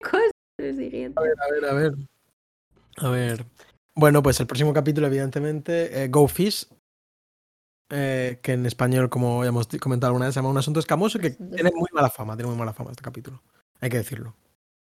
cosas. 0.02 0.30
Lo 0.58 0.74
siguiente. 0.74 1.18
a 1.20 1.22
ver, 1.22 1.64
a 1.64 1.74
ver. 1.74 1.92
A 2.96 3.08
ver. 3.10 3.44
Bueno, 3.94 4.22
pues 4.22 4.40
el 4.40 4.46
próximo 4.46 4.72
capítulo, 4.72 5.06
evidentemente, 5.06 6.02
eh, 6.04 6.08
Go 6.08 6.26
Fish, 6.26 6.66
eh, 7.90 8.38
que 8.42 8.52
en 8.52 8.66
español, 8.66 9.08
como 9.08 9.42
ya 9.44 9.48
hemos 9.48 9.66
comentado 9.80 10.10
alguna 10.10 10.26
vez, 10.26 10.34
se 10.34 10.38
llama 10.38 10.50
Un 10.50 10.58
asunto 10.58 10.80
escamoso, 10.80 11.18
que 11.18 11.28
Asunto 11.28 11.54
tiene 11.56 11.70
muy 11.74 11.88
mala 11.92 12.10
fama, 12.10 12.36
tiene 12.36 12.50
muy 12.50 12.58
mala 12.58 12.72
fama 12.72 12.90
este 12.90 13.02
capítulo. 13.02 13.42
Hay 13.80 13.90
que 13.90 13.98
decirlo. 13.98 14.34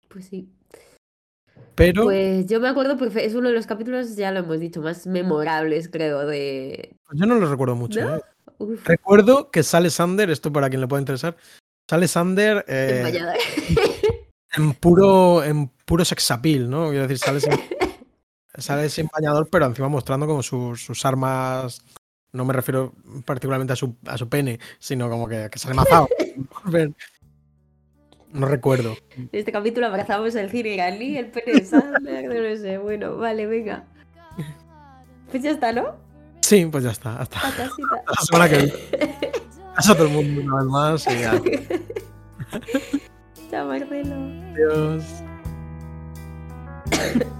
Pues 0.08 0.26
sí. 0.26 0.50
Pero 1.74 2.04
Pues 2.04 2.46
yo 2.46 2.60
me 2.60 2.68
acuerdo 2.68 2.96
porque 2.96 3.24
es 3.24 3.34
uno 3.34 3.48
de 3.48 3.54
los 3.54 3.66
capítulos, 3.66 4.16
ya 4.16 4.32
lo 4.32 4.40
hemos 4.40 4.60
dicho, 4.60 4.82
más 4.82 5.06
memorables, 5.06 5.88
creo, 5.88 6.26
de. 6.26 6.96
yo 7.12 7.26
no 7.26 7.36
lo 7.36 7.50
recuerdo 7.50 7.76
mucho. 7.76 8.00
¿No? 8.00 8.16
¿eh? 8.16 8.22
Recuerdo 8.84 9.50
que 9.50 9.62
sale 9.62 9.88
Sander, 9.88 10.30
esto 10.30 10.52
para 10.52 10.68
quien 10.68 10.80
le 10.80 10.88
pueda 10.88 11.00
interesar, 11.00 11.36
sale 11.88 12.08
Sander 12.08 12.64
eh, 12.68 13.10
en 14.56 14.74
puro 14.74 15.42
en 15.42 15.68
puro 15.68 16.04
sex 16.04 16.30
appeal, 16.30 16.68
¿no? 16.68 16.90
Quiero 16.90 17.06
decir, 17.06 17.18
sale 17.18 17.40
sin, 17.40 17.52
sale 18.58 18.90
sin 18.90 19.08
bañador, 19.10 19.48
pero 19.50 19.66
encima 19.66 19.88
mostrando 19.88 20.26
como 20.26 20.42
sus, 20.42 20.84
sus 20.84 21.04
armas. 21.06 21.82
No 22.32 22.44
me 22.44 22.52
refiero 22.52 22.94
particularmente 23.24 23.72
a 23.72 23.76
su, 23.76 23.96
a 24.06 24.16
su 24.16 24.28
pene, 24.28 24.60
sino 24.78 25.10
como 25.10 25.26
que, 25.28 25.48
que 25.50 25.58
sale 25.58 25.74
mazado. 25.74 26.08
No 28.32 28.46
recuerdo. 28.46 28.96
En 29.16 29.28
este 29.32 29.50
capítulo 29.50 29.88
abrazamos 29.88 30.36
el 30.36 30.50
cine 30.50 30.74
iraní, 30.74 31.16
el 31.16 31.26
pene 31.26 31.52
de 31.52 31.64
Sander, 31.64 32.26
no 32.26 32.34
lo 32.34 32.56
sé. 32.56 32.78
Bueno, 32.78 33.16
vale, 33.16 33.44
venga. 33.46 33.84
Pues 35.30 35.42
ya 35.42 35.50
está, 35.50 35.72
¿no? 35.72 35.96
Sí, 36.40 36.64
pues 36.66 36.84
ya 36.84 36.90
está. 36.90 37.20
Hasta 37.20 37.38
A 37.38 37.50
casita. 37.50 37.96
la 38.06 38.22
semana 38.22 38.48
que 38.48 38.56
viene. 38.56 38.72
Gracias 39.72 39.90
a 39.90 39.96
todo 39.96 40.06
el 40.06 40.12
mundo 40.12 40.42
una 40.42 40.56
vez 40.56 40.66
más. 40.66 41.06
Y 41.06 41.18
ya. 41.18 41.40
Chao, 43.50 43.66
Marcelo. 43.66 44.14
Adiós. 44.54 45.04